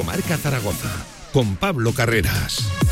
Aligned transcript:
Directo 0.00 0.04
Marca 0.04 0.36
Zaragoza 0.36 0.88
con 1.32 1.56
Pablo 1.56 1.92
Carreras. 1.92 2.89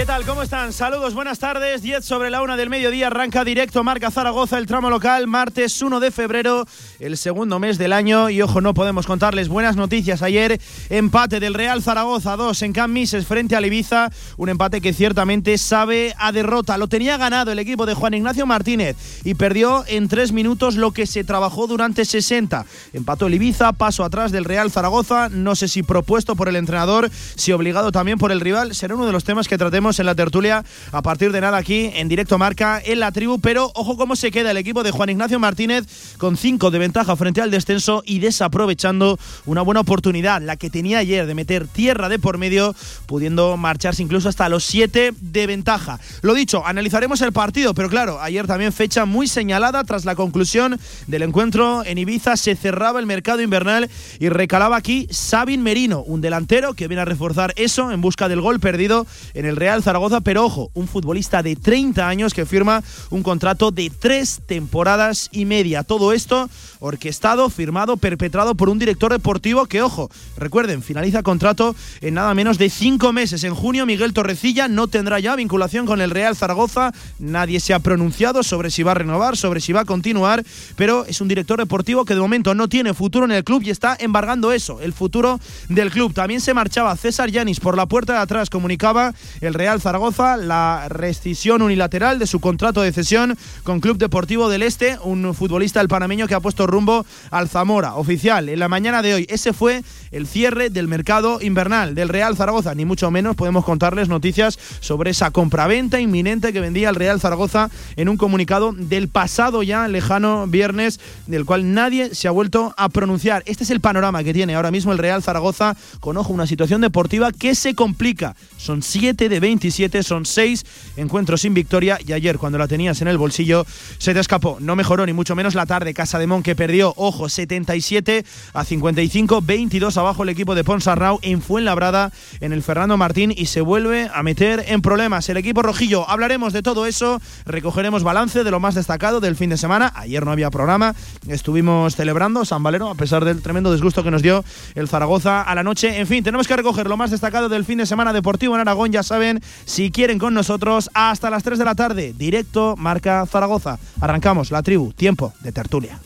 ¿Qué 0.00 0.06
tal? 0.06 0.24
¿Cómo 0.24 0.42
están? 0.42 0.72
Saludos, 0.72 1.12
buenas 1.12 1.38
tardes. 1.38 1.82
10 1.82 2.02
sobre 2.02 2.30
la 2.30 2.40
una 2.40 2.56
del 2.56 2.70
mediodía 2.70 3.08
arranca 3.08 3.44
directo 3.44 3.84
Marca 3.84 4.10
Zaragoza, 4.10 4.56
el 4.56 4.64
tramo 4.64 4.88
local, 4.88 5.26
martes 5.26 5.82
1 5.82 6.00
de 6.00 6.10
febrero, 6.10 6.66
el 7.00 7.18
segundo 7.18 7.58
mes 7.58 7.76
del 7.76 7.92
año. 7.92 8.30
Y 8.30 8.40
ojo, 8.40 8.62
no 8.62 8.72
podemos 8.72 9.06
contarles 9.06 9.50
buenas 9.50 9.76
noticias. 9.76 10.22
Ayer, 10.22 10.58
empate 10.88 11.38
del 11.38 11.52
Real 11.52 11.82
Zaragoza 11.82 12.34
2 12.36 12.62
en 12.62 12.72
Can 12.72 12.94
Mises 12.94 13.26
frente 13.26 13.56
al 13.56 13.66
Ibiza. 13.66 14.08
Un 14.38 14.48
empate 14.48 14.80
que 14.80 14.94
ciertamente 14.94 15.58
sabe 15.58 16.14
a 16.16 16.32
derrota. 16.32 16.78
Lo 16.78 16.88
tenía 16.88 17.18
ganado 17.18 17.52
el 17.52 17.58
equipo 17.58 17.84
de 17.84 17.92
Juan 17.92 18.14
Ignacio 18.14 18.46
Martínez 18.46 18.96
y 19.22 19.34
perdió 19.34 19.84
en 19.86 20.08
tres 20.08 20.32
minutos 20.32 20.76
lo 20.76 20.92
que 20.92 21.06
se 21.06 21.24
trabajó 21.24 21.66
durante 21.66 22.06
60. 22.06 22.64
Empató 22.94 23.26
el 23.26 23.34
Ibiza, 23.34 23.74
paso 23.74 24.02
atrás 24.02 24.32
del 24.32 24.46
Real 24.46 24.70
Zaragoza. 24.70 25.28
No 25.28 25.54
sé 25.54 25.68
si 25.68 25.82
propuesto 25.82 26.36
por 26.36 26.48
el 26.48 26.56
entrenador, 26.56 27.10
si 27.36 27.52
obligado 27.52 27.92
también 27.92 28.16
por 28.16 28.32
el 28.32 28.40
rival. 28.40 28.74
Será 28.74 28.94
uno 28.94 29.04
de 29.04 29.12
los 29.12 29.24
temas 29.24 29.46
que 29.46 29.58
tratemos 29.58 29.89
en 29.98 30.06
la 30.06 30.14
tertulia 30.14 30.64
a 30.92 31.02
partir 31.02 31.32
de 31.32 31.40
nada 31.40 31.58
aquí 31.58 31.90
en 31.94 32.08
directo 32.08 32.38
marca 32.38 32.80
en 32.84 33.00
la 33.00 33.12
tribu. 33.12 33.40
Pero 33.40 33.70
ojo 33.74 33.96
cómo 33.96 34.16
se 34.16 34.30
queda 34.30 34.50
el 34.50 34.56
equipo 34.56 34.82
de 34.82 34.90
Juan 34.90 35.10
Ignacio 35.10 35.38
Martínez 35.38 35.86
con 36.18 36.36
cinco 36.36 36.70
de 36.70 36.78
ventaja 36.78 37.16
frente 37.16 37.40
al 37.40 37.50
descenso 37.50 38.02
y 38.06 38.18
desaprovechando 38.18 39.18
una 39.46 39.62
buena 39.62 39.80
oportunidad, 39.80 40.42
la 40.42 40.56
que 40.56 40.70
tenía 40.70 40.98
ayer 40.98 41.26
de 41.26 41.34
meter 41.34 41.66
tierra 41.66 42.08
de 42.08 42.18
por 42.18 42.38
medio, 42.38 42.74
pudiendo 43.06 43.56
marcharse 43.56 44.02
incluso 44.02 44.28
hasta 44.28 44.48
los 44.48 44.64
siete 44.64 45.12
de 45.20 45.46
ventaja. 45.46 45.98
Lo 46.22 46.34
dicho, 46.34 46.66
analizaremos 46.66 47.20
el 47.22 47.32
partido, 47.32 47.74
pero 47.74 47.88
claro, 47.88 48.20
ayer 48.20 48.46
también 48.46 48.72
fecha 48.72 49.04
muy 49.04 49.26
señalada 49.26 49.82
tras 49.84 50.04
la 50.04 50.14
conclusión 50.14 50.78
del 51.06 51.22
encuentro 51.22 51.84
en 51.84 51.98
Ibiza, 51.98 52.36
se 52.36 52.56
cerraba 52.56 53.00
el 53.00 53.06
mercado 53.06 53.42
invernal 53.42 53.90
y 54.18 54.28
recalaba 54.28 54.76
aquí 54.76 55.06
Sabin 55.10 55.62
Merino, 55.62 56.02
un 56.02 56.20
delantero 56.20 56.74
que 56.74 56.88
viene 56.88 57.02
a 57.02 57.06
reforzar 57.06 57.52
eso 57.56 57.90
en 57.92 58.00
busca 58.00 58.28
del 58.28 58.40
gol 58.40 58.60
perdido 58.60 59.06
en 59.34 59.46
el 59.46 59.56
Real 59.56 59.79
Zaragoza, 59.82 60.20
pero 60.20 60.44
ojo, 60.44 60.70
un 60.74 60.88
futbolista 60.88 61.42
de 61.42 61.56
30 61.56 62.06
años 62.06 62.34
que 62.34 62.46
firma 62.46 62.82
un 63.10 63.22
contrato 63.22 63.70
de 63.70 63.90
tres 63.90 64.40
temporadas 64.46 65.28
y 65.32 65.44
media. 65.44 65.82
Todo 65.82 66.12
esto 66.12 66.48
orquestado, 66.80 67.50
firmado, 67.50 67.96
perpetrado 67.96 68.54
por 68.54 68.68
un 68.68 68.78
director 68.78 69.12
deportivo 69.12 69.66
que, 69.66 69.82
ojo, 69.82 70.10
recuerden, 70.36 70.82
finaliza 70.82 71.22
contrato 71.22 71.76
en 72.00 72.14
nada 72.14 72.34
menos 72.34 72.58
de 72.58 72.70
cinco 72.70 73.12
meses. 73.12 73.44
En 73.44 73.54
junio, 73.54 73.86
Miguel 73.86 74.12
Torrecilla 74.12 74.68
no 74.68 74.88
tendrá 74.88 75.20
ya 75.20 75.36
vinculación 75.36 75.86
con 75.86 76.00
el 76.00 76.10
Real 76.10 76.36
Zaragoza. 76.36 76.92
Nadie 77.18 77.60
se 77.60 77.74
ha 77.74 77.78
pronunciado 77.78 78.42
sobre 78.42 78.70
si 78.70 78.82
va 78.82 78.92
a 78.92 78.94
renovar, 78.94 79.36
sobre 79.36 79.60
si 79.60 79.72
va 79.72 79.80
a 79.80 79.84
continuar, 79.84 80.44
pero 80.76 81.04
es 81.04 81.20
un 81.20 81.28
director 81.28 81.58
deportivo 81.58 82.04
que 82.04 82.14
de 82.14 82.20
momento 82.20 82.54
no 82.54 82.68
tiene 82.68 82.94
futuro 82.94 83.24
en 83.24 83.32
el 83.32 83.44
club 83.44 83.62
y 83.64 83.70
está 83.70 83.96
embargando 83.98 84.52
eso, 84.52 84.80
el 84.80 84.92
futuro 84.92 85.38
del 85.68 85.90
club. 85.90 86.14
También 86.14 86.40
se 86.40 86.54
marchaba 86.54 86.96
César 86.96 87.30
Yanis 87.30 87.60
por 87.60 87.76
la 87.76 87.86
puerta 87.86 88.14
de 88.14 88.18
atrás, 88.20 88.50
comunicaba 88.50 89.14
el 89.40 89.54
Real 89.60 89.78
Zaragoza 89.78 90.38
la 90.38 90.86
rescisión 90.88 91.60
unilateral 91.60 92.18
de 92.18 92.26
su 92.26 92.40
contrato 92.40 92.80
de 92.80 92.92
cesión 92.92 93.36
con 93.62 93.80
Club 93.80 93.98
Deportivo 93.98 94.48
del 94.48 94.62
Este, 94.62 94.98
un 95.04 95.34
futbolista 95.34 95.82
el 95.82 95.88
panameño 95.88 96.26
que 96.26 96.34
ha 96.34 96.40
puesto 96.40 96.66
rumbo 96.66 97.04
al 97.30 97.50
Zamora. 97.50 97.96
Oficial, 97.96 98.48
en 98.48 98.58
la 98.58 98.68
mañana 98.68 99.02
de 99.02 99.12
hoy, 99.12 99.26
ese 99.28 99.52
fue 99.52 99.82
el 100.12 100.26
cierre 100.26 100.70
del 100.70 100.88
mercado 100.88 101.42
invernal 101.42 101.94
del 101.94 102.08
Real 102.08 102.38
Zaragoza. 102.38 102.74
Ni 102.74 102.86
mucho 102.86 103.10
menos 103.10 103.36
podemos 103.36 103.66
contarles 103.66 104.08
noticias 104.08 104.58
sobre 104.80 105.10
esa 105.10 105.30
compraventa 105.30 106.00
inminente 106.00 106.54
que 106.54 106.60
vendía 106.60 106.88
el 106.88 106.94
Real 106.94 107.20
Zaragoza 107.20 107.68
en 107.96 108.08
un 108.08 108.16
comunicado 108.16 108.72
del 108.72 109.08
pasado 109.08 109.62
ya 109.62 109.86
lejano 109.88 110.46
viernes, 110.46 111.00
del 111.26 111.44
cual 111.44 111.74
nadie 111.74 112.14
se 112.14 112.28
ha 112.28 112.30
vuelto 112.30 112.72
a 112.78 112.88
pronunciar. 112.88 113.42
Este 113.44 113.64
es 113.64 113.70
el 113.70 113.80
panorama 113.80 114.24
que 114.24 114.32
tiene 114.32 114.54
ahora 114.54 114.70
mismo 114.70 114.92
el 114.92 114.98
Real 114.98 115.22
Zaragoza, 115.22 115.76
con 116.00 116.16
ojo, 116.16 116.32
una 116.32 116.46
situación 116.46 116.80
deportiva 116.80 117.30
que 117.30 117.54
se 117.54 117.74
complica. 117.74 118.34
Son 118.56 118.82
7 118.82 119.28
de 119.28 119.49
27, 119.50 120.04
son 120.04 120.26
6 120.26 120.64
encuentros 120.96 121.40
sin 121.40 121.54
victoria 121.54 121.98
y 122.06 122.12
ayer 122.12 122.38
cuando 122.38 122.56
la 122.56 122.68
tenías 122.68 123.02
en 123.02 123.08
el 123.08 123.18
bolsillo 123.18 123.66
se 123.98 124.14
te 124.14 124.20
escapó. 124.20 124.58
No 124.60 124.76
mejoró 124.76 125.04
ni 125.04 125.12
mucho 125.12 125.34
menos 125.34 125.56
la 125.56 125.66
tarde. 125.66 125.92
Casa 125.92 126.20
de 126.20 126.28
Mon 126.28 126.44
que 126.44 126.54
perdió, 126.54 126.94
ojo, 126.96 127.28
77 127.28 128.24
a 128.54 128.64
55, 128.64 129.42
22 129.42 129.96
abajo 129.96 130.22
el 130.22 130.28
equipo 130.28 130.54
de 130.54 130.62
Ponsarnau 130.62 131.18
en 131.22 131.42
Fuenlabrada 131.42 132.12
en 132.40 132.52
el 132.52 132.62
Fernando 132.62 132.96
Martín 132.96 133.34
y 133.36 133.46
se 133.46 133.60
vuelve 133.60 134.08
a 134.14 134.22
meter 134.22 134.64
en 134.68 134.82
problemas. 134.82 135.28
El 135.28 135.36
equipo 135.36 135.62
rojillo, 135.62 136.08
hablaremos 136.08 136.52
de 136.52 136.62
todo 136.62 136.86
eso, 136.86 137.20
recogeremos 137.44 138.04
balance 138.04 138.44
de 138.44 138.50
lo 138.52 138.60
más 138.60 138.76
destacado 138.76 139.18
del 139.18 139.34
fin 139.34 139.50
de 139.50 139.56
semana. 139.56 139.92
Ayer 139.96 140.24
no 140.24 140.30
había 140.30 140.50
programa, 140.50 140.94
estuvimos 141.26 141.96
celebrando 141.96 142.44
San 142.44 142.62
Valero 142.62 142.88
a 142.88 142.94
pesar 142.94 143.24
del 143.24 143.42
tremendo 143.42 143.72
disgusto 143.72 144.04
que 144.04 144.12
nos 144.12 144.22
dio 144.22 144.44
el 144.76 144.86
Zaragoza 144.86 145.42
a 145.42 145.54
la 145.56 145.64
noche. 145.64 145.98
En 145.98 146.06
fin, 146.06 146.22
tenemos 146.22 146.46
que 146.46 146.54
recoger 146.54 146.86
lo 146.86 146.96
más 146.96 147.10
destacado 147.10 147.48
del 147.48 147.64
fin 147.64 147.78
de 147.78 147.86
semana 147.86 148.12
deportivo 148.12 148.54
en 148.54 148.60
Aragón, 148.60 148.92
ya 148.92 149.02
saben, 149.02 149.39
si 149.64 149.90
quieren 149.90 150.18
con 150.18 150.34
nosotros 150.34 150.90
hasta 150.94 151.30
las 151.30 151.42
3 151.42 151.58
de 151.58 151.64
la 151.64 151.74
tarde, 151.74 152.14
directo 152.16 152.74
Marca 152.76 153.26
Zaragoza. 153.26 153.78
Arrancamos 154.00 154.50
la 154.50 154.62
tribu, 154.62 154.92
tiempo 154.92 155.32
de 155.40 155.52
tertulia. 155.52 155.98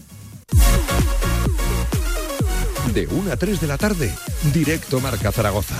De 2.92 3.06
1 3.06 3.32
a 3.32 3.36
3 3.36 3.60
de 3.60 3.66
la 3.66 3.78
tarde, 3.78 4.14
directo 4.52 5.00
Marca 5.00 5.32
Zaragoza. 5.32 5.74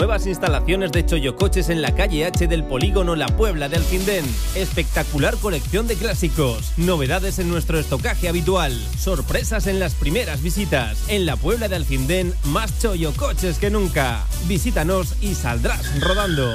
Nuevas 0.00 0.26
instalaciones 0.26 0.92
de 0.92 1.04
Choyocoches 1.04 1.68
en 1.68 1.82
la 1.82 1.94
calle 1.94 2.24
H 2.24 2.46
del 2.46 2.64
Polígono 2.64 3.16
La 3.16 3.26
Puebla 3.26 3.68
de 3.68 3.76
Alcindén. 3.76 4.24
Espectacular 4.54 5.36
colección 5.36 5.86
de 5.86 5.94
clásicos. 5.94 6.72
Novedades 6.78 7.38
en 7.38 7.50
nuestro 7.50 7.78
estocaje 7.78 8.26
habitual. 8.26 8.72
Sorpresas 8.98 9.66
en 9.66 9.78
las 9.78 9.94
primeras 9.94 10.42
visitas. 10.42 11.04
En 11.08 11.26
la 11.26 11.36
Puebla 11.36 11.68
de 11.68 11.76
Alcindén, 11.76 12.32
más 12.44 12.80
Choyocoches 12.80 13.58
que 13.58 13.68
nunca. 13.68 14.24
Visítanos 14.48 15.16
y 15.20 15.34
saldrás 15.34 16.00
rodando. 16.00 16.50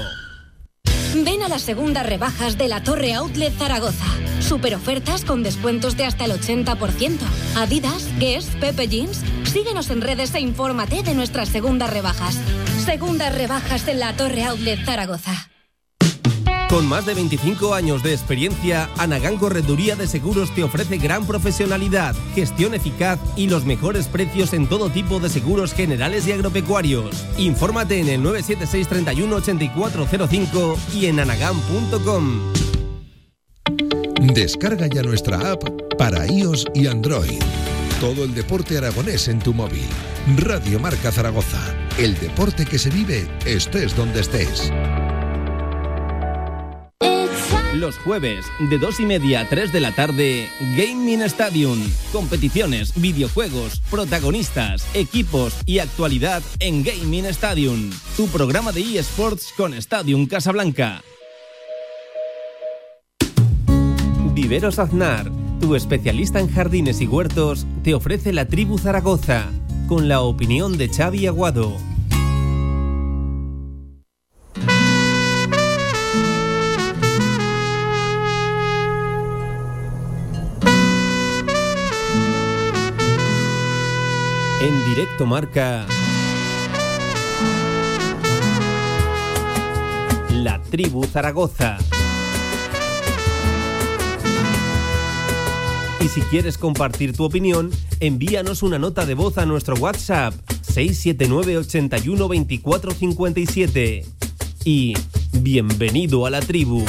Ven 1.13 1.43
a 1.43 1.47
las 1.47 1.61
segundas 1.61 2.07
rebajas 2.07 2.57
de 2.57 2.67
la 2.67 2.81
Torre 2.81 3.13
Outlet 3.13 3.53
Zaragoza. 3.55 4.07
Super 4.39 4.73
ofertas 4.73 5.23
con 5.23 5.43
descuentos 5.43 5.95
de 5.95 6.05
hasta 6.05 6.25
el 6.25 6.31
80%. 6.31 7.19
Adidas, 7.57 8.09
Guess, 8.17 8.47
Pepe 8.59 8.87
Jeans. 8.87 9.21
Síguenos 9.43 9.91
en 9.91 10.01
redes 10.01 10.33
e 10.33 10.39
infórmate 10.39 11.03
de 11.03 11.13
nuestras 11.13 11.49
segundas 11.49 11.91
rebajas. 11.91 12.39
Segundas 12.85 13.35
rebajas 13.35 13.87
en 13.87 13.99
la 13.99 14.15
Torre 14.15 14.43
Outlet 14.43 14.85
Zaragoza. 14.85 15.49
Con 16.69 16.87
más 16.87 17.05
de 17.05 17.13
25 17.13 17.73
años 17.73 18.03
de 18.03 18.13
experiencia, 18.13 18.89
Anagán 18.97 19.37
Correduría 19.37 19.95
de 19.95 20.07
Seguros 20.07 20.53
te 20.53 20.63
ofrece 20.63 20.97
gran 20.97 21.25
profesionalidad, 21.25 22.15
gestión 22.33 22.73
eficaz 22.73 23.19
y 23.35 23.47
los 23.47 23.65
mejores 23.65 24.07
precios 24.07 24.53
en 24.53 24.67
todo 24.67 24.89
tipo 24.89 25.19
de 25.19 25.29
seguros 25.29 25.73
generales 25.73 26.27
y 26.27 26.31
agropecuarios. 26.31 27.25
Infórmate 27.37 27.99
en 27.99 28.09
el 28.09 28.23
976 28.23 28.87
31 28.87 29.35
8405 29.35 30.77
y 30.93 31.05
en 31.05 31.19
anagán.com. 31.19 32.53
Descarga 34.33 34.87
ya 34.87 35.03
nuestra 35.03 35.51
app 35.51 35.63
para 35.97 36.25
iOS 36.27 36.65
y 36.73 36.87
Android. 36.87 37.41
Todo 37.99 38.23
el 38.23 38.33
deporte 38.33 38.77
aragonés 38.77 39.27
en 39.27 39.39
tu 39.39 39.53
móvil. 39.53 39.85
Radio 40.37 40.79
Marca 40.79 41.11
Zaragoza. 41.11 41.74
El 41.97 42.19
deporte 42.19 42.65
que 42.65 42.77
se 42.77 42.89
vive 42.89 43.25
estés 43.45 43.95
donde 43.95 44.19
estés. 44.19 44.69
Los 47.73 47.97
jueves, 47.99 48.45
de 48.69 48.77
2 48.77 48.99
y 48.99 49.05
media 49.05 49.41
a 49.41 49.49
3 49.49 49.71
de 49.71 49.79
la 49.79 49.93
tarde, 49.93 50.49
Gaming 50.75 51.21
Stadium. 51.21 51.79
Competiciones, 52.11 52.99
videojuegos, 52.99 53.81
protagonistas, 53.89 54.85
equipos 54.93 55.55
y 55.65 55.79
actualidad 55.79 56.43
en 56.59 56.83
Gaming 56.83 57.27
Stadium. 57.27 57.89
Tu 58.17 58.27
programa 58.27 58.73
de 58.73 58.99
eSports 58.99 59.53
con 59.55 59.73
Stadium 59.73 60.25
Casablanca. 60.25 61.01
Viveros 64.33 64.79
Aznar, 64.79 65.31
tu 65.61 65.75
especialista 65.75 66.41
en 66.41 66.51
jardines 66.51 66.99
y 66.99 67.07
huertos, 67.07 67.65
te 67.83 67.93
ofrece 67.93 68.33
la 68.33 68.45
tribu 68.45 68.77
Zaragoza, 68.77 69.49
con 69.87 70.07
la 70.07 70.21
opinión 70.21 70.77
de 70.77 70.89
Xavi 70.89 71.27
Aguado. 71.27 71.77
En 84.61 84.85
directo 84.85 85.25
marca 85.25 85.85
La 90.31 90.61
Tribu 90.63 91.05
Zaragoza. 91.05 91.77
Y 96.01 96.07
si 96.07 96.21
quieres 96.21 96.57
compartir 96.57 97.15
tu 97.15 97.23
opinión, 97.23 97.71
envíanos 97.99 98.63
una 98.63 98.79
nota 98.79 99.05
de 99.05 99.13
voz 99.13 99.37
a 99.37 99.45
nuestro 99.45 99.75
WhatsApp 99.75 100.33
679 100.61 101.57
81 101.57 102.27
24 102.27 102.91
57 102.91 104.05
y 104.63 104.93
bienvenido 105.33 106.25
a 106.25 106.29
la 106.29 106.41
tribu. 106.41 106.85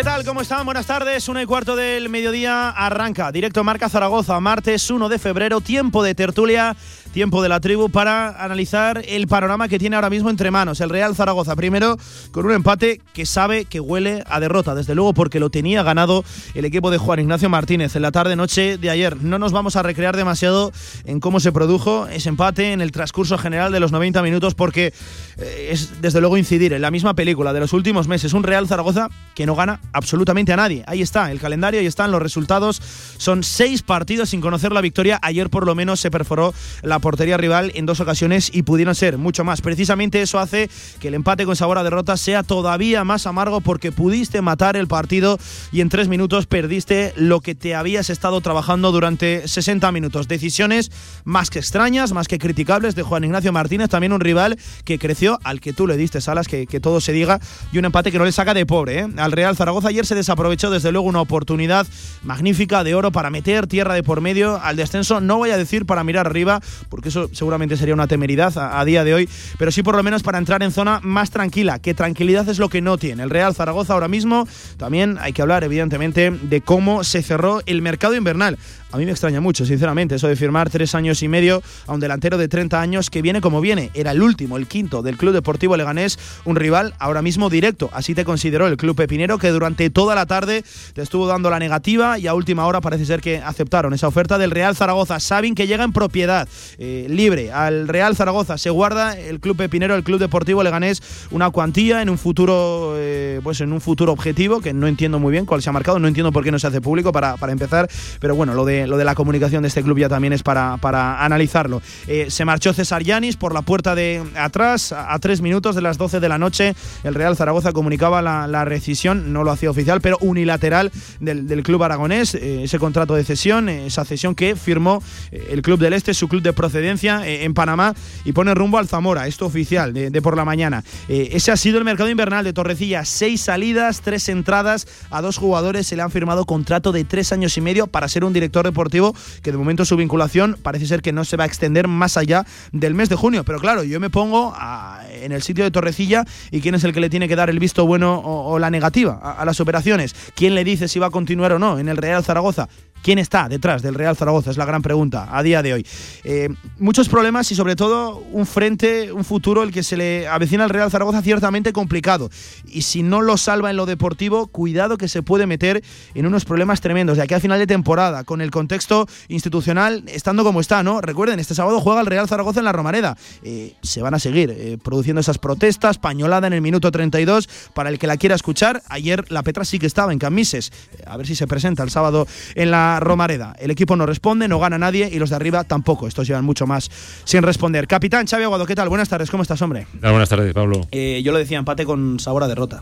¿Qué 0.00 0.04
tal? 0.04 0.24
¿Cómo 0.24 0.40
están? 0.40 0.64
Buenas 0.64 0.86
tardes. 0.86 1.28
Una 1.28 1.42
y 1.42 1.46
cuarto 1.46 1.76
del 1.76 2.08
mediodía 2.08 2.70
arranca. 2.70 3.30
Directo 3.32 3.62
Marca 3.64 3.90
Zaragoza, 3.90 4.40
martes 4.40 4.90
1 4.90 5.10
de 5.10 5.18
febrero, 5.18 5.60
tiempo 5.60 6.02
de 6.02 6.14
tertulia 6.14 6.74
tiempo 7.12 7.42
de 7.42 7.48
la 7.48 7.60
tribu 7.60 7.90
para 7.90 8.42
analizar 8.42 9.02
el 9.06 9.26
panorama 9.26 9.68
que 9.68 9.78
tiene 9.78 9.96
ahora 9.96 10.10
mismo 10.10 10.30
entre 10.30 10.50
manos. 10.50 10.80
El 10.80 10.90
Real 10.90 11.14
Zaragoza, 11.14 11.56
primero 11.56 11.96
con 12.30 12.46
un 12.46 12.52
empate 12.52 13.00
que 13.12 13.26
sabe 13.26 13.64
que 13.64 13.80
huele 13.80 14.22
a 14.26 14.40
derrota, 14.40 14.74
desde 14.74 14.94
luego 14.94 15.14
porque 15.14 15.40
lo 15.40 15.50
tenía 15.50 15.82
ganado 15.82 16.24
el 16.54 16.64
equipo 16.64 16.90
de 16.90 16.98
Juan 16.98 17.20
Ignacio 17.20 17.48
Martínez 17.48 17.96
en 17.96 18.02
la 18.02 18.12
tarde-noche 18.12 18.78
de 18.78 18.90
ayer. 18.90 19.22
No 19.22 19.38
nos 19.38 19.52
vamos 19.52 19.76
a 19.76 19.82
recrear 19.82 20.16
demasiado 20.16 20.72
en 21.04 21.20
cómo 21.20 21.40
se 21.40 21.52
produjo 21.52 22.06
ese 22.06 22.28
empate 22.28 22.72
en 22.72 22.80
el 22.80 22.92
transcurso 22.92 23.38
general 23.38 23.72
de 23.72 23.80
los 23.80 23.92
90 23.92 24.22
minutos 24.22 24.54
porque 24.54 24.92
eh, 25.38 25.68
es 25.72 26.00
desde 26.00 26.20
luego 26.20 26.36
incidir 26.36 26.72
en 26.72 26.82
la 26.82 26.90
misma 26.90 27.14
película 27.14 27.52
de 27.52 27.60
los 27.60 27.72
últimos 27.72 28.08
meses. 28.08 28.32
Un 28.32 28.44
Real 28.44 28.68
Zaragoza 28.68 29.08
que 29.34 29.46
no 29.46 29.54
gana 29.54 29.80
absolutamente 29.92 30.52
a 30.52 30.56
nadie. 30.56 30.84
Ahí 30.86 31.02
está 31.02 31.30
el 31.30 31.40
calendario, 31.40 31.80
ahí 31.80 31.86
están 31.86 32.10
los 32.12 32.22
resultados. 32.22 32.80
Son 33.16 33.42
seis 33.42 33.82
partidos 33.82 34.30
sin 34.30 34.40
conocer 34.40 34.72
la 34.72 34.80
victoria. 34.80 35.18
Ayer 35.22 35.50
por 35.50 35.66
lo 35.66 35.74
menos 35.74 36.00
se 36.00 36.10
perforó 36.10 36.54
la 36.82 36.99
portería 37.00 37.36
rival 37.36 37.72
en 37.74 37.86
dos 37.86 38.00
ocasiones 38.00 38.50
y 38.52 38.62
pudieron 38.62 38.94
ser 38.94 39.18
mucho 39.18 39.44
más. 39.44 39.60
Precisamente 39.60 40.22
eso 40.22 40.38
hace 40.38 40.70
que 41.00 41.08
el 41.08 41.14
empate 41.14 41.44
con 41.44 41.56
sabor 41.56 41.78
a 41.78 41.82
derrota 41.82 42.16
sea 42.16 42.42
todavía 42.42 43.04
más 43.04 43.26
amargo 43.26 43.60
porque 43.60 43.92
pudiste 43.92 44.42
matar 44.42 44.76
el 44.76 44.88
partido 44.88 45.38
y 45.72 45.80
en 45.80 45.88
tres 45.88 46.08
minutos 46.08 46.46
perdiste 46.46 47.12
lo 47.16 47.40
que 47.40 47.54
te 47.54 47.74
habías 47.74 48.10
estado 48.10 48.40
trabajando 48.40 48.92
durante 48.92 49.46
60 49.46 49.90
minutos. 49.92 50.28
Decisiones 50.28 50.90
más 51.24 51.50
que 51.50 51.58
extrañas, 51.58 52.12
más 52.12 52.28
que 52.28 52.38
criticables 52.38 52.94
de 52.94 53.02
Juan 53.02 53.24
Ignacio 53.24 53.52
Martínez, 53.52 53.88
también 53.88 54.12
un 54.12 54.20
rival 54.20 54.58
que 54.84 54.98
creció, 54.98 55.38
al 55.44 55.60
que 55.60 55.72
tú 55.72 55.86
le 55.86 55.96
diste 55.96 56.20
salas, 56.20 56.48
que, 56.48 56.66
que 56.66 56.80
todo 56.80 57.00
se 57.00 57.12
diga, 57.12 57.40
y 57.72 57.78
un 57.78 57.84
empate 57.84 58.12
que 58.12 58.18
no 58.18 58.24
le 58.24 58.32
saca 58.32 58.54
de 58.54 58.66
pobre. 58.66 59.00
¿eh? 59.00 59.08
Al 59.16 59.32
Real 59.32 59.56
Zaragoza 59.56 59.88
ayer 59.88 60.06
se 60.06 60.14
desaprovechó 60.14 60.70
desde 60.70 60.92
luego 60.92 61.08
una 61.08 61.20
oportunidad 61.20 61.86
magnífica 62.22 62.84
de 62.84 62.94
oro 62.94 63.12
para 63.12 63.30
meter 63.30 63.66
tierra 63.66 63.94
de 63.94 64.02
por 64.02 64.20
medio 64.20 64.60
al 64.62 64.76
descenso. 64.76 65.20
No 65.20 65.38
voy 65.38 65.50
a 65.50 65.56
decir 65.56 65.86
para 65.86 66.04
mirar 66.04 66.26
arriba, 66.26 66.60
porque 66.90 67.08
eso 67.08 67.30
seguramente 67.32 67.76
sería 67.78 67.94
una 67.94 68.06
temeridad 68.06 68.52
a, 68.56 68.84
día 68.84 69.04
de 69.04 69.14
hoy, 69.14 69.28
pero 69.58 69.72
sí 69.72 69.82
por 69.82 69.96
lo 69.96 70.02
menos 70.02 70.22
para 70.22 70.36
entrar 70.36 70.62
en 70.62 70.72
zona 70.72 71.00
más 71.02 71.30
tranquila, 71.30 71.78
que 71.78 71.94
tranquilidad 71.94 72.48
es 72.48 72.58
lo 72.58 72.68
que 72.68 72.82
no 72.82 72.98
tiene. 72.98 73.22
El 73.22 73.30
Real 73.30 73.54
Zaragoza 73.54 73.94
ahora 73.94 74.08
mismo 74.08 74.46
también 74.76 75.16
hay 75.20 75.32
que 75.32 75.40
hablar 75.40 75.64
evidentemente 75.64 76.30
de 76.30 76.60
cómo 76.60 77.04
se 77.04 77.22
cerró 77.22 77.62
el 77.66 77.80
mercado 77.80 78.14
invernal. 78.14 78.58
A 78.92 78.98
mí 78.98 79.04
me 79.04 79.12
extraña 79.12 79.40
mucho, 79.40 79.64
sinceramente, 79.64 80.16
eso 80.16 80.26
de 80.26 80.34
firmar 80.34 80.68
tres 80.68 80.96
años 80.96 81.22
y 81.22 81.28
medio 81.28 81.62
a 81.86 81.94
un 81.94 82.00
delantero 82.00 82.38
de 82.38 82.48
30 82.48 82.80
años 82.80 83.08
que 83.08 83.22
viene 83.22 83.40
como 83.40 83.60
viene. 83.60 83.90
Era 83.94 84.10
el 84.10 84.20
último, 84.20 84.56
el 84.56 84.66
quinto 84.66 85.00
del 85.00 85.16
Club 85.16 85.32
Deportivo 85.32 85.76
Leganés, 85.76 86.18
un 86.44 86.56
rival 86.56 86.94
ahora 86.98 87.22
mismo 87.22 87.50
directo. 87.50 87.88
Así 87.92 88.16
te 88.16 88.24
consideró 88.24 88.66
el 88.66 88.76
Club 88.76 88.96
Pepinero, 88.96 89.38
que 89.38 89.50
durante 89.50 89.90
toda 89.90 90.16
la 90.16 90.26
tarde 90.26 90.64
te 90.92 91.02
estuvo 91.02 91.28
dando 91.28 91.50
la 91.50 91.60
negativa 91.60 92.18
y 92.18 92.26
a 92.26 92.34
última 92.34 92.66
hora 92.66 92.80
parece 92.80 93.06
ser 93.06 93.20
que 93.20 93.38
aceptaron 93.38 93.94
esa 93.94 94.08
oferta 94.08 94.38
del 94.38 94.50
Real 94.50 94.74
Zaragoza. 94.74 95.20
Saben 95.20 95.54
que 95.54 95.68
llega 95.68 95.84
en 95.84 95.92
propiedad 95.92 96.48
eh, 96.78 97.06
libre 97.08 97.52
al 97.52 97.86
Real 97.86 98.16
Zaragoza. 98.16 98.58
Se 98.58 98.70
guarda 98.70 99.16
el 99.16 99.38
Club 99.38 99.56
Pepinero, 99.56 99.94
el 99.94 100.02
Club 100.02 100.18
Deportivo 100.18 100.64
Leganés, 100.64 101.00
una 101.30 101.50
cuantía 101.50 102.02
en 102.02 102.10
un 102.10 102.18
futuro, 102.18 102.94
eh, 102.96 103.40
pues 103.44 103.60
en 103.60 103.72
un 103.72 103.80
futuro 103.80 104.10
objetivo 104.10 104.60
que 104.60 104.72
no 104.72 104.88
entiendo 104.88 105.20
muy 105.20 105.30
bien 105.30 105.46
cuál 105.46 105.62
se 105.62 105.70
ha 105.70 105.72
marcado, 105.72 106.00
no 106.00 106.08
entiendo 106.08 106.32
por 106.32 106.42
qué 106.42 106.50
no 106.50 106.58
se 106.58 106.66
hace 106.66 106.80
público 106.80 107.12
para, 107.12 107.36
para 107.36 107.52
empezar, 107.52 107.88
pero 108.18 108.34
bueno, 108.34 108.52
lo 108.54 108.64
de 108.64 108.79
lo 108.86 108.96
de 108.96 109.04
la 109.04 109.14
comunicación 109.14 109.62
de 109.62 109.68
este 109.68 109.82
club 109.82 109.98
ya 109.98 110.08
también 110.08 110.32
es 110.32 110.42
para, 110.42 110.76
para 110.78 111.24
analizarlo. 111.24 111.82
Eh, 112.06 112.26
se 112.30 112.44
marchó 112.44 112.72
César 112.72 113.02
Yanis 113.02 113.36
por 113.36 113.54
la 113.54 113.62
puerta 113.62 113.94
de 113.94 114.22
atrás, 114.36 114.92
a, 114.92 115.18
tres 115.18 115.40
minutos 115.40 115.74
de 115.74 115.82
las 115.82 115.98
12 115.98 116.20
de 116.20 116.28
la 116.28 116.38
noche. 116.38 116.74
El 117.04 117.14
Real 117.14 117.36
Zaragoza 117.36 117.72
comunicaba 117.72 118.22
la, 118.22 118.46
la 118.46 118.64
rescisión, 118.64 119.32
no 119.32 119.44
lo 119.44 119.50
hacía 119.50 119.70
oficial, 119.70 120.00
pero 120.00 120.18
unilateral 120.20 120.90
del, 121.20 121.46
del 121.46 121.62
club 121.62 121.82
aragonés. 121.82 122.34
Eh, 122.34 122.64
ese 122.64 122.78
contrato 122.78 123.14
de 123.14 123.24
cesión, 123.24 123.68
eh, 123.68 123.86
esa 123.86 124.04
cesión 124.04 124.34
que 124.34 124.56
firmó 124.56 125.02
el 125.30 125.62
club 125.62 125.78
del 125.78 125.92
Este, 125.92 126.14
su 126.14 126.28
club 126.28 126.42
de 126.42 126.52
procedencia 126.52 127.26
en 127.26 127.54
Panamá, 127.54 127.94
y 128.24 128.32
pone 128.32 128.54
rumbo 128.54 128.78
al 128.78 128.88
Zamora, 128.88 129.26
esto 129.26 129.46
oficial 129.46 129.92
de, 129.92 130.10
de 130.10 130.22
por 130.22 130.36
la 130.36 130.44
mañana. 130.44 130.84
ese 131.08 131.52
ha 131.52 131.56
sido 131.56 131.78
el 131.78 131.84
mercado 131.84 132.10
invernal 132.10 132.44
de 132.44 132.52
Torrecilla. 132.52 133.04
Seis 133.04 133.40
salidas, 133.40 134.00
tres 134.02 134.28
entradas 134.28 134.86
a 135.10 135.22
dos 135.22 135.36
jugadores. 135.36 135.86
Se 135.86 135.96
le 135.96 136.02
han 136.02 136.10
firmado 136.10 136.44
contrato 136.44 136.92
de 136.92 137.04
tres 137.04 137.32
años 137.32 137.56
y 137.56 137.60
medio 137.60 137.86
para 137.86 138.08
ser 138.08 138.24
un 138.24 138.32
director 138.32 138.66
deportivo 138.70 139.14
que 139.42 139.52
de 139.52 139.58
momento 139.58 139.84
su 139.84 139.96
vinculación 139.96 140.56
parece 140.62 140.86
ser 140.86 141.02
que 141.02 141.12
no 141.12 141.24
se 141.24 141.36
va 141.36 141.44
a 141.44 141.46
extender 141.46 141.88
más 141.88 142.16
allá 142.16 142.46
del 142.72 142.94
mes 142.94 143.08
de 143.08 143.16
junio. 143.16 143.44
Pero 143.44 143.58
claro, 143.58 143.84
yo 143.84 144.00
me 144.00 144.10
pongo 144.10 144.52
a, 144.56 145.02
en 145.10 145.32
el 145.32 145.42
sitio 145.42 145.64
de 145.64 145.70
Torrecilla 145.70 146.24
y 146.50 146.60
quién 146.60 146.74
es 146.74 146.84
el 146.84 146.92
que 146.92 147.00
le 147.00 147.10
tiene 147.10 147.28
que 147.28 147.36
dar 147.36 147.50
el 147.50 147.58
visto 147.58 147.86
bueno 147.86 148.20
o, 148.24 148.58
la 148.58 148.70
negativa 148.70 149.14
a, 149.38 149.44
las 149.44 149.60
operaciones. 149.60 150.14
¿Quién 150.34 150.54
le 150.54 150.64
dice 150.64 150.88
si 150.88 150.98
va 150.98 151.06
a 151.06 151.10
continuar 151.10 151.52
o 151.52 151.58
no 151.58 151.78
en 151.78 151.88
el 151.88 151.96
Real 151.96 152.24
Zaragoza? 152.24 152.68
¿Quién 153.02 153.18
está 153.18 153.48
detrás 153.48 153.80
del 153.80 153.94
Real 153.94 154.14
Zaragoza? 154.14 154.50
Es 154.50 154.58
la 154.58 154.66
gran 154.66 154.82
pregunta 154.82 155.28
a 155.30 155.42
día 155.42 155.62
de 155.62 155.72
hoy. 155.72 155.86
Eh, 156.22 156.50
muchos 156.78 157.08
problemas 157.08 157.50
y 157.50 157.54
sobre 157.54 157.74
todo 157.74 158.22
un 158.32 158.44
frente, 158.44 159.10
un 159.10 159.24
futuro 159.24 159.62
el 159.62 159.72
que 159.72 159.82
se 159.82 159.96
le 159.96 160.28
avecina 160.28 160.64
al 160.64 160.70
Real 160.70 160.90
Zaragoza 160.90 161.22
ciertamente 161.22 161.72
complicado. 161.72 162.28
Y 162.66 162.82
si 162.82 163.02
no 163.02 163.22
lo 163.22 163.38
salva 163.38 163.70
en 163.70 163.76
lo 163.76 163.86
deportivo, 163.86 164.48
cuidado 164.48 164.98
que 164.98 165.08
se 165.08 165.22
puede 165.22 165.46
meter 165.46 165.82
en 166.14 166.26
unos 166.26 166.44
problemas 166.44 166.82
tremendos 166.82 167.16
de 167.16 167.22
aquí 167.22 167.32
a 167.32 167.40
final 167.40 167.58
de 167.58 167.66
temporada, 167.66 168.24
con 168.24 168.42
el 168.42 168.50
contexto 168.50 169.06
institucional 169.28 170.04
estando 170.08 170.44
como 170.44 170.60
está, 170.60 170.82
¿no? 170.82 171.00
Recuerden, 171.00 171.40
este 171.40 171.54
sábado 171.54 171.80
juega 171.80 172.02
el 172.02 172.06
Real 172.06 172.28
Zaragoza 172.28 172.60
en 172.60 172.66
la 172.66 172.72
Romareda. 172.72 173.16
Eh, 173.42 173.76
se 173.82 174.02
van 174.02 174.12
a 174.12 174.18
seguir 174.18 174.50
eh, 174.50 174.76
produciendo 174.82 175.20
esas 175.20 175.38
protestas, 175.38 175.96
pañolada 175.96 176.46
en 176.48 176.52
el 176.52 176.60
minuto 176.60 176.90
32 176.90 177.48
para 177.72 177.88
el 177.88 177.98
que 177.98 178.06
la 178.06 178.18
quiera 178.18 178.34
escuchar. 178.34 178.82
Ayer 178.90 179.24
la 179.32 179.42
Petra 179.42 179.64
sí 179.64 179.78
que 179.78 179.86
estaba 179.86 180.12
en 180.12 180.18
Camises. 180.18 180.70
a 181.06 181.16
ver 181.16 181.26
si 181.26 181.34
se 181.34 181.46
presenta 181.46 181.82
el 181.82 181.90
sábado 181.90 182.26
en 182.54 182.70
la 182.70 182.89
Romareda. 182.98 183.54
El 183.58 183.70
equipo 183.70 183.94
no 183.94 184.06
responde, 184.06 184.48
no 184.48 184.58
gana 184.58 184.78
nadie 184.78 185.08
y 185.12 185.18
los 185.18 185.30
de 185.30 185.36
arriba 185.36 185.62
tampoco. 185.64 186.08
Estos 186.08 186.26
llevan 186.26 186.44
mucho 186.44 186.66
más 186.66 186.90
sin 187.24 187.42
responder. 187.42 187.86
Capitán 187.86 188.26
Xavi 188.26 188.44
Aguado, 188.44 188.66
¿qué 188.66 188.74
tal? 188.74 188.88
Buenas 188.88 189.08
tardes, 189.08 189.30
¿cómo 189.30 189.42
estás, 189.42 189.60
hombre? 189.62 189.86
Buenas 190.00 190.28
tardes, 190.28 190.52
Pablo. 190.52 190.88
Eh, 190.90 191.20
yo 191.22 191.32
lo 191.32 191.38
decía, 191.38 191.58
empate 191.58 191.84
con 191.84 192.18
sabor 192.18 192.42
a 192.42 192.48
derrota. 192.48 192.80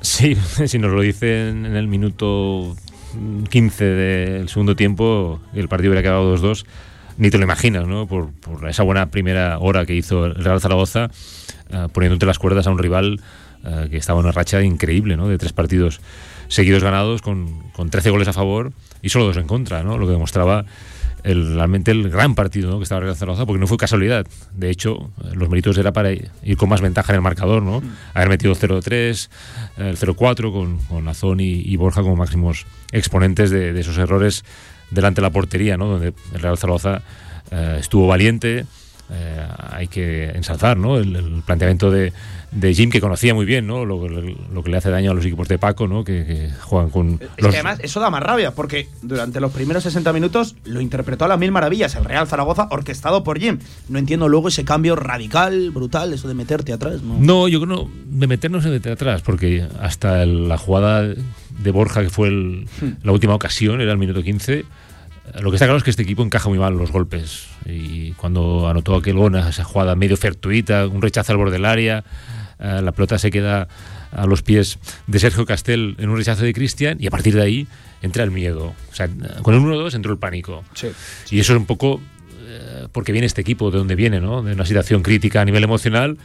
Sí, 0.00 0.36
si 0.66 0.78
nos 0.78 0.92
lo 0.92 1.00
dicen 1.00 1.66
en 1.66 1.74
el 1.76 1.88
minuto 1.88 2.76
15 3.50 3.84
del 3.84 4.48
segundo 4.48 4.76
tiempo, 4.76 5.40
el 5.54 5.68
partido 5.68 5.90
hubiera 5.90 6.02
quedado 6.02 6.36
2-2. 6.36 6.64
Ni 7.18 7.30
te 7.30 7.38
lo 7.38 7.44
imaginas, 7.44 7.86
¿no? 7.86 8.06
Por, 8.06 8.30
por, 8.32 8.68
esa 8.68 8.82
buena 8.82 9.10
primera 9.10 9.58
hora 9.58 9.86
que 9.86 9.94
hizo 9.94 10.26
el 10.26 10.34
Real 10.34 10.60
Zaragoza, 10.60 11.08
poniendo 11.92 12.14
entre 12.14 12.26
las 12.26 12.38
cuerdas 12.38 12.66
a 12.66 12.70
un 12.70 12.78
rival 12.78 13.20
uh, 13.64 13.88
que 13.88 13.96
estaba 13.96 14.20
en 14.20 14.26
una 14.26 14.32
racha 14.32 14.62
increíble, 14.62 15.16
¿no? 15.16 15.26
De 15.26 15.38
tres 15.38 15.54
partidos 15.54 16.00
seguidos 16.48 16.82
ganados 16.82 17.22
con, 17.22 17.70
con 17.72 17.90
13 17.90 18.10
goles 18.10 18.28
a 18.28 18.32
favor 18.32 18.72
y 19.02 19.08
solo 19.08 19.26
dos 19.26 19.36
en 19.36 19.46
contra, 19.46 19.82
¿no? 19.82 19.98
Lo 19.98 20.06
que 20.06 20.12
demostraba 20.12 20.64
el, 21.26 21.54
realmente 21.54 21.90
el 21.90 22.08
gran 22.08 22.34
partido 22.34 22.70
¿no? 22.70 22.78
que 22.78 22.84
estaba 22.84 23.00
Real 23.00 23.16
Zaragoza, 23.16 23.46
porque 23.46 23.58
no 23.58 23.66
fue 23.66 23.76
casualidad. 23.76 24.26
De 24.54 24.70
hecho, 24.70 25.10
los 25.34 25.48
méritos 25.48 25.76
era 25.76 25.92
para 25.92 26.12
ir 26.12 26.56
con 26.56 26.68
más 26.68 26.80
ventaja 26.80 27.12
en 27.12 27.16
el 27.16 27.22
marcador, 27.22 27.62
¿no? 27.62 27.82
Haber 28.14 28.28
metido 28.28 28.54
0-3, 28.54 29.28
el 29.78 29.98
0-4 29.98 30.52
con, 30.52 30.78
con 30.78 31.08
Azón 31.08 31.40
y, 31.40 31.62
y, 31.64 31.76
Borja 31.76 32.02
como 32.02 32.16
máximos 32.16 32.66
exponentes 32.92 33.50
de, 33.50 33.72
de, 33.72 33.80
esos 33.80 33.98
errores 33.98 34.44
delante 34.90 35.20
de 35.20 35.22
la 35.22 35.30
portería, 35.30 35.76
¿no? 35.76 35.86
Donde 35.86 36.14
el 36.32 36.40
Real 36.40 36.58
Zaragoza 36.58 37.02
eh, 37.50 37.78
estuvo 37.80 38.06
valiente. 38.06 38.64
Eh, 39.08 39.46
hay 39.70 39.86
que 39.86 40.30
ensalzar 40.30 40.76
¿no? 40.76 40.98
el, 40.98 41.14
el 41.14 41.42
planteamiento 41.46 41.92
de, 41.92 42.12
de, 42.50 42.74
Jim 42.74 42.90
que 42.90 43.00
conocía 43.00 43.34
muy 43.34 43.44
bien 43.44 43.64
¿no? 43.64 43.84
lo, 43.84 44.08
lo, 44.08 44.62
que 44.64 44.68
le 44.68 44.76
hace 44.76 44.90
daño 44.90 45.12
a 45.12 45.14
los 45.14 45.24
equipos 45.24 45.46
de 45.46 45.58
Paco 45.58 45.86
¿no? 45.86 46.02
que, 46.02 46.24
que 46.26 46.50
juegan 46.62 46.90
con 46.90 47.20
es 47.20 47.28
los... 47.38 47.52
que 47.52 47.58
además 47.58 47.78
eso 47.84 48.00
da 48.00 48.10
más 48.10 48.20
rabia 48.20 48.50
porque 48.50 48.88
durante 49.02 49.38
los 49.38 49.52
primeros 49.52 49.84
60 49.84 50.12
minutos 50.12 50.56
lo 50.64 50.80
interpretó 50.80 51.24
a 51.24 51.28
las 51.28 51.38
mil 51.38 51.52
maravillas 51.52 51.94
el 51.94 52.04
Real 52.04 52.26
Zaragoza 52.26 52.66
orquestado 52.68 53.22
por 53.22 53.38
Jim 53.38 53.60
no 53.88 54.00
entiendo 54.00 54.28
luego 54.28 54.48
ese 54.48 54.64
cambio 54.64 54.96
radical 54.96 55.70
brutal 55.70 56.12
eso 56.12 56.26
de 56.26 56.34
meterte 56.34 56.72
atrás 56.72 57.00
no, 57.02 57.16
no 57.20 57.46
yo 57.46 57.60
creo 57.60 57.88
de 58.06 58.26
meternos 58.26 58.64
en 58.64 58.72
meter 58.72 58.94
atrás 58.94 59.22
porque 59.22 59.68
hasta 59.80 60.24
el, 60.24 60.48
la 60.48 60.58
jugada 60.58 61.02
de 61.04 61.70
Borja 61.70 62.02
que 62.02 62.10
fue 62.10 62.26
el, 62.26 62.66
hmm. 62.80 63.04
la 63.04 63.12
última 63.12 63.36
ocasión 63.36 63.80
era 63.80 63.92
el 63.92 63.98
minuto 63.98 64.20
15 64.20 64.64
lo 65.40 65.50
que 65.50 65.56
está 65.56 65.66
claro 65.66 65.78
es 65.78 65.84
que 65.84 65.90
este 65.90 66.02
equipo 66.02 66.22
encaja 66.22 66.48
muy 66.48 66.58
mal 66.58 66.76
los 66.76 66.90
golpes. 66.90 67.46
Y 67.66 68.12
cuando 68.12 68.68
anotó 68.68 68.96
aquel 68.96 69.16
gol, 69.16 69.34
esa 69.36 69.64
jugada 69.64 69.94
medio 69.96 70.16
fortuita, 70.16 70.86
un 70.86 71.02
rechazo 71.02 71.32
al 71.32 71.38
borde 71.38 71.52
del 71.52 71.64
área, 71.64 72.04
eh, 72.58 72.80
la 72.82 72.92
pelota 72.92 73.18
se 73.18 73.30
queda 73.30 73.68
a 74.12 74.26
los 74.26 74.42
pies 74.42 74.78
de 75.06 75.18
Sergio 75.18 75.44
Castel 75.44 75.96
en 75.98 76.08
un 76.08 76.16
rechazo 76.16 76.44
de 76.44 76.54
Cristian 76.54 76.96
y 77.00 77.06
a 77.06 77.10
partir 77.10 77.34
de 77.34 77.42
ahí 77.42 77.68
entra 78.02 78.24
el 78.24 78.30
miedo. 78.30 78.74
O 78.90 78.94
sea, 78.94 79.08
con 79.42 79.54
el 79.54 79.60
1-2 79.60 79.94
entró 79.94 80.12
el 80.12 80.18
pánico. 80.18 80.64
Sí. 80.74 80.88
Y 81.30 81.40
eso 81.40 81.52
es 81.52 81.58
un 81.58 81.66
poco 81.66 82.00
eh, 82.46 82.88
porque 82.92 83.12
viene 83.12 83.26
este 83.26 83.40
equipo, 83.40 83.70
de 83.70 83.78
donde 83.78 83.94
viene, 83.94 84.20
¿no? 84.20 84.42
De 84.42 84.52
una 84.52 84.64
situación 84.64 85.02
crítica 85.02 85.40
a 85.40 85.44
nivel 85.44 85.64
emocional. 85.64 86.16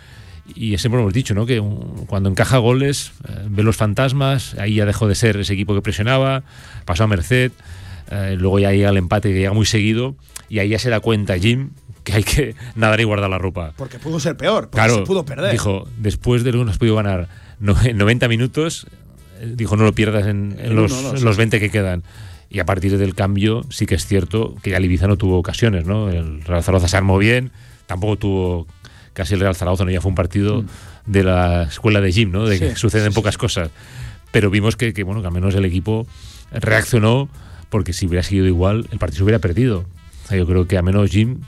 Y 0.55 0.77
siempre 0.77 0.97
lo 0.97 1.01
hemos 1.01 1.13
dicho, 1.13 1.33
¿no? 1.33 1.45
Que 1.45 1.59
un, 1.59 2.05
cuando 2.05 2.29
encaja 2.29 2.57
goles, 2.57 3.11
eh, 3.27 3.45
ve 3.49 3.63
los 3.63 3.75
fantasmas, 3.75 4.55
ahí 4.55 4.75
ya 4.75 4.85
dejó 4.85 5.07
de 5.07 5.15
ser 5.15 5.37
ese 5.37 5.53
equipo 5.53 5.73
que 5.73 5.81
presionaba, 5.81 6.43
pasó 6.85 7.03
a 7.03 7.07
Merced. 7.07 7.51
Eh, 8.11 8.35
luego 8.37 8.59
ya 8.59 8.71
llega 8.71 8.89
el 8.89 8.97
empate 8.97 9.29
que 9.29 9.35
llega 9.35 9.53
muy 9.53 9.65
seguido 9.65 10.15
y 10.49 10.59
ahí 10.59 10.69
ya 10.69 10.79
se 10.79 10.89
da 10.89 10.99
cuenta 10.99 11.37
Jim 11.37 11.71
que 12.03 12.13
hay 12.13 12.23
que 12.23 12.55
nadar 12.75 12.99
y 12.99 13.03
guardar 13.05 13.29
la 13.29 13.37
ropa. 13.37 13.73
Porque 13.77 13.99
pudo 13.99 14.19
ser 14.19 14.37
peor, 14.37 14.69
porque 14.69 14.75
claro, 14.75 14.95
se 14.95 15.01
pudo 15.03 15.25
perder. 15.25 15.51
Dijo, 15.51 15.87
después 15.97 16.43
de 16.43 16.51
lo 16.51 16.59
que 16.59 16.65
nos 16.65 16.77
podido 16.77 16.95
ganar 16.95 17.29
no, 17.59 17.75
en 17.83 17.97
90 17.97 18.27
minutos, 18.27 18.87
dijo 19.43 19.77
no 19.77 19.83
lo 19.83 19.93
pierdas 19.93 20.27
en, 20.27 20.55
los, 20.75 21.21
los 21.21 21.37
20 21.37 21.59
que 21.59 21.69
quedan. 21.69 22.03
Y 22.49 22.59
a 22.59 22.65
partir 22.65 22.97
del 22.97 23.15
cambio, 23.15 23.63
sí 23.69 23.85
que 23.85 23.95
es 23.95 24.05
cierto 24.05 24.55
que 24.61 24.71
ya 24.71 24.79
Ibiza 24.81 25.07
no 25.07 25.15
tuvo 25.17 25.37
ocasiones, 25.37 25.85
¿no? 25.85 26.09
El 26.09 26.41
Real 26.43 26.61
Zaragoza 26.63 26.89
se 26.89 26.97
armó 26.97 27.17
bien, 27.17 27.51
tampoco 27.85 28.17
tuvo 28.17 28.67
casi 29.13 29.35
el 29.35 29.39
Real 29.39 29.55
Zaragoza, 29.55 29.85
no 29.85 29.91
ya 29.91 30.01
fue 30.01 30.09
un 30.09 30.15
partido 30.15 30.63
mm. 30.63 30.67
de 31.05 31.23
la 31.23 31.63
escuela 31.63 32.01
de 32.01 32.11
gym, 32.11 32.31
¿no? 32.31 32.45
De 32.45 32.59
que 32.59 32.75
suceden 32.75 33.13
pocas 33.13 33.37
cosas. 33.37 33.69
Pero 34.31 34.49
vimos 34.49 34.75
que, 34.75 34.91
bueno, 35.03 35.21
que 35.21 35.27
al 35.27 35.33
menos 35.33 35.55
el 35.55 35.63
equipo 35.63 36.05
reaccionó 36.51 37.29
porque 37.71 37.93
si 37.93 38.05
hubiera 38.05 38.21
sido 38.21 38.45
igual, 38.45 38.87
el 38.91 38.99
partido 38.99 39.19
se 39.19 39.23
hubiera 39.23 39.39
perdido. 39.39 39.85
yo 40.29 40.45
creo 40.45 40.67
que 40.67 40.77
a 40.77 40.83
menos 40.83 41.09
Jim 41.09 41.39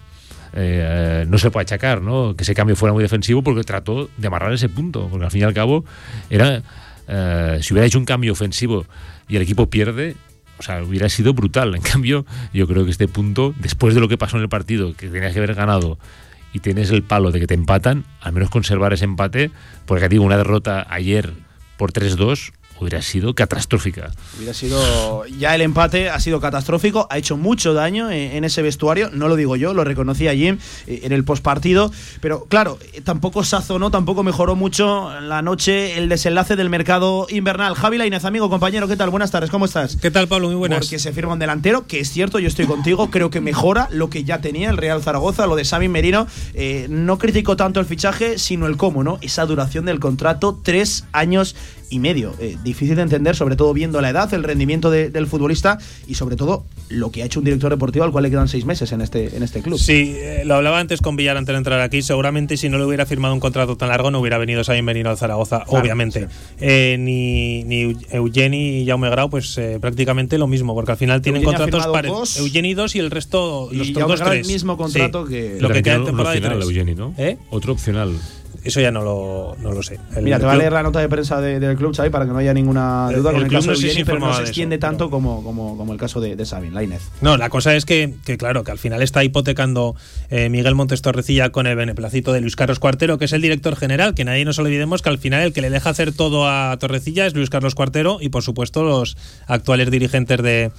eh, 0.53 1.25
no 1.27 1.37
se 1.37 1.51
puede 1.51 1.63
achacar, 1.63 2.01
¿no? 2.01 2.35
Que 2.35 2.43
ese 2.43 2.55
cambio 2.55 2.75
fuera 2.75 2.93
muy 2.93 3.03
defensivo 3.03 3.43
porque 3.43 3.63
trató 3.63 4.09
de 4.17 4.27
amarrar 4.27 4.53
ese 4.53 4.69
punto. 4.69 5.09
Porque 5.09 5.25
al 5.25 5.31
fin 5.31 5.41
y 5.41 5.43
al 5.43 5.53
cabo, 5.53 5.85
era. 6.31 6.63
Eh, 7.07 7.59
si 7.61 7.73
hubiera 7.73 7.85
hecho 7.85 7.99
un 7.99 8.05
cambio 8.05 8.31
ofensivo 8.31 8.85
y 9.27 9.35
el 9.35 9.41
equipo 9.41 9.69
pierde, 9.69 10.15
o 10.57 10.63
sea, 10.63 10.81
hubiera 10.81 11.09
sido 11.09 11.33
brutal. 11.33 11.75
En 11.75 11.81
cambio, 11.81 12.25
yo 12.53 12.67
creo 12.67 12.85
que 12.85 12.91
este 12.91 13.09
punto, 13.09 13.53
después 13.59 13.93
de 13.93 13.99
lo 13.99 14.07
que 14.07 14.17
pasó 14.17 14.37
en 14.37 14.43
el 14.43 14.49
partido, 14.49 14.95
que 14.95 15.09
tenías 15.09 15.33
que 15.33 15.39
haber 15.39 15.53
ganado 15.53 15.99
y 16.53 16.59
tienes 16.59 16.89
el 16.91 17.03
palo 17.03 17.31
de 17.31 17.41
que 17.41 17.47
te 17.47 17.55
empatan, 17.55 18.05
al 18.21 18.31
menos 18.31 18.49
conservar 18.49 18.93
ese 18.93 19.03
empate, 19.03 19.51
porque 19.85 20.07
digo, 20.07 20.23
una 20.23 20.37
derrota 20.37 20.87
ayer 20.89 21.33
por 21.77 21.91
3-2 21.91 22.53
hubiera 22.79 23.01
sido 23.01 23.33
catastrófica. 23.33 24.11
Hubiera 24.37 24.53
sido. 24.53 25.25
Ya 25.25 25.55
el 25.55 25.61
empate 25.61 26.09
ha 26.09 26.19
sido 26.19 26.39
catastrófico, 26.39 27.07
ha 27.09 27.17
hecho 27.17 27.37
mucho 27.37 27.73
daño 27.73 28.11
en, 28.11 28.43
ese 28.43 28.61
vestuario, 28.61 29.09
no 29.11 29.27
lo 29.27 29.35
digo 29.35 29.55
yo, 29.55 29.73
lo 29.73 29.83
reconocía 29.83 30.33
Jim 30.33 30.57
eh, 30.87 31.01
en 31.03 31.11
el 31.11 31.23
postpartido, 31.23 31.91
pero 32.19 32.45
claro, 32.45 32.77
eh, 32.93 33.01
tampoco 33.01 33.43
sazonó, 33.43 33.91
tampoco 33.91 34.23
mejoró 34.23 34.55
mucho 34.55 35.09
la 35.21 35.41
noche 35.41 35.97
el 35.97 36.09
desenlace 36.09 36.55
del 36.55 36.69
mercado 36.69 37.27
invernal. 37.29 37.75
Javi 37.75 37.97
Lainez, 37.97 38.25
amigo, 38.25 38.49
compañero, 38.49 38.87
¿qué 38.87 38.97
tal? 38.97 39.09
Buenas 39.09 39.31
tardes, 39.31 39.49
¿cómo 39.49 39.65
estás? 39.65 39.95
¿Qué 39.95 40.11
tal, 40.11 40.27
Pablo? 40.27 40.47
Muy 40.47 40.55
buenas. 40.55 40.79
Porque 40.79 40.99
se 40.99 41.13
firma 41.13 41.33
un 41.33 41.39
delantero, 41.39 41.87
que 41.87 41.99
es 41.99 42.09
cierto, 42.11 42.39
yo 42.39 42.47
estoy 42.47 42.65
contigo, 42.65 43.09
creo 43.09 43.29
que 43.29 43.41
mejora 43.41 43.87
lo 43.91 44.09
que 44.09 44.23
ya 44.23 44.41
tenía 44.41 44.69
el 44.69 44.77
Real 44.77 45.01
Zaragoza, 45.01 45.47
lo 45.47 45.55
de 45.55 45.65
Xavi 45.65 45.87
Merino. 45.87 46.27
Eh, 46.53 46.87
no 46.89 47.17
critico 47.17 47.55
tanto 47.55 47.79
el 47.79 47.85
fichaje, 47.85 48.37
sino 48.37 48.67
el 48.67 48.77
cómo, 48.77 49.03
¿no? 49.03 49.17
Esa 49.21 49.45
duración 49.45 49.85
del 49.85 49.99
contrato, 49.99 50.59
tres 50.63 51.05
años 51.11 51.55
y 51.93 51.99
medio. 51.99 52.33
Eh, 52.39 52.57
difícil 52.63 52.95
de 52.95 53.03
entender, 53.03 53.35
sobre 53.35 53.55
todo 53.55 53.71
viendo 53.71 54.01
la 54.01 54.09
edad, 54.09 54.33
el 54.33 54.43
rendimiento 54.43 54.89
del 54.89 55.27
futbolista 55.27 55.77
y 56.07 56.15
sobre 56.15 56.35
todo 56.35 56.65
lo 56.89 57.11
que 57.11 57.21
ha 57.21 57.25
hecho 57.25 57.39
un 57.39 57.45
director 57.45 57.69
deportivo 57.69 58.03
al 58.03 58.11
cual 58.11 58.23
le 58.23 58.31
quedan 58.31 58.47
seis 58.47 58.65
meses 58.65 58.91
en 58.91 59.01
este, 59.01 59.35
en 59.37 59.43
este 59.43 59.61
club. 59.61 59.77
Sí, 59.77 60.15
eh, 60.17 60.41
lo 60.43 60.55
hablaba 60.55 60.79
antes 60.79 61.01
con 61.01 61.15
Villar 61.15 61.37
antes 61.37 61.53
de 61.53 61.57
entrar 61.57 61.79
aquí. 61.81 62.01
Seguramente 62.01 62.57
si 62.57 62.67
no 62.67 62.79
le 62.79 62.85
hubiera 62.85 63.05
firmado 63.05 63.33
un 63.33 63.39
contrato 63.39 63.77
tan 63.77 63.89
largo 63.89 64.09
no 64.09 64.19
hubiera 64.19 64.39
venido 64.39 64.63
Sabin 64.63 64.85
Benino 64.85 65.11
al 65.11 65.17
Zaragoza, 65.17 65.65
obviamente. 65.67 66.27
Eh, 66.59 66.97
ni, 66.99 67.63
ni 67.63 67.95
Eugeni 68.09 68.81
y 68.81 68.87
Jaume 68.87 69.09
Grau, 69.11 69.29
pues 69.29 69.59
prácticamente 69.79 70.39
lo 70.39 70.47
mismo, 70.47 70.73
porque 70.73 70.93
al 70.93 70.97
final 70.97 71.21
tienen 71.21 71.43
contratos 71.43 71.85
para 71.87 72.07
Eugeni 72.07 72.73
dos 72.73 72.95
y 72.95 72.99
el 72.99 73.11
resto, 73.11 73.69
los 73.71 73.87
y 73.87 73.93
dos 73.93 74.19
tres. 74.19 74.47
el 74.47 74.51
mismo 74.51 74.77
contrato 74.77 75.25
que 75.25 75.57
lo 75.59 75.69
que 75.69 75.83
queda 75.83 75.95
en 75.95 76.05
temporada 76.05 76.35
de 76.35 76.63
Eugeni, 76.63 76.95
¿no? 76.95 77.13
Otro 77.51 77.73
opcional 77.73 78.13
eso 78.63 78.79
ya 78.79 78.91
no 78.91 79.03
lo, 79.03 79.57
no 79.59 79.71
lo 79.71 79.83
sé. 79.83 79.99
Mira, 80.21 80.39
te 80.39 80.45
va 80.45 80.53
a 80.53 80.55
leer 80.55 80.71
la 80.71 80.83
nota 80.83 80.99
de 80.99 81.09
prensa 81.09 81.41
del 81.41 81.75
club, 81.75 81.95
Xavi, 81.95 82.09
para 82.09 82.25
que 82.25 82.31
no 82.31 82.37
haya 82.37 82.53
ninguna 82.53 83.09
duda 83.11 83.31
con 83.31 83.43
el, 83.43 83.51
caso 83.51 83.71
de 83.71 83.77
Jenny, 83.77 84.03
pero 84.03 84.19
no 84.19 84.33
se 84.33 84.43
extiende 84.43 84.77
tanto 84.77 85.09
como, 85.09 85.43
como, 85.43 85.77
como, 85.77 85.93
el 85.93 85.99
caso 85.99 86.21
de, 86.21 86.35
de 86.35 86.45
Sabin, 86.45 86.73
Lainez. 86.73 87.01
No, 87.21 87.37
la 87.37 87.49
cosa 87.49 87.75
es 87.75 87.85
que, 87.85 88.15
que, 88.25 88.37
claro, 88.37 88.63
que 88.63 88.71
al 88.71 88.79
final 88.79 89.01
está 89.01 89.23
hipotecando 89.23 89.95
eh, 90.29 90.49
Miguel 90.49 90.75
Montes 90.75 91.01
Torrecilla 91.01 91.51
con 91.51 91.67
el 91.67 91.75
beneplacito 91.75 92.31
de 92.31 92.41
Luis 92.41 92.55
Carlos 92.55 92.79
Cuartero, 92.79 93.17
que 93.17 93.25
es 93.25 93.33
el 93.33 93.41
director 93.41 93.75
general, 93.75 94.15
que 94.15 94.23
nadie 94.23 94.45
nos 94.45 94.59
olvidemos 94.59 95.01
que 95.01 95.09
al 95.09 95.17
final 95.17 95.41
el 95.41 95.53
que 95.53 95.61
le 95.61 95.69
deja 95.69 95.89
hacer 95.89 96.13
todo 96.13 96.47
a 96.47 96.75
Torrecilla 96.79 97.25
es 97.25 97.33
Luis 97.33 97.49
Carlos 97.49 97.75
Cuartero 97.75 98.17
y 98.21 98.29
por 98.29 98.43
supuesto 98.43 98.83
los 98.83 99.17
actuales 99.47 99.91
dirigentes 99.91 100.41
de 100.41 100.71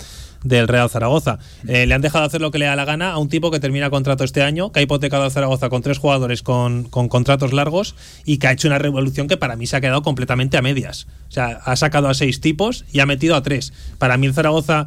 del 0.44 0.68
Real 0.68 0.88
Zaragoza. 0.88 1.38
Eh, 1.66 1.86
le 1.86 1.94
han 1.94 2.02
dejado 2.02 2.24
hacer 2.24 2.40
lo 2.40 2.50
que 2.50 2.58
le 2.58 2.66
da 2.66 2.76
la 2.76 2.84
gana 2.84 3.10
a 3.10 3.18
un 3.18 3.28
tipo 3.28 3.50
que 3.50 3.58
termina 3.58 3.90
contrato 3.90 4.22
este 4.22 4.42
año, 4.42 4.70
que 4.70 4.78
ha 4.78 4.82
hipotecado 4.82 5.24
a 5.24 5.30
Zaragoza 5.30 5.68
con 5.68 5.82
tres 5.82 5.98
jugadores 5.98 6.42
con, 6.42 6.84
con 6.84 7.08
contratos 7.08 7.52
largos 7.52 7.96
y 8.24 8.38
que 8.38 8.46
ha 8.46 8.52
hecho 8.52 8.68
una 8.68 8.78
revolución 8.78 9.26
que 9.26 9.36
para 9.36 9.56
mí 9.56 9.66
se 9.66 9.76
ha 9.76 9.80
quedado 9.80 10.02
completamente 10.02 10.56
a 10.56 10.62
medias. 10.62 11.06
O 11.28 11.32
sea, 11.32 11.60
ha 11.64 11.74
sacado 11.74 12.08
a 12.08 12.14
seis 12.14 12.40
tipos 12.40 12.84
y 12.92 13.00
ha 13.00 13.06
metido 13.06 13.34
a 13.34 13.42
tres. 13.42 13.72
Para 13.98 14.16
mí 14.16 14.26
el 14.26 14.34
Zaragoza 14.34 14.86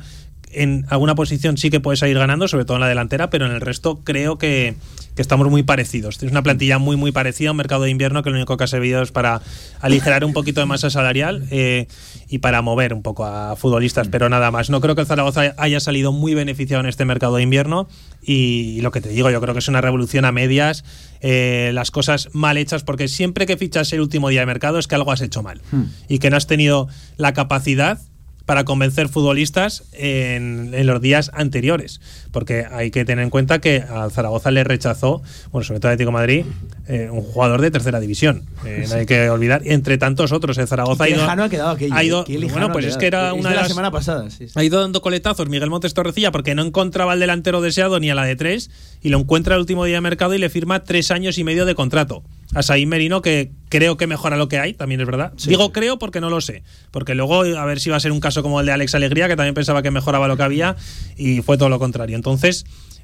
en 0.52 0.86
alguna 0.90 1.16
posición 1.16 1.58
sí 1.58 1.70
que 1.70 1.80
puede 1.80 1.98
salir 1.98 2.18
ganando, 2.18 2.48
sobre 2.48 2.66
todo 2.66 2.78
en 2.78 2.82
la 2.82 2.88
delantera, 2.88 3.30
pero 3.30 3.46
en 3.46 3.52
el 3.52 3.62
resto 3.62 4.02
creo 4.04 4.38
que, 4.38 4.76
estamos 5.18 5.50
muy 5.50 5.64
parecidos. 5.64 6.22
Es 6.22 6.30
una 6.30 6.44
plantilla 6.44 6.78
muy, 6.78 6.96
muy 6.96 7.12
parecida 7.12 7.50
a 7.50 7.52
un 7.52 7.58
mercado 7.58 7.82
de 7.82 7.90
invierno 7.90 8.22
que 8.22 8.30
lo 8.30 8.36
único 8.36 8.56
que 8.56 8.64
ha 8.64 8.68
servido 8.68 9.02
es 9.02 9.12
para 9.12 9.42
aligerar 9.82 10.24
un 10.24 10.32
poquito 10.32 10.60
de 10.60 10.68
masa 10.68 10.92
salarial 10.92 11.48
eh, 11.50 11.88
y 12.30 12.38
para 12.38 12.62
mover 12.62 12.94
un 12.94 13.02
poco 13.02 13.26
a 13.26 13.56
futbolistas, 13.56 14.10
pero 14.10 14.30
nada 14.30 14.52
más. 14.52 14.70
No 14.70 14.80
creo 14.80 14.94
que 14.94 15.02
el 15.02 15.08
Zaragoza 15.08 15.56
haya 15.58 15.80
salido 15.80 16.12
muy 16.12 16.36
beneficiado 16.36 16.82
en 16.82 16.86
este 16.86 17.04
mercado 17.04 17.38
de 17.38 17.42
invierno 17.42 17.88
y, 18.22 18.80
lo 18.82 18.92
que 18.92 19.02
te 19.02 19.10
digo, 19.10 19.32
yo 19.32 19.42
creo 19.42 19.56
que 19.56 19.60
es 19.60 19.68
una 19.68 19.82
revolución 19.82 20.24
a 20.24 20.32
medias, 20.32 20.84
eh, 21.22 21.72
las 21.74 21.90
cosas 21.90 22.30
mal 22.34 22.58
hechas, 22.58 22.84
porque 22.84 23.08
siempre 23.08 23.48
que 23.48 23.58
fichas 23.58 23.92
el 23.94 24.02
último 24.02 24.30
día 24.30 24.42
de 24.42 24.46
mercado 24.46 24.78
es 24.78 24.86
que 24.86 24.94
algo 24.94 25.12
has 25.12 25.22
hecho 25.22 25.42
mal 25.42 25.62
hmm. 25.72 25.84
y 26.10 26.20
que 26.20 26.30
no 26.30 26.38
has 26.38 26.46
tenido 26.46 26.90
la 27.18 27.34
capacidad 27.34 28.00
para 28.48 28.64
convencer 28.64 29.10
futbolistas 29.10 29.84
en, 29.92 30.72
los 30.88 31.02
días 31.02 31.30
anteriores. 31.34 32.00
Porque 32.32 32.66
hay 32.70 32.92
que 32.92 33.06
tener 33.06 33.24
en 33.24 33.30
cuenta 33.30 33.60
que 33.60 33.78
a 33.78 34.10
Zaragoza 34.10 34.52
le 34.52 34.64
rechazó, 34.64 35.22
bueno, 35.52 35.66
sobre 35.66 35.80
todo 35.80 35.90
a 35.90 35.94
Atlético 35.94 36.12
Madrid, 36.12 36.46
eh, 36.88 37.10
un 37.12 37.22
jugador 37.22 37.62
de 37.62 37.72
tercera 37.72 38.00
división. 38.00 38.44
Eh, 38.66 38.86
no 38.90 38.96
hay 38.96 39.06
que 39.06 39.30
olvidar. 39.30 39.62
Entre 39.66 39.98
tantos 39.98 40.32
otros, 40.32 40.58
el 40.58 40.68
Zaragoza 40.68 41.06
ha 41.06 41.10
ido. 41.10 41.24
ha 41.24 41.50
quedado 41.50 41.72
aquello. 41.72 41.96
Ha 41.96 42.04
ido, 42.04 42.26
bueno, 42.52 42.72
pues 42.72 42.86
es 42.86 42.98
que 42.98 43.08
era 43.08 43.34
una 43.34 43.50
de, 43.50 43.56
la 43.56 43.68
semana 43.68 43.92
pasada. 43.92 44.28
Ha 44.56 44.64
ido 44.64 44.82
dando 44.82 45.02
coletazos 45.02 45.50
Miguel 45.50 45.70
Montes 45.70 45.94
Torrecilla 45.94 46.32
porque 46.32 46.56
no 46.56 46.64
encontraba 46.64 47.14
al 47.14 47.20
delantero 47.20 47.62
deseado 47.62 48.00
ni 48.00 48.10
a 48.10 48.16
la 48.16 48.24
de 48.24 48.36
tres 48.36 48.70
y 49.02 49.10
lo 49.10 49.20
encuentra 49.20 49.56
el 49.56 49.62
último 49.62 49.86
día 49.86 49.96
de 49.96 50.02
mercado 50.02 50.34
y 50.34 50.38
le 50.38 50.50
firma 50.50 50.84
tres 50.84 51.12
años 51.12 51.38
y 51.38 51.44
medio 51.44 51.66
de 51.66 51.76
contrato 51.76 52.24
a 52.54 52.64
Saín 52.64 52.90
Merino, 52.90 53.22
que 53.22 53.52
creo 53.70 53.98
que 53.98 54.08
mejora 54.08 54.38
lo 54.38 54.48
que 54.48 54.58
hay, 54.58 54.74
también 54.74 55.02
es 55.02 55.08
verdad. 55.08 55.34
Digo 55.46 55.72
creo 55.74 56.00
porque 56.00 56.22
no 56.22 56.30
lo 56.30 56.40
sé, 56.40 56.64
porque 56.92 57.14
luego 57.14 57.42
a 57.42 57.66
ver 57.66 57.80
si 57.80 57.90
va 57.90 57.98
a 57.98 58.00
ser 58.00 58.12
un 58.12 58.20
caso 58.20 58.42
como 58.42 58.60
el 58.60 58.66
de 58.66 58.72
Alex 58.72 58.96
Alegría, 58.96 59.28
que 59.28 59.36
también 59.36 59.54
pensaba 59.54 59.82
que 59.82 59.92
mejoraba 59.92 60.28
lo 60.28 60.38
que 60.38 60.44
había 60.44 60.76
y 61.18 61.42
fue 61.42 61.58
todo 61.58 61.70
lo 61.70 61.80
contrario. 61.80 62.16
Entonces, 62.16 62.27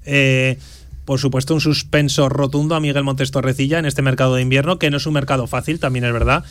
eh, 0.06 0.58
por 1.06 1.20
supuesto, 1.20 1.54
un 1.54 1.62
suspenso 1.62 2.30
rotundo 2.30 2.76
a 2.76 2.80
Miguel 2.80 3.04
Montes 3.04 3.32
Torrecilla 3.32 3.80
en 3.80 3.86
este 3.86 4.02
mercado 4.02 4.36
de 4.36 4.42
invierno, 4.42 4.80
que 4.80 4.90
no 4.90 4.98
es 4.98 5.06
un 5.06 5.14
mercado 5.14 5.48
fácil, 5.48 5.80
también 5.80 6.06
es 6.06 6.14
verdad. 6.14 6.44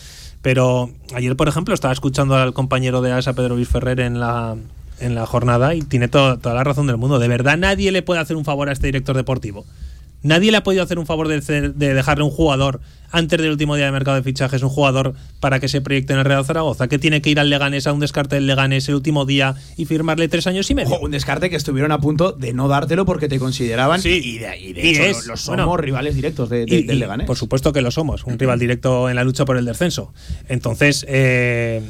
Pero 0.42 0.90
ayer, 1.14 1.36
por 1.36 1.48
ejemplo, 1.48 1.72
estaba 1.74 1.94
escuchando 1.94 2.36
al 2.36 2.52
compañero 2.52 3.00
de 3.00 3.12
ASA, 3.12 3.32
Pedro 3.32 3.54
Luis 3.54 3.68
Ferrer, 3.68 4.00
en 4.00 4.20
la, 4.20 4.56
en 5.00 5.14
la 5.14 5.26
jornada 5.26 5.74
y 5.74 5.82
tiene 5.82 6.08
toda 6.08 6.38
la 6.54 6.64
razón 6.64 6.86
del 6.86 6.96
mundo. 6.96 7.18
De 7.18 7.28
verdad, 7.28 7.56
nadie 7.56 7.92
le 7.92 8.02
puede 8.02 8.20
hacer 8.20 8.36
un 8.36 8.44
favor 8.44 8.68
a 8.68 8.72
este 8.72 8.88
director 8.88 9.16
deportivo. 9.16 9.64
Nadie 10.22 10.50
le 10.50 10.56
ha 10.56 10.62
podido 10.62 10.82
hacer 10.82 10.98
un 10.98 11.06
favor 11.06 11.28
de, 11.28 11.40
dejarle 11.72 12.24
un 12.24 12.30
jugador 12.30 12.80
antes 13.10 13.38
del 13.40 13.50
último 13.50 13.76
día 13.76 13.84
de 13.86 13.92
mercado 13.92 14.16
de 14.16 14.22
fichajes, 14.22 14.62
un 14.62 14.70
jugador 14.70 15.14
para 15.40 15.60
que 15.60 15.68
se 15.68 15.82
proyecte 15.82 16.14
en 16.14 16.20
el 16.20 16.24
Real 16.24 16.44
Zaragoza, 16.44 16.88
que 16.88 16.98
tiene 16.98 17.20
que 17.20 17.28
ir 17.28 17.38
al 17.38 17.50
Leganés 17.50 17.86
a 17.86 17.92
un 17.92 18.00
descarte 18.00 18.36
del 18.36 18.46
Leganés 18.46 18.88
el 18.88 18.94
último 18.94 19.26
día 19.26 19.54
y 19.76 19.84
firmarle 19.84 20.28
tres 20.28 20.46
años 20.46 20.70
y 20.70 20.74
medio. 20.74 20.98
un 20.98 21.10
descarte 21.10 21.50
que 21.50 21.56
estuvieron 21.56 21.92
a 21.92 22.00
punto 22.00 22.32
de 22.32 22.54
no 22.54 22.68
dártelo 22.68 23.04
porque 23.04 23.28
te 23.28 23.38
consideraban 23.38 24.00
sí. 24.00 24.20
y 24.22 24.38
de, 24.38 24.90
hecho 24.90 25.28
los, 25.28 25.40
somos 25.40 25.78
rivales 25.78 26.14
directos 26.14 26.48
del 26.48 26.86
Leganés. 26.86 27.26
Por 27.26 27.36
supuesto 27.36 27.72
que 27.72 27.82
lo 27.82 27.90
somos, 27.90 28.24
un 28.24 28.38
rival 28.38 28.58
directo 28.58 29.10
en 29.10 29.16
la 29.16 29.24
lucha 29.24 29.44
por 29.44 29.58
el 29.58 29.66
descenso. 29.66 30.14
Entonces, 30.48 31.04
eh, 31.08 31.82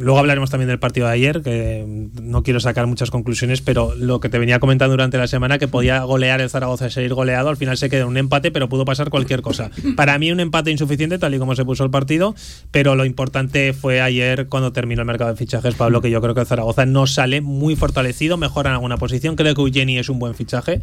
Luego 0.00 0.18
hablaremos 0.18 0.48
también 0.48 0.68
del 0.68 0.78
partido 0.78 1.06
de 1.06 1.12
ayer, 1.12 1.42
que 1.42 1.84
no 2.22 2.42
quiero 2.42 2.58
sacar 2.58 2.86
muchas 2.86 3.10
conclusiones, 3.10 3.60
pero 3.60 3.94
lo 3.94 4.18
que 4.18 4.30
te 4.30 4.38
venía 4.38 4.58
comentando 4.58 4.92
durante 4.92 5.18
la 5.18 5.26
semana, 5.26 5.58
que 5.58 5.68
podía 5.68 6.02
golear 6.04 6.40
el 6.40 6.48
Zaragoza 6.48 6.86
y 6.86 6.90
seguir 6.90 7.12
goleado, 7.12 7.50
al 7.50 7.58
final 7.58 7.76
se 7.76 7.90
quedó 7.90 8.04
en 8.04 8.08
un 8.08 8.16
empate, 8.16 8.50
pero 8.50 8.70
pudo 8.70 8.86
pasar 8.86 9.10
cualquier 9.10 9.42
cosa. 9.42 9.70
Para 9.96 10.18
mí 10.18 10.32
un 10.32 10.40
empate 10.40 10.70
insuficiente, 10.70 11.18
tal 11.18 11.34
y 11.34 11.38
como 11.38 11.54
se 11.54 11.66
puso 11.66 11.84
el 11.84 11.90
partido, 11.90 12.34
pero 12.70 12.94
lo 12.94 13.04
importante 13.04 13.74
fue 13.74 14.00
ayer 14.00 14.46
cuando 14.48 14.72
terminó 14.72 15.02
el 15.02 15.06
mercado 15.06 15.32
de 15.32 15.36
fichajes, 15.36 15.74
Pablo, 15.74 16.00
que 16.00 16.10
yo 16.10 16.22
creo 16.22 16.34
que 16.34 16.40
el 16.40 16.46
Zaragoza 16.46 16.86
no 16.86 17.06
sale 17.06 17.42
muy 17.42 17.76
fortalecido, 17.76 18.38
mejora 18.38 18.70
en 18.70 18.74
alguna 18.76 18.96
posición, 18.96 19.36
creo 19.36 19.54
que 19.54 19.60
Eugeni 19.60 19.98
es 19.98 20.08
un 20.08 20.18
buen 20.18 20.34
fichaje, 20.34 20.80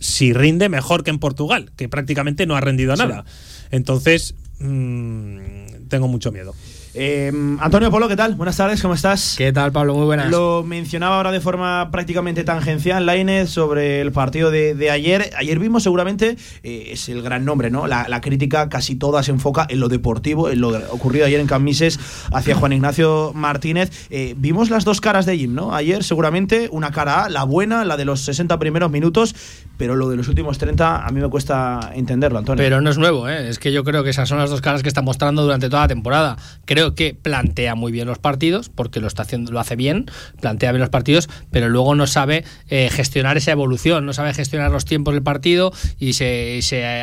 si 0.00 0.32
rinde 0.32 0.68
mejor 0.68 1.04
que 1.04 1.10
en 1.10 1.20
Portugal, 1.20 1.70
que 1.76 1.88
prácticamente 1.88 2.44
no 2.46 2.56
ha 2.56 2.60
rendido 2.60 2.96
nada. 2.96 3.24
Entonces, 3.70 4.34
mmm, 4.58 5.86
tengo 5.88 6.08
mucho 6.08 6.32
miedo. 6.32 6.54
Eh, 6.98 7.30
Antonio 7.60 7.90
Polo, 7.90 8.08
¿qué 8.08 8.16
tal? 8.16 8.36
Buenas 8.36 8.56
tardes, 8.56 8.80
¿cómo 8.80 8.94
estás? 8.94 9.34
¿Qué 9.36 9.52
tal, 9.52 9.70
Pablo? 9.70 9.94
Muy 9.94 10.06
buenas. 10.06 10.30
Lo 10.30 10.62
mencionaba 10.62 11.18
ahora 11.18 11.30
de 11.30 11.40
forma 11.40 11.90
prácticamente 11.90 12.42
tangencial, 12.42 13.04
Lainez, 13.04 13.50
sobre 13.50 14.00
el 14.00 14.12
partido 14.12 14.50
de, 14.50 14.90
ayer. 14.90 15.30
Ayer 15.36 15.58
vimos 15.58 15.82
seguramente, 15.82 16.38
eh, 16.62 16.88
es 16.92 17.10
el 17.10 17.20
gran 17.20 17.44
nombre, 17.44 17.70
¿no? 17.70 17.86
La, 17.86 18.06
crítica 18.22 18.70
casi 18.70 18.96
toda 18.96 19.22
se 19.22 19.30
enfoca 19.30 19.66
en 19.68 19.78
lo 19.78 19.88
deportivo, 19.88 20.48
en 20.48 20.62
lo 20.62 20.70
ocurrido 20.90 21.26
ayer 21.26 21.38
en 21.38 21.46
Camises 21.46 22.00
hacia 22.32 22.54
Juan 22.54 22.72
Ignacio 22.72 23.32
Martínez. 23.34 24.06
Eh, 24.08 24.34
vimos 24.38 24.70
las 24.70 24.86
dos 24.86 25.02
caras 25.02 25.26
de 25.26 25.36
Jim, 25.36 25.54
¿no? 25.54 25.74
Ayer 25.74 26.02
seguramente 26.02 26.70
una 26.72 26.92
cara 26.92 27.24
A, 27.24 27.28
la 27.28 27.44
buena, 27.44 27.84
la 27.84 27.98
de 27.98 28.06
los 28.06 28.22
60 28.22 28.58
primeros 28.58 28.90
minutos, 28.90 29.36
pero 29.76 29.96
lo 29.96 30.08
de 30.08 30.16
los 30.16 30.28
últimos 30.28 30.56
30 30.56 31.06
a 31.06 31.10
mí 31.10 31.20
me 31.20 31.28
cuesta 31.28 31.92
entenderlo, 31.94 32.38
Antonio. 32.38 32.64
Pero 32.64 32.80
no 32.80 32.88
es 32.88 32.96
nuevo, 32.96 33.28
¿eh? 33.28 33.50
Es 33.50 33.58
que 33.58 33.70
yo 33.70 33.84
creo 33.84 34.02
que 34.02 34.10
esas 34.10 34.30
son 34.30 34.38
las 34.38 34.48
dos 34.48 34.62
caras 34.62 34.82
que 34.82 34.88
está 34.88 35.02
mostrando 35.02 35.42
durante 35.42 35.68
toda 35.68 35.82
la 35.82 35.88
temporada. 35.88 36.38
Creo 36.64 36.85
que 36.94 37.14
plantea 37.14 37.74
muy 37.74 37.92
bien 37.92 38.06
los 38.06 38.18
partidos, 38.18 38.68
porque 38.68 39.00
lo 39.00 39.06
está 39.06 39.22
haciendo, 39.22 39.52
lo 39.52 39.60
hace 39.60 39.76
bien, 39.76 40.06
plantea 40.40 40.72
bien 40.72 40.80
los 40.80 40.90
partidos, 40.90 41.28
pero 41.50 41.68
luego 41.68 41.94
no 41.94 42.06
sabe 42.06 42.44
eh, 42.68 42.88
gestionar 42.90 43.36
esa 43.36 43.52
evolución, 43.52 44.06
no 44.06 44.12
sabe 44.12 44.34
gestionar 44.34 44.70
los 44.70 44.84
tiempos 44.84 45.14
del 45.14 45.22
partido 45.22 45.72
y 45.98 46.12
se, 46.14 46.60
se, 46.62 47.02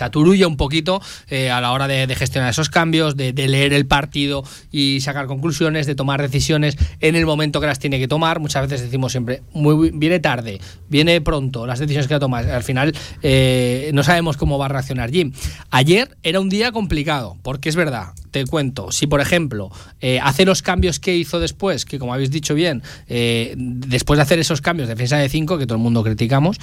aturulla 0.00 0.46
un 0.46 0.56
poquito 0.56 1.00
eh, 1.28 1.50
a 1.50 1.60
la 1.60 1.72
hora 1.72 1.88
de, 1.88 2.12
gestionar 2.14 2.50
esos 2.50 2.68
cambios, 2.68 3.16
de, 3.16 3.32
leer 3.32 3.72
el 3.72 3.86
partido 3.86 4.44
y 4.70 5.00
sacar 5.00 5.26
conclusiones, 5.26 5.86
de 5.86 5.94
tomar 5.94 6.20
decisiones 6.20 6.76
en 7.00 7.16
el 7.16 7.26
momento 7.26 7.60
que 7.60 7.66
las 7.66 7.78
tiene 7.78 7.98
que 7.98 8.08
tomar. 8.08 8.40
Muchas 8.40 8.62
veces 8.62 8.82
decimos 8.82 9.12
siempre, 9.12 9.42
muy, 9.52 9.90
viene 9.90 10.20
tarde, 10.20 10.60
viene 10.88 11.20
pronto, 11.20 11.66
las 11.66 11.78
decisiones 11.78 12.08
que 12.08 12.18
tomar. 12.18 12.48
Al 12.50 12.62
final 12.62 12.94
eh, 13.22 13.90
no 13.94 14.02
sabemos 14.02 14.36
cómo 14.36 14.58
va 14.58 14.66
a 14.66 14.68
reaccionar 14.68 15.10
Jim. 15.10 15.32
Ayer 15.70 16.16
era 16.22 16.40
un 16.40 16.48
día 16.48 16.72
complicado, 16.72 17.36
porque 17.42 17.68
es 17.68 17.76
verdad, 17.76 18.12
te 18.30 18.46
cuento, 18.46 18.92
si 18.92 19.06
por 19.06 19.20
ejemplo 19.20 19.70
eh, 20.00 20.18
hace 20.22 20.44
los 20.44 20.62
cambios 20.62 20.98
que 20.98 21.16
hizo 21.16 21.40
después, 21.40 21.84
que 21.84 21.98
como 21.98 22.14
habéis 22.14 22.30
dicho 22.30 22.54
bien, 22.54 22.82
después 23.08 24.16
de 24.18 24.22
hacer 24.22 24.38
esos 24.38 24.60
cambios 24.60 24.88
de 24.88 24.94
defensa 24.94 25.16
de 25.16 25.28
5, 25.28 25.58
que 25.58 25.66
todo 25.66 25.76
el 25.76 25.82
mundo 25.82 26.02
criticamos, 26.02 26.58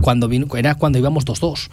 cuando 0.00 0.28
vino, 0.28 0.46
era 0.56 0.74
cuando 0.74 0.98
íbamos 0.98 1.24
2-2. 1.24 1.68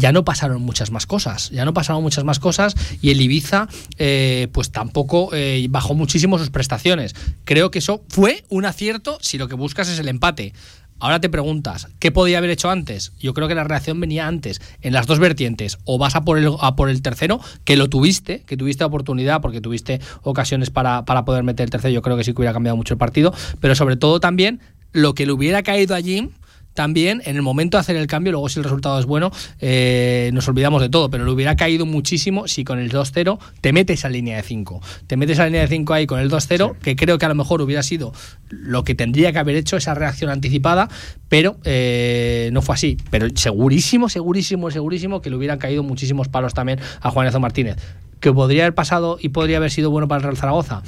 Ya 0.00 0.12
no 0.12 0.24
pasaron 0.24 0.62
muchas 0.62 0.90
más 0.90 1.06
cosas, 1.06 1.50
ya 1.50 1.64
no 1.64 1.74
pasaron 1.74 2.02
muchas 2.02 2.24
más 2.24 2.38
cosas 2.38 2.74
y 3.02 3.10
el 3.10 3.20
Ibiza 3.20 3.68
pues 4.52 4.72
tampoco 4.72 5.30
bajó 5.68 5.94
muchísimo 5.94 6.38
sus 6.38 6.50
prestaciones. 6.50 7.14
Creo 7.44 7.70
que 7.70 7.78
eso 7.80 8.02
fue 8.08 8.44
un 8.48 8.64
acierto 8.64 9.18
si 9.20 9.38
lo 9.38 9.46
que 9.46 9.54
buscas 9.54 9.88
es 9.88 9.98
el 9.98 10.08
empate. 10.08 10.52
Ahora 11.02 11.18
te 11.18 11.30
preguntas, 11.30 11.88
¿qué 11.98 12.12
podía 12.12 12.36
haber 12.36 12.50
hecho 12.50 12.68
antes? 12.68 13.12
Yo 13.18 13.32
creo 13.32 13.48
que 13.48 13.54
la 13.54 13.64
reacción 13.64 13.98
venía 14.00 14.26
antes, 14.26 14.60
en 14.82 14.92
las 14.92 15.06
dos 15.06 15.18
vertientes. 15.18 15.78
O 15.84 15.96
vas 15.96 16.14
a 16.14 16.26
por 16.26 16.36
el, 16.36 16.50
a 16.60 16.76
por 16.76 16.90
el 16.90 17.00
tercero, 17.00 17.40
que 17.64 17.76
lo 17.76 17.88
tuviste, 17.88 18.42
que 18.42 18.58
tuviste 18.58 18.84
oportunidad 18.84 19.40
porque 19.40 19.62
tuviste 19.62 19.98
ocasiones 20.22 20.68
para, 20.68 21.06
para 21.06 21.24
poder 21.24 21.42
meter 21.42 21.64
el 21.64 21.70
tercero. 21.70 21.94
Yo 21.94 22.02
creo 22.02 22.18
que 22.18 22.24
sí 22.24 22.32
que 22.32 22.40
hubiera 22.40 22.52
cambiado 22.52 22.76
mucho 22.76 22.92
el 22.92 22.98
partido. 22.98 23.32
Pero 23.60 23.74
sobre 23.74 23.96
todo 23.96 24.20
también 24.20 24.60
lo 24.92 25.14
que 25.14 25.24
le 25.24 25.32
hubiera 25.32 25.62
caído 25.62 25.94
allí 25.94 26.28
también 26.74 27.22
en 27.24 27.36
el 27.36 27.42
momento 27.42 27.76
de 27.76 27.80
hacer 27.80 27.96
el 27.96 28.06
cambio, 28.06 28.32
luego 28.32 28.48
si 28.48 28.58
el 28.58 28.64
resultado 28.64 28.98
es 28.98 29.06
bueno, 29.06 29.30
eh, 29.60 30.30
nos 30.32 30.48
olvidamos 30.48 30.80
de 30.80 30.88
todo, 30.88 31.10
pero 31.10 31.24
le 31.24 31.30
hubiera 31.30 31.56
caído 31.56 31.86
muchísimo 31.86 32.48
si 32.48 32.64
con 32.64 32.78
el 32.78 32.90
2-0 32.90 33.38
te 33.60 33.72
metes 33.72 34.04
a 34.04 34.08
línea 34.08 34.36
de 34.36 34.42
5. 34.42 34.80
Te 35.06 35.16
metes 35.16 35.38
a 35.38 35.46
línea 35.46 35.62
de 35.62 35.68
5 35.68 35.92
ahí 35.94 36.06
con 36.06 36.20
el 36.20 36.30
2-0, 36.30 36.78
que 36.78 36.96
creo 36.96 37.18
que 37.18 37.26
a 37.26 37.28
lo 37.28 37.34
mejor 37.34 37.60
hubiera 37.60 37.82
sido 37.82 38.12
lo 38.48 38.84
que 38.84 38.94
tendría 38.94 39.32
que 39.32 39.38
haber 39.38 39.56
hecho 39.56 39.76
esa 39.76 39.94
reacción 39.94 40.30
anticipada, 40.30 40.88
pero 41.28 41.56
eh, 41.64 42.50
no 42.52 42.62
fue 42.62 42.74
así. 42.74 42.96
Pero 43.10 43.28
segurísimo, 43.34 44.08
segurísimo, 44.08 44.70
segurísimo 44.70 45.20
que 45.22 45.30
le 45.30 45.36
hubieran 45.36 45.58
caído 45.58 45.82
muchísimos 45.82 46.28
palos 46.28 46.54
también 46.54 46.80
a 47.00 47.10
Juan 47.10 47.30
Martínez. 47.40 47.76
Que 48.20 48.32
podría 48.32 48.64
haber 48.64 48.74
pasado 48.74 49.18
y 49.20 49.30
podría 49.30 49.56
haber 49.56 49.70
sido 49.70 49.90
bueno 49.90 50.06
para 50.06 50.18
el 50.18 50.24
Real 50.24 50.36
Zaragoza 50.36 50.82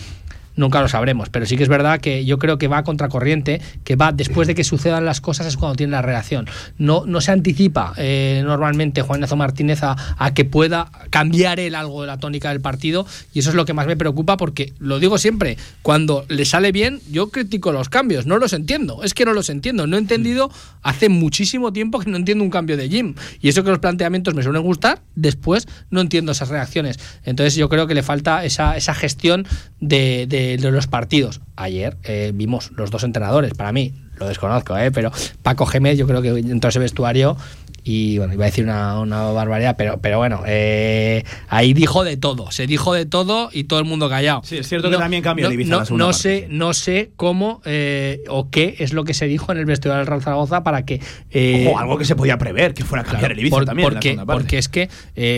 nunca 0.57 0.81
lo 0.81 0.89
sabremos. 0.89 1.29
Pero 1.29 1.47
sí 1.47 1.57
que 1.57 1.63
es 1.63 1.69
verdad 1.69 2.01
que 2.01 2.25
yo 2.25 2.39
creo 2.39 2.59
que 2.59 2.69
va 2.69 2.79
a 2.79 2.85
contracorriente, 2.85 3.61
que 3.85 3.97
va 3.97 4.13
después 4.13 4.49
de 4.49 4.55
que 4.55 4.65
sucedan 4.65 5.05
las 5.05 5.21
cosas 5.21 5.47
es 5.47 5.57
cuando 5.57 5.77
tiene 5.77 5.93
la 5.93 6.03
reacción. 6.03 6.49
No, 6.79 7.05
no 7.07 7.21
se 7.21 7.33
anticipa 7.33 7.95
eh, 7.97 8.43
normalmente 8.45 9.03
Juan 9.03 9.19
Ignacio 9.19 9.37
Martínez 9.37 9.81
a, 9.83 9.97
que 10.35 10.45
pueda 10.45 10.91
cambiar 11.11 11.61
él 11.61 11.75
algo 11.75 12.03
de 12.03 12.07
la 12.07 12.19
tónica 12.19 12.51
del 12.51 12.61
partido 12.61 13.07
y 13.35 13.41
eso 13.41 13.51
es 13.51 13.55
lo 13.55 13.65
que 13.65 13.75
más 13.75 13.87
me 13.87 13.97
preocupa 13.97 14.37
porque 14.37 14.73
lo 14.79 14.99
digo 14.99 15.19
siempre, 15.19 15.59
cuando 15.83 16.25
le 16.29 16.45
sale 16.45 16.73
bien 16.73 17.01
yo 17.11 17.31
critico 17.31 17.73
los 17.73 17.89
cambios, 17.89 18.27
no 18.27 18.39
los 18.39 18.53
entiendo, 18.53 19.03
es 19.03 19.13
que 19.13 19.25
no 19.25 19.35
los 19.35 19.51
entiendo, 19.51 19.87
no 19.87 19.97
he 19.97 19.99
entendido 19.99 20.51
hace 20.83 21.09
muchísimo 21.09 21.73
tiempo 21.73 21.99
que 21.99 22.11
no 22.11 22.17
entiendo 22.17 22.45
un 22.45 22.51
cambio 22.51 22.77
de 22.77 22.89
Jim 22.89 23.15
y 23.41 23.49
eso 23.49 23.63
que 23.63 23.71
los 23.71 23.79
planteamientos 23.79 24.35
me 24.35 24.43
suelen 24.43 24.63
gustar, 24.63 25.03
después 25.15 25.69
no 25.91 26.01
entiendo 26.01 26.33
esas 26.33 26.49
reacciones. 26.49 26.99
Entonces 27.25 27.55
yo 27.57 27.69
creo 27.69 27.87
que 27.87 27.95
le 27.95 28.03
falta 28.03 28.45
esa, 28.45 28.77
esa 28.77 28.95
gestión 28.95 29.47
de 29.81 30.03
de, 30.03 30.27
los 30.59 30.87
partidos. 30.87 31.41
Ayer 31.57 31.97
eh, 32.05 32.33
vimos 32.35 32.71
los 32.77 32.91
dos 32.91 33.05
entrenadores, 33.05 33.55
para 33.55 33.73
mí, 33.73 33.95
lo 34.17 34.27
desconozco, 34.27 34.77
¿eh? 34.77 34.91
pero 34.91 35.11
Paco 35.43 35.67
Gémez 35.67 35.99
yo 35.99 36.07
creo 36.07 36.23
que 36.23 36.29
entró 36.29 36.71
ese 36.71 36.79
vestuario 36.79 37.37
y 37.85 38.19
bueno, 38.19 38.35
iba 38.35 38.45
a 38.45 38.47
decir 38.47 38.65
una, 38.65 38.95
barbaridad, 39.33 39.75
pero, 39.77 40.01
pero 40.01 40.19
bueno, 40.19 40.43
eh, 40.47 41.25
ahí 41.49 41.73
dijo 41.75 42.05
de 42.05 42.17
todo, 42.17 42.51
se 42.53 42.67
dijo 42.67 42.95
de 42.95 43.07
todo 43.07 43.51
y 43.53 43.65
todo 43.65 43.81
el 43.81 43.85
mundo 43.85 44.09
callado. 44.09 44.43
Sí, 44.45 44.59
es 44.59 44.69
cierto 44.69 44.89
que 44.89 44.97
también 44.97 45.23
cambió 45.23 45.49
no, 45.49 45.53
Ibiza 45.53 45.85
no, 45.91 46.13
sé, 46.13 46.47
no 46.49 46.75
sé 46.75 47.11
cómo 47.17 47.61
eh, 47.65 48.23
o 48.29 48.51
qué 48.51 48.77
es 48.79 48.93
lo 48.93 49.05
que 49.05 49.15
se 49.15 49.27
dijo 49.27 49.51
en 49.51 49.59
el 49.59 49.65
vestuario 49.65 49.99
del 49.99 50.07
Real 50.07 50.23
Zaragoza 50.23 50.63
para 50.63 50.85
que. 50.85 51.01
Eh, 51.31 51.73
algo 51.77 51.99
que 51.99 52.05
se 52.05 52.15
podía 52.15 52.39
prever, 52.39 52.73
que 52.75 52.85
fuera 52.85 53.03
a 53.03 53.05
cambiar 53.05 53.33
el 53.33 53.41
Ibiza 53.41 53.65
también. 53.65 53.89
Porque, 53.89 54.19
porque 54.27 54.59
es 54.59 54.69
que 54.69 54.89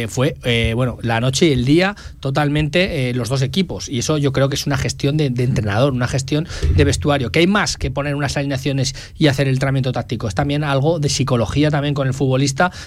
fue, 0.09 0.37
bueno, 0.75 0.99
la 1.01 1.21
noche 1.21 1.47
y 1.47 1.53
el 1.53 1.65
día 1.65 1.97
totalmente 2.21 3.13
los 3.15 3.29
dos 3.31 3.41
equipos. 3.41 3.89
Y 3.89 4.01
eso 4.01 4.19
yo 4.19 4.33
creo 4.33 4.51
que 4.51 4.57
es 4.57 4.67
una 4.67 4.77
gestión 4.77 5.17
de, 5.17 5.31
de, 5.31 5.45
entrenador, 5.45 5.93
una 5.93 6.09
gestión 6.09 6.47
de 6.77 6.85
vestuario. 6.85 7.33
Que 7.33 7.39
hay 7.39 7.47
más 7.47 7.79
que 7.79 7.91
poner 7.91 8.15
unas 8.15 8.37
alineaciones 8.37 8.95
y 9.17 9.29
hacer 9.29 9.49
el 9.49 9.59
tratamiento 9.59 9.93
táctico. 9.93 10.29
Es 10.29 10.35
también 10.35 10.63
algo 10.63 10.99
de 10.99 11.09
psicología 11.09 11.71
también 11.71 11.95
con 11.95 12.07
el 12.07 12.13
fútbol 12.13 12.34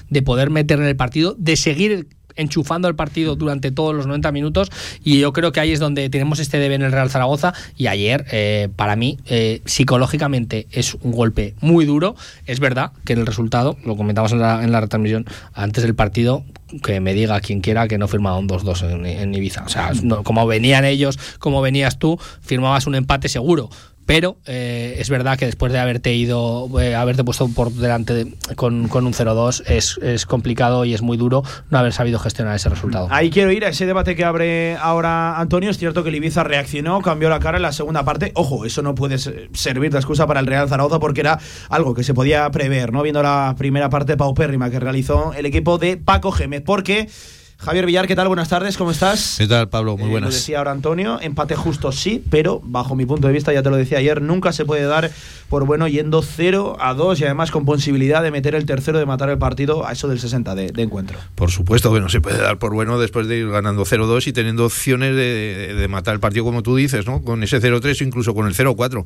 de 0.10 0.22
poder 0.22 0.50
meter 0.50 0.80
en 0.80 0.86
el 0.86 0.96
partido, 0.96 1.36
de 1.38 1.56
seguir 1.56 2.08
enchufando 2.38 2.88
el 2.88 2.96
partido 2.96 3.36
durante 3.36 3.72
todos 3.72 3.94
los 3.94 4.08
90 4.08 4.32
minutos. 4.32 4.70
Y 5.04 5.20
yo 5.20 5.34
creo 5.34 5.52
que 5.52 5.60
ahí 5.60 5.74
es 5.74 5.80
donde 5.80 6.10
tenemos 6.10 6.40
este 6.40 6.60
debe 6.60 6.76
en 6.76 6.84
el 6.84 6.92
Real 6.92 7.10
Zaragoza. 7.10 7.54
Y 7.76 7.88
ayer 7.88 8.26
eh, 8.32 8.70
para 8.76 8.96
mí 8.96 9.18
eh, 9.26 9.62
psicológicamente 9.66 10.68
es 10.72 10.94
un 10.94 11.12
golpe 11.12 11.56
muy 11.60 11.86
duro. 11.86 12.16
Es 12.46 12.60
verdad 12.60 12.94
que 13.04 13.14
el 13.14 13.26
resultado 13.26 13.78
lo 13.84 13.98
comentamos 13.98 14.32
en 14.32 14.40
la, 14.40 14.64
en 14.64 14.72
la 14.72 14.80
retransmisión 14.80 15.26
antes 15.54 15.84
del 15.84 15.96
partido 15.96 16.46
que 16.84 17.00
me 17.00 17.14
diga 17.14 17.40
quien 17.40 17.62
quiera 17.62 17.88
que 17.88 17.98
no 17.98 18.08
firmaba 18.08 18.38
un 18.38 18.48
2-2 18.48 19.06
en, 19.06 19.34
Ibiza. 19.34 19.64
O 19.64 19.70
sea 19.70 19.92
como 20.24 20.46
venían 20.48 20.84
ellos 20.86 21.18
como 21.40 21.62
venías 21.62 21.98
tú 21.98 22.20
firmabas 22.42 22.88
un 22.88 22.96
empate 22.96 23.30
seguro 23.30 23.70
pero 24.08 24.38
eh, 24.46 24.96
es 25.00 25.10
verdad 25.10 25.38
que 25.38 25.46
después 25.46 25.72
de 25.74 25.80
haberte 25.80 26.13
ido, 26.13 26.70
eh, 26.80 26.96
haberte 26.96 27.26
puesto 27.26 27.50
por 27.50 27.74
delante 27.74 28.36
con, 28.56 28.76
un 28.86 28.89
0-2 29.13 29.63
es, 29.67 30.26
complicado 30.26 30.86
y 30.86 30.93
es 30.93 31.02
muy 31.02 31.17
duro 31.17 31.43
no 31.70 31.78
haber 31.78 31.91
sabido 31.91 32.17
gestionar 32.17 32.56
ese 32.56 32.70
resultado. 32.70 33.10
Ahí 33.12 33.30
quiero 33.30 33.52
ir 33.52 33.65
a 33.65 33.67
ese 33.67 33.86
debate 33.86 34.15
que 34.15 34.24
abre 34.24 34.78
ahora 34.78 35.38
Antonio. 35.38 35.70
Es 35.70 35.78
cierto 35.78 36.04
que 36.04 36.10
el 36.10 36.15
Ibiza 36.15 36.46
reaccionó, 36.46 37.02
cambió 37.02 37.30
la 37.30 37.39
cara 37.39 37.58
en 37.58 37.63
la 37.63 37.74
segunda 37.74 38.06
parte. 38.06 38.32
Ojo, 38.36 38.63
eso 38.63 38.82
no 38.82 38.96
puede 38.96 39.17
servir 39.17 39.91
de 39.91 39.98
excusa 39.98 40.26
para 40.26 40.39
el 40.39 40.48
Real 40.48 40.70
Zaragoza 40.70 41.00
porque 41.00 41.20
era 41.20 41.38
algo 41.70 41.93
que 41.93 42.06
se 42.06 42.13
podía 42.13 42.50
prever, 42.50 42.93
¿no? 42.93 43.04
Viendo 43.04 43.22
la 43.22 43.56
primera 43.58 43.89
parte 43.89 44.15
paupérrima 44.15 44.70
que 44.70 44.80
realizó 44.80 45.34
el 45.34 45.46
equipo 45.46 45.78
de 45.78 45.98
Paco 45.98 46.32
Gémez. 46.32 46.63
Porque 46.65 47.10
Javier 47.60 47.88
Villar, 47.88 48.08
¿qué 48.08 48.15
tal? 48.15 48.28
Buenas 48.28 48.50
tardes, 48.50 48.78
¿cómo 48.78 48.91
estás? 48.91 49.36
¿Qué 49.39 49.48
tal, 49.48 49.67
Pablo? 49.67 49.98
Muy 49.98 50.08
eh, 50.08 50.12
buenas. 50.12 50.30
Lo 50.30 50.36
decía 50.36 50.60
ahora 50.60 50.72
Antonio, 50.72 51.20
empate 51.20 51.56
justo 51.56 51.91
sí, 51.91 52.24
pero 52.30 52.62
bajo 52.63 52.96
mi 52.96 53.06
punto 53.06 53.28
de 53.28 53.34
vista, 53.34 53.52
ya 53.52 53.63
te 53.63 53.70
lo 53.72 53.78
decía 53.78 53.98
ayer, 53.98 54.22
nunca 54.22 54.54
se 54.54 54.63
puede 54.63 54.84
dar 54.84 55.10
por 55.50 55.65
bueno 55.65 55.88
yendo 55.88 56.22
0 56.22 56.78
a 56.80 56.93
2 56.93 57.20
y 57.20 57.26
además 57.26 57.50
con 57.50 57.65
posibilidad 57.65 58.22
de 58.22 58.30
meter 58.30 58.54
el 58.54 58.65
tercero, 58.65 59.00
de 59.00 59.08
matar 59.08 59.30
el 59.30 59.39
partido 59.39 59.88
a 59.88 59.93
eso 59.93 60.08
del 60.08 60.20
60 60.20 60.54
de, 60.54 60.72
encuentro. 60.78 61.17
Por 61.34 61.50
supuesto 61.50 61.91
que 61.91 62.00
no 62.00 62.10
se 62.10 62.22
puede 62.22 62.38
dar 62.38 62.60
por 62.60 62.74
bueno 62.74 63.00
después 63.00 63.28
de 63.28 63.39
ir 63.39 63.50
ganando 63.50 63.86
0-2 63.86 64.28
y 64.28 64.34
teniendo 64.34 64.65
opciones 64.65 65.15
de, 65.15 65.74
de, 65.74 65.88
matar 65.88 66.13
el 66.13 66.20
partido 66.20 66.46
como 66.46 66.62
tú 66.62 66.76
dices, 66.76 67.08
¿no? 67.08 67.24
Con 67.24 67.41
ese 67.41 67.60
0-3 67.60 68.06
incluso 68.06 68.36
con 68.36 68.46
el 68.46 68.54
0-4. 68.54 69.04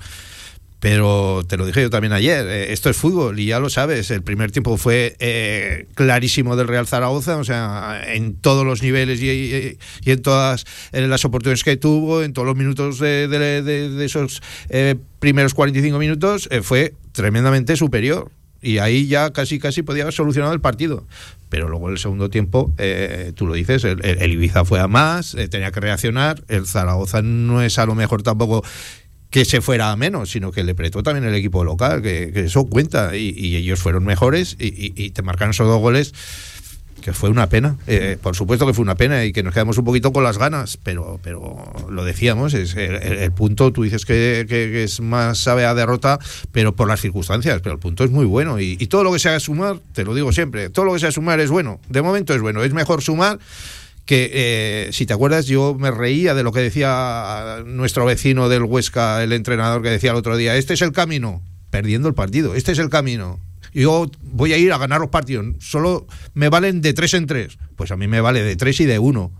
Pero 0.82 1.44
te 1.48 1.58
lo 1.58 1.68
dije 1.68 1.84
yo 1.84 1.92
también 1.92 2.12
ayer, 2.12 2.48
eh, 2.48 2.74
esto 2.74 2.90
es 2.90 2.98
fútbol 2.98 3.40
y 3.40 3.46
ya 3.46 3.60
lo 3.60 3.70
sabes, 3.70 4.10
el 4.10 4.24
primer 4.24 4.50
tiempo 4.50 4.78
fue 4.78 5.16
eh, 5.20 5.86
clarísimo 5.94 6.56
del 6.56 6.68
Real 6.68 6.88
Zaragoza, 6.88 7.38
o 7.38 7.44
sea, 7.44 8.02
en 8.04 8.34
todos 8.34 8.66
los 8.66 8.82
niveles 8.82 9.22
y, 9.22 9.78
en 10.04 10.22
todas 10.24 10.66
las 10.92 11.24
oportunidades 11.24 11.64
que 11.64 11.78
tuvo, 11.78 12.24
en 12.24 12.34
todos 12.34 12.48
los 12.48 12.58
minutos 12.58 12.98
de, 12.98 14.04
esos 14.04 14.42
eh, 14.70 14.96
primeros 15.20 15.54
45 15.54 16.00
minutos, 16.00 16.50
fue 16.64 16.96
tremendamente 17.12 17.76
superior. 17.76 18.32
Y 18.64 18.78
ahí 18.78 19.08
ya 19.08 19.32
casi 19.34 19.58
casi 19.58 19.82
podía 19.82 20.04
haber 20.04 20.14
solucionado 20.14 20.54
el 20.54 20.62
partido. 20.62 21.08
Pero 21.50 21.68
luego 21.68 21.88
en 21.88 21.94
el 21.94 22.00
segundo 22.00 22.30
tiempo, 22.30 22.72
tú 23.36 23.48
lo 23.48 23.56
dices, 23.56 23.84
el, 23.84 24.06
el, 24.06 24.32
Ibiza 24.32 24.66
fue 24.66 24.80
a 24.80 24.88
más, 24.88 25.36
tenía 25.50 25.72
que 25.72 25.80
reaccionar. 25.80 26.44
El 26.48 26.68
Zaragoza 26.68 27.24
no 27.24 27.64
es 27.64 27.80
a 27.80 27.88
lo 27.88 27.96
mejor 27.96 28.22
tampoco 28.22 28.64
que 29.32 29.46
se 29.46 29.62
fuera 29.62 29.92
a 29.92 29.96
menos, 29.96 30.30
sino 30.30 30.52
que 30.52 30.64
le 30.64 30.76
pretó 30.76 31.02
también 31.02 31.26
el 31.26 31.34
equipo 31.34 31.64
local, 31.64 32.02
que, 32.02 32.32
eso 32.36 32.66
cuenta, 32.66 33.16
y, 33.16 33.56
ellos 33.56 33.80
fueron 33.80 34.04
mejores 34.04 34.58
y, 34.60 35.10
te 35.12 35.22
marcaron 35.22 35.52
esos 35.52 35.68
dos 35.68 35.80
goles, 35.80 36.14
que 37.02 37.14
fue 37.14 37.30
una 37.30 37.48
pena, 37.48 37.78
eh, 37.88 38.18
por 38.22 38.36
supuesto 38.36 38.68
que 38.68 38.74
fue 38.74 38.84
una 38.84 38.96
pena 38.96 39.24
y 39.26 39.32
que 39.32 39.42
nos 39.42 39.54
quedamos 39.54 39.78
un 39.78 39.86
poquito 39.86 40.12
con 40.12 40.24
las 40.24 40.38
ganas, 40.38 40.78
pero, 40.78 41.20
pero 41.24 41.66
lo 41.90 42.04
decíamos, 42.04 42.54
es 42.54 42.76
el, 42.76 43.32
punto, 43.32 43.72
tú 43.72 43.84
dices 43.84 44.06
que, 44.06 44.84
es 44.84 45.00
más 45.00 45.38
sabe 45.38 45.66
a 45.66 45.74
derrota, 45.74 46.20
pero 46.52 46.76
por 46.76 46.90
las 46.90 47.00
circunstancias, 47.00 47.62
pero 47.64 47.74
el 47.74 47.80
punto 47.80 48.04
es 48.04 48.12
muy 48.12 48.26
bueno 48.26 48.60
y, 48.60 48.76
y 48.80 48.88
todo 48.88 49.06
lo 49.06 49.14
que 49.14 49.20
sea 49.20 49.40
sumar, 49.40 49.80
te 49.94 50.04
lo 50.04 50.14
digo 50.14 50.34
siempre, 50.34 50.70
todo 50.70 50.86
lo 50.86 50.94
que 50.94 51.00
sea 51.00 51.12
sumar 51.12 51.40
es 51.40 51.50
bueno, 51.50 51.80
de 51.88 52.02
momento 52.02 52.36
es 52.36 52.42
bueno, 52.42 52.64
es 52.64 52.74
mejor 52.74 53.02
sumar 53.02 53.40
que 54.06 54.30
eh, 54.34 54.90
si 54.92 55.06
te 55.06 55.14
acuerdas 55.14 55.46
yo 55.46 55.76
me 55.76 55.92
reía 55.92 56.34
de 56.34 56.44
lo 56.44 56.52
que 56.52 56.60
decía 56.60 57.64
nuestro 57.66 58.06
vecino 58.06 58.50
del 58.50 58.64
Huesca, 58.64 59.24
el 59.24 59.34
entrenador 59.34 59.82
que 59.82 59.90
decía 59.90 60.12
el 60.12 60.18
otro 60.18 60.38
día, 60.38 60.56
este 60.56 60.74
es 60.74 60.82
el 60.82 60.92
camino, 60.92 61.42
perdiendo 61.70 62.08
el 62.08 62.14
partido, 62.14 62.56
este 62.56 62.72
es 62.72 62.80
el 62.80 62.90
camino. 62.90 63.40
Yo 63.74 64.12
voy 64.22 64.54
a 64.54 64.58
ir 64.58 64.74
a 64.74 64.78
ganar 64.78 65.00
los 65.00 65.10
partidos, 65.10 65.46
solo 65.60 66.08
me 66.34 66.50
valen 66.50 66.82
de 66.82 66.94
tres 66.94 67.14
en 67.14 67.26
tres, 67.26 67.58
pues 67.76 67.92
a 67.92 67.98
mí 67.98 68.08
me 68.08 68.20
vale 68.20 68.44
de 68.44 68.56
tres 68.56 68.80
y 68.82 68.86
de 68.86 69.00
uno. 69.00 69.32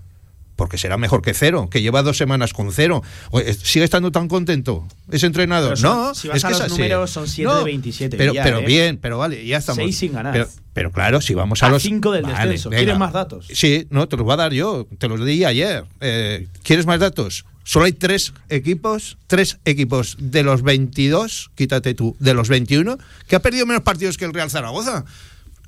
Porque 0.56 0.78
será 0.78 0.98
mejor 0.98 1.22
que 1.22 1.34
cero, 1.34 1.70
que 1.72 1.82
lleva 1.82 2.04
dos 2.04 2.18
semanas 2.18 2.54
con 2.54 2.72
cero. 2.72 3.02
Oye, 3.32 3.54
¿Sigue 3.54 3.86
estando 3.86 4.12
tan 4.12 4.28
contento 4.28 4.88
ese 5.12 5.26
entrenador? 5.26 5.78
Son- 5.78 5.90
no, 5.98 6.16
si 6.16 6.28
vas 6.28 6.38
es 6.38 6.46
a 6.46 6.48
que 6.50 6.54
los 6.60 6.70
números, 6.70 7.10
son 7.12 7.28
siete 7.28 7.50
No, 7.52 7.58
de 7.60 7.64
27 7.66 8.18
Pero, 8.18 8.60
¿eh? 8.60 8.66
bien, 8.66 8.98
pero 8.98 9.18
vale, 9.18 9.46
ya 9.46 9.58
estamos. 9.58 9.78
Seis 9.84 9.98
sin 9.98 10.14
ganar. 10.14 10.34
Pero, 10.34 10.50
pero 10.74 10.92
claro, 10.92 11.22
si 11.22 11.34
vamos 11.34 11.64
a, 11.64 11.68
A 11.68 11.70
los. 11.70 11.82
cinco 11.84 12.12
del 12.12 12.24
Vale, 12.24 12.36
descenso. 12.38 12.70
venga. 12.70 12.80
¿Quieres 12.84 12.98
más 13.00 13.14
datos? 13.14 13.48
Sí, 13.52 13.88
no, 13.90 14.08
te 14.08 14.18
los 14.18 14.26
voy 14.26 14.34
a 14.34 14.38
dar 14.38 14.54
yo. 14.54 14.88
Te 14.98 15.08
los 15.08 15.24
di 15.26 15.44
ayer. 15.46 15.86
Eh, 16.00 16.48
¿Quieres 16.64 16.86
más 16.86 17.00
datos? 17.00 17.46
Solo 17.64 17.86
hay 17.86 17.92
tres 17.94 18.34
equipos, 18.50 19.18
tres 19.28 19.60
equipos 19.66 20.18
de 20.20 20.42
los 20.44 20.64
22, 20.64 21.52
quítate 21.56 21.94
tú, 21.94 22.16
de 22.20 22.34
los 22.34 22.50
21, 22.50 22.98
que 23.28 23.36
ha 23.36 23.40
perdido 23.40 23.66
menos 23.68 23.84
partidos 23.84 24.18
que 24.18 24.26
el 24.26 24.34
Real 24.34 24.50
Zaragoza. 24.50 25.06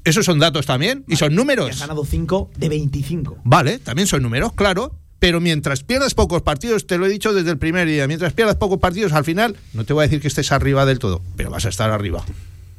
Esos 0.03 0.25
son 0.25 0.39
datos 0.39 0.65
también 0.65 1.05
y 1.07 1.15
son 1.15 1.33
números. 1.35 1.69
has 1.71 1.79
ganado 1.79 2.03
5 2.05 2.51
de 2.57 2.69
25. 2.69 3.37
Vale, 3.43 3.79
también 3.79 4.07
son 4.07 4.21
números, 4.23 4.53
claro. 4.53 4.95
Pero 5.19 5.39
mientras 5.39 5.83
pierdas 5.83 6.13
pocos 6.15 6.41
partidos, 6.41 6.85
te 6.85 6.97
lo 6.97 7.05
he 7.05 7.09
dicho 7.09 7.33
desde 7.33 7.51
el 7.51 7.57
primer 7.57 7.87
día, 7.87 8.07
mientras 8.07 8.33
pierdas 8.33 8.57
pocos 8.57 8.79
partidos, 8.79 9.13
al 9.13 9.23
final, 9.23 9.55
no 9.73 9.85
te 9.85 9.93
voy 9.93 10.01
a 10.01 10.07
decir 10.07 10.19
que 10.19 10.27
estés 10.27 10.51
arriba 10.51 10.85
del 10.85 10.99
todo, 10.99 11.21
pero 11.37 11.49
vas 11.49 11.65
a 11.65 11.69
estar 11.69 11.89
arriba. 11.91 12.25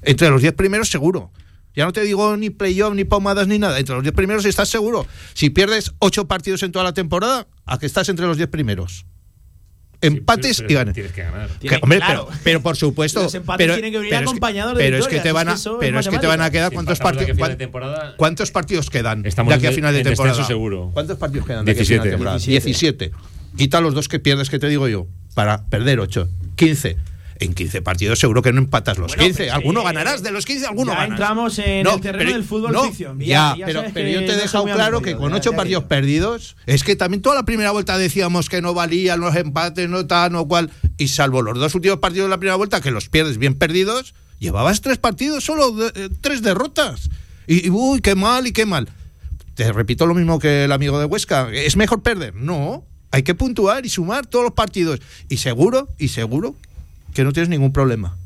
Entre 0.03 0.29
los 0.29 0.43
10 0.43 0.53
primeros, 0.53 0.91
seguro. 0.91 1.31
Ya 1.75 1.87
no 1.87 1.93
te 1.95 2.03
digo 2.03 2.37
ni 2.37 2.51
playoff, 2.51 2.95
ni 2.95 3.05
pomadas, 3.05 3.49
ni 3.49 3.59
nada. 3.59 3.79
Entre 3.79 3.95
los 3.95 4.05
10 4.05 4.15
primeros 4.15 4.45
estás 4.45 4.69
seguro. 4.69 5.07
Si 5.33 5.49
pierdes 5.49 5.95
8 6.01 6.29
partidos 6.29 6.63
en 6.63 6.71
toda 6.71 6.85
la 6.85 6.93
temporada, 6.93 7.49
a 7.65 7.79
que 7.79 7.87
estás 7.87 8.11
entre 8.11 8.27
los 8.27 8.37
10 8.37 8.51
primeros. 8.51 9.07
Empates 10.07 10.59
Pero 10.59 10.71
y 10.71 10.75
ganas. 10.75 10.95
Tienes 10.95 11.13
que 11.13 11.23
ganar. 11.23 11.49
Que, 11.59 11.79
hombre, 11.81 11.99
claro. 11.99 12.27
pero, 12.29 12.41
pero 12.45 12.61
por 12.63 12.77
supuesto. 12.77 13.23
Los 13.23 13.35
empates 13.35 13.65
pero, 13.65 13.75
tienen 13.75 13.93
que 13.93 13.99
venir 13.99 14.11
pero 14.11 14.23
es 14.23 14.29
acompañados 14.29 14.77
de 14.77 14.85
pero 14.85 14.99
es 14.99 15.09
que 15.09 15.21
te 15.21 15.33
van 15.33 15.49
es 15.49 15.67
a, 15.67 15.79
pero 15.79 15.99
es 15.99 16.09
que 16.09 16.19
te 16.19 16.27
van 16.27 16.41
a 16.41 16.51
quedar 16.51 16.73
cuántos 16.73 16.99
partidos 16.99 17.31
final 17.31 17.51
de 17.51 17.57
temporada, 17.57 18.15
cuántos 18.17 18.51
partidos 18.51 18.91
quedan 18.91 19.25
Estamos 19.25 19.51
de 19.51 19.57
aquí 19.57 19.67
a 19.67 19.73
final 19.73 19.93
de 19.93 20.01
en 20.01 20.07
temporada. 20.07 20.45
seguro. 20.45 20.91
¿Cuántos 20.93 21.19
partidos 21.19 21.47
quedan 21.47 21.65
de 21.65 21.73
aquí 21.73 21.83
a 21.83 21.85
final 21.85 22.03
de 22.03 22.11
17. 22.11 22.11
temporada? 22.11 22.39
17. 22.39 23.13
Quita 23.57 23.81
los 23.81 23.95
dos 23.95 24.09
que 24.09 24.19
pierdes 24.19 24.51
que 24.51 24.59
te 24.59 24.69
digo 24.69 24.89
yo 24.89 25.07
para 25.35 25.65
perder 25.67 26.01
8, 26.01 26.29
15. 26.57 26.97
En 27.45 27.55
15 27.55 27.83
partidos 27.83 28.19
seguro 28.19 28.43
que 28.43 28.53
no 28.53 28.59
empatas 28.61 28.97
los 28.99 29.09
Bueno, 29.09 29.23
15. 29.25 29.43
pero 29.45 29.55
Alguno 29.55 29.81
sí. 29.81 29.87
ganarás 29.87 30.23
de 30.23 30.31
los 30.33 30.45
15, 30.47 30.67
alguno 30.67 30.93
Ya 30.93 30.99
ganas. 30.99 31.11
entramos 31.11 31.59
en 31.59 31.87
el 31.87 32.01
terreno 32.01 32.31
del 32.33 32.45
fútbol 32.45 32.77
ficción. 32.87 33.21
Ya- 33.21 33.55
pero, 33.65 33.85
pero 33.93 34.09
yo 34.09 34.21
te 34.21 34.27
no 34.29 34.33
he 34.33 34.37
dejado 34.37 34.65
claro 34.65 35.03
que 35.03 35.15
con 35.17 35.31
ya- 35.31 35.37
8 35.37 35.51
ya 35.51 35.57
partidos 35.57 35.85
perdidos, 35.85 36.57
es 36.67 36.83
que 36.85 36.97
también 36.97 37.23
toda 37.23 37.35
la 37.37 37.45
primera 37.45 37.71
vuelta 37.71 37.99
decíamos 37.99 38.49
que 38.49 38.63
no 38.63 38.73
valían 38.75 39.21
los 39.21 39.37
empates, 39.37 39.89
no 39.89 40.07
tal, 40.07 40.33
no 40.33 40.47
cual. 40.49 40.71
Y 40.97 41.09
salvo 41.09 41.43
los 41.43 41.59
dos 41.59 41.75
últimos 41.75 41.99
partidos 41.99 42.27
de 42.27 42.31
la 42.31 42.39
primera 42.39 42.57
vuelta, 42.57 42.81
que 42.81 42.91
los 42.91 43.09
pierdes 43.09 43.39
bien 43.39 43.55
perdidos, 43.55 44.15
llevabas 44.39 44.81
tres 44.81 44.99
partidos, 44.99 45.45
solo 45.45 45.71
de- 45.73 45.93
eh, 45.95 46.09
tres 46.21 46.41
derrotas. 46.43 47.11
Y, 47.47 47.67
y, 47.67 47.71
uy, 47.71 48.01
qué 48.01 48.15
mal 48.15 48.47
y 48.47 48.53
qué 48.53 48.65
mal. 48.67 48.89
Te 49.55 49.71
repito 49.73 50.07
lo 50.07 50.15
mismo 50.15 50.39
que 50.39 50.65
el 50.65 50.73
amigo 50.73 50.99
de 50.99 51.05
Huesca. 51.05 51.49
¿Es 51.53 51.77
mejor 51.77 52.03
perder? 52.03 52.35
No. 52.35 52.85
Hay 53.11 53.23
que 53.23 53.35
puntuar 53.35 53.87
y 53.87 53.89
sumar 53.89 54.27
todos 54.27 54.45
los 54.47 54.55
partidos. 54.55 55.01
Y 55.29 55.37
seguro, 55.37 55.89
y 55.99 56.09
seguro, 56.09 56.57
que 57.15 57.25
no 57.25 57.33
tienes 57.33 57.49
ningún 57.49 57.73
problema. 57.73 58.17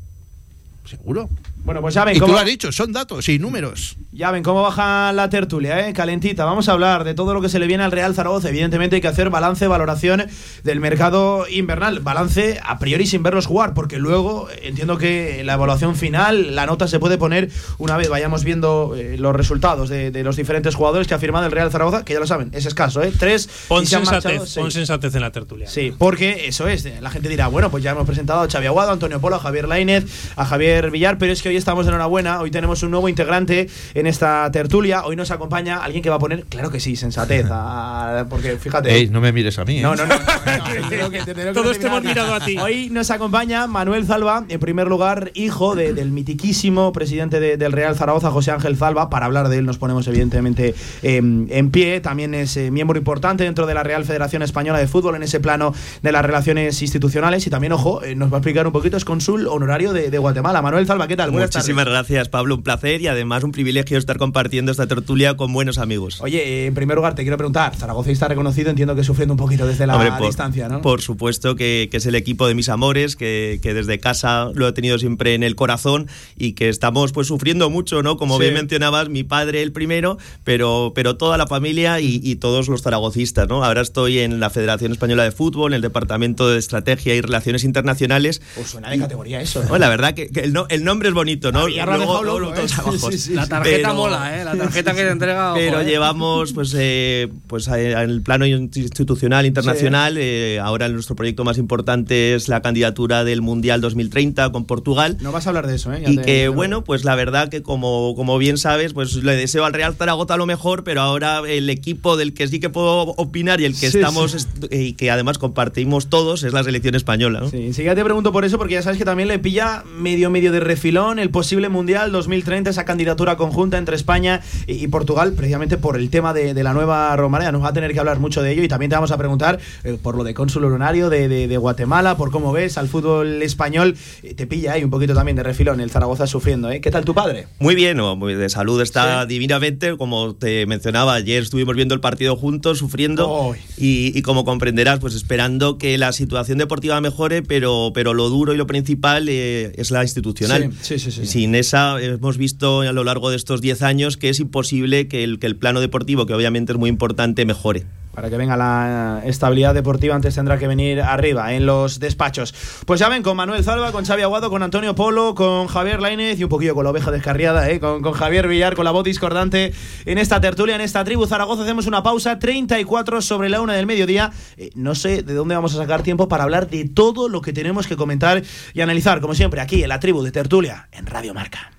Seguro. 0.85 1.29
Bueno, 1.63 1.81
pues 1.81 1.93
ya 1.93 2.03
ven 2.05 2.15
Y 2.15 2.19
tú 2.19 2.25
cómo, 2.25 2.33
lo 2.33 2.39
has 2.39 2.45
dicho, 2.45 2.71
son 2.71 2.91
datos 2.91 3.29
y 3.29 3.37
números. 3.37 3.95
ya 4.11 4.31
ven 4.31 4.41
cómo 4.43 4.63
baja 4.63 5.11
la 5.13 5.29
tertulia, 5.29 5.87
¿eh? 5.87 5.93
calentita. 5.93 6.43
Vamos 6.45 6.67
a 6.67 6.71
hablar 6.71 7.03
de 7.03 7.13
todo 7.13 7.33
lo 7.33 7.41
que 7.41 7.49
se 7.49 7.59
le 7.59 7.67
viene 7.67 7.83
al 7.83 7.91
Real 7.91 8.15
Zaragoza. 8.15 8.49
Evidentemente 8.49 8.95
hay 8.95 9.01
que 9.01 9.07
hacer 9.07 9.29
balance, 9.29 9.67
valoración 9.67 10.25
del 10.63 10.79
mercado 10.79 11.45
invernal. 11.47 11.99
Balance 11.99 12.59
a 12.63 12.79
priori 12.79 13.05
sin 13.05 13.21
verlos 13.21 13.45
jugar, 13.45 13.73
porque 13.75 13.97
luego 13.99 14.47
entiendo 14.63 14.97
que 14.97 15.43
la 15.43 15.53
evaluación 15.53 15.95
final, 15.95 16.55
la 16.55 16.65
nota 16.65 16.87
se 16.87 16.97
puede 16.99 17.17
poner 17.17 17.49
una 17.77 17.97
vez 17.97 18.09
vayamos 18.09 18.43
viendo 18.43 18.95
eh, 18.97 19.17
los 19.19 19.35
resultados 19.35 19.89
de, 19.89 20.09
de 20.11 20.23
los 20.23 20.37
diferentes 20.37 20.73
jugadores 20.75 21.07
que 21.07 21.13
ha 21.13 21.19
firmado 21.19 21.45
el 21.45 21.51
Real 21.51 21.69
Zaragoza, 21.71 22.03
que 22.03 22.13
ya 22.13 22.19
lo 22.19 22.25
saben, 22.27 22.49
es 22.53 22.65
escaso, 22.65 23.03
¿eh? 23.03 23.11
Tres 23.17 23.47
Pon 23.67 23.83
marchado 23.83 24.05
sensatez, 24.05 24.55
pon 24.55 24.71
sensatez 24.71 25.13
en 25.13 25.21
la 25.21 25.31
tertulia. 25.31 25.67
Sí, 25.69 25.93
porque 25.95 26.47
eso 26.47 26.67
es. 26.67 26.87
La 27.01 27.11
gente 27.11 27.29
dirá, 27.29 27.47
bueno, 27.47 27.69
pues 27.69 27.83
ya 27.83 27.91
hemos 27.91 28.05
presentado 28.07 28.41
a 28.41 28.47
Xavi 28.49 28.65
Aguado, 28.65 28.89
a 28.89 28.93
Antonio 28.93 29.19
Polo, 29.21 29.35
a 29.35 29.39
Javier 29.39 29.67
Lainez, 29.67 30.05
a 30.35 30.45
Javier 30.45 30.89
Villar, 30.89 31.17
pero 31.17 31.31
es 31.33 31.41
que 31.43 31.48
hoy 31.49 31.57
estamos 31.57 31.85
de 31.85 31.89
enhorabuena. 31.89 32.39
Hoy 32.41 32.51
tenemos 32.51 32.81
un 32.83 32.91
nuevo 32.91 33.09
integrante 33.09 33.67
en 33.93 34.07
esta 34.07 34.49
tertulia. 34.51 35.03
Hoy 35.05 35.15
nos 35.15 35.31
acompaña 35.31 35.77
alguien 35.83 36.03
que 36.03 36.09
va 36.09 36.15
a 36.17 36.19
poner, 36.19 36.45
claro 36.45 36.69
que 36.71 36.79
sí, 36.79 36.95
sensatez. 36.95 37.45
a- 37.49 38.25
porque 38.29 38.57
fíjate. 38.57 38.93
Ey, 38.93 39.09
no 39.09 39.19
me 39.21 39.31
mires 39.31 39.57
a 39.59 39.65
mí. 39.65 39.79
¿eh? 39.79 39.81
No, 39.81 39.95
no, 39.95 40.05
no. 40.05 40.15
no, 40.15 40.23
te 40.89 40.95
tengo 40.95 41.09
que- 41.09 41.19
te 41.23 41.33
tengo 41.33 41.47
que 41.49 41.53
Todos 41.53 41.79
te 41.79 41.87
hemos 41.87 42.03
mirado 42.03 42.33
a 42.33 42.39
ti. 42.39 42.57
Hoy 42.57 42.89
nos 42.91 43.09
acompaña 43.11 43.65
Manuel 43.67 44.05
Zalba, 44.05 44.45
en 44.47 44.59
primer 44.59 44.87
lugar, 44.87 45.31
hijo 45.33 45.75
de- 45.75 45.93
del 45.93 46.11
mitiquísimo 46.11 46.93
presidente 46.93 47.39
de- 47.39 47.57
del 47.57 47.71
Real 47.71 47.95
Zaragoza, 47.95 48.31
José 48.31 48.51
Ángel 48.51 48.77
Zalba. 48.77 49.09
Para 49.09 49.25
hablar 49.25 49.49
de 49.49 49.57
él 49.57 49.65
nos 49.65 49.77
ponemos 49.77 50.07
evidentemente 50.07 50.75
em, 51.01 51.47
en 51.49 51.71
pie. 51.71 51.99
También 52.01 52.33
es 52.35 52.55
eh, 52.57 52.69
miembro 52.71 52.97
importante 52.97 53.43
dentro 53.43 53.65
de 53.65 53.73
la 53.73 53.83
Real 53.83 54.05
Federación 54.05 54.43
Española 54.43 54.77
de 54.79 54.87
Fútbol 54.87 55.15
en 55.15 55.23
ese 55.23 55.39
plano 55.39 55.73
de 56.03 56.11
las 56.11 56.23
relaciones 56.23 56.81
institucionales. 56.81 57.45
Y 57.47 57.49
también, 57.49 57.73
ojo, 57.73 58.03
eh, 58.03 58.15
nos 58.15 58.31
va 58.31 58.37
a 58.37 58.39
explicar 58.39 58.67
un 58.67 58.73
poquito, 58.73 58.97
es 58.97 59.05
cónsul 59.05 59.47
honorario 59.47 59.93
de, 59.93 60.09
de 60.11 60.17
Guatemala. 60.19 60.61
Manuel 60.61 60.85
Zalba, 60.85 61.07
¿qué 61.07 61.15
tal? 61.15 61.31
Buenas 61.39 61.55
Muchísimas 61.55 61.85
tardes. 61.85 61.93
gracias, 62.07 62.29
Pablo. 62.29 62.55
Un 62.55 62.63
placer 62.63 63.01
y 63.01 63.07
además 63.07 63.43
un 63.43 63.51
privilegio 63.51 63.97
estar 63.97 64.17
compartiendo 64.17 64.71
esta 64.71 64.87
tertulia 64.87 65.35
con 65.37 65.51
buenos 65.53 65.77
amigos. 65.77 66.19
Oye, 66.21 66.63
eh, 66.63 66.65
en 66.67 66.73
primer 66.75 66.95
lugar 66.97 67.15
te 67.15 67.21
quiero 67.23 67.37
preguntar, 67.37 67.75
Zaragoza 67.75 68.11
está 68.11 68.27
reconocido, 68.27 68.69
entiendo 68.69 68.95
que 68.95 69.03
sufriendo 69.03 69.33
un 69.33 69.37
poquito 69.37 69.65
desde 69.67 69.87
la 69.87 69.95
Hombre, 69.95 70.11
por, 70.17 70.27
distancia, 70.27 70.67
¿no? 70.69 70.81
por 70.81 71.01
supuesto 71.01 71.55
que, 71.55 71.87
que 71.91 71.97
es 71.97 72.05
el 72.05 72.15
equipo 72.15 72.47
de 72.47 72.55
mis 72.55 72.69
amores, 72.69 73.15
que, 73.15 73.59
que 73.61 73.73
desde 73.73 73.99
casa 73.99 74.49
lo 74.53 74.67
he 74.67 74.71
tenido 74.73 74.97
siempre 74.99 75.33
en 75.35 75.43
el 75.43 75.55
corazón 75.55 76.07
y 76.37 76.53
que 76.53 76.69
estamos 76.69 77.11
pues 77.11 77.27
sufriendo 77.27 77.69
mucho, 77.69 78.03
¿no? 78.03 78.17
Como 78.17 78.35
Sí. 78.37 78.41
bien 78.43 78.53
mencionabas, 78.53 79.09
mi 79.09 79.23
padre 79.23 79.61
el 79.61 79.71
primero, 79.71 80.17
pero, 80.43 80.91
pero 80.95 81.17
toda 81.17 81.37
la 81.37 81.47
familia 81.47 81.99
y, 81.99 82.19
y 82.23 82.35
todos 82.35 82.67
los 82.69 82.81
zaragocistas, 82.81 83.47
¿no? 83.47 83.63
Ahora 83.63 83.81
estoy 83.81 84.19
en 84.19 84.39
la 84.39 84.49
Federación 84.49 84.91
Española 84.91 85.23
de 85.23 85.31
Fútbol, 85.31 85.71
en 85.73 85.77
el 85.77 85.81
Departamento 85.81 86.49
de 86.49 86.57
Estrategia 86.59 87.15
y 87.15 87.21
Relaciones 87.21 87.63
Internacionales. 87.63 88.41
Pues 88.55 88.67
suena 88.69 88.89
de 88.89 88.99
categoría 88.99 89.41
eso. 89.41 89.61
¿eh? 89.61 89.65
Bueno, 89.69 89.85
la 89.85 89.89
verdad 89.89 90.13
que, 90.13 90.29
que 90.29 90.41
el, 90.41 90.53
no- 90.53 90.67
el 90.69 90.83
nombre 90.83 91.09
es 91.09 91.13
bonito, 91.13 91.28
dejado 91.37 92.23
luego, 92.23 92.23
loco, 92.39 92.55
luego 92.55 92.55
¿eh? 92.55 93.11
Sí, 93.11 93.17
sí, 93.17 93.33
La 93.33 93.47
tarjeta 93.47 93.77
Pero- 93.89 93.93
mola, 93.95 94.39
¿eh? 94.41 94.45
La 94.45 94.55
tarjeta 94.55 94.93
que 94.93 95.03
te 95.03 95.09
entrega. 95.11 95.51
ojo, 95.51 95.59
Pero 95.59 95.81
¿eh? 95.81 95.85
llevamos, 95.85 96.53
pues, 96.53 96.73
eh, 96.77 97.27
pues 97.47 97.67
en 97.67 97.97
el 97.97 98.21
plano 98.21 98.45
institucional, 98.45 99.45
internacional, 99.45 100.17
eh, 100.17 100.59
ahora 100.61 100.87
nuestro 100.89 101.15
proyecto 101.15 101.43
más 101.43 101.57
importante 101.57 102.35
es 102.35 102.47
la 102.47 102.61
candidatura 102.61 103.23
del 103.23 103.41
Mundial 103.41 103.81
2030 103.81 104.51
con 104.51 104.65
Portugal. 104.65 105.17
No 105.21 105.31
vas 105.31 105.45
a 105.47 105.49
hablar 105.49 105.67
de 105.67 105.75
eso, 105.75 105.93
¿eh? 105.93 106.01
Ya 106.03 106.09
Y 106.11 106.15
te- 106.17 106.21
que 106.23 106.47
bueno, 106.49 106.83
pues 106.83 107.03
la 107.05 107.15
verdad 107.15 107.49
que 107.49 107.61
como, 107.61 108.13
como 108.15 108.37
bien 108.37 108.57
sabes, 108.57 108.93
pues 108.93 109.15
le 109.15 109.35
deseo 109.35 109.65
al 109.65 109.73
Real 109.73 109.95
Zaragoza 109.95 110.37
lo 110.37 110.45
mejor, 110.45 110.83
pero 110.83 111.01
ahora 111.01 111.41
el 111.47 111.69
equipo 111.69 112.17
del 112.17 112.33
que 112.33 112.47
sí 112.47 112.59
que 112.59 112.69
puedo 112.69 113.01
opinar 113.17 113.61
y 113.61 113.65
el 113.65 113.77
que 113.77 113.87
estamos 113.87 114.47
y 114.71 114.93
que 114.93 115.11
además 115.11 115.37
compartimos 115.37 116.07
todos 116.09 116.43
es 116.43 116.53
la 116.53 116.63
selección 116.63 116.95
española. 116.95 117.41
¿no? 117.41 117.49
Sí, 117.49 117.57
enseguida 117.57 117.95
te 117.95 118.03
pregunto 118.03 118.31
por 118.31 118.45
eso, 118.45 118.57
porque 118.57 118.75
ya 118.75 118.81
sabes 118.81 118.97
que 118.97 119.05
también 119.05 119.27
le 119.27 119.39
pilla 119.39 119.83
medio 119.97 120.29
medio 120.29 120.51
de 120.51 120.59
refilón 120.59 121.18
el 121.19 121.29
posible 121.29 121.69
Mundial 121.69 122.11
2030, 122.11 122.69
esa 122.69 122.85
candidatura 122.85 123.37
conjunta 123.37 123.77
entre 123.77 123.95
España 123.95 124.41
y, 124.67 124.83
y 124.83 124.87
Portugal, 124.87 125.33
precisamente 125.33 125.77
por 125.77 125.95
el 125.97 126.09
tema 126.09 126.33
de, 126.33 126.53
de 126.53 126.63
la 126.63 126.73
nueva 126.73 127.15
Romareda. 127.15 127.51
Nos 127.51 127.63
va 127.63 127.69
a 127.69 127.73
tener 127.73 127.93
que 127.93 127.99
hablar 127.99 128.19
mucho 128.19 128.41
de 128.41 128.51
ello 128.51 128.63
y 128.63 128.67
también 128.67 128.89
te 128.89 128.95
vamos 128.95 129.11
a 129.11 129.17
preguntar 129.17 129.59
eh, 129.83 129.97
por 130.01 130.15
lo 130.15 130.23
de 130.23 130.33
cónsul 130.33 130.65
honorario 130.65 131.09
de, 131.09 131.27
de- 131.27 131.47
de 131.47 131.57
Guatemala, 131.57 132.17
por 132.17 132.31
cómo 132.31 132.51
ves 132.51 132.77
al 132.77 132.87
fútbol 132.87 133.41
español. 133.41 133.95
Eh, 134.23 134.33
te 134.33 134.47
pilla 134.47 134.73
ahí 134.73 134.83
un 134.83 134.89
poquito 134.89 135.13
también 135.13 135.35
de 135.35 135.43
refilón, 135.43 135.79
el 135.81 135.89
Zaragoza 135.91 136.27
sufriendo. 136.27 136.69
¿eh? 136.71 136.81
¿Qué 136.81 136.91
tal 136.91 137.05
tu 137.05 137.13
padre? 137.13 137.47
Muy 137.59 137.75
bien, 137.75 137.97
no, 137.97 138.15
de 138.15 138.49
salud 138.49 138.81
está 138.81 139.21
Sí. 139.23 139.27
divinamente. 139.29 139.97
Como 139.97 140.35
te 140.35 140.65
mencionaba, 140.65 141.13
ayer 141.15 141.43
estuvimos 141.43 141.75
viendo 141.75 141.93
el 141.95 142.01
partido 142.01 142.35
juntos, 142.35 142.77
sufriendo. 142.79 143.55
Y 143.77 144.21
como 144.21 144.45
comprenderás, 144.45 144.99
pues 144.99 145.15
esperando 145.15 145.77
que 145.77 145.97
la 145.97 146.11
situación 146.13 146.57
deportiva 146.57 146.99
mejore, 147.01 147.41
pero, 147.41 147.91
pero 147.93 148.13
lo 148.13 148.29
duro 148.29 148.53
y 148.53 148.57
lo 148.57 148.67
principal 148.67 149.27
eh, 149.29 149.71
es 149.75 149.91
la 149.91 150.03
institucional. 150.03 150.71
Sí, 150.81 150.99
sí, 150.99 151.08
Sin 151.11 151.55
esa, 151.55 152.01
hemos 152.01 152.37
visto 152.37 152.81
a 152.81 152.91
lo 152.91 153.03
largo 153.03 153.29
de 153.29 153.35
estos 153.35 153.61
10 153.61 153.81
años 153.81 154.17
que 154.17 154.29
es 154.29 154.39
imposible 154.39 155.07
que 155.07 155.23
el, 155.23 155.39
que 155.39 155.47
el 155.47 155.55
plano 155.55 155.79
deportivo, 155.81 156.25
que 156.25 156.33
obviamente 156.33 156.73
es 156.73 156.77
muy 156.77 156.89
importante, 156.89 157.45
mejore. 157.45 157.85
Para 158.13 158.29
que 158.29 158.37
venga 158.37 158.57
la 158.57 159.21
estabilidad 159.25 159.73
deportiva, 159.73 160.15
antes 160.15 160.35
tendrá 160.35 160.57
que 160.57 160.67
venir 160.67 161.01
arriba 161.01 161.53
en 161.53 161.65
los 161.65 161.99
despachos. 161.99 162.53
Pues 162.85 162.99
ya 162.99 163.07
ven, 163.07 163.23
con 163.23 163.37
Manuel 163.37 163.63
Zalba, 163.63 163.91
con 163.91 164.05
Xavi 164.05 164.23
Aguado, 164.23 164.49
con 164.49 164.63
Antonio 164.63 164.95
Polo, 164.95 165.35
con 165.35 165.67
Javier 165.67 166.01
Lainez 166.01 166.39
y 166.39 166.43
un 166.43 166.49
poquillo 166.49 166.75
con 166.75 166.83
la 166.83 166.89
oveja 166.89 167.11
descarriada, 167.11 167.69
¿eh? 167.69 167.79
con, 167.79 168.01
con 168.01 168.13
Javier 168.13 168.47
Villar, 168.47 168.75
con 168.75 168.85
la 168.85 168.91
voz 168.91 169.03
discordante 169.03 169.73
en 170.05 170.17
esta 170.17 170.41
tertulia, 170.41 170.75
en 170.75 170.81
esta 170.81 171.03
tribu 171.03 171.27
Zaragoza. 171.27 171.63
Hacemos 171.63 171.87
una 171.87 172.03
pausa, 172.03 172.39
34 172.39 173.21
sobre 173.21 173.49
la 173.49 173.61
una 173.61 173.73
del 173.73 173.85
mediodía. 173.85 174.31
Eh, 174.57 174.71
no 174.75 174.95
sé 174.95 175.23
de 175.23 175.33
dónde 175.33 175.55
vamos 175.55 175.73
a 175.75 175.77
sacar 175.77 176.03
tiempo 176.03 176.27
para 176.27 176.43
hablar 176.43 176.69
de 176.69 176.89
todo 176.89 177.29
lo 177.29 177.41
que 177.41 177.53
tenemos 177.53 177.87
que 177.87 177.95
comentar 177.95 178.41
y 178.73 178.81
analizar, 178.81 179.21
como 179.21 179.35
siempre, 179.35 179.61
aquí 179.61 179.83
en 179.83 179.89
la 179.89 179.99
tribu 179.99 180.23
de 180.23 180.31
tertulia, 180.31 180.89
en 180.91 181.05
Radio 181.05 181.33
Marca. 181.33 181.78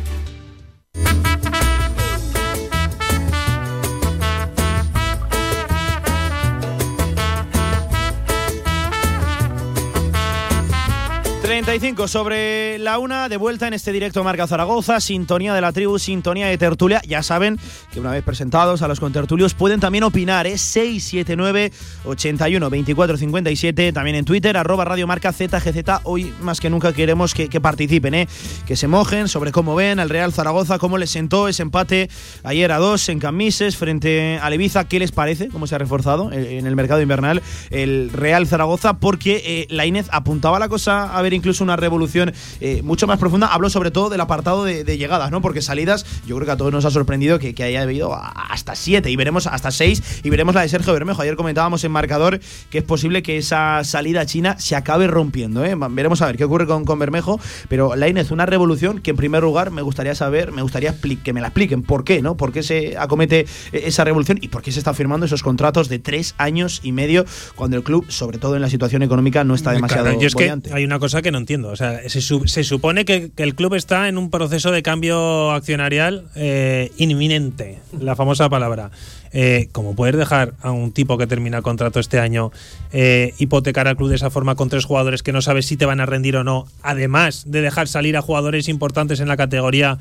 Sobre 12.07 12.79
la 12.79 12.97
una, 12.97 13.29
de 13.29 13.37
vuelta 13.37 13.67
en 13.67 13.73
este 13.73 13.91
directo 13.91 14.23
Marca 14.23 14.47
Zaragoza, 14.47 14.99
sintonía 14.99 15.53
de 15.53 15.61
la 15.61 15.71
tribu, 15.71 15.99
sintonía 15.99 16.47
de 16.47 16.57
tertulia. 16.57 17.01
Ya 17.07 17.21
saben 17.23 17.59
que 17.91 17.99
una 17.99 18.11
vez 18.11 18.23
presentados 18.23 18.81
a 18.81 18.87
los 18.87 18.99
contertulios 18.99 19.53
pueden 19.53 19.79
también 19.79 20.03
opinar, 20.03 20.47
es 20.47 20.61
679 20.61 21.71
81 22.05 22.69
24 22.69 23.17
57, 23.17 23.93
también 23.93 24.15
en 24.15 24.25
Twitter, 24.25 24.57
arroba 24.57 24.85
Radio 24.85 25.07
Marca 25.07 25.31
ZGZ. 25.31 26.01
Hoy 26.03 26.33
más 26.41 26.59
que 26.59 26.69
nunca 26.69 26.93
queremos 26.93 27.33
que, 27.33 27.61
participen, 27.61 28.13
¿eh? 28.15 28.27
que 28.65 28.75
se 28.75 28.87
mojen 28.87 29.27
sobre 29.27 29.51
cómo 29.51 29.75
ven 29.75 29.99
al 29.99 30.09
Real 30.09 30.33
Zaragoza, 30.33 30.79
cómo 30.79 30.97
les 30.97 31.11
sentó 31.11 31.47
ese 31.47 31.61
empate 31.61 32.09
ayer 32.43 32.71
a 32.71 32.77
dos 32.77 33.07
en 33.09 33.19
Camises 33.19 33.77
frente 33.77 34.39
a 34.41 34.49
Leviza, 34.49 34.87
qué 34.87 34.99
les 34.99 35.11
parece, 35.11 35.49
cómo 35.49 35.67
se 35.67 35.75
ha 35.75 35.77
reforzado 35.77 36.31
en 36.31 36.65
el 36.65 36.75
mercado 36.75 37.01
invernal 37.01 37.41
el 37.69 38.09
Real 38.11 38.47
Zaragoza, 38.47 38.93
porque 38.93 39.67
eh, 39.69 40.03
apuntaba 40.09 40.57
la 40.57 40.69
cosa 40.69 41.15
a 41.15 41.21
ver 41.21 41.33
incluso 41.41 41.63
una 41.63 41.75
revolución 41.75 42.33
eh, 42.59 42.81
mucho 42.83 43.07
más 43.07 43.17
profunda. 43.17 43.47
Hablo 43.47 43.69
sobre 43.71 43.89
todo 43.89 44.09
del 44.09 44.21
apartado 44.21 44.63
de, 44.63 44.83
llegadas, 44.97 45.31
¿no? 45.31 45.41
Porque 45.41 45.61
salidas, 45.61 46.05
yo 46.27 46.35
creo 46.35 46.45
que 46.45 46.51
a 46.51 46.57
todos 46.57 46.71
nos 46.71 46.85
ha 46.85 46.91
sorprendido 46.91 47.39
que, 47.39 47.55
haya 47.61 47.81
habido 47.81 48.15
hasta 48.15 48.75
siete 48.75 49.09
y 49.11 49.15
veremos 49.15 49.47
hasta 49.47 49.71
seis 49.71 50.21
y 50.23 50.29
veremos 50.29 50.55
la 50.55 50.61
de 50.61 50.69
Sergio 50.69 50.93
Bermejo. 50.93 51.21
Ayer 51.21 51.35
comentábamos 51.35 51.83
en 51.83 51.91
marcador 51.91 52.39
que 52.69 52.79
es 52.79 52.83
posible 52.83 53.23
que 53.23 53.37
esa 53.37 53.83
salida 53.83 54.25
china 54.25 54.57
se 54.59 54.75
acabe 54.75 55.07
rompiendo, 55.07 55.65
¿eh? 55.65 55.75
Veremos 55.91 56.21
a 56.21 56.27
ver 56.27 56.37
qué 56.37 56.43
ocurre 56.43 56.67
con, 56.67 56.85
con 56.85 56.99
Bermejo, 56.99 57.39
pero 57.67 57.95
la 57.95 58.07
es 58.19 58.31
una 58.31 58.45
revolución 58.45 58.99
que 58.99 59.11
en 59.11 59.17
primer 59.17 59.41
lugar 59.43 59.71
me 59.71 59.81
gustaría 59.81 60.13
saber, 60.15 60.51
me 60.51 60.61
gustaría 60.61 60.95
que 61.23 61.33
me 61.33 61.39
la 61.39 61.47
expliquen 61.47 61.81
por 61.81 62.03
qué, 62.03 62.21
¿no? 62.21 62.35
¿Por 62.35 62.51
qué 62.51 62.61
se 62.61 62.97
acomete 62.97 63.45
esa 63.71 64.03
revolución 64.03 64.37
y 64.41 64.49
por 64.49 64.61
qué 64.61 64.71
se 64.71 64.79
está 64.79 64.93
firmando 64.93 65.25
esos 65.25 65.43
contratos 65.43 65.87
de 65.87 65.99
tres 65.99 66.35
años 66.37 66.81
y 66.83 66.91
medio 66.91 67.25
cuando 67.55 67.77
el 67.77 67.83
club, 67.83 68.05
sobre 68.09 68.37
todo 68.37 68.55
en 68.55 68.61
la 68.61 68.69
situación 68.69 69.01
económica, 69.01 69.43
no 69.43 69.55
está 69.55 69.71
demasiado 69.71 70.05
claro, 70.05 70.21
es 70.21 70.35
que 70.35 70.73
hay 70.73 70.83
una 70.83 70.99
cosa 70.99 71.20
que 71.21 71.31
no 71.31 71.37
entiendo 71.37 71.51
o 71.69 71.75
sea, 71.75 72.01
se, 72.07 72.63
supone 72.63 73.05
que, 73.05 73.31
el 73.37 73.55
club 73.55 73.73
está 73.73 74.07
en 74.07 74.17
un 74.17 74.29
proceso 74.29 74.71
de 74.71 74.83
cambio 74.83 75.51
accionarial 75.51 76.25
eh, 76.35 76.91
inminente, 76.97 77.79
la 77.99 78.15
famosa 78.15 78.49
palabra. 78.49 78.91
Eh, 79.33 79.69
como 79.71 79.95
puedes 79.95 80.17
dejar 80.17 80.53
a 80.61 80.71
un 80.71 80.91
tipo 80.91 81.17
que 81.17 81.25
termina 81.25 81.57
el 81.57 81.63
contrato 81.63 82.01
este 82.01 82.19
año 82.19 82.51
eh, 82.91 83.33
hipotecar 83.37 83.87
al 83.87 83.95
club 83.95 84.09
de 84.09 84.15
esa 84.15 84.29
forma 84.29 84.55
con 84.55 84.67
tres 84.67 84.83
jugadores 84.83 85.23
que 85.23 85.31
no 85.31 85.41
sabes 85.41 85.65
si 85.65 85.77
te 85.77 85.85
van 85.85 86.01
a 86.01 86.05
rendir 86.05 86.35
o 86.35 86.43
no, 86.43 86.67
además 86.83 87.45
de 87.47 87.61
dejar 87.61 87.87
salir 87.87 88.17
a 88.17 88.21
jugadores 88.21 88.67
importantes 88.67 89.19
en 89.19 89.27
la 89.27 89.37
categoría. 89.37 89.99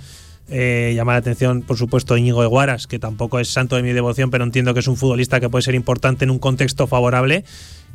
llama 0.48 1.12
la 1.12 1.18
atención, 1.18 1.62
por 1.62 1.76
supuesto, 1.76 2.16
Íñigo 2.16 2.42
Eguaras, 2.42 2.88
que 2.88 2.98
tampoco 2.98 3.38
es 3.38 3.48
santo 3.48 3.76
de 3.76 3.83
mi 3.83 3.92
devoción, 3.92 4.30
pero 4.30 4.42
entiendo 4.42 4.74
que 4.74 4.80
es 4.80 4.88
un 4.88 4.96
futbolista 4.96 5.38
que 5.38 5.48
puede 5.48 5.62
ser 5.62 5.76
importante 5.76 6.24
en 6.24 6.30
un 6.30 6.40
contexto 6.40 6.88
favorable. 6.88 7.44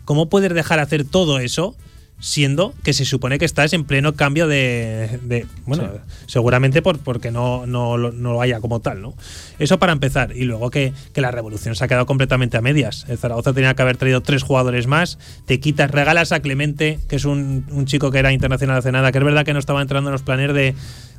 ¿Cómo 0.06 0.30
puedes 0.30 0.54
dejar 0.54 0.80
hacer 0.80 1.04
todo 1.04 1.40
eso 1.40 1.76
siendo 2.20 2.74
que 2.84 2.94
se 2.94 3.06
supone 3.06 3.38
que 3.38 3.46
estás 3.46 3.74
en 3.74 3.84
pleno 3.84 4.14
cambio 4.14 4.48
de, 4.48 5.48
bueno, 5.66 5.90
seguramente 6.28 6.82
por, 6.82 7.00
porque 7.00 7.32
no, 7.32 7.66
no, 7.66 7.98
no, 7.98 8.34
lo 8.34 8.42
haya 8.42 8.60
como 8.62 8.80
tal, 8.80 9.02
¿no? 9.02 9.16
Eso 9.60 9.80
para 9.80 9.92
empezar. 9.92 10.36
Y 10.36 10.44
luego 10.46 10.70
que, 10.70 10.94
la 11.16 11.32
revolución 11.32 11.76
se 11.76 11.84
ha 11.84 11.88
quedado 11.88 12.06
completamente 12.06 12.58
a 12.58 12.62
medias. 12.62 13.06
El 13.10 13.18
Zaragoza 13.18 13.54
tenía 13.54 13.74
que 13.74 13.82
haber 13.82 13.98
traído 13.98 14.22
tres 14.22 14.44
jugadores 14.44 14.88
más. 14.88 15.18
Te 15.46 15.60
quitas, 15.60 15.92
regalas 15.92 16.32
a 16.32 16.40
Clemente, 16.40 17.00
que 17.08 17.16
es 17.16 17.26
un, 17.26 17.66
un 17.72 17.86
chico 17.86 18.12
que 18.12 18.20
era 18.20 18.32
internacional 18.32 18.78
hace 18.78 18.92
nada, 18.92 19.12
que 19.12 19.18
es 19.18 19.24
verdad 19.24 19.46
que 19.46 19.54
no 19.54 19.60
estaba 19.60 19.82
entrando 19.82 20.10
en 20.10 20.14
los 20.14 20.24
planes 20.24 20.54
de, 20.54 20.76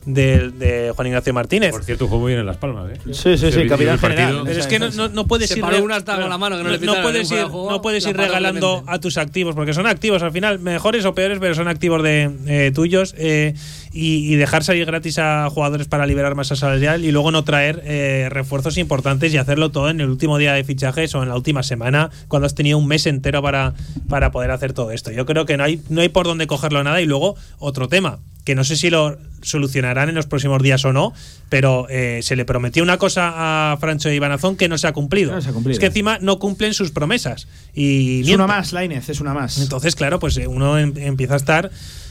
de, 0.06 0.92
Juan 0.94 1.08
Ignacio 1.08 1.34
Martínez. 1.34 1.72
Por 1.72 1.84
cierto, 1.84 2.06
jugó 2.06 2.20
muy 2.20 2.30
bien 2.30 2.40
en 2.40 2.46
Las 2.46 2.56
Palmas. 2.56 2.90
¿eh? 2.92 3.00
Sí, 3.12 3.36
sí, 3.36 3.52
sí, 3.52 3.66
capitán 3.66 3.98
general. 3.98 4.42
Pero 4.44 4.60
es 4.60 4.66
que 4.66 4.78
no, 4.78 4.90
no, 5.08 5.26
puedes 5.26 5.50
ir. 5.50 5.62
la 5.62 6.38
mano 6.38 6.56
no, 6.56 7.02
puedes 7.02 7.30
ir, 7.30 7.48
no 7.48 7.82
puedes 7.82 8.06
ir 8.06 8.16
regalando 8.16 8.84
a 8.86 8.98
tus 9.00 9.18
activos, 9.18 9.54
porque 9.54 9.74
son 9.74 9.86
activos 9.86 10.22
al 10.22 10.32
final, 10.32 10.58
mejores 10.60 11.04
o 11.04 11.14
peores, 11.14 11.38
pero 11.40 11.54
son 11.54 11.68
activos 11.68 12.02
de 12.02 12.30
eh, 12.46 12.72
tuyos. 12.74 13.14
Eh, 13.18 13.54
y, 13.96 14.36
dejar 14.36 14.62
salir 14.62 14.84
gratis 14.84 15.18
a 15.18 15.48
jugadores 15.50 15.88
para 15.88 16.06
liberar 16.06 16.34
masa 16.34 16.56
salarial 16.56 17.04
y 17.04 17.12
luego 17.12 17.30
no 17.30 17.44
traer 17.44 17.82
eh, 17.84 18.28
refuerzos 18.30 18.76
importantes 18.76 19.32
y 19.32 19.38
hacerlo 19.38 19.70
todo 19.70 19.88
en 19.88 20.00
el 20.00 20.08
último 20.08 20.38
día 20.38 20.52
de 20.52 20.64
fichajes 20.64 21.14
o 21.14 21.22
en 21.22 21.30
la 21.30 21.36
última 21.36 21.62
semana, 21.62 22.10
cuando 22.28 22.46
has 22.46 22.54
tenido 22.54 22.78
un 22.78 22.86
mes 22.86 23.06
entero 23.06 23.42
para, 23.42 23.74
para 24.08 24.30
poder 24.30 24.50
hacer 24.50 24.72
todo 24.72 24.90
esto. 24.90 25.10
Yo 25.10 25.24
creo 25.24 25.46
que 25.46 25.56
no 25.56 25.64
hay, 25.64 25.80
no 25.88 26.02
hay 26.02 26.08
por 26.08 26.26
dónde 26.26 26.46
cogerlo 26.46 26.84
nada. 26.84 27.00
Y 27.00 27.06
luego, 27.06 27.36
otro 27.58 27.88
tema 27.88 28.18
que 28.46 28.54
no 28.54 28.62
sé 28.62 28.76
si 28.76 28.90
lo 28.90 29.18
solucionarán 29.42 30.08
en 30.08 30.14
los 30.14 30.26
próximos 30.26 30.62
días 30.62 30.84
o 30.84 30.92
no, 30.92 31.12
pero 31.48 31.88
eh, 31.90 32.20
se 32.22 32.36
le 32.36 32.44
prometió 32.44 32.84
una 32.84 32.96
cosa 32.96 33.72
a 33.72 33.76
Francho 33.78 34.08
y 34.08 34.20
Banazón 34.20 34.56
que 34.56 34.68
no 34.68 34.78
se 34.78 34.86
ha 34.86 34.92
cumplido. 34.92 35.36
Es 35.36 35.78
que 35.80 35.86
encima 35.86 36.18
no 36.20 36.38
cumplen 36.38 36.72
sus 36.72 36.92
promesas. 36.92 37.48
Y 37.74 38.22
es 38.22 38.30
una 38.30 38.46
más, 38.46 38.72
Lainez, 38.72 39.08
es 39.08 39.20
una 39.20 39.34
más. 39.34 39.58
Entonces, 39.58 39.96
claro, 39.96 40.20
pues 40.20 40.36
eh, 40.36 40.46
uno 40.46 40.78
em, 40.78 40.92
empieza 40.96 41.34
a 41.34 41.38
estar 41.38 41.70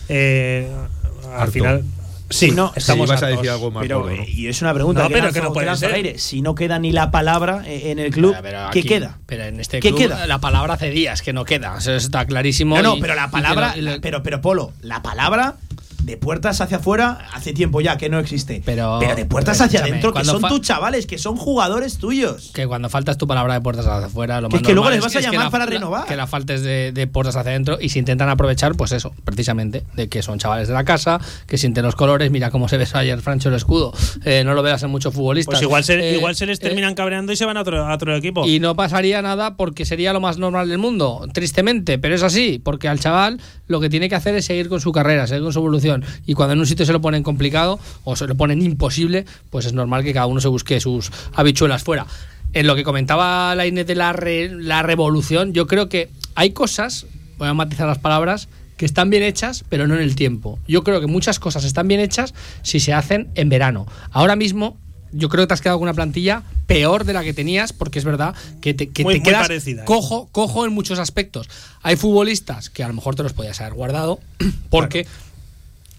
eh, 0.09 0.69
al 1.37 1.51
final. 1.51 1.83
Sí, 2.29 2.51
no, 2.51 2.73
estamos 2.75 3.07
vas 3.07 3.21
a 3.21 3.27
decir 3.27 3.49
algo 3.49 3.69
más 3.69 3.83
pero, 3.83 4.09
Y 4.25 4.47
es 4.47 4.61
una 4.61 4.73
pregunta 4.73 5.03
no, 5.03 5.09
pero 5.09 5.31
que 5.31 5.41
no 5.41 5.53
puede 5.53 5.75
ser. 5.75 5.93
Aire. 5.93 6.17
Si 6.17 6.41
no 6.41 6.55
queda 6.55 6.79
ni 6.79 6.91
la 6.91 7.11
palabra 7.11 7.63
en 7.65 7.99
el 7.99 8.11
club, 8.11 8.35
¿qué 8.71 8.83
queda? 8.83 9.19
Pero 9.25 9.43
en 9.43 9.59
este 9.59 9.79
¿Qué 9.79 9.93
queda? 9.93 10.25
La 10.25 10.39
palabra 10.39 10.73
hace 10.73 10.89
días 10.89 11.21
que 11.21 11.33
no 11.33 11.45
queda. 11.45 11.77
Eso 11.77 11.93
está 11.93 12.25
clarísimo. 12.25 12.75
No, 12.75 12.81
no, 12.95 12.99
pero 12.99 13.15
la 13.15 13.29
palabra. 13.29 13.75
pero, 14.01 14.23
pero, 14.23 14.41
Polo, 14.41 14.73
la 14.81 15.01
palabra 15.01 15.55
de 16.05 16.17
puertas 16.17 16.61
hacia 16.61 16.77
afuera 16.77 17.27
hace 17.33 17.51
tiempo 17.53 17.81
ya 17.81 17.97
que 17.97 18.09
no 18.09 18.19
existe. 18.19 18.61
Pero, 18.63 18.99
de 18.99 19.25
puertas 19.25 19.59
hacia 19.61 19.81
adentro, 19.81 20.13
que 20.13 20.23
son 20.23 20.41
tus 20.43 20.61
chavales, 20.61 21.07
que 21.07 21.17
son 21.17 21.35
jugadores 21.35 21.97
tuyos. 21.97 22.51
Que 22.53 22.67
cuando 22.67 22.89
faltas 22.89 23.17
tu 23.17 23.27
palabra 23.27 23.55
de 23.55 23.61
puertas 23.61 23.87
hacia 23.87 24.07
afuera, 24.07 24.39
lo 24.39 24.49
que 24.49 24.55
más 24.55 24.61
es 24.61 24.67
que 24.67 24.73
luego 24.73 24.89
les 24.89 25.01
vas 25.01 25.15
a 25.15 25.19
llamar 25.19 25.49
para 25.49 25.65
renovar. 25.65 26.05
Que 26.05 26.15
la 26.15 26.27
faltes 26.27 26.61
de, 26.61 27.09
puertas 27.11 27.35
hacia 27.35 27.51
adentro 27.51 27.77
y 27.79 27.89
se 27.89 27.99
intentan 27.99 28.29
aprovechar, 28.29 28.75
pues 28.75 28.91
eso, 28.91 29.13
precisamente, 29.23 29.83
de 29.95 30.07
que 30.07 30.21
son 30.21 30.37
chavales 30.37 30.67
de 30.67 30.73
la 30.73 30.83
casa, 30.83 31.19
que 31.47 31.57
sienten 31.57 31.83
los 31.83 31.95
colores. 31.95 32.29
Mira 32.31 32.51
cómo 32.51 32.67
se 32.67 32.77
ve 32.77 32.85
ayer 32.93 33.21
Francho 33.21 33.49
el 33.49 33.55
escudo. 33.55 33.93
Eh, 34.23 34.43
no 34.45 34.53
lo 34.53 34.61
veas 34.61 34.83
en 34.83 34.91
muchos 34.91 35.13
futbolistas. 35.13 35.55
Pues 35.55 35.61
igual 35.61 35.83
se, 35.83 35.99
eh, 35.99 36.15
igual 36.15 36.35
se 36.35 36.45
les 36.45 36.59
terminan 36.59 36.91
eh, 36.91 36.95
cabreando 36.95 37.31
y 37.31 37.35
se 37.35 37.45
van 37.45 37.57
a 37.57 37.61
otro, 37.61 37.85
a 37.85 37.93
otro 37.93 38.15
equipo. 38.15 38.45
Y 38.45 38.59
no 38.59 38.75
pasaría 38.75 39.21
nada 39.21 39.55
porque 39.55 39.85
sería 39.85 40.13
lo 40.13 40.19
más 40.19 40.37
normal 40.37 40.69
del 40.69 40.77
mundo, 40.77 41.27
tristemente, 41.33 41.97
pero 41.97 42.15
es 42.15 42.23
así, 42.23 42.61
porque 42.63 42.87
al 42.87 42.99
chaval 42.99 43.39
lo 43.67 43.79
que 43.79 43.89
tiene 43.89 44.09
que 44.09 44.15
hacer 44.15 44.35
es 44.35 44.45
seguir 44.45 44.69
con 44.69 44.79
su 44.79 44.91
carrera, 44.91 45.25
seguir 45.27 45.43
con 45.43 45.53
su 45.53 45.59
evolución. 45.59 45.94
Y 46.25 46.33
cuando 46.33 46.53
en 46.53 46.59
un 46.59 46.65
se 46.65 46.91
lo 46.91 47.01
ponen 47.01 47.23
complicado 47.23 47.79
o 48.03 48.15
se 48.15 48.27
lo 48.27 48.35
ponen 48.35 48.61
imposible, 48.61 49.25
pues 49.49 49.65
es 49.65 49.73
normal 49.73 50.03
que 50.03 50.13
cada 50.13 50.25
uno 50.25 50.41
se 50.41 50.47
busque 50.47 50.79
sus 50.79 51.11
habichuelas 51.33 51.83
fuera. 51.83 52.05
En 52.53 52.67
lo 52.67 52.75
que 52.75 52.83
comentaba 52.83 53.53
la 53.55 53.67
Inés 53.67 53.87
de 53.87 53.95
la, 53.95 54.13
la 54.13 54.83
revolución, 54.83 55.53
yo 55.53 55.67
creo 55.67 55.89
que 55.89 56.09
hay 56.35 56.51
cosas, 56.51 57.05
voy 57.37 57.47
a 57.47 57.53
matizar 57.53 57.87
las 57.87 57.99
palabras, 57.99 58.47
que 58.77 58.85
están 58.85 59.09
bien 59.09 59.23
hechas, 59.23 59.63
pero 59.69 59.87
no 59.87 59.95
en 59.95 60.01
el 60.01 60.15
tiempo. 60.15 60.59
Yo 60.67 60.83
creo 60.83 60.99
que 60.99 61.07
muchas 61.07 61.39
cosas 61.39 61.63
están 61.63 61.87
bien 61.87 61.99
hechas 61.99 62.33
si 62.61 62.79
se 62.79 62.93
hacen 62.93 63.29
en 63.35 63.49
verano. 63.49 63.87
Ahora 64.11 64.35
mismo, 64.35 64.77
yo 65.11 65.29
creo 65.29 65.43
que 65.43 65.47
te 65.47 65.53
has 65.53 65.61
quedado 65.61 65.79
con 65.79 65.83
una 65.83 65.93
plantilla 65.93 66.43
peor 66.67 67.05
de 67.05 67.13
la 67.13 67.23
que 67.23 67.33
tenías, 67.33 67.71
porque 67.71 67.99
es 67.99 68.05
verdad 68.05 68.35
que 68.61 68.73
te, 68.73 68.89
que 68.89 69.03
quedas 69.21 69.49
¿eh? 69.49 69.77
cojo, 69.85 70.27
cojo 70.31 70.65
en 70.65 70.73
muchos 70.73 70.99
aspectos. 70.99 71.49
Hay 71.81 71.95
futbolistas 71.95 72.69
que 72.69 72.83
a 72.83 72.87
lo 72.87 72.93
mejor 72.93 73.15
te 73.15 73.23
los 73.23 73.33
podías 73.33 73.61
haber 73.61 73.73
guardado, 73.73 74.19
porque 74.69 75.07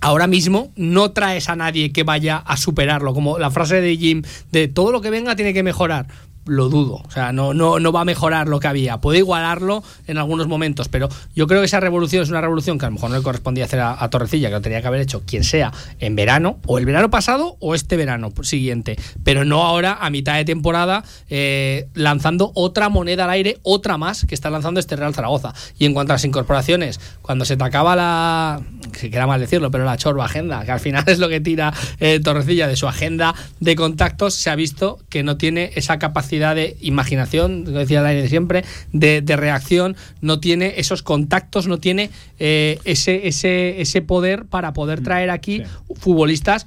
ahora 0.00 0.26
mismo 0.26 0.72
no 0.76 1.10
traes 1.10 1.48
a 1.48 1.56
nadie 1.56 1.92
que 1.92 2.02
vaya 2.02 2.36
a 2.38 2.56
superarlo. 2.56 3.14
Como 3.14 3.38
la 3.38 3.50
frase 3.50 3.80
de 3.80 3.96
Jim 3.96 4.22
de 4.52 4.68
todo 4.68 4.92
lo 4.92 5.00
que 5.00 5.10
venga 5.10 5.36
tiene 5.36 5.54
que 5.54 5.62
mejorar 5.62 6.06
lo 6.46 6.68
dudo. 6.68 7.02
O 7.06 7.10
sea, 7.10 7.32
no, 7.32 7.54
no, 7.54 7.78
no 7.78 7.92
va 7.92 8.02
a 8.02 8.04
mejorar 8.04 8.48
lo 8.48 8.60
que 8.60 8.68
había. 8.68 8.98
Puede 8.98 9.18
igualarlo 9.18 9.82
en 10.06 10.18
algunos 10.18 10.46
momentos, 10.46 10.88
pero 10.88 11.08
yo 11.34 11.46
creo 11.46 11.60
que 11.60 11.66
esa 11.66 11.80
revolución 11.80 12.22
es 12.22 12.30
una 12.30 12.40
revolución 12.40 12.78
que 12.78 12.86
a 12.86 12.88
lo 12.88 12.94
mejor 12.94 13.10
no 13.10 13.16
le 13.16 13.22
correspondía 13.22 13.64
hacer 13.64 13.80
a, 13.80 14.08
Torrecilla, 14.08 14.48
que 14.48 14.54
lo 14.54 14.60
tenía 14.60 14.80
que 14.80 14.86
haber 14.86 15.00
hecho 15.00 15.22
quien 15.26 15.44
sea 15.44 15.72
en 15.98 16.14
verano, 16.16 16.58
o 16.66 16.78
el 16.78 16.86
verano 16.86 17.10
pasado 17.10 17.56
o 17.60 17.74
este 17.74 17.96
verano 17.96 18.32
siguiente, 18.42 18.96
pero 19.24 19.44
no 19.44 19.64
ahora 19.64 19.98
a 20.00 20.10
mitad 20.10 20.36
de 20.36 20.44
temporada 20.44 21.04
eh, 21.28 21.88
lanzando 21.94 22.52
otra 22.54 22.88
moneda 22.88 23.24
al 23.24 23.30
aire, 23.30 23.58
otra 23.62 23.98
más 23.98 24.24
que 24.26 24.34
está 24.34 24.48
lanzando 24.48 24.78
este 24.78 24.96
Real 24.96 25.14
Zaragoza. 25.14 25.52
Y 25.78 25.86
en 25.86 25.94
cuanto 25.94 26.12
a 26.12 26.14
las 26.14 26.24
incorporaciones, 26.24 27.00
cuando 27.22 27.44
se 27.44 27.56
te 27.56 27.64
acaba 27.64 27.96
la, 27.96 28.60
que 28.92 29.10
queda 29.10 29.26
mal 29.26 29.40
decirlo, 29.40 29.70
pero 29.70 29.84
la 29.84 29.96
chorba 29.96 30.24
agenda, 30.24 30.64
que 30.64 30.70
al 30.70 30.80
final 30.80 31.04
es 31.08 31.18
lo 31.18 31.28
que 31.28 31.40
tira 31.40 31.72
eh, 31.98 32.20
Torrecilla 32.20 32.68
de 32.68 32.76
su 32.76 32.86
agenda 32.86 33.34
de 33.60 33.74
contactos, 33.74 34.34
se 34.34 34.50
ha 34.50 34.54
visto 34.54 34.98
que 35.08 35.22
no 35.22 35.36
tiene 35.36 35.72
esa 35.74 35.98
capacidad 35.98 36.35
de 36.38 36.76
imaginación, 36.80 37.64
lo 37.66 37.78
decía 37.78 38.00
el 38.00 38.06
aire 38.06 38.22
de 38.22 38.28
siempre, 38.28 38.64
de, 38.92 39.36
reacción, 39.36 39.96
no 40.20 40.40
tiene 40.40 40.74
esos 40.76 41.02
contactos, 41.02 41.66
no 41.66 41.78
tiene 41.78 42.10
eh, 42.38 42.78
ese, 42.84 43.28
ese, 43.28 43.80
ese 43.80 44.02
poder 44.02 44.46
para 44.46 44.72
poder 44.72 45.00
mm, 45.00 45.04
traer 45.04 45.30
aquí 45.30 45.62
futbolistas 45.94 46.66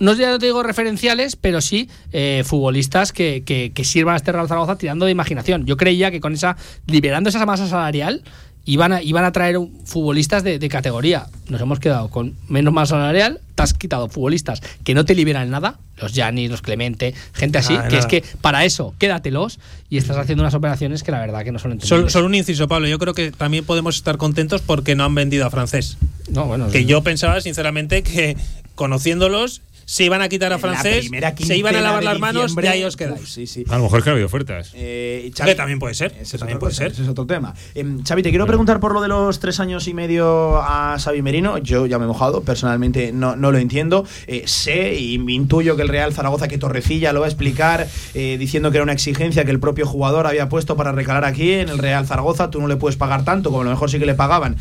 no 0.00 0.16
te 0.16 0.38
digo 0.38 0.62
referenciales, 0.62 1.36
pero 1.36 1.60
sí 1.60 1.88
eh, 2.12 2.42
futbolistas 2.46 3.12
que, 3.12 3.42
que, 3.44 3.84
sirvan 3.84 4.14
a 4.14 4.16
este 4.16 4.30
Real 4.32 4.46
Zaragoza 4.46 4.78
tirando 4.78 5.06
de 5.06 5.12
imaginación. 5.12 5.66
Yo 5.66 5.76
creía 5.76 6.10
que 6.10 6.20
con 6.20 6.34
esa, 6.34 6.56
liberando 6.86 7.30
esa 7.30 7.44
masa 7.46 7.66
salarial, 7.66 8.22
iban 8.68 8.92
a, 8.92 9.02
iban 9.02 9.24
a 9.24 9.32
traer 9.32 9.58
futbolistas 9.86 10.44
de, 10.44 10.68
categoría. 10.68 11.26
Nos 11.48 11.58
hemos 11.62 11.80
quedado 11.80 12.10
con 12.10 12.34
menos 12.48 12.74
más 12.74 12.90
salarial, 12.90 13.40
te 13.54 13.62
has 13.62 13.72
quitado 13.72 14.10
futbolistas 14.10 14.60
que 14.84 14.92
no 14.92 15.06
te 15.06 15.14
liberan 15.14 15.48
nada, 15.48 15.78
los 15.96 16.12
Gianni, 16.12 16.48
los 16.48 16.60
Clemente, 16.60 17.14
gente 17.32 17.56
así, 17.56 17.74
que 17.88 17.96
es 17.96 18.04
que 18.04 18.22
para 18.42 18.66
eso 18.66 18.94
quédatelos 18.98 19.58
y 19.88 19.96
estás 19.96 20.18
haciendo 20.18 20.42
unas 20.42 20.52
operaciones 20.52 21.02
que 21.02 21.10
la 21.10 21.20
verdad 21.20 21.44
que 21.44 21.52
no 21.52 21.58
son 21.58 21.72
entendibles. 21.72 22.12
Solo, 22.12 22.26
un 22.26 22.34
inciso, 22.34 22.68
Pablo, 22.68 22.88
yo 22.88 22.98
creo 22.98 23.14
que 23.14 23.32
también 23.32 23.64
podemos 23.64 23.96
estar 23.96 24.18
contentos 24.18 24.60
porque 24.60 24.94
no 24.94 25.04
han 25.04 25.14
vendido 25.14 25.46
a 25.46 25.50
francés. 25.50 25.96
No, 26.30 26.44
bueno, 26.44 26.68
que 26.68 26.84
yo 26.84 27.02
pensaba 27.02 27.40
sinceramente 27.40 28.02
que 28.02 28.36
conociéndolos 28.74 29.62
se 29.88 30.04
iban 30.04 30.20
a 30.20 30.28
quitar 30.28 30.52
a 30.52 30.58
francés, 30.58 31.08
se 31.38 31.56
iban 31.56 31.74
a 31.74 31.80
lavar 31.80 32.04
las 32.04 32.18
manos 32.18 32.54
y 32.62 32.66
ahí 32.66 32.84
os 32.84 32.94
quedáis. 32.94 33.38
A 33.70 33.78
lo 33.78 33.84
mejor 33.84 34.04
que 34.04 34.10
no 34.10 34.14
había 34.16 34.26
ofertas. 34.26 34.72
Eh, 34.74 35.32
también 35.56 35.78
puede 35.78 35.94
ser. 35.94 36.14
Ese 36.20 36.36
también 36.36 36.58
puede 36.58 36.74
ser. 36.74 36.92
Ese 36.92 37.04
es 37.04 37.08
otro 37.08 37.24
tema. 37.24 37.54
Eh, 37.74 37.86
Xavi, 38.06 38.22
te 38.22 38.28
quiero 38.28 38.46
preguntar 38.46 38.80
por 38.80 38.92
lo 38.92 39.00
de 39.00 39.08
los 39.08 39.40
tres 39.40 39.60
años 39.60 39.88
y 39.88 39.94
medio 39.94 40.58
a 40.58 40.98
Xavi 40.98 41.22
Merino. 41.22 41.56
Yo 41.56 41.86
ya 41.86 41.98
me 41.98 42.04
he 42.04 42.06
mojado, 42.06 42.42
personalmente 42.42 43.12
no, 43.12 43.34
no 43.34 43.50
lo 43.50 43.56
entiendo. 43.56 44.04
Eh, 44.26 44.42
sé 44.44 44.94
y 44.94 45.14
intuyo 45.14 45.74
que 45.74 45.82
el 45.82 45.88
Real 45.88 46.12
Zaragoza, 46.12 46.48
que 46.48 46.58
Torrecilla 46.58 47.14
lo 47.14 47.20
va 47.20 47.26
a 47.26 47.30
explicar, 47.30 47.88
eh, 48.12 48.36
diciendo 48.38 48.70
que 48.70 48.76
era 48.76 48.84
una 48.84 48.92
exigencia 48.92 49.46
que 49.46 49.52
el 49.52 49.58
propio 49.58 49.86
jugador 49.86 50.26
había 50.26 50.50
puesto 50.50 50.76
para 50.76 50.92
recalar 50.92 51.24
aquí 51.24 51.52
en 51.52 51.70
el 51.70 51.78
Real 51.78 52.06
Zaragoza. 52.06 52.50
Tú 52.50 52.60
no 52.60 52.68
le 52.68 52.76
puedes 52.76 52.98
pagar 52.98 53.24
tanto, 53.24 53.48
como 53.48 53.62
a 53.62 53.64
lo 53.64 53.70
mejor 53.70 53.90
sí 53.90 53.98
que 53.98 54.04
le 54.04 54.14
pagaban 54.14 54.56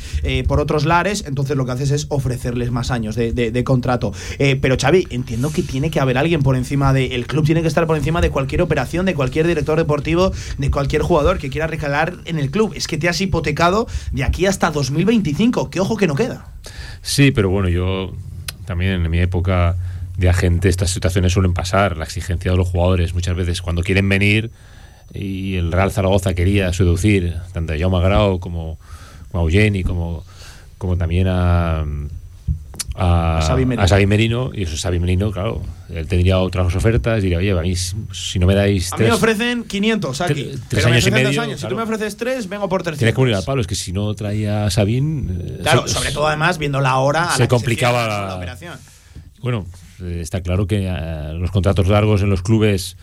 por 0.48 0.62
otros 0.62 0.86
lares. 0.86 1.26
Entonces 1.28 1.58
lo 1.58 1.66
que 1.66 1.74
haces 1.74 1.92
es 1.92 2.06
ofrecerles 2.08 2.72
más 2.72 2.92
años 2.92 3.18
de, 3.18 3.34
de 3.34 3.64
contrato. 3.66 4.14
pero 4.38 4.78
Xavi, 4.80 5.17
entiendo 5.18 5.52
que 5.52 5.62
tiene 5.62 5.92
que 5.92 6.00
haber 6.00 6.18
alguien 6.18 6.42
por 6.42 6.56
encima 6.56 6.94
de. 6.94 7.08
El 7.08 7.28
club 7.28 7.46
tiene 7.46 7.62
que 7.62 7.68
estar 7.68 7.86
por 7.86 7.98
encima 7.98 8.22
de 8.22 8.30
cualquier 8.30 8.62
operación, 8.62 9.06
de 9.06 9.14
cualquier 9.14 9.46
director 9.46 9.78
deportivo, 9.78 10.32
de 10.58 10.72
cualquier 10.72 11.02
jugador 11.02 11.38
que 11.38 11.50
quiera 11.50 11.68
recalar 11.68 12.16
en 12.26 12.40
el 12.40 12.50
club. 12.50 12.74
Es 12.76 12.88
que 12.88 12.98
te 12.98 13.10
has 13.10 13.20
hipotecado 13.20 13.88
de 14.12 14.24
aquí 14.24 14.46
hasta 14.46 14.72
2025. 14.72 15.70
Que 15.70 15.80
ojo 15.82 15.98
que 15.98 16.08
no 16.08 16.16
queda. 16.16 16.48
Sí, 17.02 17.32
pero 17.32 17.50
bueno, 17.50 17.68
yo 17.68 18.14
también 18.66 18.94
en 18.94 19.12
mi 19.12 19.20
época 19.20 19.76
de 20.18 20.30
agente 20.30 20.70
estas 20.70 20.90
situaciones 20.90 21.34
suelen 21.34 21.54
pasar. 21.54 21.98
La 21.98 22.06
exigencia 22.06 22.52
de 22.52 22.58
los 22.58 22.68
jugadores 22.68 23.14
muchas 23.14 23.36
veces 23.36 23.62
cuando 23.62 23.84
quieren 23.84 24.08
venir 24.08 24.52
y 25.14 25.56
el 25.56 25.72
Real 25.72 25.92
Zaragoza 25.92 26.34
quería 26.34 26.72
seducir 26.74 27.36
tanto 27.54 27.74
a 27.74 27.78
Jaume 27.78 28.00
Grau 28.02 28.40
como, 28.40 28.78
como 29.32 29.44
a 29.44 29.46
Eugeni 29.46 29.84
como, 29.84 30.24
como 30.78 30.98
también 30.98 31.28
a 31.28 31.86
a, 32.98 33.40
a, 33.40 34.06
Merino. 34.08 34.52
y 34.54 34.64
eso 34.64 34.76
Xavi 34.76 35.00
Merino, 35.00 35.32
claro, 35.32 35.62
él 35.90 36.08
tendría 36.08 36.40
otras 36.40 36.76
ofertas, 36.76 37.22
diría, 37.22 37.38
oye, 37.38 37.52
a 37.52 37.62
mí 37.62 37.76
si 37.76 38.40
no 38.40 38.48
me 38.48 38.56
dais 38.56 38.92
A 38.92 38.98
mí 38.98 39.04
me 39.04 39.12
ofrecen 39.12 39.64
500 39.66 40.22
aquí, 40.22 40.52
tres 40.68 40.86
años 40.86 41.06
y 41.06 41.12
medio. 41.12 41.42
Años. 41.42 41.62
Si 41.62 41.68
tú 41.68 41.76
me 41.76 41.84
ofreces 41.84 42.18
tres, 42.18 42.50
vengo 42.50 42.68
por 42.68 42.82
300. 42.82 43.00
Tiene 43.00 43.14
que 43.14 43.22
unir 43.22 43.36
al 43.36 43.44
palo, 43.44 43.62
es 43.62 43.68
que 43.68 43.76
si 43.76 43.92
no 43.92 44.14
traía 44.16 44.66
a 44.66 44.72
Sabín... 44.72 45.30
Eh, 45.30 45.60
claro, 45.62 45.88
sobre 45.88 46.12
todo 46.12 46.28
además 46.28 46.58
viendo 46.58 46.82
la 46.82 46.98
hora 46.98 47.30
Se 47.38 47.48
complicaba 47.48 48.08
la, 48.08 48.36
operación. 48.36 48.74
Bueno, 49.42 49.68
eh, 50.02 50.20
está 50.22 50.42
claro 50.42 50.66
que 50.66 50.88
eh, 50.90 51.34
los 51.34 51.52
contratos 51.52 51.88
largos 51.88 52.24
en 52.24 52.30
los 52.30 52.42
clubes... 52.42 52.98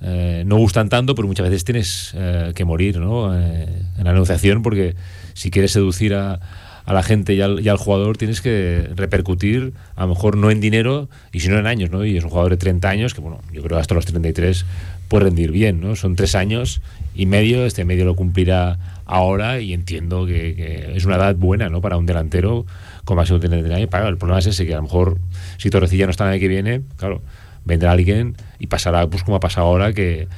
no 0.00 0.56
gustan 0.56 0.88
tanto, 0.88 1.14
pero 1.14 1.28
muchas 1.28 1.48
veces 1.48 1.64
tienes 1.64 2.14
que 2.54 2.64
morir 2.64 2.98
¿no? 2.98 3.34
en 3.34 4.04
la 4.04 4.12
negociación 4.12 4.62
porque 4.62 4.96
si 5.34 5.50
quieres 5.50 5.72
seducir 5.72 6.14
a, 6.14 6.40
a 6.86 6.92
la 6.92 7.02
gente 7.02 7.34
y 7.34 7.40
al, 7.40 7.76
jugador 7.76 8.16
tienes 8.16 8.40
que 8.40 8.90
repercutir, 8.94 9.72
a 9.96 10.02
lo 10.02 10.08
mejor 10.08 10.36
no 10.36 10.50
en 10.50 10.60
dinero, 10.60 11.08
y 11.32 11.40
sino 11.40 11.58
en 11.58 11.66
años, 11.66 11.90
¿no? 11.90 12.04
Y 12.04 12.16
es 12.16 12.24
un 12.24 12.30
jugador 12.30 12.52
de 12.52 12.56
30 12.58 12.88
años 12.88 13.14
que, 13.14 13.20
bueno, 13.20 13.40
yo 13.52 13.62
creo 13.62 13.76
que 13.76 13.80
hasta 13.80 13.94
los 13.94 14.04
33 14.04 14.66
puede 15.08 15.24
rendir 15.24 15.50
bien, 15.50 15.80
¿no? 15.80 15.96
Son 15.96 16.14
tres 16.14 16.34
años 16.34 16.82
y 17.14 17.26
medio, 17.26 17.64
este 17.64 17.84
medio 17.84 18.04
lo 18.04 18.16
cumplirá 18.16 18.78
ahora 19.06 19.60
y 19.60 19.72
entiendo 19.72 20.26
que, 20.26 20.92
es 20.94 21.04
una 21.06 21.16
edad 21.16 21.34
buena, 21.36 21.68
¿no? 21.70 21.80
Para 21.80 21.96
un 21.96 22.04
delantero 22.04 22.66
con 23.04 23.16
máximo 23.16 23.38
de 23.38 23.48
33 23.48 23.76
años. 23.76 24.08
el 24.08 24.18
problema 24.18 24.38
es 24.38 24.46
ese, 24.46 24.66
que 24.66 24.74
a 24.74 24.78
lo 24.78 24.82
mejor 24.82 25.18
si 25.56 25.70
Torrecilla 25.70 26.04
no 26.04 26.10
está 26.10 26.26
en 26.26 26.34
el 26.34 26.40
que 26.40 26.48
viene, 26.48 26.82
claro, 26.96 27.22
vendrá 27.64 27.92
alguien 27.92 28.36
y 28.58 28.66
pasará, 28.66 29.06
pues 29.06 29.24
como 29.24 29.36
ha 29.36 29.40
pasado 29.40 29.66
ahora, 29.66 29.94
que 29.94 30.28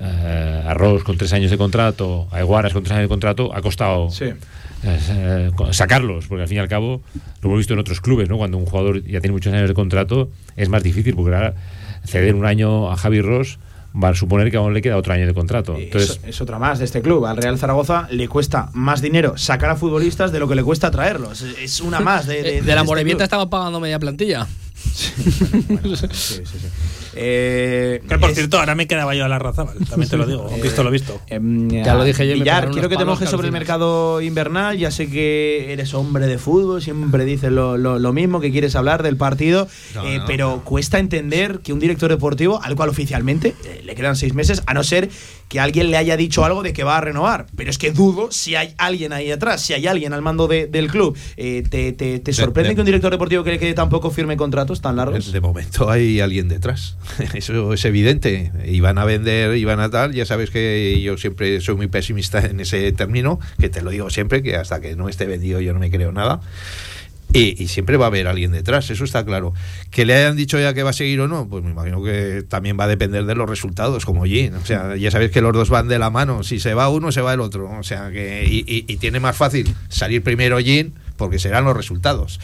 eh, 0.00 0.62
Arroz 0.66 1.02
con 1.04 1.16
tres 1.16 1.32
años 1.32 1.50
de 1.50 1.56
contrato, 1.56 2.28
Aiguaras 2.30 2.72
con 2.72 2.82
tres 2.82 2.92
años 2.92 3.04
de 3.04 3.08
contrato, 3.08 3.54
ha 3.54 3.62
costado... 3.62 4.10
eh, 4.86 5.50
sacarlos, 5.70 6.26
porque 6.26 6.42
al 6.42 6.48
fin 6.48 6.56
y 6.56 6.60
al 6.60 6.68
cabo 6.68 7.02
lo 7.42 7.48
hemos 7.48 7.58
visto 7.58 7.74
en 7.74 7.80
otros 7.80 8.00
clubes, 8.00 8.28
¿no? 8.28 8.36
Cuando 8.36 8.58
un 8.58 8.66
jugador 8.66 9.02
ya 9.04 9.20
tiene 9.20 9.32
muchos 9.32 9.52
años 9.52 9.68
de 9.68 9.74
contrato 9.74 10.30
es 10.56 10.68
más 10.68 10.82
difícil, 10.82 11.14
porque 11.14 11.34
ahora 11.34 11.54
ceder 12.04 12.34
un 12.34 12.46
año 12.46 12.90
a 12.90 12.96
Javi 12.96 13.20
Ross 13.20 13.58
va 14.02 14.08
a 14.08 14.14
suponer 14.14 14.50
que 14.50 14.56
aún 14.56 14.74
le 14.74 14.82
queda 14.82 14.96
otro 14.96 15.12
año 15.12 15.26
de 15.26 15.34
contrato. 15.34 15.76
Entonces, 15.78 16.20
es, 16.26 16.40
otra 16.40 16.58
más 16.58 16.78
de 16.78 16.84
este 16.84 17.00
club. 17.00 17.26
Al 17.26 17.36
Real 17.36 17.58
Zaragoza 17.58 18.08
le 18.10 18.28
cuesta 18.28 18.70
más 18.72 19.00
dinero 19.00 19.36
sacar 19.36 19.70
a 19.70 19.76
futbolistas 19.76 20.32
de 20.32 20.40
lo 20.40 20.48
que 20.48 20.56
le 20.56 20.64
cuesta 20.64 20.90
traerlos. 20.90 21.42
Es 21.42 21.80
una 21.80 22.00
más 22.00 22.26
de. 22.26 22.62
de, 22.62 22.74
la 22.74 22.82
este 22.82 23.24
estaba 23.24 23.48
pagando 23.48 23.80
media 23.80 23.98
plantilla. 23.98 24.46
Sí, 24.92 25.12
sí, 26.14 26.44
sí. 26.44 26.66
Eh, 27.16 28.02
que 28.08 28.18
por 28.18 28.32
cierto, 28.32 28.58
ahora 28.58 28.74
me 28.74 28.86
quedaba 28.86 29.14
yo 29.14 29.24
a 29.24 29.28
la 29.28 29.38
raza, 29.38 29.66
también 29.88 30.10
te 30.10 30.16
lo 30.16 30.26
digo, 30.26 30.48
visto 30.62 30.82
lo 30.82 30.90
visto. 30.90 31.20
Eh, 31.28 31.40
ya 31.84 31.94
lo 31.94 32.04
dije 32.04 32.26
yo. 32.26 32.34
Villar, 32.34 32.70
quiero 32.70 32.88
que 32.88 32.96
te 32.96 33.04
mojes 33.04 33.30
sobre 33.30 33.46
el 33.46 33.52
mercado 33.52 34.20
invernal. 34.20 34.76
Ya 34.78 34.90
sé 34.90 35.08
que 35.08 35.72
eres 35.72 35.94
hombre 35.94 36.26
de 36.26 36.38
fútbol, 36.38 36.82
siempre 36.82 37.24
dices 37.24 37.52
lo, 37.52 37.76
lo, 37.76 38.12
mismo, 38.12 38.40
que 38.40 38.50
quieres 38.50 38.74
hablar 38.76 39.02
del 39.02 39.16
partido, 39.16 39.68
eh, 40.04 40.20
pero 40.26 40.62
cuesta 40.64 40.98
entender 40.98 41.60
que 41.60 41.72
un 41.72 41.78
director 41.78 42.10
deportivo, 42.10 42.60
al 42.62 42.74
cual 42.74 42.88
oficialmente 42.88 43.54
eh, 43.64 43.82
le 43.84 43.94
quedan 43.94 44.16
seis 44.16 44.34
meses, 44.34 44.62
a 44.66 44.74
no 44.74 44.82
ser 44.82 45.08
que 45.54 45.60
alguien 45.60 45.88
le 45.88 45.96
haya 45.96 46.16
dicho 46.16 46.44
algo 46.44 46.64
de 46.64 46.72
que 46.72 46.82
va 46.82 46.96
a 46.96 47.00
renovar. 47.00 47.46
Pero 47.54 47.70
es 47.70 47.78
que 47.78 47.92
dudo 47.92 48.32
si 48.32 48.56
hay 48.56 48.74
alguien 48.76 49.12
ahí 49.12 49.30
atrás, 49.30 49.62
si 49.62 49.72
hay 49.72 49.86
alguien 49.86 50.12
al 50.12 50.20
mando 50.20 50.48
del 50.48 50.88
club. 50.88 51.16
te, 51.36 51.92
te, 51.92 52.32
sorprende 52.32 52.74
que 52.74 52.80
un 52.80 52.86
director 52.86 53.12
deportivo 53.12 53.44
que, 53.44 53.56
que 53.60 53.72
tampoco 53.72 54.10
firme 54.10 54.36
contratos 54.36 54.80
tan 54.80 54.96
largos? 54.96 55.30
De 55.30 55.40
momento 55.40 55.88
hay 55.88 56.18
alguien 56.18 56.48
detrás. 56.48 56.96
Eso 57.34 57.72
es 57.72 57.84
evidente. 57.84 58.50
Iban 58.66 58.98
a 58.98 59.04
vender, 59.04 59.56
iban 59.56 59.78
a 59.78 59.90
tal. 59.90 60.12
Ya 60.12 60.26
sabes 60.26 60.50
que 60.50 61.00
yo 61.00 61.16
siempre 61.18 61.60
soy 61.60 61.76
muy 61.76 61.86
pesimista 61.86 62.44
en 62.44 62.58
ese 62.58 62.90
término, 62.90 63.38
que 63.60 63.68
te 63.68 63.80
lo 63.80 63.90
digo 63.90 64.10
siempre, 64.10 64.42
que 64.42 64.56
hasta 64.56 64.80
que 64.80 64.96
no 64.96 65.08
esté 65.08 65.26
vendido 65.26 65.60
yo 65.60 65.72
no 65.72 65.78
me 65.78 65.88
creo 65.88 66.10
nada. 66.10 66.40
Y, 67.32 67.66
siempre 67.66 67.96
va 67.96 68.04
a 68.04 68.08
haber 68.08 68.28
alguien 68.28 68.52
detrás, 68.52 68.90
eso 68.90 69.02
está 69.02 69.24
claro. 69.24 69.54
Que 69.90 70.04
le 70.04 70.14
hayan 70.14 70.36
dicho 70.36 70.58
ya 70.60 70.72
que 70.72 70.84
va 70.84 70.90
a 70.90 70.92
seguir 70.92 71.20
o 71.20 71.26
no, 71.26 71.48
pues 71.48 71.64
me 71.64 71.70
imagino 71.70 72.02
que 72.02 72.44
también 72.48 72.78
va 72.78 72.84
a 72.84 72.88
depender 72.88 73.24
de 73.24 73.34
los 73.34 73.48
resultados, 73.48 74.04
como 74.04 74.24
Jin. 74.24 74.54
O 74.54 74.64
sea, 74.64 74.94
ya 74.96 75.10
sabéis 75.10 75.32
que 75.32 75.40
los 75.40 75.52
dos 75.52 75.68
van 75.68 75.88
de 75.88 75.98
la 75.98 76.10
mano. 76.10 76.44
Si 76.44 76.60
se 76.60 76.74
va 76.74 76.88
uno, 76.88 77.10
se 77.10 77.22
va 77.22 77.34
el 77.34 77.40
otro. 77.40 77.68
O 77.70 77.82
sea, 77.82 78.10
que. 78.12 78.46
Y, 78.48 78.84
y 78.86 78.96
tiene 78.98 79.18
más 79.18 79.36
fácil 79.36 79.74
salir 79.88 80.22
primero 80.22 80.58
Jin, 80.60 80.94
porque 81.16 81.40
serán 81.40 81.64
los 81.64 81.76
resultados. 81.76 82.38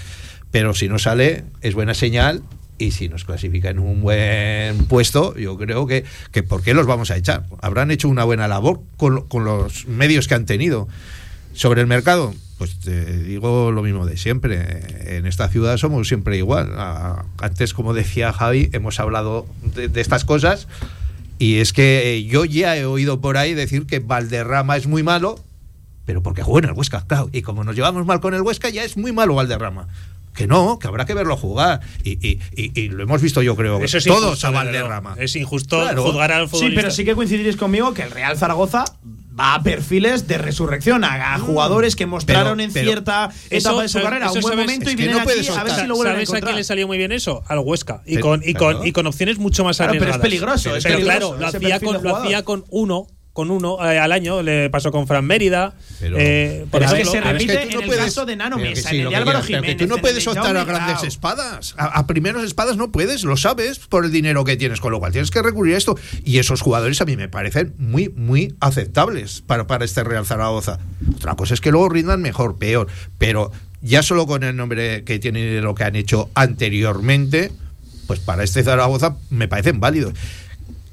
Pero 0.50 0.74
si 0.74 0.88
no 0.88 0.98
sale, 0.98 1.44
es 1.60 1.74
buena 1.74 1.94
señal 1.94 2.42
y 2.80 2.92
si 2.92 3.08
nos 3.08 3.24
clasifica 3.24 3.70
en 3.70 3.78
un 3.78 4.00
buen 4.00 4.86
puesto, 4.86 5.36
yo 5.36 5.56
creo 5.56 5.86
que, 5.86 6.04
que 6.32 6.42
¿por 6.42 6.62
qué 6.62 6.74
los 6.74 6.86
vamos 6.86 7.10
a 7.10 7.16
echar? 7.16 7.44
Habrán 7.60 7.90
hecho 7.90 8.08
una 8.08 8.24
buena 8.24 8.48
labor 8.48 8.80
con, 8.96 9.28
con 9.28 9.44
los 9.44 9.86
medios 9.86 10.26
que 10.26 10.34
han 10.34 10.46
tenido. 10.46 10.88
Sobre 11.52 11.82
el 11.82 11.86
mercado, 11.86 12.34
pues 12.60 12.78
te 12.78 13.22
digo 13.22 13.72
lo 13.72 13.82
mismo 13.82 14.04
de 14.04 14.18
siempre. 14.18 15.16
En 15.16 15.24
esta 15.24 15.48
ciudad 15.48 15.78
somos 15.78 16.06
siempre 16.06 16.36
igual. 16.36 16.70
Antes, 17.40 17.72
como 17.72 17.94
decía 17.94 18.34
Javi, 18.34 18.68
hemos 18.74 19.00
hablado 19.00 19.46
de, 19.62 19.98
estas 19.98 20.26
cosas. 20.26 20.68
Y 21.38 21.60
es 21.60 21.72
que 21.72 22.22
yo 22.28 22.44
ya 22.44 22.76
he 22.76 22.84
oído 22.84 23.22
por 23.22 23.38
ahí 23.38 23.54
decir 23.54 23.86
que 23.86 24.00
Valderrama 24.00 24.76
es 24.76 24.86
muy 24.86 25.02
malo, 25.02 25.42
pero 26.04 26.22
porque 26.22 26.42
juega 26.42 26.66
en 26.66 26.74
el 26.74 26.78
Huesca, 26.78 27.02
claro. 27.06 27.30
Y 27.32 27.40
como 27.40 27.64
nos 27.64 27.76
llevamos 27.76 28.04
mal 28.04 28.20
con 28.20 28.34
el 28.34 28.42
Huesca, 28.42 28.68
ya 28.68 28.84
es 28.84 28.98
muy 28.98 29.12
malo 29.12 29.34
Valderrama. 29.34 29.88
Que 30.34 30.46
no, 30.46 30.78
que 30.78 30.86
habrá 30.88 31.04
que 31.06 31.14
verlo 31.14 31.36
jugar. 31.36 31.80
Y, 32.04 32.12
y- 32.26 32.40
y- 32.56 32.80
y 32.80 32.88
lo 32.88 33.02
hemos 33.02 33.20
visto, 33.20 33.42
yo 33.42 33.56
creo, 33.56 33.82
Eso 33.82 33.98
es 33.98 34.04
todos 34.04 34.22
injusto, 34.24 34.46
a 34.46 34.50
Valderrama. 34.50 35.14
Es 35.18 35.34
injusto 35.36 35.80
Claro. 35.80 36.04
juzgar 36.04 36.32
al 36.32 36.44
Sí, 36.46 36.50
futbolista. 36.52 36.80
pero 36.80 36.90
sí 36.92 37.04
que 37.04 37.14
coincidiréis 37.14 37.56
conmigo 37.56 37.92
que 37.94 38.02
el 38.02 38.10
Real 38.10 38.38
Zaragoza 38.38 38.84
va 39.38 39.54
a 39.54 39.62
perfiles 39.62 40.26
de 40.28 40.38
resurrección, 40.38 41.02
a, 41.04 41.34
a 41.34 41.38
jugadores 41.38 41.96
que 41.96 42.04
mostraron 42.06 42.58
Pero- 42.58 42.64
en 42.68 42.72
pero- 42.72 42.86
cierta 42.86 43.30
etapa 43.50 43.82
de 43.82 43.88
su 43.88 44.00
carrera 44.02 44.26
un 44.28 44.32
buen 44.40 44.42
sabes- 44.42 44.58
momento 44.58 44.90
y 44.90 44.94
vienen 44.96 45.16
no 45.16 45.22
aquí 45.22 45.30
a 45.48 45.64
ver 45.64 45.74
si 45.74 45.86
lo 45.86 45.96
vuelven 45.96 46.12
a 46.22 46.26
¿Sabes 46.26 46.42
a 46.42 46.44
quién 46.46 46.56
le 46.56 46.64
salió 46.64 46.86
muy 46.86 46.98
bien 46.98 47.12
eso? 47.12 47.42
Al 47.48 47.58
Huesca. 47.60 48.02
Y 48.06 48.14
Pero- 48.16 48.26
con, 48.26 48.42
y 48.44 48.54
con, 48.54 48.86
y 48.86 48.92
con 48.92 49.06
opciones 49.06 49.38
mucho 49.38 49.64
más 49.64 49.76
Claro, 49.78 49.92
pero 49.92 50.04
es 50.04 50.16
arriesgadas. 50.16 50.22
peligroso, 50.62 50.76
es 50.76 50.82
pero 50.84 50.96
peligroso 50.96 51.18
claro, 51.36 51.40
lo 51.40 51.46
hacía, 51.46 51.80
con, 51.80 52.02
lo 52.02 52.16
hacía 52.16 52.42
con 52.44 52.64
uno. 52.70 53.06
Con 53.40 53.50
uno 53.50 53.78
eh, 53.90 53.98
al 53.98 54.12
año 54.12 54.42
le 54.42 54.68
pasó 54.68 54.92
con 54.92 55.06
Fran 55.06 55.24
Mérida. 55.24 55.72
Pero- 55.98 56.16
eh, 56.18 56.66
por 56.70 56.80
Pero 56.80 56.84
es 56.84 56.92
que 56.92 57.00
ejemplo. 57.00 57.12
se 57.12 57.18
es 57.18 57.32
repite 57.32 57.52
que 57.52 57.58
tú 57.58 57.70
no 57.72 57.78
en 57.78 57.80
el 57.82 57.86
puedes- 57.88 58.04
caso 58.04 58.26
de 58.26 58.36
Nano 58.36 58.58
Mesa, 58.58 58.90
sí, 58.90 58.96
en 58.96 59.02
el 59.04 59.08
de 59.10 59.16
Álvaro 59.16 59.42
Jiménez. 59.42 59.70
que 59.70 59.74
tú 59.76 59.86
no 59.88 59.96
puedes 59.96 60.22
de 60.22 60.30
optar 60.30 60.54
a 60.58 60.64
grandes 60.64 61.02
espadas. 61.04 61.74
A, 61.78 61.86
a 61.86 62.06
primeras 62.06 62.44
espadas 62.44 62.76
no 62.76 62.92
puedes, 62.92 63.24
lo 63.24 63.38
sabes 63.38 63.78
por 63.78 64.04
el 64.04 64.12
dinero 64.12 64.44
que 64.44 64.58
tienes, 64.58 64.78
con 64.80 64.92
lo 64.92 64.98
cual 64.98 65.12
tienes 65.12 65.30
que 65.30 65.40
recurrir 65.40 65.74
a 65.74 65.78
esto. 65.78 65.96
Y 66.22 66.36
esos 66.38 66.60
jugadores 66.60 67.00
a 67.00 67.06
mí 67.06 67.16
me 67.16 67.30
parecen 67.30 67.72
muy, 67.78 68.10
muy 68.10 68.54
aceptables 68.60 69.40
para, 69.46 69.66
para 69.66 69.86
este 69.86 70.04
Real 70.04 70.26
Zaragoza. 70.26 70.78
Otra 71.16 71.34
cosa 71.34 71.54
es 71.54 71.62
que 71.62 71.70
luego 71.70 71.88
rindan 71.88 72.20
mejor, 72.20 72.58
peor. 72.58 72.88
Pero 73.16 73.52
ya 73.80 74.02
solo 74.02 74.26
con 74.26 74.42
el 74.42 74.54
nombre 74.54 75.02
que 75.04 75.18
tienen 75.18 75.44
y 75.56 75.60
lo 75.62 75.74
que 75.74 75.84
han 75.84 75.96
hecho 75.96 76.28
anteriormente, 76.34 77.52
pues 78.06 78.20
para 78.20 78.42
este 78.44 78.62
Zaragoza 78.62 79.16
me 79.30 79.48
parecen 79.48 79.80
válidos. 79.80 80.12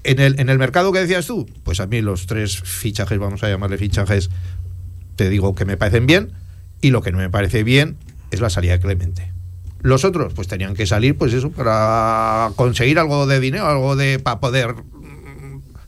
En 0.07 0.21
el, 0.21 0.39
en 0.39 0.49
el 0.49 0.57
mercado 0.57 0.93
que 0.93 0.99
decías 0.99 1.27
tú, 1.27 1.45
pues 1.63 1.81
a 1.81 1.85
mí 1.85 2.01
los 2.01 2.27
tres 2.27 2.61
fichajes, 2.61 3.19
vamos 3.19 3.43
a 3.43 3.49
llamarle 3.49 3.77
fichajes, 3.77 4.29
te 5.17 5.29
digo 5.29 5.53
que 5.53 5.65
me 5.65 5.75
parecen 5.75 6.07
bien 6.07 6.31
y 6.79 6.91
lo 6.91 7.01
que 7.01 7.11
no 7.11 7.17
me 7.17 7.29
parece 7.29 7.63
bien 7.63 7.97
es 8.31 8.39
la 8.39 8.49
salida 8.49 8.71
de 8.71 8.79
Clemente. 8.79 9.33
Los 9.81 10.05
otros, 10.05 10.33
pues 10.33 10.47
tenían 10.47 10.75
que 10.75 10.85
salir, 10.85 11.17
pues 11.17 11.33
eso, 11.33 11.51
para 11.51 12.51
conseguir 12.55 12.99
algo 12.99 13.27
de 13.27 13.41
dinero, 13.41 13.67
algo 13.67 13.97
de 13.97 14.17
para 14.17 14.39
poder 14.39 14.75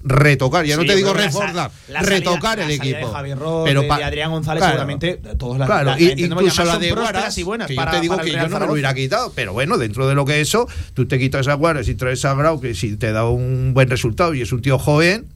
retocar. 0.04 0.66
Ya 0.66 0.78
no 0.78 0.86
te 0.86 0.95
digo 0.95 1.14
la 1.14 1.22
reforzar, 1.24 1.72
la 1.89 2.02
retocar 2.02 2.60
el 2.60 2.72
equipo. 2.72 3.08
De 3.08 3.14
Javier 3.14 3.38
Ross, 3.38 3.64
pero 3.66 3.82
de, 3.82 3.88
pa- 3.88 3.97
de 3.97 4.04
Adrián 4.06 4.32
González, 4.32 4.60
claro, 4.62 4.72
seguramente 4.74 5.22
todos 5.38 5.58
la, 5.58 5.66
Claro, 5.66 5.91
la- 5.91 6.00
y- 6.00 6.14
incluso 6.18 6.64
la 6.64 6.78
de 6.78 6.91
Guaras, 6.91 7.38
y 7.38 7.43
buenas 7.43 7.68
que 7.68 7.76
para- 7.76 7.91
yo 7.91 7.97
te 7.97 8.02
digo 8.02 8.18
que 8.18 8.32
yo 8.32 8.47
no 8.47 8.60
me 8.60 8.66
lo 8.66 8.74
hubiera 8.74 8.93
quitado, 8.93 9.32
pero 9.36 9.54
bueno, 9.54 9.78
dentro 9.78 10.08
de 10.08 10.16
lo 10.16 10.26
que 10.26 10.39
eso, 10.41 10.68
tú 10.93 11.06
te 11.08 11.20
quitas 11.20 11.47
a 11.47 11.54
Guaras 11.56 11.88
y 11.89 11.95
traes 11.95 12.24
a 12.26 12.34
Grau, 12.34 12.60
que 12.62 12.74
si 12.76 12.95
te 12.97 13.12
da 13.12 13.28
un 13.30 13.74
buen 13.74 13.89
resultado 13.89 14.34
y 14.34 14.41
es 14.41 14.52
un 14.52 14.62
tío 14.62 14.80
joven, 14.80 15.28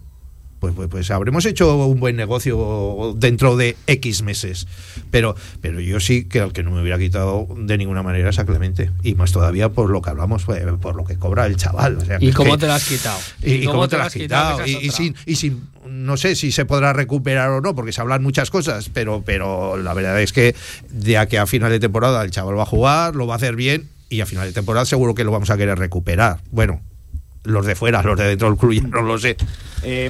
pues, 0.64 0.74
pues, 0.76 0.88
pues 0.88 1.11
habremos 1.11 1.45
hecho 1.45 1.76
un 1.88 1.99
buen 1.99 2.16
negocio 2.16 3.14
dentro 3.18 3.57
de 3.57 3.76
X 3.86 4.22
meses. 4.22 4.66
Pero, 5.11 5.36
pero 5.59 5.82
yo 5.82 5.99
sí 5.99 6.24
que 6.24 6.39
al 6.39 6.53
que 6.53 6.64
no 6.64 6.72
me 6.72 6.82
hubiera 6.82 6.97
quitado 6.97 7.49
de 7.57 7.78
ninguna 7.78 8.01
manera 8.01 8.30
es 8.30 8.39
a 8.39 8.45
Clemente. 8.45 8.89
Y 9.03 9.16
más 9.16 9.34
todavía 9.34 9.68
por 9.68 9.89
lo 9.89 10.01
que 10.01 10.11
hablamos, 10.11 10.45
pues, 10.45 10.64
por 10.82 10.95
lo 10.95 11.03
que 11.03 11.18
cobra 11.18 11.47
el 11.47 11.57
chaval. 11.57 11.97
O 11.97 12.05
sea, 12.05 12.18
que 12.18 12.28
¿Y 12.28 12.32
cómo 12.32 12.53
que- 12.53 12.59
te 12.59 12.68
lo 12.68 12.74
has 12.74 12.88
quitado? 12.88 13.20
¿Y, 13.41 13.53
y 13.55 13.66
cómo 13.66 13.89
te 13.89 13.97
lo 13.97 14.03
has 14.03 14.14
quitado? 14.14 14.66
Y, 14.66 14.89
sin, 14.91 15.16
y 15.26 15.36
sin, 15.36 15.68
no 15.86 16.16
sé 16.16 16.38
si 16.38 16.53
se 16.53 16.64
podrá 16.64 16.93
recuperar 16.93 17.49
o 17.49 17.59
no, 17.59 17.76
porque 17.76 17.91
se 17.91 17.99
hablan 17.99 18.24
muchas 18.24 18.49
cosas, 18.49 18.89
pero, 18.93 19.22
pero 19.26 19.76
la 19.76 19.93
verdad 19.93 20.22
es 20.22 20.32
que 20.32 20.55
de 20.91 21.18
aquí 21.18 21.36
a 21.36 21.45
final 21.45 21.72
de 21.72 21.82
temporada 21.82 22.24
el 22.24 22.32
chaval 22.32 22.57
va 22.57 22.64
a 22.64 22.68
jugar, 22.68 23.18
lo 23.18 23.28
va 23.28 23.34
a 23.34 23.36
hacer 23.38 23.57
bien 23.57 23.89
y 24.07 24.22
a 24.22 24.26
final 24.26 24.47
de 24.47 24.53
temporada 24.53 24.86
seguro 24.86 25.14
que 25.14 25.26
lo 25.26 25.32
vamos 25.32 25.49
a 25.49 25.57
querer 25.57 25.78
recuperar. 25.78 26.39
Bueno, 26.51 26.80
los 27.43 27.65
de 27.65 27.75
fuera, 27.75 28.01
los 28.03 28.17
de 28.17 28.25
dentro 28.27 28.49
del 28.49 28.57
club, 28.57 28.73
ya 28.73 28.81
no 28.87 29.01
lo 29.01 29.17
sé. 29.17 29.35
Eh, 29.85 30.09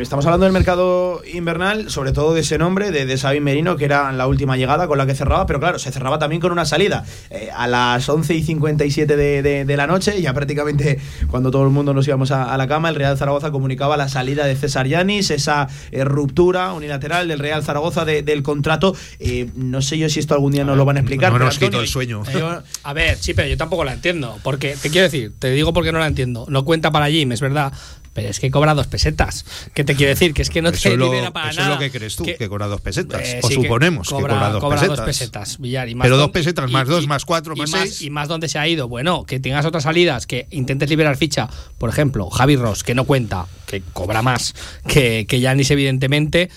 estamos 0.00 0.24
hablando 0.26 0.44
del 0.44 0.52
mercado 0.52 1.22
invernal, 1.32 1.90
sobre 1.90 2.12
todo 2.12 2.34
de 2.34 2.42
ese 2.42 2.56
nombre, 2.56 2.92
de, 2.92 3.04
de 3.04 3.18
Sabin 3.18 3.42
Merino, 3.42 3.76
que 3.76 3.84
era 3.84 4.12
la 4.12 4.28
última 4.28 4.56
llegada 4.56 4.86
con 4.86 4.96
la 4.96 5.06
que 5.06 5.14
cerraba, 5.16 5.44
pero 5.44 5.58
claro, 5.58 5.80
se 5.80 5.90
cerraba 5.90 6.20
también 6.20 6.40
con 6.40 6.52
una 6.52 6.64
salida. 6.64 7.04
Eh, 7.30 7.48
a 7.52 7.66
las 7.66 8.08
11 8.08 8.34
y 8.36 8.42
57 8.44 9.16
de, 9.16 9.42
de- 9.42 9.64
de 9.64 9.76
la 9.76 9.88
noche, 9.88 10.22
ya 10.22 10.32
prácticamente 10.34 11.00
cuando 11.28 11.50
todo 11.50 11.64
el 11.64 11.70
mundo 11.70 11.92
nos 11.94 12.06
íbamos 12.06 12.30
a, 12.30 12.54
a 12.54 12.56
la 12.56 12.68
cama, 12.68 12.90
el 12.90 12.94
Real 12.94 13.18
Zaragoza 13.18 13.50
comunicaba 13.50 13.96
la 13.96 14.08
salida 14.08 14.46
de 14.46 14.54
César 14.54 14.86
Yanis, 14.86 15.32
esa 15.32 15.66
eh, 15.90 16.04
ruptura 16.04 16.72
unilateral 16.72 17.26
del 17.26 17.40
Real 17.40 17.64
Zaragoza 17.64 18.04
de- 18.04 18.22
del 18.22 18.44
contrato. 18.44 18.94
Eh, 19.18 19.50
no 19.56 19.82
sé 19.82 19.98
yo 19.98 20.08
si 20.08 20.20
esto 20.20 20.34
algún 20.34 20.52
día 20.52 20.62
nos 20.64 20.76
lo 20.76 20.84
van 20.84 20.96
a 20.96 21.00
explicar. 21.00 21.32
No 21.32 21.38
pero, 21.38 21.46
nos 21.46 21.58
quito 21.58 21.80
el 21.80 21.88
sueño. 21.88 22.22
yo- 22.32 22.62
A 22.84 22.92
ver, 22.92 23.16
sí, 23.18 23.34
pero 23.34 23.48
yo 23.48 23.56
tampoco 23.56 23.82
la 23.84 23.94
entiendo. 23.94 24.38
Porque, 24.44 24.76
te 24.80 24.90
quiero 24.90 25.06
decir, 25.06 25.32
te 25.40 25.50
digo 25.50 25.72
porque 25.72 25.90
no 25.90 25.98
la 25.98 26.06
entiendo. 26.06 26.46
No 26.48 26.64
cuenta 26.68 26.90
para 26.90 27.08
Jim, 27.08 27.32
es 27.32 27.40
verdad. 27.40 27.72
Pero 28.12 28.28
es 28.28 28.40
que 28.40 28.50
cobra 28.50 28.74
dos 28.74 28.88
pesetas. 28.88 29.44
¿Qué 29.74 29.84
te 29.84 29.94
quiero 29.94 30.10
decir? 30.10 30.34
Que 30.34 30.42
es 30.42 30.50
que 30.50 30.60
no 30.60 30.70
eso 30.70 30.88
te 30.88 30.96
lo, 30.96 31.06
libera 31.06 31.30
para 31.30 31.50
eso 31.50 31.60
nada. 31.60 31.74
es 31.74 31.76
lo 31.76 31.80
que 31.80 31.96
crees 31.96 32.16
tú, 32.16 32.24
que, 32.24 32.48
cobra 32.48 32.66
dos 32.66 32.80
pesetas. 32.80 33.22
Eh, 33.22 33.40
o 33.42 33.48
sí, 33.48 33.56
que 33.56 33.62
suponemos 33.62 34.08
que 34.08 34.14
cobra, 34.14 34.50
dos, 34.50 34.64
pesetas. 34.64 34.96
dos 34.96 35.06
pesetas, 35.06 35.58
Villar. 35.58 35.88
Y 35.88 35.94
más 35.94 36.04
Pero 36.04 36.16
dos 36.16 36.30
pesetas, 36.30 36.70
más 36.70 36.88
dos, 36.88 37.06
más 37.06 37.24
cuatro, 37.24 37.54
y 37.56 37.60
más 37.60 37.70
seis. 37.70 38.02
Y 38.02 38.10
más 38.10 38.28
donde 38.28 38.48
se 38.48 38.58
ha 38.58 38.66
ido. 38.66 38.88
Bueno, 38.88 39.24
que 39.24 39.40
tengas 39.40 39.64
otras 39.64 39.84
salidas, 39.84 40.26
que 40.26 40.48
intentes 40.50 40.90
liberar 40.90 41.16
ficha. 41.16 41.48
Por 41.78 41.90
ejemplo, 41.90 42.28
Javi 42.28 42.56
Ross, 42.56 42.82
que 42.82 42.94
no 42.94 43.04
cuenta, 43.04 43.46
que 43.66 43.82
cobra 43.92 44.20
más 44.20 44.52
que, 44.86 45.24
que 45.28 45.40
Yanis, 45.40 45.70
evidentemente. 45.70 46.50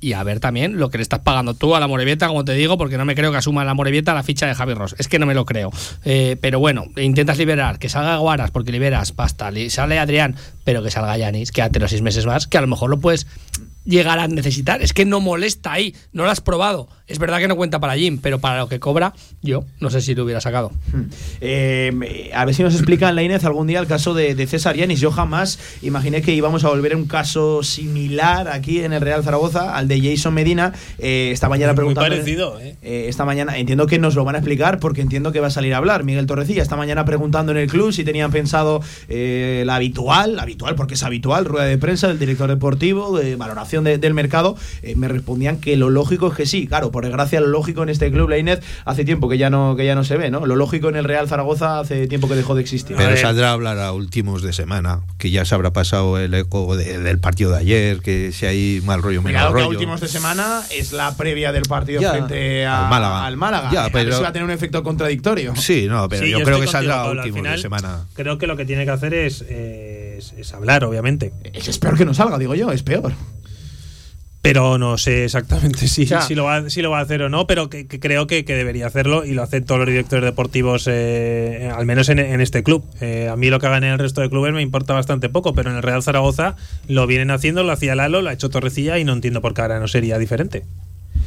Y 0.00 0.14
a 0.14 0.22
ver 0.22 0.40
también 0.40 0.78
lo 0.78 0.88
que 0.88 0.98
le 0.98 1.02
estás 1.02 1.20
pagando 1.20 1.54
tú 1.54 1.74
a 1.74 1.80
la 1.80 1.86
Morevieta, 1.86 2.28
como 2.28 2.44
te 2.44 2.52
digo, 2.52 2.78
porque 2.78 2.96
no 2.96 3.04
me 3.04 3.14
creo 3.14 3.30
que 3.30 3.36
asuma 3.36 3.64
la 3.64 3.74
Morevieta 3.74 4.14
la 4.14 4.22
ficha 4.22 4.46
de 4.46 4.54
Javi 4.54 4.74
Ross. 4.74 4.94
Es 4.98 5.08
que 5.08 5.18
no 5.18 5.26
me 5.26 5.34
lo 5.34 5.44
creo. 5.44 5.70
Eh, 6.04 6.36
pero 6.40 6.58
bueno, 6.58 6.86
intentas 6.96 7.36
liberar, 7.38 7.78
que 7.78 7.88
salga 7.88 8.16
Guaras, 8.16 8.50
porque 8.50 8.72
liberas 8.72 9.12
pasta, 9.12 9.50
sale 9.68 9.98
Adrián, 9.98 10.34
pero 10.64 10.82
que 10.82 10.90
salga 10.90 11.16
Yanis, 11.18 11.52
quédate 11.52 11.78
los 11.78 11.90
seis 11.90 12.02
meses 12.02 12.24
más, 12.24 12.46
que 12.46 12.56
a 12.56 12.62
lo 12.62 12.68
mejor 12.68 12.90
lo 12.90 12.98
puedes 12.98 13.26
llegar 13.86 14.18
a 14.18 14.28
necesitar. 14.28 14.82
Es 14.82 14.92
que 14.92 15.04
no 15.04 15.20
molesta 15.20 15.72
ahí, 15.72 15.94
no 16.12 16.24
lo 16.24 16.30
has 16.30 16.40
probado. 16.40 16.88
Es 17.06 17.18
verdad 17.20 17.38
que 17.38 17.46
no 17.46 17.54
cuenta 17.56 17.78
para 17.78 17.94
Jim, 17.94 18.18
pero 18.20 18.40
para 18.40 18.58
lo 18.58 18.68
que 18.68 18.80
cobra, 18.80 19.14
yo 19.40 19.64
no 19.80 19.90
sé 19.90 20.00
si 20.00 20.14
lo 20.14 20.24
hubiera 20.24 20.40
sacado. 20.40 20.72
Eh, 21.40 22.30
a 22.34 22.44
ver 22.44 22.54
si 22.54 22.62
nos 22.62 22.74
explican 22.74 23.14
la 23.14 23.22
Inés 23.22 23.44
algún 23.44 23.66
día 23.66 23.78
el 23.78 23.86
caso 23.86 24.12
de, 24.14 24.34
de 24.34 24.46
César 24.46 24.76
Yanis. 24.76 25.00
Yo 25.00 25.10
jamás 25.12 25.58
imaginé 25.82 26.22
que 26.22 26.32
íbamos 26.34 26.64
a 26.64 26.68
volver 26.68 26.94
a 26.94 26.96
un 26.96 27.06
caso 27.06 27.62
similar 27.62 28.48
aquí 28.48 28.80
en 28.80 28.92
el 28.92 29.00
Real 29.00 29.22
Zaragoza, 29.22 29.76
al 29.76 29.86
de 29.88 30.00
Jason 30.00 30.34
Medina. 30.34 30.72
Eh, 30.98 31.30
esta 31.32 31.48
mañana 31.48 31.72
Muy 31.72 31.76
preguntando. 31.76 32.10
parecido, 32.10 32.60
¿eh? 32.60 32.76
Eh, 32.82 33.06
esta 33.08 33.24
mañana, 33.24 33.56
entiendo 33.56 33.86
que 33.86 33.98
nos 33.98 34.14
lo 34.16 34.24
van 34.24 34.34
a 34.34 34.38
explicar 34.38 34.80
porque 34.80 35.00
entiendo 35.00 35.30
que 35.30 35.40
va 35.40 35.46
a 35.46 35.50
salir 35.50 35.74
a 35.74 35.76
hablar 35.76 36.02
Miguel 36.04 36.26
Torrecilla. 36.26 36.62
Esta 36.62 36.76
mañana 36.76 37.04
preguntando 37.04 37.52
en 37.52 37.58
el 37.58 37.68
club 37.70 37.92
si 37.92 38.02
tenían 38.04 38.32
pensado 38.32 38.80
eh, 39.08 39.62
la 39.64 39.76
habitual, 39.76 40.36
la 40.36 40.42
habitual 40.42 40.74
porque 40.74 40.94
es 40.94 41.02
habitual, 41.04 41.44
rueda 41.44 41.66
de 41.66 41.78
prensa 41.78 42.08
del 42.08 42.18
director 42.18 42.48
deportivo, 42.48 43.16
de 43.16 43.36
valoración 43.36 43.75
de- 43.84 43.98
del 43.98 44.14
mercado. 44.14 44.56
Eh, 44.82 44.94
me 44.96 45.08
respondían 45.08 45.58
que 45.60 45.76
lo 45.76 45.90
lógico 45.90 46.28
es 46.28 46.34
que 46.34 46.46
sí, 46.46 46.66
claro, 46.66 46.90
por 46.90 47.04
desgracia 47.04 47.40
lo 47.40 47.48
lógico 47.48 47.82
en 47.82 47.88
este 47.88 48.10
club, 48.10 48.28
la 48.28 48.38
Inés, 48.38 48.60
hace 48.84 49.04
tiempo 49.04 49.28
que 49.28 49.38
ya 49.38 49.50
no, 49.50 49.74
que 49.76 49.84
ya 49.84 49.94
no 49.94 50.04
se 50.04 50.16
ve, 50.16 50.30
¿no? 50.30 50.46
Lo 50.46 50.56
lógico 50.56 50.88
en 50.88 50.96
el 50.96 51.04
Real 51.04 51.28
Zaragoza 51.28 51.80
hace 51.80 52.06
tiempo 52.06 52.28
que 52.28 52.34
dejó 52.34 52.54
de 52.54 52.62
existir. 52.62 52.96
Pero 52.96 53.16
saldrá 53.16 53.50
a 53.50 53.52
hablar 53.52 53.78
a 53.78 53.92
últimos 53.92 54.42
de 54.42 54.52
semana, 54.52 55.00
que 55.18 55.30
ya 55.30 55.44
se 55.44 55.54
habrá 55.54 55.72
pasado 55.72 56.18
el 56.18 56.32
eco 56.34 56.76
de- 56.76 56.98
del 56.98 57.18
partido 57.18 57.50
de 57.52 57.58
ayer, 57.58 58.00
que 58.00 58.32
si 58.32 58.46
hay 58.46 58.80
mal 58.84 59.02
rollo, 59.02 59.22
menos 59.22 59.40
Cuidado 59.40 59.54
que 59.54 59.60
a 59.60 59.64
rollo. 59.64 59.78
últimos 59.78 60.00
de 60.00 60.08
semana 60.08 60.62
es 60.74 60.92
la 60.92 61.16
previa 61.16 61.52
del 61.52 61.62
partido 61.64 62.00
Ya, 62.00 62.12
frente 62.12 62.64
a- 62.66 62.84
al 62.84 62.90
Málaga. 62.90 63.26
al 63.26 63.36
Málaga. 63.36 63.70
Ya, 63.72 63.80
a 63.80 63.84
ver 63.84 63.92
pero- 63.92 64.16
si 64.16 64.22
va 64.22 64.28
a 64.28 64.32
tener 64.32 64.44
un 64.44 64.50
efecto 64.52 64.82
contradictorio. 64.82 65.54
Sí, 65.56 65.86
no, 65.88 66.08
pero 66.08 66.24
Sí, 66.24 66.30
yo, 66.30 66.38
yo 66.38 66.44
creo 66.44 66.60
que 66.60 66.66
saldrá 66.66 67.02
a 67.02 67.10
últimos 67.10 67.38
final, 67.40 67.56
de 67.56 67.62
semana. 67.62 68.06
Creo 68.14 68.38
que 68.38 68.46
lo 68.46 68.56
que 68.56 68.64
tiene 68.64 68.84
que 68.84 68.90
hacer 68.90 69.14
es, 69.14 69.44
eh, 69.48 70.16
es, 70.18 70.32
es 70.36 70.52
hablar, 70.54 70.84
obviamente. 70.84 71.32
Es, 71.52 71.68
es 71.68 71.78
peor 71.78 71.96
que 71.96 72.04
no 72.04 72.14
salga, 72.14 72.38
digo 72.38 72.54
yo, 72.54 72.70
es 72.72 72.82
peor. 72.82 73.12
Pero 74.46 74.78
no 74.78 74.96
sé 74.96 75.24
exactamente 75.24 75.88
si, 75.88 76.06
si, 76.06 76.34
lo, 76.36 76.44
va, 76.44 76.70
si 76.70 76.80
lo 76.80 76.88
va 76.92 77.00
a 77.00 77.02
hacer 77.02 77.20
o 77.22 77.28
no, 77.28 77.48
pero 77.48 77.68
que, 77.68 77.88
que 77.88 77.98
creo 77.98 78.28
que, 78.28 78.44
que 78.44 78.54
debería 78.54 78.86
hacerlo 78.86 79.24
y 79.24 79.32
lo 79.32 79.42
hacen 79.42 79.64
todos 79.64 79.80
los 79.80 79.88
directores 79.88 80.24
deportivos, 80.24 80.86
eh, 80.88 81.68
al 81.74 81.84
menos 81.84 82.08
en, 82.10 82.20
en 82.20 82.40
este 82.40 82.62
club. 82.62 82.84
Eh, 83.00 83.28
a 83.28 83.34
mí 83.34 83.50
lo 83.50 83.58
que 83.58 83.66
hagan 83.66 83.82
en 83.82 83.94
el 83.94 83.98
resto 83.98 84.20
de 84.20 84.30
clubes 84.30 84.52
me 84.52 84.62
importa 84.62 84.94
bastante 84.94 85.28
poco, 85.28 85.52
pero 85.52 85.70
en 85.70 85.76
el 85.78 85.82
Real 85.82 86.00
Zaragoza 86.00 86.54
lo 86.86 87.08
vienen 87.08 87.32
haciendo, 87.32 87.64
lo 87.64 87.72
hacía 87.72 87.96
Lalo, 87.96 88.22
lo 88.22 88.30
ha 88.30 88.34
hecho 88.34 88.48
Torrecilla 88.48 89.00
y 89.00 89.04
no 89.04 89.14
entiendo 89.14 89.40
por 89.40 89.52
qué 89.52 89.62
ahora 89.62 89.80
no 89.80 89.88
sería 89.88 90.16
diferente. 90.16 90.62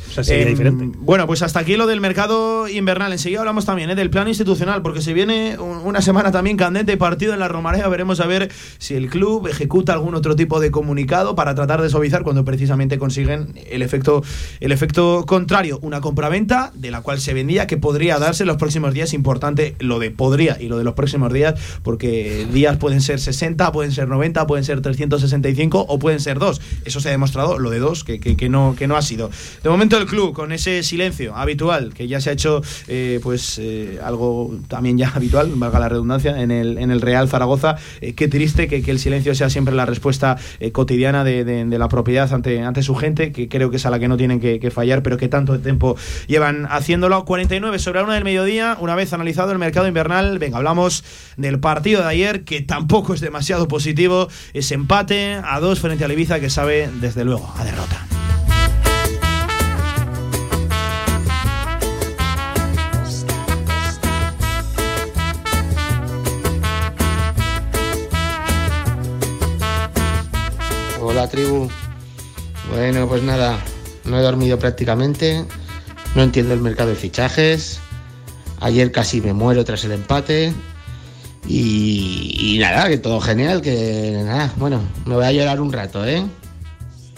O 0.09 0.11
sea, 0.11 0.23
sería 0.23 0.43
Em, 0.43 0.49
diferente. 0.49 0.97
Bueno, 0.99 1.27
pues 1.27 1.41
hasta 1.41 1.59
aquí 1.59 1.75
lo 1.77 1.87
del 1.87 2.01
mercado 2.01 2.67
invernal. 2.67 3.11
Enseguida 3.11 3.39
hablamos 3.39 3.65
también 3.65 3.89
¿eh? 3.91 3.95
del 3.95 4.09
plano 4.09 4.29
institucional, 4.29 4.81
porque 4.81 5.01
se 5.01 5.13
viene 5.13 5.57
un- 5.59 5.77
una 5.85 6.01
semana 6.01 6.31
también 6.31 6.57
candente, 6.57 6.97
partido 6.97 7.33
en 7.33 7.39
la 7.39 7.47
Romarea. 7.47 7.87
Veremos 7.87 8.19
a 8.19 8.25
ver 8.27 8.51
si 8.77 8.95
el 8.95 9.09
club 9.09 9.47
ejecuta 9.47 9.93
algún 9.93 10.15
otro 10.15 10.35
tipo 10.35 10.59
de 10.59 10.71
comunicado 10.71 11.35
para 11.35 11.55
tratar 11.55 11.81
de 11.81 11.89
suavizar 11.89 12.23
cuando 12.23 12.43
precisamente 12.45 12.97
consiguen 12.97 13.53
el 13.69 13.81
efecto, 13.81 14.23
el 14.59 14.71
efecto 14.71 15.25
contrario. 15.27 15.79
Una 15.81 16.01
compraventa 16.01 16.71
de 16.75 16.91
la 16.91 17.01
cual 17.01 17.19
se 17.19 17.33
vendía 17.33 17.67
que 17.67 17.77
podría 17.77 18.17
darse 18.19 18.43
en 18.43 18.47
los 18.47 18.57
próximos 18.57 18.93
días. 18.93 19.13
Importante 19.13 19.75
lo 19.79 19.99
de 19.99 20.11
podría 20.11 20.57
y 20.59 20.67
lo 20.67 20.77
de 20.77 20.83
los 20.83 20.93
próximos 20.95 21.31
días, 21.31 21.55
porque 21.83 22.47
días 22.51 22.77
pueden 22.77 23.01
ser 23.01 23.19
60, 23.19 23.71
pueden 23.71 23.91
ser 23.91 24.07
90, 24.07 24.47
pueden 24.47 24.63
ser 24.63 24.81
365 24.81 25.85
o 25.87 25.99
pueden 25.99 26.19
ser 26.19 26.39
dos. 26.39 26.61
Eso 26.85 26.99
se 26.99 27.09
ha 27.09 27.11
demostrado, 27.11 27.59
lo 27.59 27.69
de 27.69 27.79
dos, 27.79 28.03
que, 28.03 28.19
que- 28.19 28.35
que 28.37 28.49
no, 28.49 28.75
que 28.77 28.87
no 28.87 28.95
ha 28.95 29.01
sido. 29.01 29.29
De 29.63 29.69
momento 29.69 29.98
el 29.99 30.07
club 30.07 30.33
con 30.33 30.51
ese 30.51 30.83
silencio 30.83 31.35
habitual 31.35 31.93
que 31.93 32.07
ya 32.07 32.21
se 32.21 32.29
ha 32.29 32.33
hecho 32.33 32.61
eh, 32.87 33.19
pues 33.21 33.59
eh, 33.59 33.99
algo 34.03 34.57
también 34.67 34.97
ya 34.97 35.09
habitual, 35.15 35.51
valga 35.55 35.79
la 35.79 35.89
redundancia, 35.89 36.41
en 36.41 36.51
el, 36.51 36.77
en 36.77 36.91
el 36.91 37.01
Real 37.01 37.27
Zaragoza. 37.27 37.77
Eh, 38.01 38.13
qué 38.13 38.27
triste 38.27 38.67
que, 38.67 38.81
que, 38.81 38.91
el 38.91 38.99
silencio 38.99 39.33
sea 39.35 39.49
siempre 39.49 39.75
la 39.75 39.85
respuesta 39.85 40.37
eh, 40.59 40.71
cotidiana 40.71 41.23
de, 41.23 41.43
de, 41.43 41.65
de, 41.65 41.79
la 41.79 41.89
propiedad 41.89 42.31
ante, 42.33 42.61
ante 42.61 42.83
su 42.83 42.95
gente, 42.95 43.31
que 43.31 43.47
creo 43.47 43.69
que 43.69 43.77
es 43.77 43.85
a 43.85 43.89
la 43.89 43.99
que 43.99 44.07
no 44.07 44.17
tienen 44.17 44.39
que, 44.39 44.59
que 44.59 44.71
fallar, 44.71 45.03
pero 45.03 45.17
que 45.17 45.27
tanto 45.27 45.59
tiempo 45.59 45.95
llevan 46.27 46.67
haciéndolo. 46.69 47.25
49 47.25 47.79
sobre 47.79 47.99
la 47.99 48.05
una 48.05 48.15
del 48.15 48.23
mediodía, 48.23 48.77
una 48.79 48.95
vez 48.95 49.13
analizado 49.13 49.51
el 49.51 49.59
mercado 49.59 49.87
invernal, 49.87 50.39
venga, 50.39 50.57
hablamos 50.57 51.03
del 51.37 51.59
partido 51.59 52.01
de 52.01 52.07
ayer, 52.07 52.43
que 52.43 52.61
tampoco 52.61 53.13
es 53.13 53.21
demasiado 53.21 53.67
positivo, 53.67 54.29
ese 54.53 54.75
empate 54.75 55.39
a 55.43 55.59
dos 55.59 55.79
frente 55.79 56.05
a 56.05 56.11
Ibiza 56.11 56.39
que 56.39 56.49
sabe 56.49 56.89
desde 56.99 57.23
luego 57.23 57.53
a 57.57 57.63
derrota. 57.63 58.07
Hola 71.09 71.27
tribu. 71.27 71.67
Bueno, 72.69 73.07
pues 73.07 73.23
nada, 73.23 73.57
no 74.05 74.19
he 74.19 74.21
dormido 74.21 74.59
prácticamente, 74.59 75.43
no 76.13 76.21
entiendo 76.21 76.53
el 76.53 76.61
mercado 76.61 76.89
de 76.89 76.95
fichajes, 76.95 77.79
ayer 78.59 78.91
casi 78.91 79.19
me 79.19 79.33
muero 79.33 79.65
tras 79.65 79.83
el 79.85 79.93
empate 79.93 80.53
y, 81.47 82.57
nada, 82.61 82.87
que 82.89 82.99
todo 82.99 83.19
genial, 83.21 83.63
que 83.63 84.21
nada, 84.23 84.53
bueno, 84.57 84.83
me 85.07 85.15
voy 85.15 85.25
a 85.25 85.31
llorar 85.31 85.59
un 85.61 85.73
rato, 85.73 86.05
¿eh? 86.05 86.23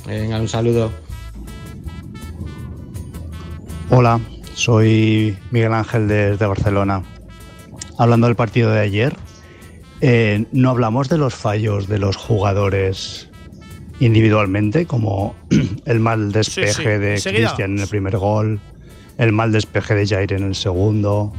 Venga, 0.08 0.40
un 0.40 0.48
saludo. 0.48 0.90
Hola, 3.90 4.22
soy 4.54 5.38
Miguel 5.52 5.74
Ángel 5.74 6.08
desde 6.08 6.46
Barcelona. 6.46 7.04
Hablando 7.98 8.28
del 8.28 8.38
partido 8.38 8.72
de 8.72 8.80
ayer, 8.80 9.18
eh, 10.00 10.46
no 10.54 10.70
hablamos 10.70 11.10
de 11.10 11.18
los 11.18 11.36
fallos 11.36 11.90
de 11.90 12.00
los 12.00 12.16
jugadores 12.16 13.31
individualmente, 14.02 14.86
como 14.86 15.36
el 15.86 16.00
mal 16.00 16.32
despeje 16.32 16.74
sí, 16.74 16.82
sí. 17.20 17.32
de 17.34 17.38
Cristian 17.38 17.74
en 17.74 17.80
el 17.80 17.88
primer 17.88 18.18
gol, 18.18 18.60
el 19.18 19.32
mal 19.32 19.52
despeje 19.52 19.96
de 19.96 20.08
Jair 20.08 20.34
en 20.34 20.44
el 20.44 20.56
segundo, 20.56 21.32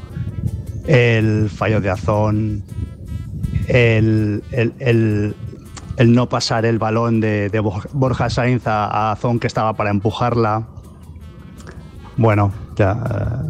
el 0.87 1.51
fallo 1.51 1.81
de 1.81 1.91
Azón, 1.91 2.63
el, 3.67 4.43
el, 4.53 4.73
el, 4.79 5.35
el 5.97 6.13
no 6.13 6.29
pasar 6.29 6.65
el 6.65 6.79
balón 6.79 7.21
de, 7.21 7.49
de 7.49 7.61
Borja 7.61 8.31
Sainz 8.31 8.67
a, 8.67 8.87
a, 8.87 9.13
Azón 9.13 9.41
que 9.41 9.49
estaba 9.49 9.75
para 9.75 9.91
empujarla. 9.91 10.69
Bueno, 12.17 12.53
ya. 12.77 13.43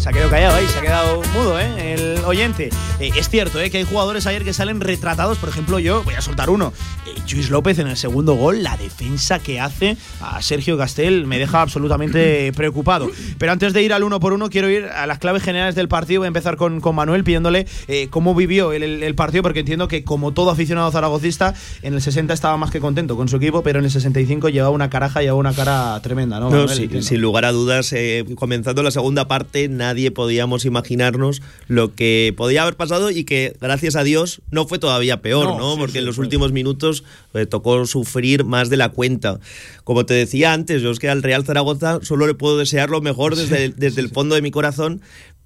Se 0.00 0.08
ha 0.08 0.12
quedado 0.12 0.30
callado 0.30 0.56
ahí, 0.56 0.66
se 0.66 0.78
ha 0.78 0.80
quedado 0.80 1.22
mudo, 1.34 1.60
¿eh? 1.60 1.92
El 1.92 2.24
oyente. 2.24 2.70
Eh, 3.00 3.10
es 3.14 3.28
cierto, 3.28 3.60
¿eh? 3.60 3.68
Que 3.68 3.76
hay 3.76 3.84
jugadores 3.84 4.26
ayer 4.26 4.44
que 4.44 4.54
salen 4.54 4.80
retratados. 4.80 5.36
Por 5.36 5.50
ejemplo, 5.50 5.78
yo 5.78 6.02
voy 6.04 6.14
a 6.14 6.22
soltar 6.22 6.48
uno. 6.48 6.72
Eh, 7.06 7.20
Luis 7.30 7.50
López 7.50 7.78
en 7.78 7.86
el 7.86 7.98
segundo 7.98 8.34
gol, 8.34 8.62
la 8.62 8.78
defensa 8.78 9.38
que 9.38 9.60
hace 9.60 9.98
a 10.20 10.40
Sergio 10.40 10.78
Castel 10.78 11.26
me 11.26 11.38
deja 11.38 11.60
absolutamente 11.60 12.50
preocupado. 12.56 13.10
Pero 13.36 13.52
antes 13.52 13.74
de 13.74 13.82
ir 13.82 13.92
al 13.92 14.02
uno 14.02 14.20
por 14.20 14.32
uno, 14.32 14.48
quiero 14.48 14.70
ir 14.70 14.86
a 14.86 15.06
las 15.06 15.18
claves 15.18 15.42
generales 15.42 15.74
del 15.74 15.88
partido. 15.88 16.20
Voy 16.20 16.26
a 16.26 16.28
empezar 16.28 16.56
con, 16.56 16.80
con 16.80 16.94
Manuel 16.94 17.22
pidiéndole 17.22 17.66
eh, 17.86 18.08
cómo 18.08 18.34
vivió 18.34 18.72
el, 18.72 18.82
el, 18.82 19.02
el, 19.02 19.14
partido, 19.14 19.42
porque 19.42 19.60
entiendo 19.60 19.86
que, 19.86 20.02
como 20.02 20.32
todo 20.32 20.50
aficionado 20.50 20.90
zaragocista, 20.90 21.54
en 21.82 21.92
el 21.92 22.00
60 22.00 22.32
estaba 22.32 22.56
más 22.56 22.70
que 22.70 22.80
contento 22.80 23.16
con 23.16 23.28
su 23.28 23.36
equipo, 23.36 23.62
pero 23.62 23.78
en 23.80 23.84
el 23.84 23.90
65 23.90 24.48
llevaba 24.48 24.74
una 24.74 24.88
caraja, 24.88 25.20
llevaba 25.20 25.38
una 25.38 25.52
cara 25.52 26.00
tremenda, 26.02 26.40
¿no? 26.40 26.48
no 26.48 26.66
Manuel, 26.66 26.90
sí, 26.90 27.02
sin 27.02 27.20
lugar 27.20 27.44
a 27.44 27.52
dudas, 27.52 27.92
eh, 27.92 28.24
comenzando 28.34 28.82
la 28.82 28.90
segunda 28.90 29.28
parte, 29.28 29.68
nadie 29.90 30.12
podíamos 30.12 30.64
imaginarnos 30.64 31.42
lo 31.66 31.94
que 31.94 32.32
podía 32.36 32.62
haber 32.62 32.76
pasado 32.76 33.10
y 33.10 33.24
que, 33.24 33.56
gracias 33.60 33.96
a 33.96 34.04
Dios, 34.04 34.40
no 34.50 34.66
fue 34.66 34.78
todavía 34.78 35.20
peor, 35.20 35.46
¿no? 35.46 35.58
¿no? 35.58 35.72
Sí, 35.72 35.78
Porque 35.78 35.92
sí, 35.94 35.98
en 35.98 36.06
los 36.06 36.18
últimos 36.18 36.52
minutos 36.52 37.02
eh, 37.34 37.46
tocó 37.46 37.84
sufrir 37.86 38.44
más 38.44 38.70
de 38.70 38.76
la 38.76 38.90
cuenta. 38.90 39.40
Como 39.82 40.06
te 40.06 40.14
decía 40.14 40.52
antes, 40.52 40.80
yo 40.82 40.90
es 40.90 41.00
que 41.00 41.08
al 41.08 41.22
Real 41.22 41.44
Zaragoza 41.44 41.98
solo 42.02 42.26
le 42.26 42.34
puedo 42.34 42.56
desear 42.56 42.88
lo 42.88 43.00
mejor 43.00 43.34
desde, 43.34 43.70
desde 43.70 44.00
el 44.00 44.10
fondo 44.10 44.36
de 44.36 44.42
mi 44.42 44.52
corazón, 44.52 45.00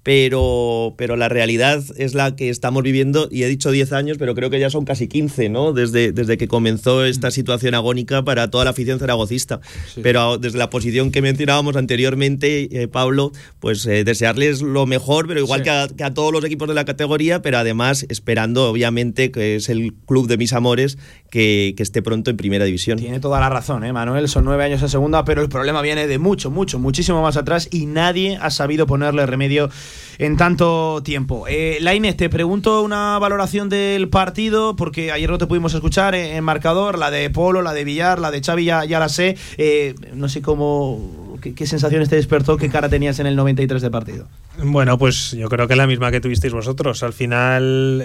pero, 0.05 0.93
pero 0.99 1.15
la 1.15 1.29
realidad 1.29 1.83
es 1.97 2.13
la 2.13 2.35
que 2.35 2.49
estamos 2.51 2.83
viviendo, 2.83 3.27
y 3.31 3.41
he 3.41 3.47
dicho 3.47 3.71
10 3.71 3.91
años, 3.91 4.17
pero 4.19 4.35
creo 4.35 4.51
que 4.51 4.59
ya 4.59 4.69
son 4.69 4.85
casi 4.85 5.07
15, 5.07 5.49
¿no? 5.49 5.73
Desde, 5.73 6.11
desde 6.11 6.37
que 6.37 6.47
comenzó 6.47 7.03
esta 7.03 7.31
situación 7.31 7.73
agónica 7.73 8.23
para 8.23 8.51
toda 8.51 8.65
la 8.65 8.69
afición 8.69 8.99
zaragocista. 8.99 9.61
Sí. 9.91 10.01
Pero 10.03 10.37
desde 10.37 10.59
la 10.59 10.69
posición 10.69 11.09
que 11.09 11.23
mencionábamos 11.23 11.75
anteriormente, 11.75 12.83
eh, 12.83 12.87
Pablo, 12.87 13.31
pues 13.59 13.83
eh, 13.87 14.03
desearles 14.03 14.61
lo 14.61 14.85
mejor, 14.85 15.27
pero 15.27 15.39
igual 15.39 15.61
sí. 15.61 15.63
que, 15.63 15.69
a, 15.71 15.87
que, 15.87 16.03
a, 16.03 16.13
todos 16.13 16.31
los 16.31 16.45
equipos 16.45 16.67
de 16.67 16.75
la 16.75 16.85
categoría, 16.85 17.41
pero 17.41 17.57
además 17.57 18.05
esperando, 18.07 18.69
obviamente, 18.69 19.31
que 19.31 19.55
es 19.55 19.69
el 19.69 19.95
club 20.05 20.27
de 20.27 20.37
mis 20.37 20.53
amores, 20.53 20.99
que, 21.31 21.73
que 21.75 21.81
esté 21.81 22.03
pronto 22.03 22.29
en 22.29 22.37
primera 22.37 22.65
división. 22.65 22.99
Tiene 22.99 23.19
toda 23.19 23.39
la 23.39 23.49
razón, 23.49 23.83
¿eh, 23.83 23.91
Manuel? 23.91 24.29
Son 24.29 24.45
nueve 24.45 24.65
años 24.65 24.83
en 24.83 24.89
segunda, 24.89 25.25
pero 25.25 25.41
el 25.41 25.49
problema 25.49 25.81
viene 25.81 26.05
de 26.05 26.19
mucho, 26.19 26.51
mucho, 26.51 26.77
muchísimo 26.77 27.23
más 27.23 27.37
atrás 27.37 27.69
y 27.71 27.87
nadie 27.87 28.37
ha 28.39 28.51
sabido 28.51 28.85
ponerle 28.85 29.25
remedio 29.25 29.71
en 30.17 30.37
tanto 30.37 31.01
tiempo. 31.03 31.45
Eh, 31.47 31.79
te 32.17 32.29
pregunto 32.29 32.81
una 32.81 33.17
valoración 33.19 33.69
del 33.69 34.09
partido, 34.09 34.75
porque 34.75 35.11
ayer 35.11 35.29
no 35.29 35.37
te 35.37 35.47
pudimos 35.47 35.73
escuchar 35.73 36.15
en, 36.15 36.43
marcador, 36.43 36.97
la 36.97 37.11
de 37.11 37.29
Polo, 37.29 37.61
la 37.61 37.73
de 37.73 37.83
Villar, 37.83 38.19
la 38.19 38.31
de 38.31 38.41
Xavi, 38.41 38.65
ya, 38.65 38.85
la 38.85 39.09
sé. 39.09 39.37
Eh, 39.57 39.95
no 40.13 40.29
sé 40.29 40.41
cómo, 40.41 41.37
qué, 41.41 41.53
qué, 41.53 41.65
sensaciones 41.65 42.09
te 42.09 42.15
despertó, 42.15 42.57
qué 42.57 42.69
cara 42.69 42.89
tenías 42.89 43.19
en 43.19 43.27
el 43.27 43.35
93 43.35 43.81
de 43.81 43.89
partido. 43.89 44.27
Bueno, 44.57 44.97
pues 44.97 45.31
yo 45.31 45.49
creo 45.49 45.67
que 45.67 45.75
la 45.75 45.87
misma 45.87 46.11
que 46.11 46.21
tuvisteis 46.21 46.53
vosotros. 46.53 47.03
Al 47.03 47.13
final, 47.13 48.01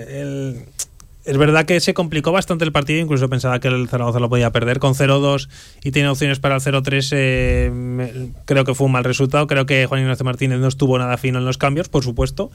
es 1.24 1.36
verdad 1.36 1.66
que 1.66 1.80
se 1.80 1.94
complicó 1.94 2.32
bastante 2.32 2.64
el 2.64 2.72
partido, 2.72 3.00
incluso 3.00 3.28
pensaba 3.28 3.60
que 3.60 3.68
el 3.68 3.88
Zaragoza 3.88 4.20
lo 4.20 4.28
podía 4.28 4.50
perder 4.50 4.78
con 4.78 4.94
0-2 4.94 5.48
y 5.84 5.90
tiene 5.90 6.08
opciones 6.08 6.38
para 6.38 6.56
el 6.56 6.60
0-3. 6.60 7.08
Eh, 7.12 8.30
creo 8.46 8.64
que 8.64 8.74
fue 8.74 8.86
un 8.86 8.92
mal 8.92 9.04
resultado. 9.04 9.46
Creo 9.46 9.66
que 9.66 9.86
Juan 9.86 10.00
Ignacio 10.00 10.24
Martínez 10.24 10.58
no 10.60 10.68
estuvo 10.68 10.98
nada 10.98 11.16
fino 11.18 11.38
en 11.38 11.44
los 11.44 11.58
cambios, 11.58 11.88
por 11.88 12.04
supuesto. 12.04 12.50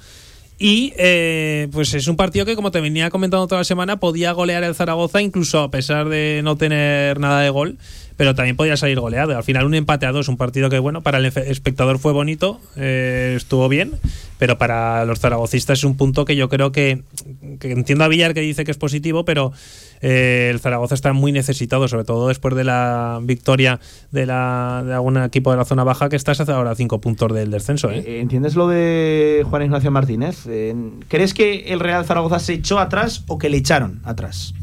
Y 0.57 0.93
eh, 0.97 1.67
pues 1.71 1.93
es 1.93 2.07
un 2.07 2.15
partido 2.15 2.45
que, 2.45 2.55
como 2.55 2.71
te 2.71 2.79
venía 2.79 3.09
comentando 3.09 3.45
toda 3.45 3.61
la 3.61 3.65
semana, 3.65 3.99
podía 3.99 4.31
golear 4.31 4.63
el 4.63 4.73
Zaragoza, 4.73 5.21
incluso 5.21 5.59
a 5.59 5.69
pesar 5.69 6.07
de 6.07 6.41
no 6.43 6.55
tener 6.55 7.19
nada 7.19 7.41
de 7.41 7.49
gol 7.49 7.77
pero 8.17 8.35
también 8.35 8.55
podía 8.55 8.77
salir 8.77 8.99
goleado. 8.99 9.35
Al 9.35 9.43
final 9.43 9.65
un 9.65 9.75
empate 9.75 10.05
a 10.05 10.11
dos, 10.11 10.27
un 10.27 10.37
partido 10.37 10.69
que 10.69 10.79
bueno, 10.79 11.01
para 11.01 11.17
el 11.17 11.25
espectador 11.25 11.99
fue 11.99 12.13
bonito, 12.13 12.59
eh, 12.75 13.33
estuvo 13.35 13.67
bien, 13.67 13.91
pero 14.37 14.57
para 14.57 15.05
los 15.05 15.19
zaragocistas 15.19 15.79
es 15.79 15.83
un 15.83 15.97
punto 15.97 16.25
que 16.25 16.35
yo 16.35 16.49
creo 16.49 16.71
que, 16.71 17.03
entiendo 17.61 18.03
a 18.03 18.07
Villar 18.07 18.33
que 18.33 18.41
dice 18.41 18.63
que 18.63 18.71
es 18.71 18.77
positivo, 18.77 19.25
pero 19.25 19.51
eh, 20.01 20.49
el 20.51 20.59
Zaragoza 20.59 20.95
está 20.95 21.13
muy 21.13 21.31
necesitado, 21.31 21.87
sobre 21.87 22.03
todo 22.03 22.27
después 22.27 22.55
de 22.55 22.63
la 22.63 23.19
victoria 23.21 23.79
de, 24.11 24.25
la, 24.25 24.83
de 24.85 24.93
algún 24.93 25.17
equipo 25.17 25.51
de 25.51 25.57
la 25.57 25.65
zona 25.65 25.83
baja 25.83 26.09
que 26.09 26.15
estás 26.15 26.39
ahora 26.47 26.71
a 26.71 26.75
cinco 26.75 26.99
puntos 27.01 27.33
del 27.33 27.51
descenso. 27.51 27.89
¿eh? 27.91 28.19
¿Entiendes 28.19 28.55
lo 28.55 28.67
de 28.67 29.45
Juan 29.49 29.63
Ignacio 29.63 29.91
Martínez? 29.91 30.47
¿Crees 31.07 31.33
que 31.33 31.73
el 31.73 31.79
Real 31.79 32.05
Zaragoza 32.05 32.39
se 32.39 32.53
echó 32.53 32.79
atrás 32.79 33.23
o 33.27 33.37
que 33.37 33.49
le 33.49 33.57
echaron 33.57 34.01
atrás? 34.03 34.53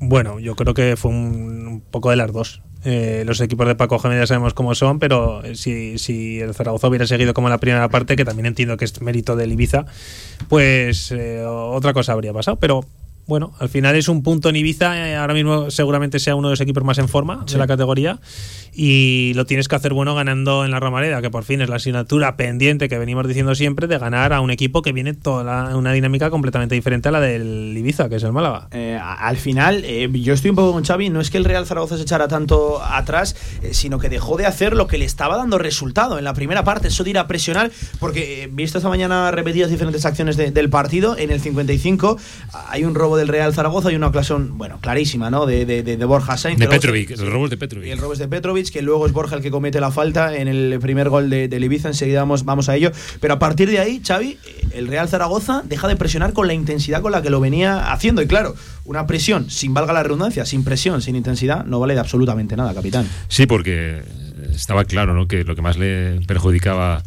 Bueno, 0.00 0.40
yo 0.40 0.56
creo 0.56 0.74
que 0.74 0.96
fue 0.96 1.10
un, 1.10 1.66
un 1.68 1.80
poco 1.82 2.10
de 2.10 2.16
las 2.16 2.32
dos. 2.32 2.62
Eh, 2.84 3.24
los 3.26 3.40
equipos 3.42 3.66
de 3.66 3.74
Paco 3.74 3.98
Gémez 3.98 4.20
ya 4.20 4.26
sabemos 4.26 4.54
cómo 4.54 4.74
son, 4.74 4.98
pero 4.98 5.42
si, 5.54 5.98
si, 5.98 6.40
el 6.40 6.54
Zaragoza 6.54 6.88
hubiera 6.88 7.06
seguido 7.06 7.34
como 7.34 7.50
la 7.50 7.58
primera 7.58 7.86
parte, 7.90 8.16
que 8.16 8.24
también 8.24 8.46
entiendo 8.46 8.78
que 8.78 8.86
es 8.86 9.02
mérito 9.02 9.36
del 9.36 9.52
Ibiza, 9.52 9.84
pues 10.48 11.12
eh, 11.12 11.44
otra 11.44 11.92
cosa 11.92 12.12
habría 12.12 12.32
pasado. 12.32 12.58
Pero 12.58 12.86
bueno, 13.26 13.52
al 13.58 13.68
final 13.68 13.96
es 13.96 14.08
un 14.08 14.22
punto 14.22 14.48
en 14.48 14.56
Ibiza, 14.56 15.08
eh, 15.08 15.16
ahora 15.16 15.34
mismo 15.34 15.70
seguramente 15.70 16.18
sea 16.18 16.34
uno 16.34 16.48
de 16.48 16.52
los 16.52 16.60
equipos 16.60 16.84
más 16.84 16.98
en 16.98 17.08
forma 17.08 17.44
sí. 17.46 17.54
de 17.54 17.58
la 17.58 17.66
categoría 17.66 18.20
y 18.72 19.32
lo 19.34 19.46
tienes 19.46 19.68
que 19.68 19.76
hacer 19.76 19.92
bueno 19.92 20.14
ganando 20.14 20.64
en 20.64 20.70
la 20.70 20.80
Romareda, 20.80 21.20
que 21.22 21.30
por 21.30 21.44
fin 21.44 21.60
es 21.60 21.68
la 21.68 21.76
asignatura 21.76 22.36
pendiente 22.36 22.88
que 22.88 22.98
venimos 22.98 23.26
diciendo 23.26 23.54
siempre 23.54 23.86
de 23.86 23.98
ganar 23.98 24.32
a 24.32 24.40
un 24.40 24.50
equipo 24.50 24.82
que 24.82 24.92
viene 24.92 25.14
toda 25.14 25.44
la, 25.44 25.76
una 25.76 25.92
dinámica 25.92 26.30
completamente 26.30 26.74
diferente 26.74 27.08
a 27.08 27.12
la 27.12 27.20
del 27.20 27.74
Ibiza, 27.76 28.08
que 28.08 28.16
es 28.16 28.22
el 28.22 28.32
Málaga. 28.32 28.68
Eh, 28.72 28.98
al 29.00 29.36
final, 29.36 29.82
eh, 29.84 30.08
yo 30.12 30.34
estoy 30.34 30.50
un 30.50 30.56
poco 30.56 30.72
con 30.72 30.84
Xavi, 30.84 31.10
no 31.10 31.20
es 31.20 31.30
que 31.30 31.38
el 31.38 31.44
Real 31.44 31.66
Zaragoza 31.66 31.96
se 31.96 32.02
echara 32.02 32.28
tanto 32.28 32.82
atrás, 32.82 33.36
eh, 33.62 33.74
sino 33.74 33.98
que 33.98 34.08
dejó 34.08 34.36
de 34.36 34.46
hacer 34.46 34.74
lo 34.74 34.86
que 34.86 34.98
le 34.98 35.04
estaba 35.04 35.36
dando 35.36 35.58
resultado 35.58 36.18
en 36.18 36.24
la 36.24 36.34
primera 36.34 36.64
parte, 36.64 36.88
eso 36.88 37.04
de 37.04 37.10
ir 37.10 37.18
a 37.18 37.26
presionar, 37.26 37.70
porque 37.98 38.48
visto 38.52 38.78
esta 38.78 38.88
mañana 38.88 39.30
repetidas 39.30 39.70
diferentes 39.70 40.04
acciones 40.04 40.36
de, 40.36 40.50
del 40.50 40.70
partido, 40.70 41.16
en 41.18 41.30
el 41.30 41.40
55 41.40 42.18
hay 42.68 42.84
un 42.84 42.94
robo 42.94 43.09
robo 43.10 43.16
del 43.16 43.28
Real 43.28 43.52
Zaragoza 43.52 43.90
y 43.90 43.96
una 43.96 44.06
ocasión, 44.06 44.56
bueno, 44.56 44.78
clarísima, 44.80 45.30
¿no? 45.30 45.44
De, 45.44 45.66
de, 45.66 45.82
de 45.82 46.04
Borja 46.04 46.36
Sainz. 46.36 46.60
De 46.60 46.68
Petrovic, 46.68 47.10
el 47.10 47.30
robo 47.30 47.46
es 47.46 47.50
de 47.50 47.56
Petrovic. 47.56 47.88
Y 47.88 47.90
el 47.90 47.98
robo 47.98 48.12
es 48.12 48.18
de 48.20 48.28
Petrovic, 48.28 48.70
que 48.70 48.82
luego 48.82 49.06
es 49.06 49.12
Borja 49.12 49.34
el 49.34 49.42
que 49.42 49.50
comete 49.50 49.80
la 49.80 49.90
falta 49.90 50.36
en 50.36 50.46
el 50.46 50.78
primer 50.80 51.08
gol 51.08 51.28
de, 51.28 51.48
de 51.48 51.56
Ibiza. 51.56 51.88
Enseguida 51.88 52.20
vamos, 52.20 52.44
vamos 52.44 52.68
a 52.68 52.76
ello. 52.76 52.92
Pero 53.20 53.34
a 53.34 53.38
partir 53.38 53.68
de 53.68 53.80
ahí, 53.80 54.00
Xavi, 54.06 54.38
el 54.72 54.86
Real 54.86 55.08
Zaragoza 55.08 55.62
deja 55.64 55.88
de 55.88 55.96
presionar 55.96 56.32
con 56.32 56.46
la 56.46 56.54
intensidad 56.54 57.02
con 57.02 57.12
la 57.12 57.22
que 57.22 57.30
lo 57.30 57.40
venía 57.40 57.90
haciendo. 57.90 58.22
Y 58.22 58.26
claro, 58.26 58.54
una 58.84 59.06
presión, 59.06 59.50
sin 59.50 59.74
valga 59.74 59.92
la 59.92 60.02
redundancia, 60.02 60.46
sin 60.46 60.62
presión, 60.62 61.02
sin 61.02 61.16
intensidad, 61.16 61.64
no 61.64 61.80
vale 61.80 61.94
de 61.94 62.00
absolutamente 62.00 62.56
nada, 62.56 62.74
capitán. 62.74 63.08
Sí, 63.28 63.46
porque 63.46 64.02
estaba 64.54 64.84
claro 64.84 65.14
¿no? 65.14 65.26
que 65.26 65.44
lo 65.44 65.56
que 65.56 65.62
más 65.62 65.76
le 65.76 66.20
perjudicaba 66.26 67.02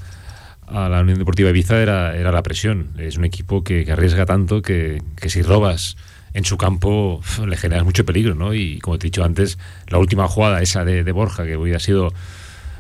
a 0.68 0.90
la 0.90 1.02
Unión 1.02 1.20
Deportiva 1.20 1.50
Ibiza 1.50 1.82
era, 1.82 2.16
era 2.16 2.32
la 2.32 2.44
presión. 2.44 2.90
Es 2.98 3.18
un 3.18 3.26
equipo 3.26 3.64
que, 3.64 3.90
arriesga 3.92 4.26
tanto 4.26 4.62
que, 4.62 5.02
si 5.28 5.42
robas 5.42 5.98
en 6.34 6.46
su 6.46 6.58
campo 6.58 7.22
le 7.46 7.58
generas 7.58 7.86
mucho 7.86 8.06
peligro, 8.06 8.36
¿no? 8.36 8.54
Y 8.54 8.80
como 8.80 8.98
te 8.98 9.08
he 9.08 9.10
dicho 9.10 9.24
antes, 9.24 9.58
la 9.88 10.00
última 10.00 10.28
jugada, 10.28 10.62
esa 10.62 10.84
de, 10.84 11.12
Borja, 11.12 11.46
que 11.46 11.58
hubiera 11.58 11.80
sido 11.80 12.14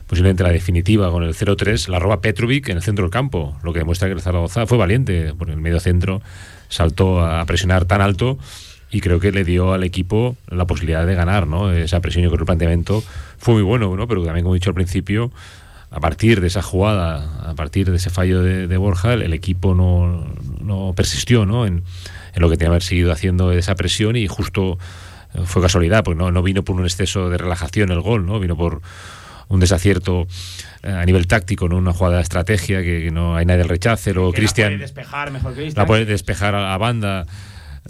posiblemente 0.07 0.43
la 0.43 0.49
definitiva 0.49 1.11
con 1.11 1.23
el 1.23 1.33
0-3, 1.33 1.87
la 1.87 1.99
roba 1.99 2.21
Petrovic 2.21 2.69
en 2.69 2.77
el 2.77 2.83
centro 2.83 3.03
del 3.03 3.11
campo, 3.11 3.57
lo 3.63 3.73
que 3.73 3.79
demuestra 3.79 4.07
que 4.07 4.13
el 4.13 4.21
Zaragoza 4.21 4.65
fue 4.67 4.77
valiente, 4.77 5.33
porque 5.37 5.53
el 5.53 5.61
medio 5.61 5.79
centro 5.79 6.21
saltó 6.69 7.25
a 7.25 7.45
presionar 7.45 7.85
tan 7.85 8.01
alto 8.01 8.37
y 8.93 9.01
creo 9.01 9.19
que 9.19 9.31
le 9.31 9.43
dio 9.43 9.73
al 9.73 9.83
equipo 9.83 10.37
la 10.47 10.65
posibilidad 10.67 11.05
de 11.05 11.15
ganar, 11.15 11.47
¿no? 11.47 11.71
Esa 11.71 11.99
presión, 11.99 12.23
yo 12.23 12.29
creo 12.29 12.37
que 12.37 12.43
el 12.43 12.45
planteamiento 12.45 13.03
fue 13.39 13.55
muy 13.55 13.63
bueno, 13.63 13.95
¿no? 13.95 14.07
Pero 14.07 14.23
también, 14.23 14.43
como 14.43 14.55
he 14.55 14.59
dicho 14.59 14.69
al 14.69 14.75
principio, 14.75 15.31
a 15.93 15.99
partir 15.99 16.41
de 16.41 16.47
esa 16.47 16.63
jugada, 16.63 17.49
a 17.49 17.53
partir 17.53 17.89
de 17.91 17.97
ese 17.97 18.09
fallo 18.09 18.41
de, 18.41 18.77
Borja, 18.77 19.13
el, 19.13 19.31
equipo 19.31 19.75
no, 19.75 20.25
no 20.59 20.93
persistió 20.95 21.45
¿no? 21.45 21.67
En, 21.67 21.83
en, 22.33 22.41
lo 22.41 22.49
que 22.49 22.57
tenía 22.57 22.69
que 22.69 22.73
haber 22.73 22.81
seguido 22.81 23.11
haciendo 23.11 23.51
esa 23.51 23.75
presión 23.75 24.15
y 24.15 24.27
justo 24.27 24.79
eh, 25.35 25.41
fue 25.45 25.61
casualidad, 25.61 26.03
porque 26.03 26.17
no, 26.17 26.31
no 26.31 26.41
vino 26.41 26.63
por 26.63 26.77
un 26.77 26.83
exceso 26.83 27.29
de 27.29 27.37
relajación 27.37 27.91
el 27.91 28.01
gol, 28.01 28.25
¿no? 28.25 28.39
vino 28.39 28.57
por 28.57 28.81
un 29.49 29.59
desacierto 29.59 30.25
eh, 30.81 30.89
a 30.89 31.05
nivel 31.05 31.27
táctico, 31.27 31.69
¿no? 31.69 31.77
una 31.77 31.93
jugada 31.93 32.17
de 32.17 32.23
estrategia 32.23 32.81
que, 32.81 33.11
no 33.11 33.35
hay 33.35 33.45
nadie 33.45 33.59
del 33.59 33.69
rechace, 33.69 34.15
luego 34.15 34.33
Cristian 34.33 34.71
la 34.71 34.77
puede 34.77 34.81
despejar 34.81 35.31
mejor 35.31 35.53
La 35.75 35.85
puede 35.85 36.05
despejar 36.05 36.55
a, 36.55 36.73
a 36.73 36.77
banda 36.79 37.27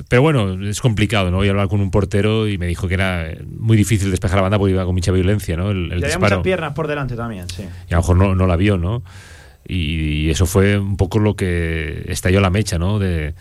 pero 0.08 0.22
bueno, 0.24 0.54
es 0.68 0.82
complicado, 0.82 1.30
¿no? 1.30 1.38
Voy 1.38 1.48
a 1.48 1.52
hablar 1.52 1.68
con 1.68 1.80
un 1.80 1.92
portero 1.92 2.48
y 2.48 2.58
me 2.58 2.66
dijo 2.66 2.88
que 2.88 2.96
era 2.96 3.28
muy 3.60 3.78
difícil 3.78 4.10
despejar 4.10 4.38
la 4.38 4.42
banda 4.42 4.58
porque 4.58 4.72
iba 4.72 4.86
con 4.86 4.96
mucha 4.96 5.12
violencia, 5.12 5.56
¿no? 5.56 5.70
El, 5.70 5.90
y 5.92 6.04
había 6.04 6.18
muchas 6.18 6.40
piernas 6.40 6.74
por 6.74 6.88
delante 6.88 7.16
también, 7.16 7.48
sí. 7.50 7.64
Y 7.90 7.94
a 7.94 7.98
lo 7.98 8.02
mejor 8.02 8.18
no, 8.18 8.36
no 8.36 8.48
la 8.48 8.56
vio, 8.56 8.78
¿no? 8.78 9.04
Y, 9.68 10.30
eso 10.30 10.46
fue 10.46 10.80
un 10.80 10.98
poco 10.98 11.20
lo 11.20 11.36
que 11.36 12.06
estalló 12.08 12.42
la 12.42 12.50
mecha, 12.50 12.80
¿no? 12.80 12.98
De, 12.98 13.36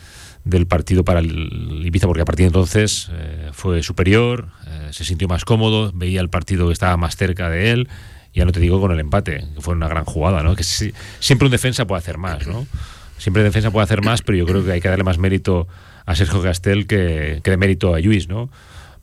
del 0.44 0.66
partido 0.66 1.04
para 1.04 1.20
el 1.20 1.82
Ibiza, 1.84 2.06
porque 2.06 2.22
a 2.22 2.24
partir 2.26 2.44
de 2.44 2.48
entonces 2.48 3.10
eh, 3.12 3.48
fue 3.52 3.82
superior, 3.82 4.48
eh, 4.66 4.88
se 4.90 5.04
sintió 5.04 5.28
más 5.28 5.44
cómodo, 5.44 5.90
veía 5.94 6.20
el 6.20 6.28
partido 6.28 6.66
que 6.66 6.74
estaba 6.74 6.96
más 6.98 7.16
cerca 7.16 7.48
de 7.48 7.70
él. 7.70 7.88
Ya 8.34 8.44
no 8.44 8.52
te 8.52 8.60
digo 8.60 8.80
con 8.80 8.92
el 8.92 9.00
empate, 9.00 9.46
que 9.54 9.60
fue 9.60 9.74
una 9.74 9.88
gran 9.88 10.04
jugada, 10.04 10.42
¿no? 10.42 10.54
Que 10.54 10.64
siempre 10.64 11.46
un 11.46 11.50
defensa 11.50 11.86
puede 11.86 12.00
hacer 12.00 12.18
más, 12.18 12.46
¿no? 12.46 12.66
Siempre 13.18 13.42
un 13.42 13.48
defensa 13.48 13.70
puede 13.70 13.84
hacer 13.84 14.02
más, 14.02 14.22
pero 14.22 14.36
yo 14.36 14.46
creo 14.46 14.64
que 14.64 14.72
hay 14.72 14.80
que 14.80 14.88
darle 14.88 15.04
más 15.04 15.18
mérito 15.18 15.66
a 16.06 16.14
Sergio 16.14 16.42
Castel 16.42 16.86
que, 16.86 17.40
que 17.42 17.56
mérito 17.56 17.94
a 17.94 18.00
Luis, 18.00 18.28
¿no? 18.28 18.50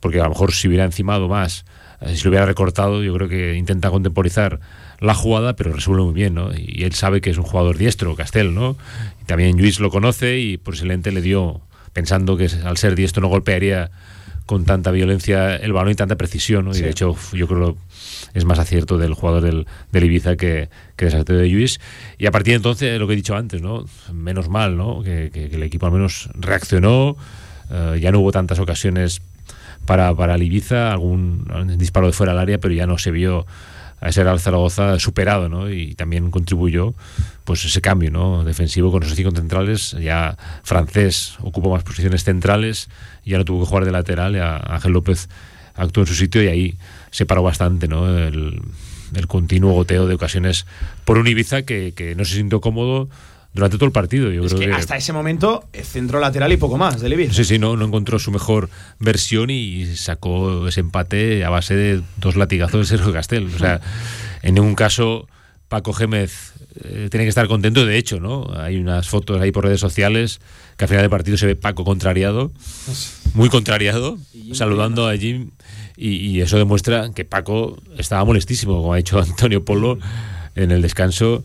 Porque 0.00 0.20
a 0.20 0.24
lo 0.24 0.30
mejor 0.30 0.52
si 0.52 0.68
hubiera 0.68 0.84
encimado 0.84 1.28
más, 1.28 1.64
eh, 2.00 2.16
si 2.16 2.24
lo 2.24 2.30
hubiera 2.30 2.46
recortado, 2.46 3.02
yo 3.02 3.14
creo 3.14 3.28
que 3.28 3.54
intenta 3.54 3.90
contemporizar 3.90 4.60
la 5.00 5.14
jugada, 5.14 5.56
pero 5.56 5.72
resuelve 5.72 6.02
muy 6.04 6.14
bien, 6.14 6.34
¿no? 6.34 6.50
Y 6.56 6.84
él 6.84 6.92
sabe 6.92 7.20
que 7.20 7.30
es 7.30 7.38
un 7.38 7.44
jugador 7.44 7.76
diestro, 7.78 8.14
Castel, 8.14 8.54
¿no? 8.54 8.76
Y 9.22 9.24
también 9.24 9.58
Luis 9.58 9.80
lo 9.80 9.90
conoce 9.90 10.38
y 10.38 10.56
por 10.56 10.74
ese 10.74 10.86
lente 10.86 11.12
le 11.12 11.22
dio, 11.22 11.60
pensando 11.92 12.36
que 12.36 12.48
al 12.64 12.76
ser 12.76 12.94
diestro 12.94 13.22
no 13.22 13.28
golpearía 13.28 13.90
con 14.50 14.64
tanta 14.64 14.90
violencia 14.90 15.54
el 15.54 15.72
balón 15.72 15.92
y 15.92 15.94
tanta 15.94 16.16
precisión, 16.16 16.64
¿no? 16.64 16.76
Y 16.76 16.80
de 16.80 16.90
hecho, 16.90 17.14
yo 17.32 17.46
creo 17.46 17.76
es 18.34 18.44
más 18.44 18.58
acierto 18.58 18.98
del 18.98 19.14
jugador 19.14 19.42
del, 19.44 19.68
del 19.92 20.04
Ibiza 20.04 20.34
que, 20.34 20.68
que 20.96 21.04
desacierto 21.04 21.34
de 21.34 21.48
Luis. 21.48 21.78
Y 22.18 22.26
a 22.26 22.32
partir 22.32 22.54
de 22.54 22.56
entonces, 22.56 22.98
lo 22.98 23.06
que 23.06 23.12
he 23.12 23.16
dicho 23.16 23.36
antes, 23.36 23.62
¿no? 23.62 23.84
Menos 24.12 24.48
mal, 24.48 24.76
¿no? 24.76 25.04
Que, 25.04 25.30
el 25.52 25.62
equipo 25.62 25.86
al 25.86 25.92
menos 25.92 26.30
reaccionó, 26.34 27.16
eh, 27.70 28.00
ya 28.02 28.10
no 28.10 28.18
hubo 28.18 28.32
tantas 28.32 28.58
ocasiones 28.58 29.22
para, 29.86 30.12
para 30.16 30.34
el 30.34 30.42
Ibiza, 30.42 30.90
algún 30.90 31.46
disparo 31.78 32.08
de 32.08 32.12
fuera 32.12 32.32
del 32.32 32.40
área, 32.40 32.58
pero 32.58 32.74
ya 32.74 32.88
no 32.88 32.98
se 32.98 33.12
vio 33.12 33.46
a 34.00 34.08
ese 34.08 34.24
Real 34.24 34.40
Zaragoza 34.40 34.98
superado, 34.98 35.48
¿no? 35.48 35.70
Y 35.70 35.94
también 35.94 36.30
contribuyó 36.30 36.94
pues 37.44 37.64
ese 37.64 37.80
cambio, 37.80 38.10
¿no? 38.10 38.44
Defensivo 38.44 38.90
con 38.90 39.02
esos 39.02 39.16
cinco 39.16 39.30
centrales, 39.32 39.96
ya 40.00 40.36
francés 40.62 41.34
ocupó 41.40 41.70
más 41.70 41.82
posiciones 41.82 42.24
centrales, 42.24 42.88
ya 43.24 43.38
no 43.38 43.44
tuvo 43.44 43.60
que 43.60 43.68
jugar 43.68 43.84
de 43.84 43.92
lateral, 43.92 44.36
Ángel 44.40 44.92
López 44.92 45.28
actuó 45.74 46.02
en 46.02 46.06
su 46.06 46.14
sitio 46.14 46.42
y 46.42 46.48
ahí 46.48 46.78
se 47.10 47.26
paró 47.26 47.42
bastante, 47.42 47.88
¿no? 47.88 48.08
El, 48.18 48.62
continuo 49.26 49.72
goteo 49.72 50.06
de 50.06 50.14
ocasiones 50.14 50.66
por 51.04 51.18
un 51.18 51.26
Ibiza 51.26 51.62
que, 51.62 51.92
que 51.94 52.14
no 52.14 52.24
se 52.24 52.36
sintió 52.36 52.60
cómodo 52.60 53.08
durante 53.52 53.76
todo 53.76 53.86
el 53.86 53.92
partido. 53.92 54.30
Yo 54.30 54.44
creo 54.44 54.58
que, 54.58 54.72
hasta 54.72 54.96
ese 54.96 55.12
momento 55.12 55.64
centro 55.82 56.20
lateral 56.20 56.52
y 56.52 56.56
poco 56.56 56.78
más 56.78 57.00
del 57.00 57.12
Ibiza. 57.14 57.34
Sí, 57.34 57.44
sí, 57.44 57.58
no, 57.58 57.76
no 57.76 57.86
encontró 57.86 58.18
su 58.18 58.30
mejor 58.30 58.70
versión 58.98 59.50
y 59.50 59.96
sacó 59.96 60.68
ese 60.68 60.80
empate 60.80 61.44
a 61.44 61.50
base 61.50 61.74
de 61.74 62.02
dos 62.18 62.36
latigazos 62.36 62.80
de 62.80 62.96
Sergio 62.96 63.12
Castel. 63.12 63.46
O 63.54 63.58
sea, 63.58 63.80
en 64.42 64.54
ningún 64.54 64.74
caso 64.74 65.28
Paco 65.68 65.92
Gémez 65.92 66.52
eh, 66.84 67.08
tiene 67.10 67.24
que 67.24 67.28
estar 67.28 67.46
contento. 67.48 67.84
De 67.84 67.96
hecho, 67.96 68.20
¿no? 68.20 68.50
Hay 68.56 68.76
unas 68.76 69.08
fotos 69.08 69.40
ahí 69.40 69.52
por 69.52 69.64
redes 69.64 69.80
sociales 69.80 70.40
que 70.76 70.84
al 70.84 70.88
final 70.88 71.02
del 71.02 71.10
partido 71.10 71.36
se 71.36 71.46
ve 71.46 71.56
Paco 71.56 71.84
contrariado, 71.84 72.52
muy 73.34 73.48
contrariado, 73.48 74.18
saludando 74.52 75.08
a 75.08 75.16
Jim. 75.16 75.50
Y, 75.96 76.40
eso 76.40 76.56
demuestra 76.56 77.10
que 77.14 77.26
Paco 77.26 77.76
estaba 77.98 78.24
molestísimo, 78.24 78.78
como 78.78 78.94
ha 78.94 78.96
dicho 78.96 79.18
Antonio 79.20 79.64
Polo 79.64 79.98
en 80.54 80.70
el 80.70 80.80
descanso. 80.80 81.44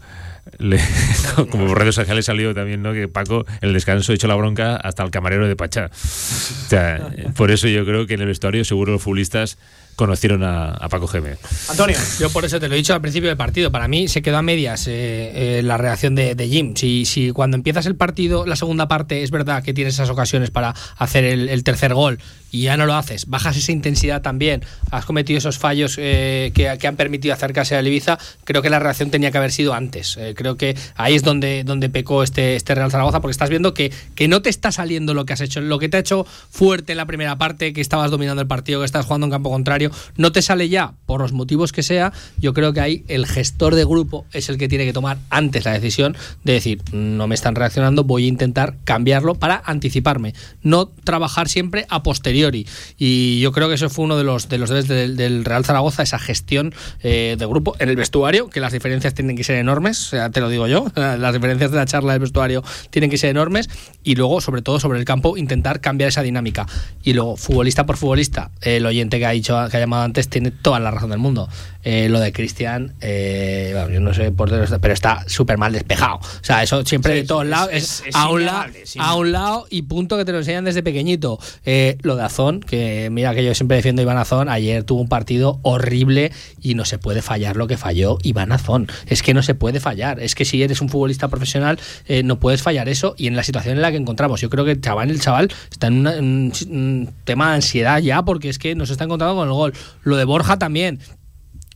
como 1.50 1.68
por 1.68 1.80
redes 1.80 1.96
sociales 1.96 2.26
salió 2.26 2.54
también, 2.54 2.82
¿no? 2.82 2.94
Que 2.94 3.08
Paco 3.08 3.46
en 3.62 3.70
el 3.70 3.74
descanso 3.74 4.12
ha 4.12 4.16
hecho 4.16 4.28
la 4.28 4.36
bronca 4.36 4.76
hasta 4.76 5.04
el 5.04 5.12
camarero 5.12 5.48
de 5.48 5.56
Pachá. 5.56 5.90
O 5.92 6.70
sea, 6.70 7.12
por 7.36 7.52
eso 7.52 7.68
yo 7.68 7.86
creo 7.86 8.06
que 8.08 8.14
en 8.14 8.22
el 8.22 8.28
vestuario 8.28 8.64
seguro 8.64 8.94
los 8.94 9.02
futbolistas 9.02 9.58
conocieron 9.96 10.44
a, 10.44 10.88
Paco 10.90 11.08
Geme. 11.08 11.38
Antonio. 11.70 11.98
Yo 12.20 12.30
por 12.30 12.46
eso 12.46 12.60
te 12.60 12.68
lo 12.68 12.76
he 12.76 12.78
dicho 12.78 12.94
al 12.94 13.02
principio 13.02 13.30
del 13.30 13.38
partido. 13.38 13.72
Para 13.72 13.88
mí 13.88 14.08
se 14.08 14.22
quedó 14.22 14.38
a 14.38 14.42
medias 14.42 14.88
eh, 14.88 14.92
eh, 15.60 15.62
la 15.64 15.78
reacción 15.78 16.16
de, 16.16 16.36
Jim. 16.48 16.76
Si, 16.76 17.06
si, 17.06 17.32
cuando 17.32 17.56
empiezas 17.58 17.86
el 17.86 17.96
partido, 17.96 18.46
la 18.46 18.56
segunda 18.56 18.88
parte, 18.88 19.24
es 19.24 19.32
verdad 19.32 19.64
que 19.64 19.74
tienes 19.74 19.96
esas 19.96 20.10
ocasiones 20.10 20.52
para 20.52 20.76
hacer 20.98 21.24
el, 21.24 21.64
tercer 21.64 21.94
gol 21.94 22.20
y 22.56 22.64
ya 22.64 22.78
no 22.78 22.86
lo 22.86 22.96
haces, 22.96 23.26
bajas 23.28 23.58
esa 23.58 23.72
intensidad 23.72 24.22
también, 24.22 24.64
has 24.92 25.06
cometido 25.06 25.38
esos 25.38 25.58
fallos 25.58 25.98
eh, 25.98 26.52
que, 26.54 26.70
han 26.70 26.96
permitido 26.96 27.34
acercarse 27.34 27.76
a 27.76 27.82
Ibiza, 27.82 28.18
creo 28.44 28.62
que 28.62 28.70
la 28.70 28.80
reacción 28.80 29.12
tenía 29.12 29.32
que 29.32 29.38
haber 29.38 29.52
sido 29.52 29.74
antes. 29.74 30.18
creo 30.36 30.56
que 30.56 30.78
ahí 30.96 31.16
es 31.16 31.24
donde, 31.24 31.64
donde 31.64 31.90
pecó 31.90 32.24
este, 32.24 32.56
este 32.56 32.76
Real 32.76 32.92
Zaragoza, 32.92 33.20
porque 33.22 33.32
estás 33.32 33.50
viendo 33.50 33.74
que, 33.74 33.92
que 34.16 34.28
no 34.28 34.42
te 34.42 34.50
está 34.50 34.72
saliendo 34.72 35.14
lo 35.14 35.26
que 35.26 35.34
has 35.34 35.42
hecho, 35.42 35.62
lo 35.62 35.80
que 35.80 35.90
te 35.90 35.98
ha 35.98 36.00
hecho 36.00 36.26
fuerte 36.50 36.94
en 36.94 36.98
la 36.98 37.06
primera 37.06 37.38
parte, 37.38 37.74
que 37.74 37.82
estabas 37.82 38.12
dominando 38.12 38.42
el 38.42 38.48
partido, 38.48 38.80
que 38.80 38.86
estabas 38.86 39.06
jugando 39.06 39.28
en 39.28 39.32
campo 39.32 39.50
contrario 39.50 39.92
no 40.18 40.32
te 40.32 40.42
sale 40.42 40.70
ya, 40.70 40.94
por 41.06 41.22
los 41.22 41.34
motivos 41.34 41.72
que 41.72 41.84
sea, 41.84 42.14
yo 42.38 42.54
creo 42.54 42.74
que 42.74 42.82
ahí 42.82 43.04
el 43.08 43.26
gestor 43.26 43.76
de 43.76 43.86
grupo 43.86 44.26
es 44.32 44.50
el 44.50 44.58
que 44.58 44.68
tiene 44.68 44.86
que 44.86 44.94
tomar 44.94 45.18
antes 45.30 45.66
la 45.66 45.74
decisión 45.74 46.16
de 46.44 46.54
decir, 46.54 46.82
no 46.94 47.28
me 47.28 47.36
están 47.36 47.56
reaccionando, 47.56 48.04
voy 48.04 48.26
a 48.26 48.28
intentar 48.28 48.76
cambiarlo 48.84 49.36
para 49.36 49.62
anticiparme, 49.66 50.34
no 50.62 50.88
trabajar 50.88 51.50
siempre 51.50 51.86
a 51.90 52.04
posteriori. 52.04 52.45
Y 52.98 53.40
yo 53.40 53.52
creo 53.52 53.68
que 53.68 53.76
eso 53.76 53.90
fue 53.90 54.06
uno 54.06 54.18
de 54.18 54.24
los, 54.24 54.50
de 54.50 54.58
los 54.58 54.70
deberes 54.70 55.18
del, 55.18 55.46
Real 55.46 55.66
Zaragoza, 55.66 56.04
esa 56.04 56.20
gestión 56.20 56.74
eh, 57.02 57.36
de 57.38 57.46
grupo 57.46 57.76
en 57.80 57.90
el 57.90 57.96
vestuario, 57.96 58.50
que 58.50 58.60
las 58.60 58.74
diferencias 58.74 59.14
tienen 59.14 59.36
que 59.36 59.44
ser 59.44 59.56
enormes, 59.58 60.12
te 60.32 60.42
lo 60.42 60.50
digo 60.50 60.68
yo, 60.68 60.88
las 60.96 61.34
diferencias 61.34 61.72
de 61.72 61.78
la 61.78 61.86
charla 61.86 62.14
del 62.14 62.22
vestuario 62.22 62.64
tienen 62.90 63.10
que 63.10 63.18
ser 63.18 63.30
enormes, 63.30 63.70
y 64.04 64.16
luego, 64.16 64.42
sobre 64.42 64.62
todo 64.62 64.80
sobre 64.80 65.00
el 65.00 65.06
campo, 65.06 65.38
intentar 65.38 65.82
cambiar 65.82 66.10
esa 66.10 66.22
dinámica. 66.22 66.66
Y 67.04 67.14
luego, 67.14 67.38
futbolista 67.38 67.86
por 67.86 67.98
futbolista, 67.98 68.52
el 68.62 68.86
oyente 68.86 69.20
que 69.20 69.26
ha 69.26 69.32
dicho 69.32 69.56
que 69.70 69.78
ha 69.78 69.80
llamado 69.80 70.04
antes 70.04 70.30
tiene 70.30 70.52
toda 70.52 70.80
la 70.80 70.92
razón 70.92 71.10
del 71.10 71.20
mundo. 71.20 71.50
Eh, 71.88 72.10
lo 72.10 72.20
de 72.20 72.34
Cristian, 72.34 72.96
eh, 73.00 73.72
yo 73.94 74.00
no 74.00 74.12
sé 74.12 74.32
por 74.32 74.50
qué, 74.50 74.66
pero 74.82 74.92
está 74.92 75.24
súper 75.28 75.60
mal 75.60 75.72
despejado. 75.72 76.16
O 76.16 76.44
sea, 76.44 76.64
eso 76.64 76.84
siempre 76.84 77.14
de 77.14 77.24
todos 77.26 77.46
lados 77.46 77.70
es, 77.72 78.04
a, 78.16 78.28
un 78.30 78.44
lado, 78.44 78.74
a 78.98 79.16
un 79.16 79.32
lado 79.32 79.68
y 79.70 79.84
punto 79.84 80.18
que 80.18 80.26
te 80.26 80.32
lo 80.32 80.40
enseñan 80.40 80.66
desde 80.66 80.82
pequeñito. 80.82 81.40
Eh, 81.64 82.00
lo 82.02 82.16
de 82.16 82.24
Azón, 82.24 82.62
que 82.62 83.10
mira 83.12 83.36
que 83.36 83.46
yo 83.46 83.54
siempre 83.54 83.78
defiendo 83.78 84.02
a 84.02 84.04
Iván 84.04 84.18
Azón, 84.18 84.50
ayer 84.50 84.84
tuvo 84.84 85.00
un 85.00 85.08
partido 85.08 85.60
horrible 85.62 86.32
y 86.60 86.74
no 86.74 86.86
se 86.86 86.98
puede 86.98 87.22
fallar 87.22 87.56
lo 87.56 87.68
que 87.68 87.78
falló 87.78 88.18
Iván 88.24 88.52
Azón. 88.52 88.88
Es 89.06 89.22
que 89.22 89.36
no 89.36 89.44
se 89.44 89.54
puede 89.54 89.80
fallar. 89.80 90.20
Es 90.20 90.34
que 90.34 90.44
si 90.44 90.64
eres 90.64 90.82
un 90.82 90.90
futbolista 90.90 91.28
profesional 91.28 91.80
no 92.24 92.40
puedes 92.40 92.64
fallar 92.64 92.90
eso 92.90 93.14
y 93.16 93.28
en 93.28 93.36
la 93.36 93.44
situación 93.44 93.76
en 93.76 93.84
la 93.84 93.92
que 93.92 93.98
encontramos. 93.98 94.42
Yo 94.42 94.50
creo 94.50 94.66
que 94.66 94.72
el 94.72 94.82
chaval, 94.82 95.12
el 95.12 95.22
chaval 95.22 95.54
está 95.70 95.86
en 95.88 96.08
un 96.08 97.14
tema 97.26 97.50
de 97.50 97.56
ansiedad 97.58 98.00
ya 98.00 98.24
porque 98.24 98.50
es 98.50 98.58
que 98.58 98.74
nos 98.74 98.90
está 98.90 99.04
encontrando 99.04 99.36
con 99.36 99.48
el 99.48 99.54
gol. 99.54 99.74
Lo 100.04 100.18
de 100.18 100.26
Borja 100.26 100.58
también 100.58 101.00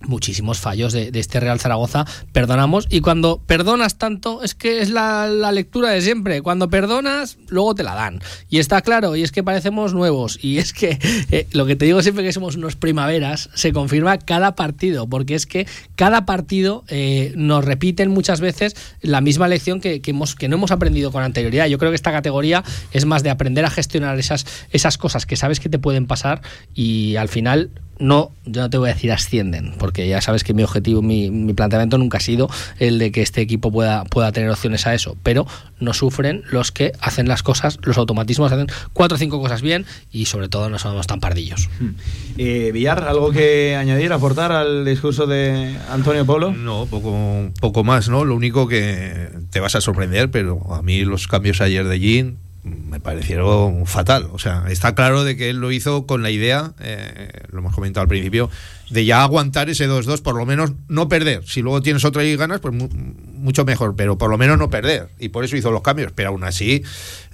muchísimos 0.02 0.60
fallos 0.60 0.94
de, 0.94 1.12
este 1.14 1.40
Real 1.40 1.60
Zaragoza, 1.60 2.06
perdonamos. 2.32 2.88
Y 2.90 3.02
cuando 3.02 3.42
perdonas 3.46 3.98
tanto 3.98 4.44
es 4.44 4.56
que 4.56 4.82
es 4.82 4.90
la, 4.90 5.28
lectura 5.52 5.90
de 5.90 6.02
siempre, 6.02 6.42
cuando 6.42 6.70
perdonas 6.70 7.38
luego 7.48 7.76
te 7.76 7.84
la 7.84 7.96
dan. 7.96 8.20
Y 8.50 8.60
está 8.60 8.82
claro 8.82 9.16
y 9.16 9.24
es 9.24 9.32
que 9.32 9.44
parecemos 9.44 9.94
nuevos. 9.94 10.40
Y 10.42 10.60
es 10.60 10.74
que 10.74 11.00
eh, 11.32 11.48
lo 11.52 11.66
que 11.66 11.76
te 11.76 11.86
digo 11.86 12.02
siempre 12.02 12.24
que 12.24 12.34
somos 12.34 12.56
unos 12.56 12.76
primaveras 12.76 13.50
se 13.54 13.74
confirma 13.74 14.18
cada 14.18 14.56
partido. 14.56 15.08
Porque 15.08 15.36
es 15.36 15.46
que 15.46 15.68
cada 15.96 16.26
partido 16.26 16.84
eh, 16.88 17.34
nos 17.36 17.66
repiten 17.66 18.12
muchas 18.12 18.42
veces 18.42 18.76
la 19.02 19.22
misma 19.22 19.48
lección 19.48 19.82
que, 19.82 20.02
hemos, 20.06 20.36
que 20.36 20.48
no 20.48 20.56
hemos 20.56 20.72
aprendido 20.72 21.12
con 21.12 21.24
anterioridad. 21.24 21.68
Yo 21.68 21.78
creo 21.78 21.92
que 21.92 21.96
esta 21.96 22.12
categoría 22.12 22.64
es 22.92 23.06
más 23.06 23.24
de 23.24 23.30
aprender 23.30 23.66
a 23.66 23.70
gestionar 23.70 24.18
esas, 24.20 24.46
esas 24.72 24.98
cosas 24.98 25.26
que 25.26 25.36
sabes 25.36 25.60
que 25.60 25.70
te 25.70 25.80
pueden 25.80 26.08
pasar 26.08 26.42
y 26.74 27.16
al 27.16 27.30
final 27.30 27.72
no, 28.00 28.32
yo 28.46 28.62
no 28.62 28.70
te 28.70 28.78
voy 28.78 28.90
a 28.90 28.94
decir 28.94 29.12
ascienden, 29.12 29.74
porque 29.78 30.08
ya 30.08 30.22
sabes 30.22 30.44
que 30.44 30.54
mi 30.54 30.64
objetivo, 30.64 31.02
mi, 31.02 31.30
mi, 31.30 31.54
planteamiento 31.54 31.98
nunca 31.98 32.18
ha 32.18 32.22
sido 32.22 32.50
el 32.80 32.98
de 32.98 33.12
que 33.12 33.22
este 33.22 33.42
equipo 33.42 33.72
pueda, 33.72 34.06
pueda 34.06 34.32
tener 34.32 34.50
opciones 34.50 34.88
a 34.88 34.94
eso, 34.94 35.18
pero 35.22 35.46
no 35.80 35.94
sufren 35.94 36.44
los 36.50 36.72
que 36.72 36.94
hacen 37.02 37.28
las 37.28 37.44
cosas, 37.44 37.78
los 37.84 37.98
automatismos 37.98 38.52
hacen 38.52 38.68
cuatro 38.94 39.16
o 39.16 39.20
cinco 39.20 39.42
cosas 39.42 39.62
bien 39.62 39.86
y 40.12 40.26
sobre 40.26 40.48
todo 40.48 40.70
no 40.70 40.80
somos 40.80 41.08
tan 41.08 41.20
pardillos. 41.20 41.70
Hmm. 41.80 41.90
Eh, 42.38 42.72
Villar, 42.74 43.04
¿algo 43.04 43.32
que 43.32 43.76
añadir, 43.76 44.14
aportar 44.14 44.54
al 44.54 44.86
discurso 44.86 45.28
de 45.28 45.78
Antonio 45.90 46.26
Polo? 46.26 46.52
No, 46.52 46.86
poco, 46.86 47.52
poco 47.60 47.84
más, 47.84 48.08
¿no? 48.08 48.24
Lo 48.24 48.36
único 48.36 48.68
que 48.68 49.30
te 49.52 49.60
vas 49.60 49.76
a 49.76 49.82
sorprender, 49.82 50.32
pero 50.32 50.74
a 50.74 50.82
mí 50.82 51.04
los 51.04 51.28
cambios 51.28 51.60
ayer 51.60 51.86
de 51.86 52.00
Jean 52.00 52.38
me 52.64 53.00
parecieron 53.00 53.86
fatal. 53.86 54.30
O 54.32 54.40
sea, 54.40 54.66
está 54.70 54.96
claro 54.96 55.24
de 55.24 55.36
que 55.36 55.50
él 55.50 55.58
lo 55.58 55.72
hizo 55.72 56.06
con 56.06 56.24
la 56.24 56.30
idea, 56.30 56.74
eh, 56.80 57.30
lo 57.52 57.60
hemos 57.60 57.74
comentado 57.74 58.04
al 58.04 58.10
principio, 58.10 58.50
de 58.90 59.06
ya 59.06 59.24
aguantar 59.24 59.70
ese 59.70 59.88
2-2, 59.88 60.22
por 60.22 60.36
lo 60.36 60.46
menos 60.46 60.72
no 60.88 61.08
perder. 61.08 61.44
Si 61.46 61.62
luego 61.62 61.82
tienes 61.82 62.04
otra 62.06 62.24
y 62.24 62.36
ganas, 62.36 62.60
pues 62.60 62.74
mucho 62.74 63.66
mejor, 63.66 63.96
pero 63.96 64.18
por 64.18 64.30
lo 64.30 64.38
menos 64.38 64.58
no 64.58 64.70
perder. 64.70 65.10
Y 65.20 65.30
por 65.30 65.46
eso 65.46 65.56
hizo 65.56 65.72
los 65.72 65.82
cambios. 65.82 66.12
Pero 66.14 66.30
aún 66.30 66.44
así, 66.44 66.84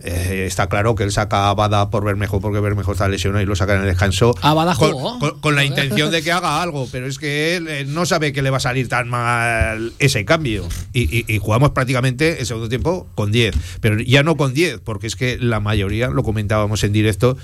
eh, 0.04 0.46
está 0.48 0.68
claro 0.68 0.96
que 0.96 1.04
él 1.04 1.12
saca 1.12 1.50
a 1.50 1.54
Bada 1.54 1.90
por 1.90 2.04
ver 2.04 2.16
mejor, 2.16 2.42
porque 2.42 2.60
ver 2.60 2.76
mejor 2.76 2.96
está 2.96 3.08
lesionado 3.08 3.42
y 3.42 3.46
lo 3.46 3.56
saca 3.56 3.76
en 3.76 3.82
el 3.82 3.88
descanso. 3.88 4.36
A 4.42 4.54
Bada 4.54 4.76
con, 4.76 5.40
con, 5.40 5.56
la 5.56 5.64
intención 5.64 6.12
de 6.12 6.22
que 6.22 6.32
haga 6.32 6.62
algo, 6.62 6.88
pero 6.92 7.08
es 7.08 7.18
que 7.18 7.56
él 7.56 7.68
eh, 7.68 7.86
no 7.86 8.06
sabe 8.06 8.34
que 8.34 8.42
le 8.42 8.50
va 8.50 8.58
a 8.58 8.62
salir 8.62 8.88
tan 8.88 9.08
mal 9.08 9.94
ese 10.00 10.26
cambio. 10.26 10.68
Y, 10.94 11.34
y 11.34 11.38
jugamos 11.40 11.72
prácticamente 11.72 12.40
el 12.40 12.46
segundo 12.46 12.70
tiempo 12.70 13.08
con 13.16 13.32
10. 13.32 13.56
Pero 13.80 14.00
ya 14.00 14.24
no 14.24 14.36
con 14.36 14.54
10, 14.54 14.80
porque 14.84 15.08
es 15.08 15.16
que 15.16 15.38
la 15.38 15.60
mayoría, 15.60 16.10
lo 16.10 16.24
comentábamos 16.24 16.84
en 16.84 16.94
directo, 16.94 17.38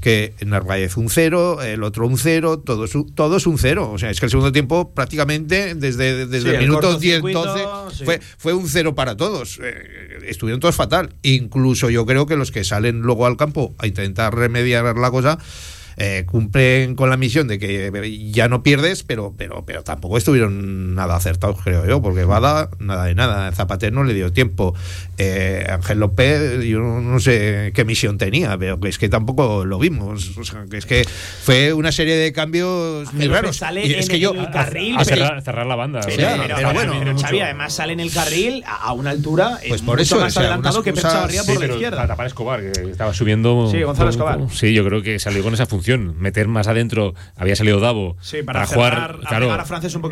que 0.00 0.34
Narváez 0.44 0.96
un 0.96 1.08
0, 1.08 1.62
el 1.62 1.82
otro 1.82 2.06
un 2.06 2.18
0, 2.18 2.58
todos, 2.58 2.92
todos 3.14 3.46
un 3.46 3.53
un 3.54 3.58
cero. 3.58 3.90
O 3.90 3.98
sea, 3.98 4.10
es 4.10 4.20
que 4.20 4.26
el 4.26 4.30
segundo 4.30 4.52
tiempo 4.52 4.92
prácticamente 4.92 5.74
desde, 5.74 6.26
desde 6.26 6.50
el, 6.50 6.58
minuto 6.58 6.98
10, 6.98 7.22
12 7.22 8.04
fue, 8.04 8.20
fue 8.36 8.52
un 8.52 8.68
cero 8.68 8.94
para 8.94 9.16
todos. 9.16 9.60
Eh, 9.62 10.18
estuvieron 10.26 10.60
todos 10.60 10.74
fatal. 10.74 11.14
Incluso 11.22 11.90
yo 11.90 12.04
creo 12.04 12.26
que 12.26 12.36
los 12.36 12.50
que 12.50 12.64
salen 12.64 13.00
luego 13.00 13.26
al 13.26 13.36
campo 13.36 13.74
a 13.78 13.86
intentar 13.86 14.34
remediar 14.34 14.96
la 14.96 15.10
cosa 15.10 15.38
eh, 15.96 16.24
cumplen 16.26 16.94
con 16.94 17.10
la 17.10 17.16
misión 17.16 17.48
de 17.48 17.58
que 17.58 18.30
ya 18.32 18.48
no 18.48 18.62
pierdes, 18.62 19.02
pero, 19.02 19.34
pero, 19.36 19.64
pero 19.64 19.82
tampoco 19.82 20.18
estuvieron 20.18 20.94
nada 20.94 21.16
acertados, 21.16 21.60
creo 21.62 21.86
yo, 21.86 22.02
porque 22.02 22.24
Bada, 22.24 22.70
nada 22.78 23.04
de 23.04 23.14
nada. 23.14 23.50
Zapater 23.52 23.92
no 23.92 24.04
le 24.04 24.14
dio 24.14 24.32
tiempo. 24.32 24.74
Eh, 25.18 25.66
Ángel 25.68 26.00
López, 26.00 26.64
yo 26.64 26.80
no 26.80 27.20
sé 27.20 27.72
qué 27.74 27.84
misión 27.84 28.18
tenía, 28.18 28.56
pero 28.58 28.78
es 28.84 28.98
que 28.98 29.08
tampoco 29.08 29.64
lo 29.64 29.78
vimos. 29.78 30.36
O 30.36 30.44
sea, 30.44 30.64
que 30.68 30.78
es 30.78 30.86
que 30.86 31.04
fue 31.42 31.72
una 31.72 31.92
serie 31.92 32.16
de 32.16 32.32
cambios 32.32 33.12
muy 33.12 33.28
raros. 33.28 33.56
Sale 33.56 33.98
es 33.98 34.08
que 34.08 34.18
yo. 34.18 34.34
carril, 34.52 34.96
a, 34.98 35.04
cerrar, 35.04 35.66
la 35.66 35.76
banda. 35.76 36.00
pero, 36.04 36.72
bueno, 36.72 36.94
además 37.42 37.74
sale 37.74 37.92
en 37.92 38.00
el 38.00 38.12
carril 38.12 38.64
a 38.66 38.92
una 38.92 39.10
altura 39.10 39.58
pues 39.68 39.82
por 39.82 40.00
eso, 40.00 40.18
más 40.18 40.36
adelantado 40.36 40.82
que 40.82 40.92
pensaba 40.92 41.28
por 41.28 41.60
la 41.60 41.66
izquierda. 41.66 42.06
Tapar 42.06 42.26
Escobar, 42.26 42.60
que 42.60 42.90
estaba 42.90 43.14
subiendo. 43.14 43.68
Sí, 43.70 43.82
Gonzalo 43.82 44.10
Escobar. 44.10 44.40
Sí, 44.52 44.72
yo 44.72 44.84
creo 44.84 45.02
que 45.02 45.18
salió 45.18 45.42
con 45.42 45.54
esa 45.54 45.66
función 45.66 45.83
meter 46.18 46.48
más 46.48 46.68
adentro. 46.68 47.14
Había 47.36 47.56
salido 47.56 47.80
Davo 47.80 48.16
para, 48.44 48.66
jugar. 48.66 49.18
claro, 49.26 49.52
a 49.52 49.64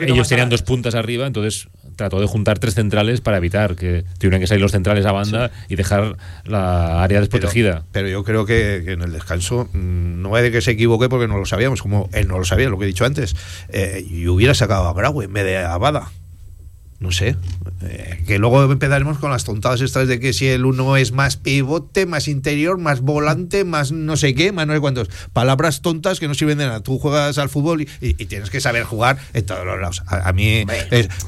ellos 0.06 0.28
tenían 0.28 0.48
dos 0.48 0.62
puntas 0.62 0.94
arriba, 0.94 1.26
entonces 1.26 1.68
trató 1.96 2.20
de 2.20 2.26
juntar 2.26 2.58
tres 2.58 2.74
centrales 2.74 3.20
para 3.20 3.36
evitar 3.36 3.76
que 3.76 4.04
tuvieran 4.18 4.40
que 4.40 4.46
salir 4.46 4.62
los 4.62 4.72
centrales 4.72 5.04
a 5.06 5.12
banda 5.12 5.50
y 5.68 5.76
dejar 5.76 6.16
la 6.44 7.02
área 7.02 7.20
desprotegida. 7.20 7.84
Pero, 7.92 8.08
yo 8.08 8.24
creo 8.24 8.46
que, 8.46 8.76
en 8.92 9.02
el 9.02 9.12
descanso 9.12 9.68
mm, 9.72 10.22
no 10.22 10.34
hay 10.34 10.44
de 10.44 10.52
que 10.52 10.60
se 10.60 10.72
equivoque 10.72 11.08
porque 11.08 11.28
no 11.28 11.38
lo 11.38 11.46
sabíamos, 11.46 11.82
como 11.82 12.08
él 12.12 12.28
no 12.28 12.38
lo 12.38 12.44
sabía, 12.44 12.68
lo 12.68 12.78
que 12.78 12.84
he 12.84 12.88
dicho 12.88 13.04
antes, 13.04 13.36
eh, 13.68 14.04
y 14.08 14.26
hubiera 14.28 14.54
sacado 14.54 14.88
a 14.88 14.94
Grau 14.94 15.22
en 15.22 15.32
vez 15.32 15.44
de 15.44 15.58
a 15.58 15.76
Bada 15.78 16.10
no 17.02 17.10
sé, 17.10 17.36
eh, 17.82 18.22
que 18.26 18.38
luego 18.38 18.62
empezaremos 18.70 19.18
con 19.18 19.30
las 19.30 19.44
tontadas 19.44 19.80
estas 19.80 20.06
de 20.06 20.20
que 20.20 20.32
si 20.32 20.46
el 20.46 20.64
uno 20.64 20.96
es 20.96 21.10
más 21.10 21.36
pivote, 21.36 22.06
más 22.06 22.28
interior, 22.28 22.78
más 22.78 23.00
volante, 23.00 23.64
más 23.64 23.90
no 23.90 24.16
sé 24.16 24.34
qué, 24.34 24.52
más 24.52 24.68
no 24.68 24.74
sé 24.74 24.80
cuántos. 24.80 25.10
Palabras 25.32 25.82
tontas 25.82 26.20
que 26.20 26.28
no 26.28 26.34
sirven 26.34 26.58
de 26.58 26.66
nada. 26.66 26.80
Tú 26.80 26.98
juegas 26.98 27.38
al 27.38 27.48
fútbol 27.48 27.86
y, 28.00 28.14
tienes 28.14 28.50
que 28.50 28.60
saber 28.60 28.84
jugar 28.84 29.18
en 29.34 29.44
todos 29.44 29.66
los 29.66 29.80
lados. 29.80 30.02
A, 30.06 30.32
mí, 30.32 30.64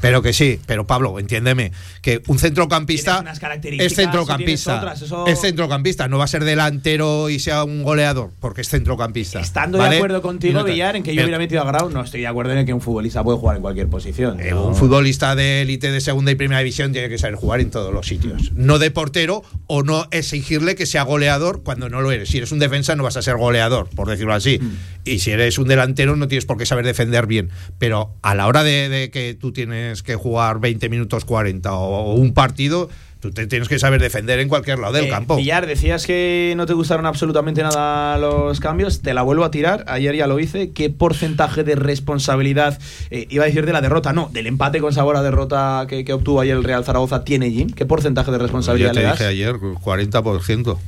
pero 0.01 0.23
que 0.23 0.33
sí, 0.33 0.61
pero 0.65 0.87
Pablo, 0.87 1.19
entiéndeme, 1.19 1.73
que 2.01 2.23
un 2.29 2.39
centrocampista 2.39 3.25
es 3.63 3.95
centrocampista. 3.97 4.95
Es 5.27 5.41
centrocampista, 5.41 6.07
no 6.07 6.19
va 6.19 6.25
a 6.25 6.29
ser 6.29 6.45
delantero 6.45 7.31
y 7.31 7.41
sea 7.41 7.65
un 7.65 7.83
goleador, 7.83 8.31
porque 8.39 8.61
es 8.61 8.69
centrocampista. 8.69 9.41
Estando 9.41 9.79
de 9.79 9.97
acuerdo 9.97 10.23
contigo, 10.23 10.63
Villar, 10.63 10.95
en 10.95 11.03
que 11.03 11.15
yo 11.15 11.23
hubiera 11.23 11.39
metido 11.39 11.63
a 11.63 11.65
Grau, 11.65 11.91
no 11.91 12.03
estoy 12.03 12.21
de 12.21 12.29
acuerdo 12.29 12.53
en 12.53 12.65
que 12.65 12.73
un 12.73 12.81
futbolista 12.81 13.25
puede 13.25 13.39
jugar 13.39 13.57
en 13.57 13.63
cualquier 13.63 13.89
posición. 13.89 14.41
Eh, 14.41 14.55
un 14.55 14.77
futbolista 14.77 15.35
de 15.35 15.64
élite 15.65 15.91
de 15.91 16.01
segunda 16.01 16.31
y 16.31 16.37
primera 16.37 16.61
división 16.61 16.93
tiene 16.93 17.09
que 17.09 17.19
saber 17.19 17.35
jugar 17.37 17.61
en 17.61 17.71
todos 17.71 17.93
los 17.93 18.07
sitios. 18.07 18.53
No 18.55 18.79
de 18.79 18.91
portero 18.91 19.43
o 19.67 19.83
no 19.83 20.07
exigirle 20.11 20.75
que 20.75 20.87
sea 20.87 21.03
goleador 21.03 21.63
cuando 21.63 21.89
no 21.89 22.01
lo 22.01 22.13
eres. 22.13 22.29
Si 22.29 22.39
eres 22.39 22.53
un 22.53 22.59
defensa 22.59 22.97
no 22.97 23.03
vas 23.03 23.17
a 23.17 23.23
ser 23.23 23.37
goleador, 23.37 23.89
por 23.95 24.09
decirlo 24.09 24.33
así. 24.33 24.59
Mm. 24.61 24.77
Y 25.05 25.19
si 25.19 25.33
eres 25.33 25.59
un 25.59 25.69
delantero 25.69 26.17
no 26.17 26.29
tienes 26.29 26.47
por 26.47 26.57
qué 26.57 26.67
saber 26.67 26.87
defender 26.87 27.27
bien. 27.27 27.51
Pero 27.79 28.15
a 28.23 28.35
la 28.35 28.47
hora 28.47 28.63
de, 28.63 29.11
que 29.13 29.35
tú 29.35 29.53
tienes 29.53 30.03
que 30.03 30.15
jugar 30.15 30.61
20 30.61 30.89
minutos 30.89 31.25
40 31.25 31.73
o 31.75 32.15
un 32.15 32.33
partido 32.33 32.89
Tú 33.25 33.31
te 33.31 33.47
tienes 33.47 33.71
que 33.71 33.79
saber 33.79 34.03
defender 34.03 34.39
en 34.39 34.51
cualquier 34.51 34.79
lado 34.79 34.93
del 34.93 35.07
eh, 35.07 35.09
campo. 35.09 35.37
Villar, 35.37 35.67
decías 35.67 36.07
que 36.07 36.53
no 36.59 36.67
te 36.67 36.75
gustaron 36.75 37.07
absolutamente 37.07 37.63
nada 37.63 38.19
los 38.19 38.61
cambios. 38.61 39.01
Te 39.01 39.15
la 39.15 39.23
vuelvo 39.23 39.45
a 39.45 39.51
tirar. 39.51 39.83
Ayer 39.89 40.15
ya 40.15 40.27
lo 40.27 40.39
hice. 40.39 40.73
¿Qué 40.73 40.91
porcentaje 40.91 41.65
de 41.65 41.75
responsabilidad, 41.75 42.79
eh, 43.09 43.27
iba 43.31 43.45
a 43.45 43.47
decir 43.47 43.65
de 43.65 43.73
la 43.73 43.81
derrota, 43.81 44.13
no, 44.13 44.29
del 44.31 44.47
empate 44.47 44.79
con 44.79 44.93
sabor 44.93 45.17
a 45.17 45.23
derrota 45.23 45.87
que, 45.89 46.05
obtuvo 46.13 46.43
ayer 46.43 46.55
el 46.55 46.65
Real 46.65 46.85
Zaragoza 46.85 47.25
tiene 47.25 47.51
Jim? 47.51 47.71
¿Qué 47.71 47.87
porcentaje 47.87 48.31
de 48.31 48.37
responsabilidad 48.37 48.91
ya 48.91 49.01
te 49.01 49.07
le 49.07 49.13
dije 49.13 49.25
ayer, 49.25 49.55
40%. 49.55 50.79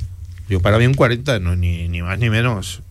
Yo 0.50 0.60
para 0.60 0.76
mí 0.76 0.84
un 0.84 0.92
40, 0.92 1.38
no, 1.38 1.56
ni, 1.56 1.88
ni 1.88 2.02
más 2.02 2.18
ni 2.18 2.28
menos 2.28 2.82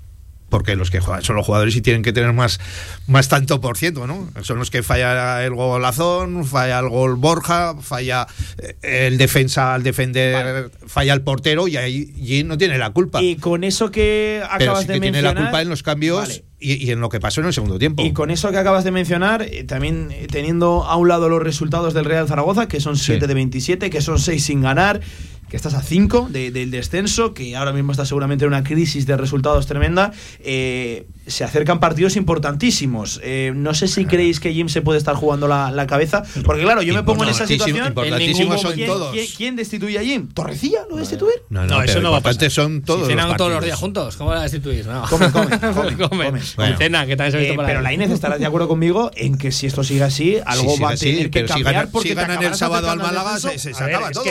porque 0.50 0.76
los 0.76 0.92
que 0.92 1.00
juegan 1.00 1.24
son 1.24 1.36
los 1.36 1.46
jugadores 1.46 1.76
y 1.76 1.82
tienen 1.82 2.04
que 2.04 2.14
tener 2.14 2.34
más, 2.34 2.60
más 3.08 3.28
tanto 3.30 3.62
por 3.62 3.78
ciento, 3.78 4.08
¿no? 4.08 4.30
Son 4.42 4.60
los 4.60 4.72
que 4.72 4.84
falla 4.84 5.44
el 5.44 5.54
golazón, 5.54 6.46
falla 6.46 6.80
el 6.80 6.90
gol 6.90 7.16
Borja, 7.16 7.76
falla 7.82 8.28
eh, 8.58 9.08
el 9.08 9.18
defensa 9.18 9.74
al 9.74 9.84
defender, 9.84 10.72
falla 10.88 11.14
el 11.14 11.22
portero 11.22 11.68
y 11.68 11.78
ahí 11.78 12.44
no 12.46 12.58
tiene 12.58 12.78
la 12.78 12.92
culpa. 12.92 13.22
Y 13.22 13.38
con 13.38 13.64
eso 13.64 13.92
que 13.92 14.42
acabas 14.50 14.88
de 14.88 15.00
mencionar. 15.00 15.22
Tiene 15.22 15.40
la 15.40 15.42
culpa 15.42 15.62
en 15.62 15.70
los 15.70 15.84
cambios. 15.84 16.44
Y, 16.58 16.90
en 16.90 17.00
lo 17.00 17.10
que 17.10 17.20
pasó 17.20 17.42
en 17.42 17.48
el 17.48 17.54
segundo 17.54 17.78
tiempo. 17.78 18.02
Y 18.04 18.14
con 18.14 18.32
eso 18.32 18.50
que 18.50 18.58
acabas 18.58 18.84
de 18.84 18.90
mencionar, 18.90 19.44
eh, 19.44 19.66
también 19.66 20.10
eh, 20.12 20.26
teniendo 20.32 20.84
a 20.86 20.96
un 20.96 21.10
lado 21.10 21.30
los 21.30 21.44
resultados 21.44 21.94
del 21.94 22.06
Real 22.06 22.28
Zaragoza, 22.28 22.68
que 22.68 22.80
son 22.80 22.98
7 22.98 23.28
de 23.28 23.34
27, 23.34 23.90
que 23.92 24.02
son 24.02 24.18
6 24.18 24.44
sin 24.44 24.62
ganar, 24.62 25.02
que 25.50 25.58
estás 25.58 25.74
a 25.74 25.82
5 25.82 26.30
del 26.32 26.72
descenso, 26.72 27.34
que 27.34 27.56
ahora 27.56 27.74
mismo 27.74 27.92
está 27.92 28.06
seguramente 28.06 28.46
en 28.46 28.50
una 28.50 28.64
crisis 28.64 29.06
de 29.06 29.16
resultados 29.18 29.68
tremenda, 29.68 30.12
eh, 30.40 31.08
se 31.28 31.44
acercan 31.44 31.80
partidos 31.80 32.16
importantísimos. 32.16 33.20
Eh, 33.24 33.52
no 33.56 33.74
sé 33.74 33.88
si 33.88 34.06
creéis 34.06 34.40
que 34.40 34.54
Jim 34.54 34.70
se 34.70 34.82
puede 34.82 34.98
estar 34.98 35.16
jugando 35.16 35.48
la, 35.48 35.86
cabeza, 35.88 36.24
porque 36.44 36.64
claro, 36.64 36.82
yo 36.82 36.94
me 36.94 37.04
pongo 37.04 37.24
en 37.24 37.30
esa 37.30 37.46
situación. 37.46 37.88
Importantísimos 37.88 38.62
son 38.62 38.74
¿quién, 38.74 38.88
todos. 38.88 39.16
¿quién, 39.38 39.56
destituye 39.56 40.00
a 40.00 40.02
Jim? 40.02 40.30
¿Torrecilla 40.34 40.80
lo 40.90 40.96
destituir? 40.96 41.44
No, 41.50 41.66
no, 41.66 41.82
eso 41.84 42.02
no 42.02 42.12
va 42.12 42.18
a 42.18 42.22
pasar. 42.22 42.50
son 42.50 42.82
todos. 42.82 43.08
Si 43.08 43.14
cenan 43.14 43.36
todos 43.38 43.52
los 43.52 43.64
días 43.64 43.78
juntos, 43.78 44.16
¿cómo 44.18 44.32
va 44.32 44.40
a 44.40 44.44
destituir? 44.44 44.86
No. 44.86 45.04
Comen, 45.08 45.32
comen. 45.32 45.60
comen, 45.98 45.98
comen. 45.98 46.42
Cena, 46.78 47.06
que 47.06 47.16
también 47.16 47.32
se 47.32 47.54
eh, 47.54 47.58
Pero 47.66 47.82
la 47.82 47.94
Inés 47.94 48.12
estará 48.12 48.38
de 48.38 48.46
acuerdo 48.46 48.68
conmigo 48.68 49.12
en 49.16 49.38
que 49.38 49.52
si 49.52 49.68
esto 49.68 49.84
sigue 49.84 50.04
así, 50.04 50.38
algo 50.46 50.80
va 50.80 50.92
a 50.92 50.96
tener 50.96 51.30
que 51.30 51.46
cambiar. 51.46 51.90
Si 52.02 52.14
ganan 52.14 52.44
el 52.44 52.56
sábado 52.56 52.90
al 52.90 53.00
Málaga, 53.00 53.40
se 53.40 53.70
acaba 53.72 54.12
todo. 54.12 54.24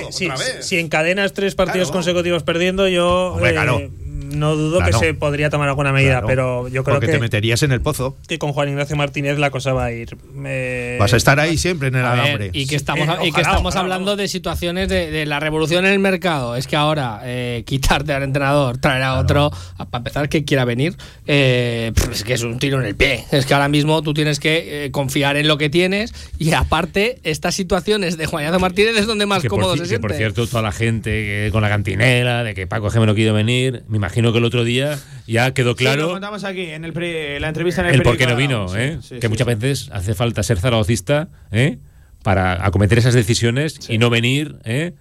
Si 0.61 0.79
encadenas 0.79 1.33
tres 1.33 1.55
partidos 1.55 1.91
consecutivos 1.91 2.43
perdiendo, 2.43 2.89
yo. 2.89 3.35
Hombre, 3.35 3.53
claro 3.53 4.04
no 4.33 4.57
dudo 4.57 4.79
Claro. 4.79 4.99
que 5.01 5.07
se 5.07 5.15
podría 5.15 5.51
tomar 5.51 5.69
alguna 5.69 5.93
medida, 5.93 6.13
Claro, 6.13 6.27
pero 6.27 6.69
yo 6.69 6.85
creo 6.85 6.97
porque 6.97 7.07
que, 7.07 7.13
te 7.13 7.19
meterías 7.19 7.63
en 7.63 7.73
el 7.73 7.81
pozo. 7.81 8.17
que 8.29 8.39
con 8.39 8.53
Juan 8.53 8.69
Ignacio 8.69 8.97
Martínez 8.97 9.39
la 9.39 9.51
cosa 9.51 9.73
va 9.73 9.85
a 9.87 9.93
ir. 9.93 10.17
eh, 10.47 10.97
Vas 11.01 11.13
a 11.13 11.17
estar 11.17 11.39
ahí 11.41 11.57
siempre 11.59 11.89
en 11.89 11.97
el 11.97 12.05
alambre. 12.05 12.51
y 12.53 12.67
que 12.67 12.77
estamos, 12.77 13.07
Eh, 13.09 13.27
y 13.29 13.33
que 13.33 13.41
estamos 13.41 13.75
ojalá, 13.75 13.81
hablando 13.81 14.17
de 14.17 14.29
situaciones 14.29 14.89
de, 14.89 15.11
de 15.11 15.27
la 15.27 15.41
revolución 15.41 15.85
en 15.87 15.93
el 15.93 15.99
mercado. 15.99 16.57
Es 16.57 16.67
que 16.67 16.77
ahora 16.77 17.21
eh, 17.25 17.63
quitarte 17.67 18.13
al 18.13 18.23
entrenador, 18.23 18.79
traer 18.79 19.03
a 19.03 19.19
otro, 19.19 19.51
a- 19.79 19.85
para 19.87 20.01
empezar 20.01 20.29
que 20.29 20.45
quiera 20.45 20.65
venir, 20.65 20.97
eh, 21.27 21.93
es 22.13 22.25
que 22.25 22.35
es 22.35 22.43
un 22.43 22.59
tiro 22.59 22.81
en 22.81 22.87
el 22.87 22.95
pie. 22.97 23.25
Es 23.33 23.47
que 23.47 23.55
ahora 23.55 23.69
mismo 23.69 24.03
tú 24.03 24.15
tienes 24.15 24.41
que 24.41 24.85
eh, 24.87 24.91
confiar 24.91 25.37
en 25.37 25.49
lo 25.49 25.59
que 25.59 25.71
tienes 25.71 26.13
y 26.39 26.53
aparte 26.53 27.19
estas 27.25 27.55
situaciones 27.55 28.17
de 28.17 28.27
Juan 28.27 28.43
Ignacio 28.45 28.61
Martínez 28.61 28.97
es 28.97 29.07
donde 29.07 29.27
más 29.27 29.43
que, 29.43 29.49
por, 29.49 29.59
cómodo 29.61 29.75
ci- 29.75 29.79
se 29.79 29.83
que, 29.83 29.89
siente. 29.89 30.09
por 30.09 30.17
cierto, 30.17 30.47
toda 30.47 30.63
la 30.63 30.73
gente 30.73 31.49
con 31.53 31.63
la 31.63 31.69
cantinela, 31.69 32.43
de 32.45 32.55
que 32.55 32.67
Paco 32.67 32.91
Gémeno 32.91 33.15
quiere 33.15 33.33
venir, 33.33 33.83
me 33.89 33.97
imagino 33.97 34.14
que 34.33 34.39
el 34.39 34.45
otro 34.45 34.65
día 34.65 34.99
ya 35.27 35.53
quedó 35.55 35.75
Sí, 35.77 35.85
lo 35.85 35.91
claro 35.91 36.11
contamos 36.13 36.45
aquí 36.45 36.63
en 36.63 36.85
el 36.85 36.93
pre- 36.93 37.41
la 37.41 37.49
entrevista 37.49 37.81
en 37.83 37.89
el 37.89 37.95
el 37.97 38.03
por 38.03 38.17
qué 38.17 38.27
no 38.27 38.37
vino, 38.37 38.71
de 38.73 38.87
¿eh? 38.87 38.99
Sí, 39.03 39.17
que 39.17 39.23
sí, 39.23 39.29
muchas 39.29 39.47
sí. 39.49 39.55
veces 39.55 39.91
hace 39.93 40.15
falta 40.15 40.43
ser 40.43 40.59
zaragocista, 40.59 41.29
¿eh? 41.51 41.79
Para 42.23 42.65
acometer 42.67 42.99
esas 42.99 43.15
decisiones 43.15 43.79
y 43.91 43.99
no 43.99 44.09
venir, 44.11 44.57
¿eh? 44.65 44.93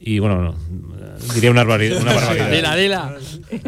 Y 0.00 0.20
bueno, 0.20 0.40
no, 0.42 0.54
diría 1.34 1.50
una 1.50 1.64
barbaridad. 1.64 2.00
Una 2.00 2.14
barbaridad. 2.14 2.50
Dila, 2.50 2.76
dila. 2.76 3.16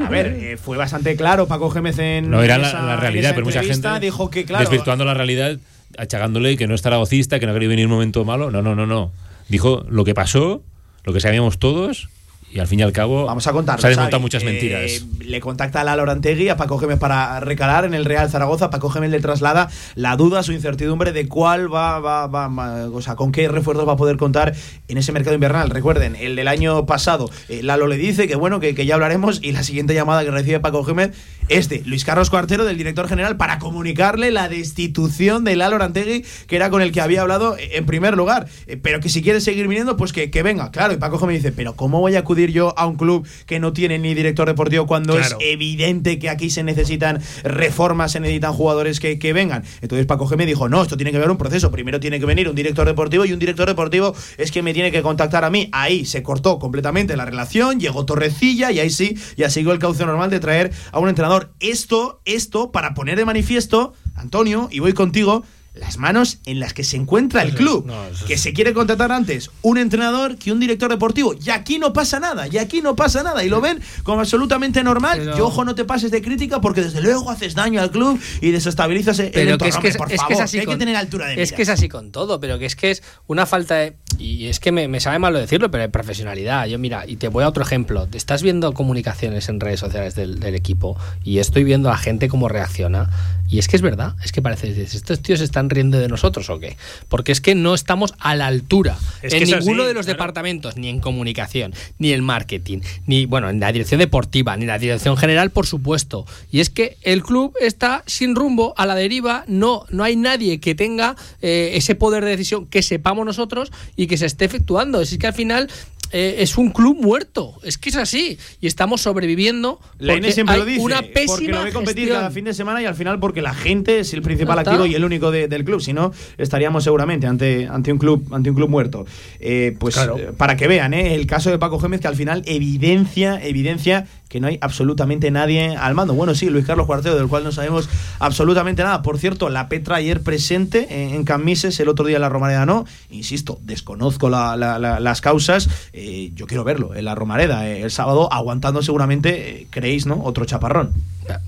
A 0.06 0.08
ver, 0.08 0.26
eh, 0.28 0.56
fue 0.56 0.76
bastante 0.76 1.16
claro 1.16 1.48
Paco 1.48 1.70
Gémez 1.70 1.98
en 1.98 2.30
No 2.30 2.42
era 2.42 2.54
en 2.54 2.62
esa- 2.62 2.82
la 2.82 2.96
realidad, 2.96 3.32
pero 3.34 3.44
mucha 3.46 3.62
gente 3.64 3.88
dijo 4.00 4.30
que 4.30 4.44
claro, 4.44 4.62
desvirtuando 4.64 5.04
la 5.04 5.14
realidad, 5.14 5.58
achagándole 5.98 6.56
que 6.56 6.66
no 6.68 6.74
es 6.76 6.82
zaragocista, 6.82 7.40
que 7.40 7.46
no 7.46 7.52
ha 7.52 7.54
querido 7.54 7.70
venir 7.70 7.84
en 7.86 7.90
un 7.90 7.94
momento 7.96 8.24
malo. 8.24 8.50
No, 8.50 8.62
no, 8.62 8.74
no, 8.76 8.86
no. 8.86 9.10
Dijo 9.48 9.84
lo 9.90 10.04
que 10.04 10.14
pasó, 10.14 10.62
lo 11.04 11.12
que 11.12 11.18
sabíamos 11.20 11.58
todos, 11.58 12.08
y 12.52 12.58
al 12.58 12.66
fin 12.66 12.80
y 12.80 12.82
al 12.82 12.92
cabo 12.92 13.26
Vamos 13.26 13.46
a 13.46 13.52
contar. 13.52 13.80
se 13.80 13.86
han 13.86 13.92
desmontado 13.92 14.20
muchas 14.20 14.42
mentiras. 14.44 15.04
le 15.20 15.40
contacta 15.40 15.80
a 15.80 15.84
Lalo 15.84 16.02
Orantegui, 16.02 16.48
a 16.48 16.56
Paco 16.56 16.78
Gémez 16.78 16.98
para 16.98 17.38
recalar 17.40 17.84
en 17.84 17.94
el 17.94 18.04
Real 18.04 18.28
Zaragoza. 18.28 18.70
Paco 18.70 18.90
Gémez 18.90 19.10
le 19.10 19.20
traslada 19.20 19.68
la 19.94 20.16
duda, 20.16 20.42
su 20.42 20.52
incertidumbre 20.52 21.12
de 21.12 21.28
cuál 21.28 21.72
va, 21.72 22.00
va, 22.00 22.26
va, 22.26 22.48
va- 22.48 22.88
o 22.88 23.00
sea, 23.02 23.14
con 23.14 23.30
qué 23.30 23.46
refuerzos 23.48 23.86
va 23.86 23.92
a 23.92 23.96
poder 23.96 24.16
contar 24.16 24.54
en 24.88 24.98
ese 24.98 25.12
mercado 25.12 25.34
invernal. 25.34 25.70
Recuerden, 25.70 26.16
el 26.16 26.34
del 26.34 26.48
año 26.48 26.86
pasado, 26.86 27.30
eh, 27.48 27.62
Lalo 27.62 27.86
le 27.86 27.96
dice 27.96 28.26
que 28.26 28.34
bueno, 28.34 28.58
que, 28.58 28.74
que 28.74 28.84
ya 28.86 28.94
hablaremos 28.94 29.38
y 29.42 29.52
la 29.52 29.62
siguiente 29.62 29.94
llamada 29.94 30.24
que 30.24 30.30
recibe 30.32 30.58
Paco 30.60 30.82
Gémez 30.82 31.12
es 31.48 31.68
de 31.68 31.82
Luis 31.84 32.04
Carlos 32.04 32.30
Cuartero, 32.30 32.64
del 32.64 32.76
director 32.78 33.08
general, 33.08 33.36
para 33.36 33.58
comunicarle 33.58 34.30
la 34.30 34.48
destitución 34.48 35.44
de 35.44 35.56
Lalo 35.56 35.76
Orantegui, 35.76 36.24
que 36.46 36.56
era 36.56 36.70
con 36.70 36.80
el 36.82 36.92
que 36.92 37.00
había 37.00 37.22
hablado 37.22 37.56
eh, 37.56 37.70
en 37.76 37.86
primer 37.86 38.16
lugar. 38.16 38.46
Eh, 38.66 38.76
pero 38.76 39.00
que 39.00 39.08
si 39.08 39.22
quiere 39.22 39.40
seguir 39.40 39.68
viniendo, 39.68 39.96
pues 39.96 40.12
que, 40.12 40.30
que 40.30 40.42
venga. 40.42 40.70
Claro, 40.70 40.92
y 40.94 40.96
Paco 40.96 41.18
Gémez 41.18 41.36
dice, 41.42 41.52
pero 41.52 41.74
¿cómo 41.76 42.00
voy 42.00 42.16
a 42.16 42.20
acudir 42.20 42.39
yo 42.48 42.72
a 42.78 42.86
un 42.86 42.96
club 42.96 43.26
que 43.44 43.60
no 43.60 43.74
tiene 43.74 43.98
ni 43.98 44.14
director 44.14 44.48
deportivo 44.48 44.86
cuando 44.86 45.16
Claro. 45.16 45.36
es 45.38 45.46
evidente 45.46 46.18
que 46.18 46.30
aquí 46.30 46.48
se 46.48 46.62
necesitan 46.62 47.20
reformas, 47.44 48.12
se 48.12 48.20
necesitan 48.20 48.54
jugadores 48.54 49.00
que, 49.00 49.18
que 49.18 49.34
vengan? 49.34 49.64
Entonces 49.82 50.06
Paco 50.06 50.26
Gémez 50.26 50.46
dijo, 50.46 50.68
no, 50.70 50.82
esto 50.82 50.96
tiene 50.96 51.10
que 51.10 51.18
haber 51.18 51.30
un 51.30 51.36
proceso. 51.36 51.70
Primero 51.70 52.00
tiene 52.00 52.18
que 52.18 52.24
venir 52.26 52.48
un 52.48 52.54
director 52.54 52.86
deportivo 52.86 53.24
y 53.26 53.32
un 53.34 53.38
director 53.38 53.68
deportivo 53.68 54.14
es 54.38 54.50
que 54.50 54.62
me 54.62 54.72
tiene 54.72 54.90
que 54.90 55.02
contactar 55.02 55.44
a 55.44 55.50
mí. 55.50 55.68
Ahí 55.72 56.06
se 56.06 56.22
cortó 56.22 56.58
completamente 56.58 57.16
la 57.16 57.24
relación, 57.26 57.80
llegó 57.80 58.06
Torrecilla 58.06 58.70
y 58.70 58.78
ahí 58.78 58.90
sí, 58.90 59.18
ya 59.36 59.50
siguió 59.50 59.72
el 59.72 59.78
cauce 59.78 60.06
normal 60.06 60.30
de 60.30 60.40
traer 60.40 60.72
a 60.92 60.98
un 60.98 61.08
entrenador. 61.08 61.52
Esto, 61.60 62.22
esto, 62.24 62.72
para 62.72 62.94
poner 62.94 63.18
de 63.18 63.24
manifiesto, 63.24 63.92
Antonio, 64.14 64.68
y 64.70 64.78
voy 64.78 64.92
contigo, 64.92 65.44
las 65.80 65.96
manos 65.98 66.38
en 66.46 66.60
las 66.60 66.74
que 66.74 66.84
se 66.84 66.96
encuentra 66.96 67.42
el 67.42 67.54
club. 67.54 67.90
que 68.26 68.38
se 68.38 68.52
quiere 68.52 68.72
contratar 68.72 69.10
antes 69.12 69.50
un 69.62 69.78
entrenador 69.78 70.36
que 70.36 70.52
un 70.52 70.60
director 70.60 70.90
deportivo. 70.90 71.34
Y 71.44 71.50
aquí 71.50 71.78
no 71.78 71.92
pasa 71.92 72.20
nada, 72.20 72.46
y 72.46 72.58
aquí 72.58 72.82
no 72.82 72.94
pasa 72.94 73.22
nada. 73.22 73.42
Y 73.44 73.48
lo 73.48 73.60
ven 73.60 73.80
como 74.02 74.20
absolutamente 74.20 74.82
normal. 74.84 75.18
Pero- 75.18 75.36
Y 75.36 75.40
ojo, 75.40 75.64
no 75.64 75.74
te 75.74 75.84
pases 75.84 76.10
de 76.10 76.22
crítica 76.22 76.60
porque 76.60 76.82
desde 76.82 77.00
luego 77.00 77.30
haces 77.30 77.54
daño 77.54 77.80
al 77.80 77.90
club 77.90 78.20
y 78.40 78.50
desestabilizas 78.50 79.18
el 79.18 79.30
pero 79.32 79.52
entorno. 79.52 79.64
que 79.64 79.68
es 79.68 79.82
que 79.82 79.88
es, 79.88 79.96
por 79.96 80.06
es 80.08 80.12
que 80.12 80.16
favor, 80.18 80.32
es 80.34 80.40
así 80.40 80.56
que 80.56 80.60
hay 80.60 80.66
con, 80.66 80.74
que 80.74 80.78
tener 80.78 80.96
altura 80.96 81.26
de 81.26 81.32
es 81.32 81.36
miras. 81.38 81.52
que 81.52 81.62
es 81.62 81.68
así 81.68 81.88
con 81.88 82.12
todo 82.12 82.40
pero 82.40 82.58
que 82.58 82.66
es 82.66 82.76
que 82.76 82.90
es 82.90 83.02
una 83.26 83.46
falta 83.46 83.76
de 83.76 83.96
y 84.18 84.46
es 84.46 84.60
que 84.60 84.72
me, 84.72 84.86
me 84.88 85.00
sabe 85.00 85.18
malo 85.18 85.38
decirlo 85.38 85.70
pero 85.70 85.82
de 85.82 85.88
profesionalidad 85.88 86.66
yo 86.66 86.78
mira 86.78 87.06
y 87.06 87.16
te 87.16 87.28
voy 87.28 87.44
a 87.44 87.48
otro 87.48 87.62
ejemplo 87.62 88.06
estás 88.12 88.42
viendo 88.42 88.72
comunicaciones 88.74 89.48
en 89.48 89.60
redes 89.60 89.80
sociales 89.80 90.14
del, 90.14 90.40
del 90.40 90.54
equipo 90.54 90.96
y 91.24 91.38
estoy 91.38 91.64
viendo 91.64 91.90
a 91.90 91.96
gente 91.96 92.28
cómo 92.28 92.48
reacciona 92.48 93.08
y 93.48 93.58
es 93.58 93.66
que 93.68 93.76
es 93.76 93.82
verdad 93.82 94.14
es 94.22 94.32
que 94.32 94.42
parece 94.42 94.80
estos 94.82 95.20
tíos 95.22 95.38
se 95.38 95.44
están 95.70 95.76
riendo 95.76 95.98
de 95.98 96.08
nosotros 96.08 96.50
o 96.50 96.58
qué 96.58 96.76
porque 97.08 97.32
es 97.32 97.40
que 97.40 97.54
no 97.54 97.74
estamos 97.74 98.14
a 98.18 98.34
la 98.34 98.46
altura 98.46 98.98
Es 99.22 99.32
en 99.32 99.44
ninguno 99.44 99.82
así, 99.82 99.88
de 99.88 99.94
los 99.94 100.06
claro. 100.06 100.16
departamentos 100.16 100.76
ni 100.76 100.88
en 100.88 101.00
comunicación 101.00 101.72
ni 101.98 102.12
en 102.12 102.24
marketing 102.24 102.80
ni 103.06 103.26
bueno 103.26 103.48
en 103.48 103.60
la 103.60 103.72
dirección 103.72 104.00
deportiva 104.00 104.56
ni 104.56 104.64
en 104.64 104.68
la 104.68 104.78
dirección 104.78 105.16
general 105.16 105.50
por 105.50 105.66
supuesto. 105.66 106.26
Y 106.50 106.60
es 106.60 106.70
que 106.70 106.96
el 107.02 107.22
club 107.22 107.54
está 107.60 108.02
sin 108.06 108.34
rumbo 108.34 108.74
a 108.76 108.86
la 108.86 108.94
deriva 108.94 109.44
no 109.46 109.84
no 109.90 110.04
hay 110.04 110.16
nadie 110.16 110.60
que 110.60 110.74
tenga 110.74 111.16
eh, 111.42 111.72
ese 111.74 111.94
poder 111.94 112.24
de 112.24 112.30
decisión 112.30 112.66
que 112.66 112.82
sepamos 112.82 113.24
nosotros 113.24 113.70
y 113.96 114.06
que 114.06 114.16
se 114.16 114.26
esté 114.26 114.44
efectuando. 114.44 115.00
Es 115.00 115.16
que 115.16 115.26
al 115.26 115.34
final 115.34 115.68
eh, 116.12 116.36
es 116.38 116.58
un 116.58 116.70
club 116.70 116.96
muerto 117.00 117.54
es 117.62 117.78
que 117.78 117.90
es 117.90 117.96
así 117.96 118.38
y 118.60 118.66
estamos 118.66 119.00
sobreviviendo 119.02 119.80
La 119.98 120.12
N 120.14 120.20
porque 120.22 120.32
siempre 120.32 120.54
hay 120.54 120.60
lo 120.60 120.66
dice, 120.66 120.80
una 120.80 120.96
porque 121.02 121.12
pésima 121.12 121.58
lo 121.58 121.64
ve 121.64 121.72
competir 121.72 121.96
gestión. 122.04 122.18
cada 122.18 122.30
fin 122.30 122.44
de 122.44 122.54
semana 122.54 122.82
y 122.82 122.86
al 122.86 122.94
final 122.94 123.20
porque 123.20 123.42
la 123.42 123.54
gente 123.54 124.00
es 124.00 124.12
el 124.14 124.22
principal 124.22 124.58
activo 124.58 124.86
y 124.86 124.94
el 124.94 125.04
único 125.04 125.30
de- 125.30 125.48
del 125.48 125.64
club, 125.64 125.80
si 125.80 125.92
no 125.92 126.12
estaríamos 126.38 126.84
seguramente 126.84 127.26
ante, 127.26 127.66
ante 127.66 127.92
un 127.92 127.98
club 127.98 128.26
ante 128.32 128.50
un 128.50 128.56
club 128.56 128.68
muerto. 128.68 129.06
Eh, 129.38 129.74
pues 129.78 129.94
Claro. 129.94 130.18
eh, 130.18 130.30
para 130.36 130.56
que 130.56 130.66
vean, 130.68 130.94
eh, 130.94 131.14
el 131.14 131.26
caso 131.26 131.50
de 131.50 131.58
Paco 131.58 131.78
Gémez 131.78 132.00
que 132.00 132.08
al 132.08 132.16
final 132.16 132.42
evidencia 132.46 133.40
evidencia 133.44 134.06
que 134.30 134.40
no 134.40 134.46
hay 134.46 134.56
absolutamente 134.62 135.30
nadie 135.30 135.76
al 135.76 135.94
mando. 135.94 136.14
Bueno, 136.14 136.34
sí, 136.34 136.48
Luis 136.48 136.64
Carlos 136.64 136.86
Cuartero, 136.86 137.16
del 137.16 137.26
cual 137.28 137.44
no 137.44 137.52
sabemos 137.52 137.88
absolutamente 138.20 138.82
nada. 138.82 139.02
Por 139.02 139.18
cierto, 139.18 139.50
la 139.50 139.68
Petra 139.68 139.96
ayer 139.96 140.22
presente 140.22 140.86
en, 141.04 141.14
en 141.16 141.24
Camises, 141.24 141.78
el 141.80 141.88
otro 141.88 142.06
día 142.06 142.16
en 142.16 142.22
la 142.22 142.28
Romareda 142.28 142.64
no. 142.64 142.86
Insisto, 143.10 143.58
desconozco 143.62 144.30
la- 144.30 144.56
la- 144.56 144.78
la- 144.78 145.00
las 145.00 145.20
causas. 145.20 145.68
Eh, 145.92 146.30
yo 146.36 146.46
quiero 146.46 146.62
verlo 146.64 146.94
en 146.94 147.04
la 147.04 147.14
Romareda 147.14 147.68
eh, 147.68 147.82
el 147.82 147.90
sábado, 147.90 148.32
aguantando 148.32 148.82
seguramente, 148.82 149.62
eh, 149.62 149.66
creéis, 149.68 150.06
¿no? 150.06 150.22
Otro 150.22 150.44
chaparrón. 150.44 150.92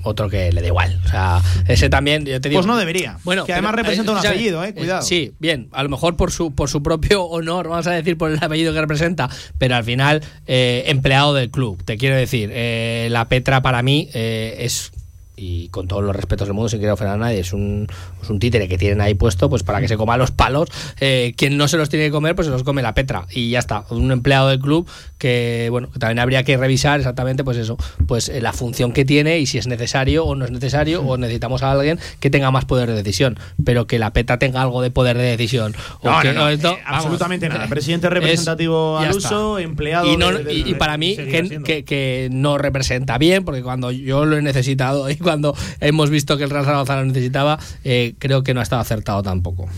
Otro 0.03 0.28
que 0.28 0.53
le 0.53 0.61
da 0.61 0.66
igual 0.66 1.01
o 1.05 1.09
sea 1.09 1.43
ese 1.68 1.89
también 1.89 2.24
yo 2.24 2.41
te 2.41 2.49
digo 2.49 2.61
Pues 2.61 2.66
no 2.66 2.76
debería. 2.76 3.18
Bueno, 3.24 3.45
que 3.45 3.53
además 3.53 3.72
pero, 3.72 3.83
representa 3.83 4.11
eh, 4.11 4.14
un 4.14 4.18
o 4.18 4.22
sea, 4.22 4.30
apellido, 4.30 4.64
eh, 4.64 4.74
cuidado. 4.74 5.03
sí, 5.03 5.33
bien, 5.39 5.68
a 5.72 5.83
lo 5.83 5.89
mejor 5.89 6.16
por 6.16 6.30
su 6.30 6.55
por 6.55 6.68
su 6.68 6.83
propio 6.83 7.24
honor, 7.24 7.68
vamos 7.68 7.87
a 7.87 7.93
decir 7.93 8.16
por 8.16 8.30
el 8.30 8.43
apellido 8.43 8.72
que 8.72 8.80
representa, 8.80 9.28
pero 9.59 9.76
al 9.76 9.85
final 9.85 10.22
eh, 10.47 10.85
empleado 10.87 11.35
del 11.35 11.51
club. 11.51 11.83
Te 11.85 11.97
quiero 11.97 12.16
decir, 12.16 12.51
eh, 12.53 13.09
la 13.11 13.28
Petra 13.28 13.62
para 13.62 13.83
mí 13.83 14.09
eh, 14.14 14.57
es 14.61 14.93
y 15.35 15.68
con 15.68 15.89
todos 15.89 16.05
los 16.05 16.14
respetos 16.14 16.47
del 16.47 16.55
mundo, 16.55 16.68
sin 16.68 16.78
querer 16.78 16.93
ofender 16.93 17.14
a 17.14 17.16
nadie, 17.18 17.41
es 17.41 17.53
un, 17.53 17.87
es 18.22 18.28
un 18.30 18.39
títere 18.39 18.68
que 18.68 18.76
tienen 18.78 19.01
ahí 19.01 19.14
puesto 19.14 19.49
pues 19.49 19.62
para 19.62 19.80
que 19.80 19.89
se 19.89 19.97
coma 19.97 20.16
los 20.16 20.30
palos. 20.30 20.68
Eh, 21.01 21.33
quien 21.37 21.57
no 21.57 21.68
se 21.68 21.76
los 21.78 21.89
tiene 21.89 22.07
que 22.07 22.11
comer, 22.12 22.35
pues 22.35 22.47
se 22.47 22.53
los 22.53 22.62
come 22.62 22.83
la 22.83 22.95
Petra. 22.95 23.26
Y 23.30 23.51
ya 23.51 23.59
está. 23.59 23.85
Un 23.91 24.12
empleado 24.12 24.49
del 24.49 24.61
club 24.61 24.87
que, 25.18 25.68
bueno, 25.70 25.91
que 25.91 25.99
también 25.99 26.18
habría 26.18 26.43
que 26.45 26.57
revisar 26.57 27.01
exactamente, 27.01 27.45
pues 27.45 27.57
eso, 27.57 27.76
pues 28.07 28.28
eh, 28.28 28.41
la 28.41 28.53
función 28.53 28.93
que 28.93 29.05
tiene 29.05 29.39
y 29.39 29.47
si 29.47 29.57
es 29.59 29.66
necesario 29.66 30.24
o 30.26 30.35
no 30.35 30.45
es 30.45 30.51
necesario, 30.51 31.01
o 31.03 31.16
necesitamos 31.16 31.62
a 31.62 31.72
alguien 31.72 31.99
que 32.20 32.28
tenga 32.28 32.51
más 32.51 32.64
poder 32.66 32.89
de 32.91 32.95
decisión. 32.97 33.39
Pero 33.64 33.87
que 33.87 33.99
la 33.99 34.12
Petra 34.12 34.39
tenga 34.39 34.61
algo 34.62 34.83
de 34.83 34.91
poder 34.91 35.16
de 35.16 35.24
decisión. 35.24 35.74
o 36.03 36.11
No, 36.11 36.20
que- 36.20 36.33
no, 36.35 36.49
esto, 36.49 36.72
eh, 36.72 36.78
absolutamente 36.85 37.49
nada. 37.49 37.66
Presidente 37.68 38.07
es- 38.09 38.12
representativo 38.12 38.99
ya 39.01 39.09
al 39.09 39.16
está. 39.16 39.28
uso, 39.28 39.59
empleado. 39.59 40.12
y, 40.12 40.16
no- 40.16 40.30
de- 40.33 40.45
de- 40.45 40.55
y- 40.55 40.70
y 40.70 40.74
para 40.74 40.99
mí 40.99 41.16
que, 41.16 41.61
que- 41.64 41.85
que 41.85 42.28
no 42.30 42.59
representa 42.59 43.16
bien, 43.18 43.45
porque 43.45 43.62
cuando 43.62 43.91
yo 43.93 44.24
lo 44.26 44.37
he 44.37 44.43
necesitado 44.43 45.09
cuando 45.23 45.57
hemos 45.81 46.11
visto 46.11 46.37
que 46.37 46.45
el 46.45 46.51
Real 46.51 46.64
Zaragoza 46.64 46.97
lo 46.97 47.05
necesitaba, 47.05 47.59
eh, 47.85 48.14
creo 48.18 48.43
que 48.43 48.55
no 48.55 48.61
ha 48.61 48.62
estado 48.62 48.83
acertado 48.83 49.23
tampoco. 49.23 49.68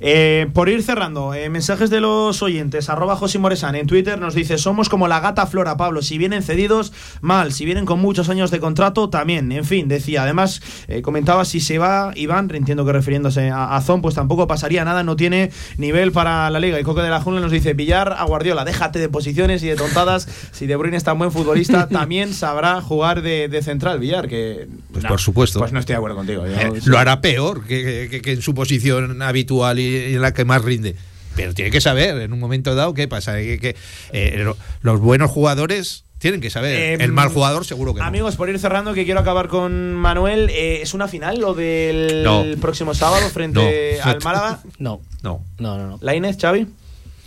Eh, 0.00 0.48
por 0.52 0.68
ir 0.68 0.82
cerrando, 0.82 1.34
eh, 1.34 1.48
mensajes 1.50 1.90
de 1.90 2.00
los 2.00 2.42
oyentes. 2.42 2.88
Arroba 2.88 3.16
José 3.16 3.38
Moresan 3.38 3.74
en 3.74 3.86
Twitter 3.86 4.20
nos 4.20 4.34
dice: 4.34 4.58
Somos 4.58 4.88
como 4.88 5.08
la 5.08 5.20
gata 5.20 5.46
Flora 5.46 5.76
Pablo. 5.76 6.02
Si 6.02 6.18
vienen 6.18 6.42
cedidos, 6.42 6.92
mal. 7.20 7.52
Si 7.52 7.64
vienen 7.64 7.84
con 7.84 8.00
muchos 8.00 8.28
años 8.28 8.50
de 8.50 8.60
contrato, 8.60 9.10
también. 9.10 9.52
En 9.52 9.64
fin, 9.64 9.88
decía. 9.88 10.22
Además, 10.22 10.60
comentaba 11.02 11.44
si 11.44 11.60
se 11.60 11.78
va 11.78 12.12
Iván, 12.14 12.50
entiendo 12.54 12.84
que 12.84 12.92
refiriéndose 12.92 13.50
a, 13.50 13.76
a 13.76 13.80
Zon, 13.80 14.02
pues 14.02 14.14
tampoco 14.14 14.46
pasaría 14.46 14.84
nada. 14.84 15.02
No 15.02 15.16
tiene 15.16 15.50
nivel 15.76 16.12
para 16.12 16.50
la 16.50 16.60
liga. 16.60 16.80
Y 16.80 16.82
Coque 16.82 17.02
de 17.02 17.10
la 17.10 17.20
Jungla 17.20 17.40
nos 17.40 17.52
dice: 17.52 17.74
Villar 17.74 18.14
a 18.18 18.24
Guardiola, 18.24 18.64
déjate 18.64 18.98
de 18.98 19.08
posiciones 19.08 19.62
y 19.62 19.68
de 19.68 19.76
tontadas. 19.76 20.28
Si 20.52 20.66
De 20.66 20.76
Bruyne 20.76 20.96
es 20.96 21.04
tan 21.04 21.18
buen 21.18 21.32
futbolista, 21.32 21.88
también 21.88 22.34
sabrá 22.34 22.80
jugar 22.80 23.22
de, 23.22 23.48
de 23.48 23.62
central, 23.62 23.98
Villar. 23.98 24.28
Que, 24.28 24.68
Pues 24.92 25.04
por 25.04 25.20
supuesto. 25.20 25.58
Pues 25.58 25.72
no 25.72 25.80
estoy 25.80 25.94
de 25.94 25.96
acuerdo 25.98 26.16
contigo. 26.16 26.46
Yo- 26.46 26.52
Eh, 26.54 26.80
lo 26.86 26.98
hará 26.98 27.20
peor 27.20 27.64
que, 27.66 28.08
que- 28.10 28.20
que 28.22 28.32
en 28.32 28.42
su 28.42 28.54
posición 28.54 29.20
habitual 29.22 29.78
y, 29.78 29.84
y 29.96 30.14
en 30.14 30.22
la 30.22 30.32
que 30.34 30.44
más 30.44 30.62
rinde. 30.62 30.96
Pero 31.36 31.54
tiene 31.54 31.70
que 31.70 31.80
saber 31.80 32.16
en 32.20 32.32
un 32.32 32.40
momento 32.40 32.74
dado 32.74 32.94
qué 32.94 33.06
pasa. 33.06 33.36
Que, 33.36 33.58
que, 33.60 33.76
eh, 34.12 34.40
lo- 34.42 34.56
los 34.82 35.00
buenos 35.00 35.30
jugadores 35.30 36.04
tienen 36.18 36.40
que 36.40 36.50
saber. 36.50 36.74
Eh, 36.74 36.94
el 37.04 37.12
mal 37.12 37.28
jugador 37.28 37.64
seguro 37.64 37.94
que 37.94 38.00
no. 38.00 38.06
Amigos, 38.06 38.34
por 38.34 38.48
ir 38.48 38.58
cerrando, 38.58 38.92
que 38.92 39.04
quiero 39.04 39.20
acabar 39.20 39.46
con 39.46 39.94
Manuel. 39.94 40.50
eh, 40.50 40.80
¿Es 40.82 40.94
una 40.94 41.06
final 41.06 41.38
lo 41.38 41.54
del 41.54 42.24
No. 42.24 42.44
próximo 42.60 42.92
sábado 42.94 43.28
frente 43.28 43.98
No. 44.04 44.10
al 44.10 44.18
Málaga? 44.24 44.60
No, 44.78 45.00
No. 45.22 45.44
no, 45.58 45.78
no. 45.78 45.86
no. 45.86 45.98
¿La 46.02 46.16
Inés, 46.16 46.36
Xavi? 46.40 46.66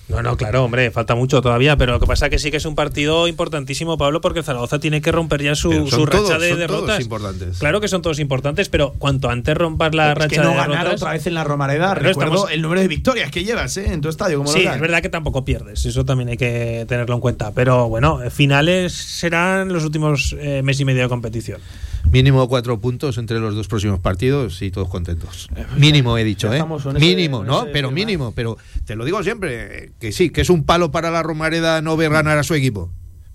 No, 0.09 0.21
no, 0.21 0.35
claro, 0.35 0.65
hombre, 0.65 0.91
falta 0.91 1.15
mucho 1.15 1.41
todavía, 1.41 1.77
pero 1.77 1.93
lo 1.93 1.99
que 2.01 2.05
pasa 2.05 2.25
es 2.25 2.31
que 2.31 2.37
sí 2.39 2.51
que 2.51 2.57
es 2.57 2.65
un 2.65 2.75
partido 2.75 3.29
importantísimo, 3.29 3.97
Pablo, 3.97 4.19
porque 4.19 4.43
Zaragoza 4.43 4.77
tiene 4.77 5.01
que 5.01 5.09
romper 5.09 5.41
ya 5.41 5.55
su, 5.55 5.87
su 5.87 6.05
racha 6.05 6.37
de 6.37 6.57
derrotas. 6.57 6.99
importantes. 6.99 7.59
Claro 7.59 7.79
que 7.79 7.87
son 7.87 8.01
todos 8.01 8.19
importantes, 8.19 8.67
pero 8.67 8.91
cuanto 8.99 9.29
antes 9.29 9.55
rompas 9.55 9.95
la 9.95 10.11
es 10.11 10.17
racha 10.17 10.27
que 10.35 10.37
no 10.41 10.49
de 10.49 10.55
ganar 10.55 10.77
derrotas. 10.79 11.01
otra 11.01 11.13
vez 11.13 11.27
en 11.27 11.33
la 11.33 11.45
Romareda, 11.45 11.95
recuerdo 11.95 12.33
estamos- 12.33 12.51
el 12.51 12.61
número 12.61 12.81
de 12.81 12.89
victorias 12.89 13.31
que 13.31 13.45
llevas 13.45 13.77
¿eh? 13.77 13.93
en 13.93 14.01
tu 14.01 14.09
estadio. 14.09 14.37
Como 14.39 14.51
Sí, 14.51 14.59
local. 14.59 14.75
es 14.75 14.81
verdad 14.81 15.01
que 15.01 15.09
tampoco 15.09 15.45
pierdes, 15.45 15.85
eso 15.85 16.03
también 16.03 16.27
hay 16.29 16.37
que 16.37 16.85
tenerlo 16.89 17.15
en 17.15 17.21
cuenta. 17.21 17.51
Pero 17.53 17.87
bueno, 17.87 18.19
finales 18.31 18.91
serán 18.91 19.71
los 19.71 19.85
últimos 19.85 20.35
eh, 20.37 20.61
mes 20.61 20.77
y 20.81 20.83
medio 20.83 21.03
de 21.03 21.09
competición. 21.09 21.61
Mínimo 22.09 22.47
cuatro 22.47 22.79
puntos 22.79 23.17
entre 23.17 23.39
los 23.39 23.55
dos 23.55 23.67
próximos 23.67 23.99
partidos 23.99 24.61
y 24.61 24.71
todos 24.71 24.89
contentos. 24.89 25.49
Mínimo, 25.77 26.17
he 26.17 26.23
dicho, 26.23 26.53
¿eh? 26.53 26.63
Mínimo, 26.99 27.43
¿no? 27.43 27.67
Pero 27.71 27.91
mínimo. 27.91 28.33
Pero 28.33 28.57
te 28.85 28.95
lo 28.95 29.05
digo 29.05 29.23
siempre, 29.23 29.91
que 29.99 30.11
sí, 30.11 30.29
que 30.29 30.41
es 30.41 30.49
un 30.49 30.63
palo 30.63 30.91
para 30.91 31.11
la 31.11 31.23
Romareda 31.23 31.81
no 31.81 31.95
ver 31.97 32.11
ganar 32.11 32.37
a 32.37 32.43
su 32.43 32.53
equipo. 32.53 32.91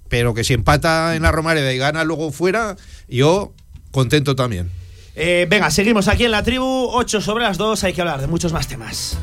Pero 0.09 0.35
que 0.35 0.45
si 0.45 0.55
empata 0.55 1.17
en 1.17 1.23
la 1.23 1.33
Romareda 1.33 1.73
y 1.73 1.79
gana 1.79 2.05
luego 2.05 2.33
fuera, 2.33 2.77
yo 3.09 3.53
contento 3.91 4.37
también. 4.37 4.71
Eh, 5.14 5.47
venga, 5.49 5.71
seguimos 5.71 6.09
aquí 6.09 6.25
en 6.25 6.31
la 6.31 6.43
tribu. 6.43 6.64
8 6.64 7.21
sobre 7.21 7.45
las 7.45 7.57
2. 7.57 7.85
Hay 7.85 7.93
que 7.95 8.03
hablar 8.03 8.21
de 8.21 8.27
muchos 8.27 8.53
más 8.53 8.69
temas. 8.69 9.19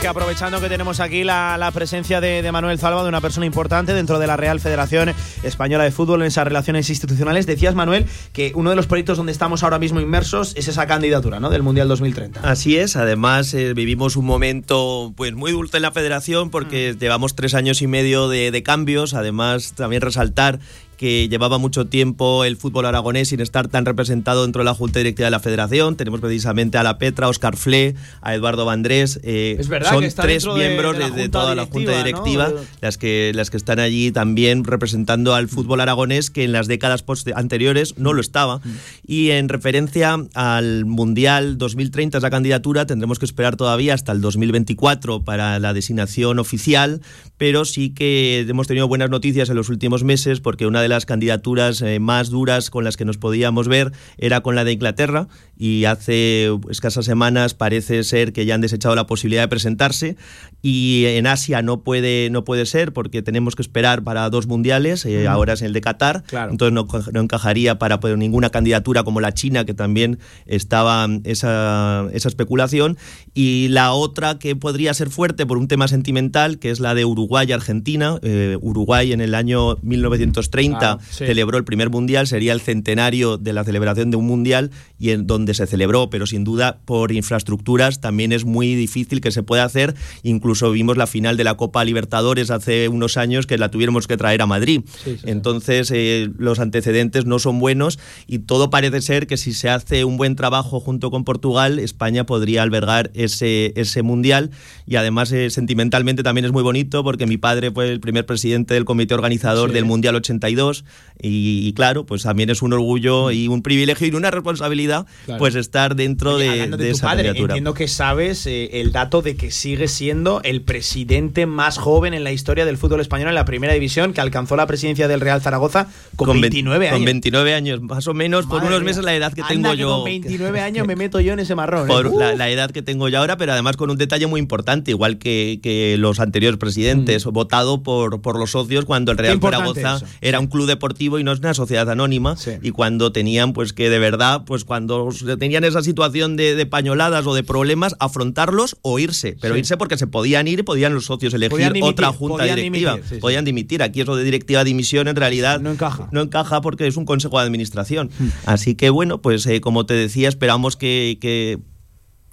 Porque 0.00 0.08
aprovechando 0.08 0.62
que 0.62 0.70
tenemos 0.70 0.98
aquí 0.98 1.24
la, 1.24 1.58
la 1.58 1.70
presencia 1.72 2.22
de, 2.22 2.40
de 2.40 2.52
Manuel 2.52 2.78
Zalba, 2.78 3.02
de 3.02 3.10
una 3.10 3.20
persona 3.20 3.44
importante 3.44 3.92
dentro 3.92 4.18
de 4.18 4.26
la 4.26 4.38
Real 4.38 4.58
Federación 4.58 5.12
Española 5.42 5.84
de 5.84 5.90
Fútbol 5.90 6.22
en 6.22 6.28
esas 6.28 6.46
relaciones 6.46 6.88
institucionales, 6.88 7.44
decías, 7.44 7.74
Manuel, 7.74 8.06
que 8.32 8.52
uno 8.54 8.70
de 8.70 8.76
los 8.76 8.86
proyectos 8.86 9.18
donde 9.18 9.32
estamos 9.32 9.62
ahora 9.62 9.78
mismo 9.78 10.00
inmersos 10.00 10.54
es 10.56 10.68
esa 10.68 10.86
candidatura 10.86 11.38
¿no? 11.38 11.50
del 11.50 11.62
Mundial 11.62 11.86
2030. 11.88 12.40
Así 12.40 12.78
es, 12.78 12.96
además 12.96 13.52
eh, 13.52 13.74
vivimos 13.74 14.16
un 14.16 14.24
momento 14.24 15.12
pues 15.18 15.34
muy 15.34 15.52
dulce 15.52 15.76
en 15.76 15.82
la 15.82 15.92
federación 15.92 16.48
porque 16.48 16.96
llevamos 16.98 17.36
tres 17.36 17.52
años 17.52 17.82
y 17.82 17.86
medio 17.86 18.30
de, 18.30 18.50
de 18.52 18.62
cambios, 18.62 19.12
además 19.12 19.74
también 19.74 20.00
resaltar 20.00 20.60
que 21.00 21.30
llevaba 21.30 21.56
mucho 21.56 21.86
tiempo 21.86 22.44
el 22.44 22.58
fútbol 22.58 22.84
aragonés 22.84 23.28
sin 23.28 23.40
estar 23.40 23.68
tan 23.68 23.86
representado 23.86 24.42
dentro 24.42 24.60
de 24.60 24.66
la 24.66 24.74
Junta 24.74 24.98
Directiva 24.98 25.24
de 25.28 25.30
la 25.30 25.40
Federación. 25.40 25.96
Tenemos 25.96 26.20
precisamente 26.20 26.76
a 26.76 26.82
La 26.82 26.98
Petra, 26.98 27.24
a 27.24 27.30
Oscar 27.30 27.56
Fle, 27.56 27.94
a 28.20 28.34
Eduardo 28.34 28.66
Vandrés. 28.66 29.18
eh, 29.22 29.56
Es 29.58 29.68
verdad 29.70 29.92
son 29.92 30.00
que 30.00 30.06
está 30.08 30.24
tres 30.24 30.46
miembros 30.46 30.98
de 30.98 31.10
de, 31.10 31.22
de 31.22 31.28
toda 31.30 31.54
la 31.54 31.64
Junta 31.64 31.96
Directiva 31.96 32.50
¿no? 32.50 32.56
las, 32.82 32.98
que, 32.98 33.32
las 33.34 33.48
que 33.48 33.56
están 33.56 33.78
allí 33.78 34.12
también 34.12 34.62
representando 34.62 35.34
al 35.34 35.48
fútbol 35.48 35.80
aragonés 35.80 36.28
que 36.28 36.44
en 36.44 36.52
las 36.52 36.66
décadas 36.66 37.02
anteriores 37.34 37.96
no 37.96 38.12
lo 38.12 38.20
estaba. 38.20 38.60
Y 39.06 39.30
en 39.30 39.48
referencia 39.48 40.18
al 40.34 40.84
Mundial 40.84 41.56
2030, 41.56 42.18
esa 42.18 42.28
candidatura, 42.28 42.84
tendremos 42.84 43.18
que 43.18 43.24
esperar 43.24 43.56
todavía 43.56 43.94
hasta 43.94 44.12
el 44.12 44.20
2024 44.20 45.22
para 45.22 45.58
la 45.60 45.72
designación 45.72 46.38
oficial, 46.38 47.00
pero 47.38 47.64
sí 47.64 47.88
que 47.94 48.40
hemos 48.46 48.66
tenido 48.66 48.86
buenas 48.86 49.08
noticias 49.08 49.48
en 49.48 49.56
los 49.56 49.70
últimos 49.70 50.04
meses 50.04 50.40
porque 50.40 50.66
una 50.66 50.82
de 50.82 50.89
las 50.90 51.06
candidaturas 51.06 51.80
eh, 51.80 51.98
más 52.00 52.28
duras 52.28 52.68
con 52.68 52.84
las 52.84 52.98
que 52.98 53.06
nos 53.06 53.16
podíamos 53.16 53.66
ver 53.68 53.92
era 54.18 54.42
con 54.42 54.54
la 54.54 54.64
de 54.64 54.72
Inglaterra 54.72 55.28
y 55.62 55.84
hace 55.84 56.48
escasas 56.70 57.04
semanas 57.04 57.52
parece 57.52 58.02
ser 58.02 58.32
que 58.32 58.46
ya 58.46 58.54
han 58.54 58.62
desechado 58.62 58.94
la 58.94 59.06
posibilidad 59.06 59.42
de 59.42 59.48
presentarse 59.48 60.16
y 60.62 61.04
en 61.06 61.26
Asia 61.26 61.60
no 61.60 61.82
puede, 61.82 62.30
no 62.30 62.44
puede 62.44 62.64
ser 62.64 62.94
porque 62.94 63.20
tenemos 63.20 63.54
que 63.56 63.60
esperar 63.62 64.02
para 64.02 64.30
dos 64.30 64.46
mundiales, 64.46 65.04
eh, 65.04 65.24
Mm. 65.26 65.28
ahora 65.28 65.52
es 65.52 65.60
el 65.60 65.74
de 65.74 65.82
Qatar, 65.82 66.22
Claro. 66.26 66.50
entonces 66.52 66.72
no, 66.72 66.88
no 67.12 67.20
encajaría 67.20 67.78
para 67.78 68.00
pues, 68.00 68.16
ninguna 68.16 68.48
candidatura 68.48 69.02
como 69.02 69.20
la 69.20 69.32
China, 69.34 69.66
que 69.66 69.74
también 69.74 70.18
estaba 70.46 71.06
esa, 71.24 72.06
esa 72.14 72.28
especulación, 72.28 72.96
y 73.34 73.68
la 73.68 73.92
otra 73.92 74.38
que 74.38 74.56
podría 74.56 74.94
ser 74.94 75.10
fuerte 75.10 75.44
por 75.44 75.58
un 75.58 75.68
tema 75.68 75.88
sentimental, 75.88 76.58
que 76.58 76.70
es 76.70 76.80
la 76.80 76.94
de 76.94 77.04
Uruguay 77.04 77.46
y 77.48 77.52
Argentina. 77.52 78.18
Eh, 78.22 78.56
Uruguay 78.62 79.12
en 79.12 79.20
el 79.20 79.34
año 79.34 79.76
1930 79.82 80.78
Claro, 80.78 80.98
sí. 81.10 81.26
celebró 81.26 81.58
el 81.58 81.64
primer 81.64 81.90
mundial, 81.90 82.26
sería 82.26 82.52
el 82.54 82.60
centenario 82.60 83.36
de 83.36 83.52
la 83.52 83.64
celebración 83.64 84.10
de 84.10 84.16
un 84.16 84.26
mundial 84.26 84.70
y 84.98 85.10
en 85.10 85.26
donde 85.26 85.49
se 85.54 85.66
celebró, 85.66 86.10
pero 86.10 86.26
sin 86.26 86.44
duda 86.44 86.78
por 86.84 87.12
infraestructuras 87.12 88.00
también 88.00 88.32
es 88.32 88.44
muy 88.44 88.74
difícil 88.74 89.20
que 89.20 89.30
se 89.30 89.42
pueda 89.42 89.64
hacer. 89.64 89.94
Incluso 90.22 90.70
vimos 90.70 90.96
la 90.96 91.06
final 91.06 91.36
de 91.36 91.44
la 91.44 91.56
Copa 91.56 91.84
Libertadores 91.84 92.50
hace 92.50 92.88
unos 92.88 93.16
años 93.16 93.46
que 93.46 93.58
la 93.58 93.70
tuviéramos 93.70 94.06
que 94.06 94.16
traer 94.16 94.42
a 94.42 94.46
Madrid. 94.46 94.82
Sí, 94.86 95.12
sí, 95.12 95.16
sí. 95.18 95.30
Entonces 95.30 95.90
eh, 95.94 96.28
los 96.38 96.58
antecedentes 96.60 97.24
no 97.26 97.38
son 97.38 97.58
buenos 97.58 97.98
y 98.26 98.40
todo 98.40 98.70
parece 98.70 99.00
ser 99.02 99.26
que 99.26 99.36
si 99.36 99.52
se 99.52 99.68
hace 99.70 100.04
un 100.04 100.16
buen 100.16 100.36
trabajo 100.36 100.80
junto 100.80 101.10
con 101.10 101.24
Portugal, 101.24 101.78
España 101.78 102.24
podría 102.26 102.62
albergar 102.62 103.10
ese, 103.14 103.72
ese 103.76 104.02
mundial 104.02 104.50
y 104.86 104.96
además 104.96 105.32
eh, 105.32 105.50
sentimentalmente 105.50 106.22
también 106.22 106.44
es 106.44 106.52
muy 106.52 106.62
bonito 106.62 107.02
porque 107.04 107.26
mi 107.26 107.36
padre 107.36 107.70
fue 107.70 107.90
el 107.90 108.00
primer 108.00 108.26
presidente 108.26 108.74
del 108.74 108.84
comité 108.84 109.14
organizador 109.14 109.70
Sí. 109.70 109.74
del 109.74 109.84
Mundial 109.84 110.14
82 110.16 110.84
y, 111.20 111.66
y 111.66 111.72
claro, 111.72 112.06
pues 112.06 112.22
también 112.22 112.50
es 112.50 112.62
un 112.62 112.72
orgullo 112.72 113.30
y 113.30 113.48
un 113.48 113.62
privilegio 113.62 114.06
y 114.06 114.10
una 114.14 114.30
responsabilidad 114.30 115.06
Claro. 115.24 115.38
Pues 115.40 115.54
estar 115.56 115.96
dentro 115.96 116.34
Oye, 116.36 116.44
de, 116.48 116.66
de 116.68 116.76
tu 116.76 116.82
esa 116.84 117.06
padre, 117.08 117.24
candidatura. 117.24 117.54
entiendo 117.54 117.74
que 117.74 117.88
sabes 117.88 118.46
eh, 118.46 118.80
el 118.80 118.92
dato 118.92 119.22
de 119.22 119.34
que 119.34 119.50
sigue 119.50 119.88
siendo 119.88 120.40
el 120.44 120.62
presidente 120.62 121.46
más 121.46 121.78
joven 121.78 122.14
en 122.14 122.22
la 122.22 122.30
historia 122.32 122.64
del 122.64 122.76
fútbol 122.76 123.00
español 123.00 123.28
en 123.30 123.34
la 123.34 123.44
primera 123.44 123.72
división, 123.72 124.12
que 124.12 124.20
alcanzó 124.20 124.54
la 124.56 124.66
presidencia 124.66 125.08
del 125.08 125.20
Real 125.20 125.40
Zaragoza 125.42 125.88
con, 126.16 126.36
ve- 126.36 126.42
29 126.42 126.86
años. 126.88 126.98
Con 126.98 127.04
29 127.06 127.54
años, 127.54 127.80
más 127.82 128.06
o 128.06 128.14
menos, 128.14 128.46
por 128.46 128.62
unos 128.62 128.82
meses 128.82 129.02
la 129.04 129.14
edad 129.16 129.32
que 129.32 129.40
Anda, 129.42 129.48
tengo 129.54 129.70
que 129.72 129.76
yo. 129.78 129.88
Con 129.96 130.04
29 130.04 130.60
años 130.60 130.86
me 130.86 130.94
meto 131.00 131.18
yo 131.20 131.32
en 131.32 131.40
ese 131.40 131.54
marrón. 131.54 131.84
¿eh? 131.84 131.92
por 131.92 132.14
la, 132.14 132.34
la 132.34 132.48
edad 132.50 132.70
que 132.70 132.82
tengo 132.82 133.08
yo 133.08 133.18
ahora, 133.18 133.36
pero 133.36 133.52
además 133.52 133.76
con 133.76 133.90
un 133.90 133.96
detalle 133.96 134.26
muy 134.26 134.38
importante, 134.40 134.90
igual 134.92 135.18
que, 135.18 135.58
que 135.62 135.96
los 135.98 136.20
anteriores 136.20 136.58
presidentes, 136.58 137.24
votado 137.24 137.82
por, 137.82 138.20
por 138.20 138.38
los 138.38 138.50
socios 138.52 138.84
cuando 138.84 139.10
el 139.12 139.18
Real 139.18 139.38
Mm. 139.38 139.40
Zaragoza 139.42 139.96
eso. 139.96 140.06
era 140.20 140.38
un 140.38 140.46
club 140.48 140.66
deportivo 140.66 141.18
y 141.18 141.24
no 141.24 141.32
es 141.32 141.38
una 141.38 141.54
sociedad 141.54 141.88
anónima, 141.90 142.36
Sí. 142.36 142.52
y 142.62 142.70
cuando 142.72 143.12
tenían, 143.12 143.52
pues 143.52 143.72
que 143.72 143.88
de 143.90 143.98
verdad, 143.98 144.42
pues 144.44 144.64
cuando 144.64 145.08
tenían 145.36 145.64
esa 145.64 145.82
situación 145.82 146.36
de, 146.36 146.54
de 146.54 146.66
pañoladas 146.66 147.26
o 147.26 147.34
de 147.34 147.42
problemas, 147.42 147.94
afrontarlos 147.98 148.76
o 148.82 148.98
irse, 148.98 149.36
pero 149.40 149.54
Sí. 149.54 149.60
irse 149.60 149.76
porque 149.76 149.96
se 149.98 150.06
podían 150.06 150.48
ir, 150.48 150.64
podían 150.64 150.94
los 150.94 151.06
socios 151.06 151.34
elegir 151.34 151.58
dimitir, 151.58 151.82
otra 151.84 152.08
junta 152.12 152.38
podían 152.38 152.56
directiva, 152.56 152.92
dimitir, 152.92 153.08
sí, 153.08 153.14
sí. 153.16 153.20
podían 153.20 153.44
dimitir. 153.44 153.82
Aquí 153.82 154.00
eso 154.00 154.16
de 154.16 154.24
directiva 154.24 154.64
dimisión 154.64 155.08
en 155.08 155.16
realidad 155.16 155.60
No 155.60 155.70
encaja. 155.72 156.08
no 156.12 156.20
encaja 156.22 156.60
porque 156.60 156.86
es 156.86 156.96
un 156.96 157.04
consejo 157.04 157.38
de 157.38 157.44
administración. 157.46 158.10
Hmm. 158.18 158.28
Así 158.46 158.74
que 158.74 158.90
bueno, 158.90 159.20
pues 159.22 159.46
eh, 159.46 159.60
como 159.60 159.86
te 159.86 159.94
decía, 159.94 160.28
esperamos 160.28 160.76
que, 160.76 161.18
que 161.20 161.58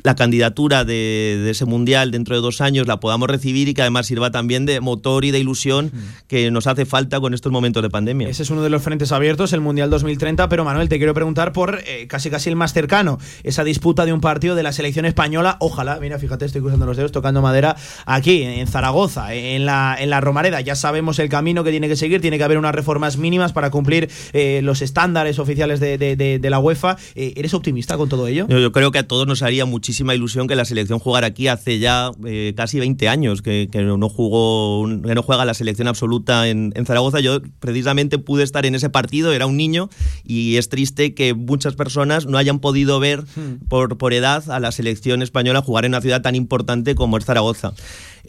la 0.03 0.15
candidatura 0.15 0.85
de, 0.85 1.41
de 1.43 1.49
ese 1.49 1.65
mundial 1.65 2.11
dentro 2.11 2.35
de 2.35 2.41
dos 2.41 2.61
años 2.61 2.87
la 2.87 2.99
podamos 2.99 3.27
recibir 3.29 3.67
y 3.67 3.73
que 3.73 3.81
además 3.81 4.05
sirva 4.07 4.31
también 4.31 4.65
de 4.65 4.79
motor 4.79 5.25
y 5.25 5.31
de 5.31 5.39
ilusión 5.39 5.91
que 6.27 6.49
nos 6.51 6.67
hace 6.67 6.85
falta 6.85 7.19
con 7.19 7.33
estos 7.33 7.51
momentos 7.51 7.81
de 7.83 7.89
pandemia. 7.89 8.29
Ese 8.29 8.43
es 8.43 8.49
uno 8.49 8.61
de 8.61 8.69
los 8.69 8.81
frentes 8.83 9.11
abiertos, 9.11 9.53
el 9.53 9.61
Mundial 9.61 9.89
2030. 9.89 10.47
Pero 10.49 10.63
Manuel, 10.63 10.87
te 10.89 10.97
quiero 10.97 11.13
preguntar 11.13 11.51
por 11.51 11.79
eh, 11.85 12.07
casi 12.07 12.29
casi 12.29 12.49
el 12.49 12.55
más 12.55 12.73
cercano, 12.73 13.17
esa 13.43 13.63
disputa 13.63 14.05
de 14.05 14.13
un 14.13 14.21
partido 14.21 14.55
de 14.55 14.63
la 14.63 14.71
selección 14.71 15.05
española. 15.05 15.57
Ojalá, 15.59 15.99
mira, 15.99 16.19
fíjate, 16.19 16.45
estoy 16.45 16.61
cruzando 16.61 16.85
los 16.85 16.95
dedos, 16.97 17.11
tocando 17.11 17.41
madera 17.41 17.75
aquí, 18.05 18.43
en 18.43 18.67
Zaragoza, 18.67 19.33
en 19.33 19.65
la, 19.65 19.95
en 19.99 20.09
la 20.09 20.21
Romareda. 20.21 20.61
Ya 20.61 20.75
sabemos 20.75 21.19
el 21.19 21.29
camino 21.29 21.63
que 21.63 21.71
tiene 21.71 21.87
que 21.87 21.95
seguir, 21.95 22.21
tiene 22.21 22.37
que 22.37 22.43
haber 22.43 22.57
unas 22.57 22.73
reformas 22.75 23.17
mínimas 23.17 23.51
para 23.51 23.71
cumplir 23.71 24.09
eh, 24.33 24.61
los 24.63 24.81
estándares 24.81 25.39
oficiales 25.39 25.79
de, 25.79 25.97
de- 25.97 26.49
la 26.49 26.59
UEFA. 26.59 26.95
Eh, 27.15 27.33
¿Eres 27.35 27.53
optimista 27.53 27.97
con 27.97 28.07
todo 28.07 28.27
ello? 28.27 28.45
Yo, 28.47 28.59
yo 28.59 28.71
creo 28.71 28.91
que 28.91 28.99
a 28.99 29.07
todos 29.07 29.27
nos 29.27 29.41
haría 29.41 29.65
muchísima 29.87 30.13
ilusión 30.13 30.47
que 30.49 30.55
la 30.57 30.65
selección 30.65 30.99
jugara 30.99 31.27
aquí 31.27 31.47
hace 31.47 31.79
ya 31.79 32.11
eh, 32.25 32.53
casi 32.57 32.77
20 32.77 33.07
años 33.07 33.41
que, 33.41 33.69
que 33.71 33.83
no 33.83 34.09
jugó 34.09 34.81
un- 34.81 35.01
que 35.01 35.15
no 35.15 35.23
juega 35.23 35.45
la 35.45 35.53
selección 35.53 35.87
absoluta 35.87 36.49
en, 36.49 36.73
en 36.75 36.85
Zaragoza. 36.85 37.21
Yo 37.21 37.39
precisamente 37.61 38.19
pude 38.19 38.43
estar 38.43 38.65
en 38.65 38.75
ese 38.75 38.89
partido, 38.89 39.31
era 39.31 39.45
un 39.45 39.55
niño 39.55 39.89
y 40.25 40.57
es 40.57 40.67
triste 40.67 41.13
que 41.13 41.33
muchas 41.33 41.75
personas 41.75 42.25
no 42.25 42.37
hayan 42.37 42.59
podido 42.59 42.99
ver 42.99 43.23
por, 43.69 43.97
por 43.97 44.11
edad 44.13 44.43
a 44.51 44.59
la 44.59 44.73
selección 44.73 45.21
española 45.21 45.61
jugar 45.61 45.85
en 45.85 45.91
una 45.91 46.01
ciudad 46.01 46.21
tan 46.21 46.35
importante 46.35 46.93
como 46.93 47.17
es 47.17 47.23
Zaragoza. 47.23 47.71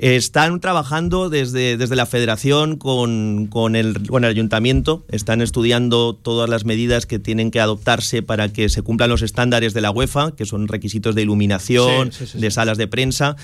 Están 0.01 0.61
trabajando 0.61 1.29
desde, 1.29 1.77
desde 1.77 1.97
la 1.97 2.07
federación 2.07 2.77
con, 2.77 3.49
con 3.49 3.75
el, 3.75 4.07
con 4.07 4.25
el 4.25 4.31
ayuntamiento, 4.31 5.05
están 5.11 5.43
estudiando 5.43 6.15
todas 6.15 6.49
las 6.49 6.65
medidas 6.65 7.05
que 7.05 7.19
tienen 7.19 7.51
que 7.51 7.61
adoptarse 7.61 8.23
para 8.23 8.53
que 8.53 8.69
se 8.69 8.83
cumplan 8.83 9.11
los 9.11 9.23
estándares 9.23 9.75
de 9.75 9.81
la 9.81 9.91
UEFA, 9.91 10.37
que 10.37 10.47
son 10.47 10.69
requisitos 10.69 11.17
de 11.17 11.23
iluminación, 11.23 12.13
Sí, 12.13 12.27
sí, 12.27 12.33
sí, 12.33 12.39
de 12.39 12.51
salas 12.53 12.79
de 12.79 12.87
prensa. 12.87 13.35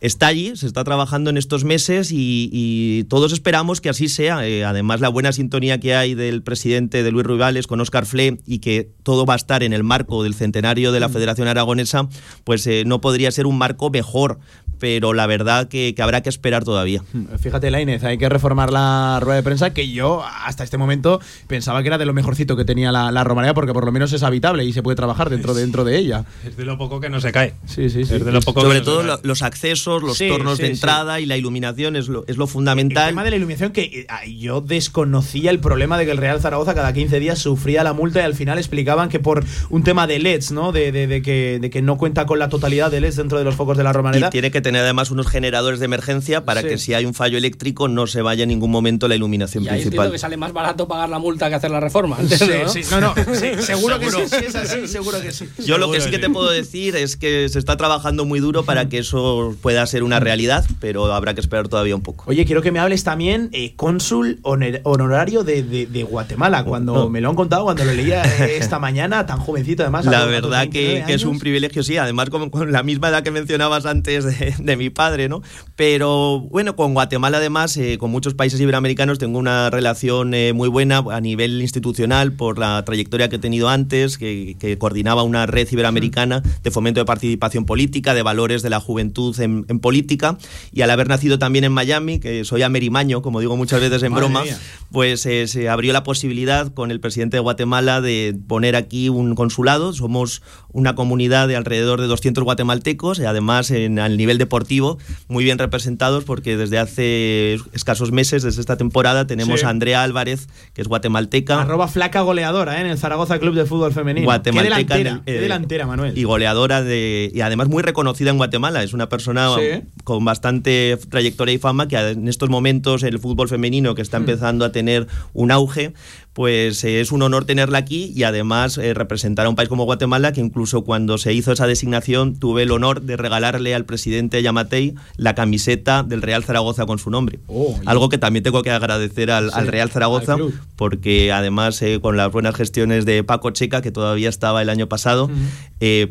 Está 0.00 0.28
allí, 0.28 0.54
se 0.54 0.68
está 0.68 0.84
trabajando 0.84 1.28
en 1.28 1.36
estos 1.36 1.64
meses 1.64 2.12
y, 2.12 2.48
y 2.52 3.02
todos 3.08 3.32
esperamos 3.32 3.80
que 3.80 3.88
así 3.88 4.08
sea. 4.08 4.46
Eh, 4.46 4.64
además, 4.64 5.00
la 5.00 5.08
buena 5.08 5.32
sintonía 5.32 5.80
que 5.80 5.96
hay 5.96 6.14
del 6.14 6.42
presidente 6.42 7.02
de 7.02 7.10
Luis 7.10 7.26
Rubiales 7.26 7.66
con 7.66 7.80
Óscar 7.80 8.06
Fle 8.06 8.38
y 8.46 8.60
que 8.60 8.92
todo 9.02 9.26
va 9.26 9.34
a 9.34 9.36
estar 9.36 9.64
en 9.64 9.72
el 9.72 9.82
marco 9.82 10.22
del 10.22 10.34
centenario 10.34 10.90
Mm. 10.90 10.92
de 10.94 11.00
la 11.00 11.08
Federación 11.08 11.48
Aragonesa, 11.48 12.08
pues 12.44 12.64
eh, 12.68 12.84
no 12.86 13.00
podría 13.00 13.32
ser 13.32 13.46
un 13.46 13.58
marco 13.58 13.90
mejor 13.90 14.38
pero 14.78 15.12
la 15.14 15.26
verdad 15.26 15.68
que, 15.68 15.94
habrá 15.98 16.22
que 16.22 16.28
esperar 16.28 16.64
todavía. 16.64 17.02
Fíjate, 17.40 17.70
Lainez, 17.70 18.04
hay 18.04 18.18
que 18.18 18.28
reformar 18.28 18.72
la 18.72 19.18
rueda 19.20 19.36
de 19.36 19.42
prensa 19.42 19.70
que 19.74 19.90
yo 19.90 20.22
hasta 20.44 20.64
este 20.64 20.78
momento 20.78 21.20
pensaba 21.46 21.82
que 21.82 21.88
era 21.88 21.98
de 21.98 22.06
lo 22.06 22.14
mejorcito 22.14 22.56
que 22.56 22.64
tenía 22.64 22.92
la, 22.92 23.10
la 23.12 23.24
Romareda 23.24 23.54
porque 23.54 23.72
por 23.72 23.84
lo 23.84 23.92
menos 23.92 24.12
es 24.12 24.22
habitable 24.22 24.64
y 24.64 24.72
se 24.72 24.82
puede 24.82 24.96
trabajar 24.96 25.30
dentro, 25.30 25.54
dentro 25.54 25.84
de 25.84 25.98
ella. 25.98 26.24
Es 26.46 26.56
de 26.56 26.64
lo 26.64 26.78
poco 26.78 27.00
que 27.00 27.08
no 27.10 27.20
se 27.20 27.32
cae. 27.32 27.54
Sí, 27.66 27.90
sí, 27.90 28.04
sí. 28.04 28.14
Es 28.14 28.24
de 28.24 28.32
lo 28.32 28.40
poco 28.40 28.60
Sobre 28.62 28.78
que 28.78 28.84
todo 28.84 29.02
no 29.02 29.18
los 29.22 29.42
accesos, 29.42 30.02
los 30.02 30.16
Sí, 30.18 30.28
tornos 30.28 30.56
sí, 30.56 30.62
de 30.62 30.68
sí. 30.68 30.74
entrada 30.74 31.20
y 31.20 31.26
la 31.26 31.36
iluminación 31.36 31.96
es 31.96 32.08
lo, 32.08 32.24
es 32.26 32.36
lo 32.36 32.44
El 32.44 32.50
fundamental. 32.50 33.08
tema 33.08 33.24
de 33.24 33.30
la 33.30 33.36
iluminación 33.36 33.72
que 33.72 34.06
eh, 34.24 34.36
yo 34.38 34.60
desconocía 34.60 35.50
el 35.50 35.60
problema 35.60 35.98
de 35.98 36.04
que 36.06 36.10
el 36.12 36.18
Real 36.18 36.40
Zaragoza 36.40 36.74
cada 36.74 36.92
15 36.92 37.20
días 37.20 37.38
sufría 37.38 37.84
la 37.84 37.92
multa 37.92 38.20
y 38.20 38.22
al 38.22 38.34
final 38.34 38.58
explicaban 38.58 39.08
que 39.08 39.18
por 39.20 39.44
un 39.70 39.82
tema 39.84 40.06
de 40.06 40.18
LEDs, 40.18 40.52
¿no? 40.52 40.72
De, 40.72 40.92
de- 40.92 41.06
de 41.06 41.22
que, 41.22 41.58
de 41.60 41.70
que 41.70 41.82
no 41.82 41.96
cuenta 41.96 42.26
con 42.26 42.38
la 42.38 42.48
totalidad 42.48 42.90
de 42.90 43.00
LEDs 43.00 43.16
dentro 43.16 43.38
de 43.38 43.44
los 43.44 43.54
focos 43.54 43.76
de 43.76 43.84
la 43.84 43.90
Y 43.90 43.92
Romareda. 43.92 44.30
tiene 44.30 44.50
que 44.50 44.60
tener 44.68 44.82
además 44.82 45.10
unos 45.10 45.26
generadores 45.28 45.78
de 45.80 45.86
emergencia 45.86 46.44
para 46.44 46.60
Sí. 46.60 46.68
que 46.68 46.78
si 46.78 46.92
hay 46.94 47.04
un 47.06 47.14
fallo 47.14 47.38
eléctrico 47.38 47.88
no 47.88 48.06
se 48.06 48.20
vaya 48.22 48.42
en 48.42 48.50
ningún 48.50 48.70
momento 48.70 49.08
la 49.08 49.14
iluminación 49.14 49.64
Y 49.64 49.68
ahí 49.68 49.74
entiendo 49.76 49.90
principal. 50.02 50.12
que 50.12 50.18
sale 50.18 50.36
más 50.36 50.52
barato 50.52 50.86
pagar 50.86 51.08
la 51.08 51.18
multa 51.18 51.48
que 51.48 51.54
hacer 51.54 51.70
la 51.70 51.80
reforma. 51.80 52.18
Sí, 52.28 52.44
¿no? 52.62 52.68
sí, 52.68 52.80
no, 52.90 53.00
no, 53.00 53.14
sí, 53.14 53.50
seguro 53.62 53.98
que 53.98 54.10
sí, 54.10 54.18
sí, 54.28 54.44
es 54.46 54.54
así, 54.54 54.86
seguro 54.88 55.20
que 55.22 55.32
sí. 55.32 55.48
Yo 55.64 55.78
lo 55.78 55.90
que 55.90 56.00
sí 56.00 56.10
que 56.10 56.18
te 56.18 56.28
puedo 56.28 56.50
decir 56.50 56.96
es 56.96 57.16
que 57.16 57.48
se 57.48 57.58
está 57.58 57.76
trabajando 57.76 58.24
muy 58.26 58.40
duro 58.40 58.64
para 58.64 58.88
que 58.88 58.98
eso 58.98 59.56
pueda 59.62 59.86
ser 59.86 60.02
una 60.02 60.20
realidad, 60.20 60.64
pero 60.80 61.12
habrá 61.12 61.34
que 61.34 61.40
esperar 61.40 61.68
todavía 61.68 61.96
un 61.96 62.02
poco. 62.02 62.24
Oye, 62.28 62.44
quiero 62.44 62.60
que 62.62 62.70
me 62.72 62.78
hables 62.78 63.04
también 63.04 63.48
eh, 63.52 63.72
cónsul 63.76 64.38
honor- 64.42 64.80
honorario 64.84 65.44
de, 65.44 65.62
de- 65.62 65.86
de 65.86 66.02
Guatemala. 66.02 66.64
Cuando 66.64 66.94
No. 66.94 67.08
me 67.08 67.20
lo 67.20 67.30
han 67.30 67.36
contado, 67.36 67.64
cuando 67.64 67.84
lo 67.84 67.92
leía 67.94 68.22
eh, 68.24 68.56
esta 68.60 68.78
mañana, 68.78 69.24
tan 69.26 69.38
jovencito 69.38 69.82
además. 69.82 70.04
La 70.04 70.24
verdad 70.26 70.60
29 70.62 71.00
que, 71.00 71.06
que 71.06 71.14
es 71.14 71.24
un 71.24 71.38
privilegio, 71.38 71.82
sí, 71.82 71.96
además 71.96 72.28
con, 72.30 72.50
con 72.50 72.70
la 72.72 72.82
misma 72.82 73.08
edad 73.08 73.22
que 73.22 73.30
mencionabas 73.30 73.86
antes 73.86 74.24
de, 74.24 74.54
de 74.58 74.76
mi 74.76 74.90
padre, 74.90 75.28
¿no? 75.28 75.42
Pero 75.76 76.40
bueno, 76.40 76.76
con 76.76 76.94
Guatemala 76.94 77.38
además, 77.38 77.76
eh, 77.76 77.98
con 77.98 78.10
muchos 78.10 78.34
países 78.34 78.60
iberoamericanos 78.60 79.18
tengo 79.18 79.38
una 79.38 79.70
relación 79.70 80.34
eh, 80.34 80.52
muy 80.52 80.68
buena 80.68 80.98
a 80.98 81.20
nivel 81.20 81.60
institucional 81.60 82.32
por 82.32 82.58
la 82.58 82.84
trayectoria 82.84 83.28
que 83.28 83.36
he 83.36 83.38
tenido 83.38 83.68
antes, 83.68 84.18
que, 84.18 84.56
que 84.58 84.78
coordinaba 84.78 85.22
una 85.22 85.46
red 85.46 85.68
iberoamericana 85.70 86.42
de 86.62 86.70
fomento 86.70 87.00
de 87.00 87.04
participación 87.06 87.64
política, 87.64 88.14
de 88.14 88.22
valores 88.22 88.62
de 88.62 88.70
la 88.70 88.80
juventud 88.80 89.38
en, 89.40 89.64
en 89.68 89.80
política, 89.80 90.38
y 90.72 90.82
al 90.82 90.90
haber 90.90 91.08
nacido 91.08 91.38
también 91.38 91.64
en 91.64 91.72
Miami, 91.72 92.18
que 92.18 92.44
soy 92.44 92.62
amerimaño, 92.62 93.22
como 93.22 93.40
digo 93.40 93.56
muchas 93.56 93.80
veces 93.80 94.02
en 94.02 94.12
Madre 94.12 94.26
broma, 94.26 94.42
mía. 94.44 94.58
pues 94.90 95.24
eh, 95.26 95.46
se 95.46 95.68
abrió 95.68 95.92
la 95.92 96.02
posibilidad 96.02 96.72
con 96.72 96.90
el 96.90 97.00
presidente 97.00 97.36
de 97.36 97.40
Guatemala 97.40 98.00
de 98.00 98.36
poner 98.46 98.76
aquí 98.76 99.08
un 99.08 99.34
consulado. 99.34 99.92
Somos 99.92 100.42
una 100.72 100.94
comunidad 100.94 101.48
de 101.48 101.56
alrededor 101.56 102.00
de 102.00 102.06
200 102.06 102.44
guatemaltecos 102.44 103.18
y 103.18 103.24
además 103.24 103.70
en, 103.70 103.98
al 103.98 104.16
nivel 104.16 104.36
deportivo 104.38 104.98
muy 105.28 105.42
bien 105.44 105.58
representados 105.58 106.24
porque 106.24 106.56
desde 106.56 106.78
hace 106.78 107.54
escasos 107.72 108.12
meses, 108.12 108.42
desde 108.42 108.60
esta 108.60 108.76
temporada, 108.76 109.26
tenemos 109.26 109.60
Sí. 109.60 109.66
a 109.66 109.70
Andrea 109.70 110.02
Álvarez, 110.02 110.48
que 110.74 110.82
es 110.82 110.88
guatemalteca. 110.88 111.62
Arroba 111.62 111.88
flaca 111.88 112.20
goleadora 112.20 112.78
¿eh? 112.78 112.80
en 112.82 112.86
el 112.88 112.98
Zaragoza 112.98 113.38
Club 113.38 113.54
de 113.54 113.64
Fútbol 113.64 113.92
Femenino. 113.92 114.24
Guatemalteca 114.26 114.76
Qué 114.76 114.84
delantera, 114.98 115.22
qué 115.24 115.36
eh, 115.36 115.40
delantera, 115.40 115.86
Manuel. 115.86 116.16
Y 116.18 116.24
goleadora 116.24 116.82
de. 116.82 117.30
Y 117.32 117.40
además 117.40 117.68
muy 117.68 117.82
reconocida 117.82 118.30
en 118.30 118.36
Guatemala. 118.36 118.82
Es 118.82 118.92
una 118.92 119.08
persona 119.08 119.48
Sí. 119.56 119.82
con 120.04 120.24
bastante 120.24 120.98
trayectoria 121.08 121.54
y 121.54 121.58
fama 121.58 121.88
que 121.88 121.96
en 121.96 122.28
estos 122.28 122.50
momentos 122.50 123.02
el 123.02 123.18
fútbol 123.18 123.48
femenino 123.48 123.94
que 123.94 124.02
Mm. 124.02 124.04
está 124.08 124.16
empezando 124.18 124.64
a 124.64 124.72
tener 124.72 125.06
un 125.32 125.50
auge, 125.50 125.92
pues 126.32 126.84
eh, 126.84 127.00
es 127.00 127.10
un 127.10 127.22
honor 127.22 127.44
tenerla 127.44 127.78
aquí 127.78 128.12
y 128.14 128.22
además 128.22 128.78
eh, 128.78 128.94
representar 128.94 129.46
a 129.46 129.48
un 129.48 129.56
país 129.56 129.68
como 129.68 129.84
Guatemala 129.84 130.32
que 130.32 130.40
incluso 130.40 130.84
cuando 130.84 131.18
se 131.18 131.32
hizo 131.32 131.52
esa 131.52 131.66
designación 131.66 132.38
tuve 132.38 132.62
el 132.62 132.70
honor 132.70 133.02
de 133.02 133.16
regalarle 133.16 133.74
al 133.74 133.84
presidente 133.84 134.40
Yamatei 134.40 134.94
la 135.16 135.34
camiseta 135.34 136.02
del 136.04 136.22
Real 136.22 136.44
Zaragoza 136.44 136.86
con 136.86 136.98
su 136.98 137.10
nombre. 137.10 137.40
Oh, 137.48 137.78
Algo 137.86 138.08
que 138.08 138.18
también 138.18 138.44
tengo 138.44 138.62
que 138.62 138.70
agradecer 138.70 139.30
al, 139.30 139.50
Sí, 139.50 139.58
al 139.58 139.66
Real 139.66 139.90
Zaragoza 139.90 140.34
al 140.34 140.52
porque 140.76 141.32
además 141.32 141.82
eh, 141.82 141.98
con 142.00 142.16
las 142.16 142.30
buenas 142.30 142.54
gestiones 142.54 143.04
de 143.04 143.24
Paco 143.24 143.50
Checa, 143.50 143.82
que 143.82 143.90
todavía 143.90 144.28
estaba 144.28 144.62
el 144.62 144.70
año 144.70 144.88
pasado, 144.88 145.28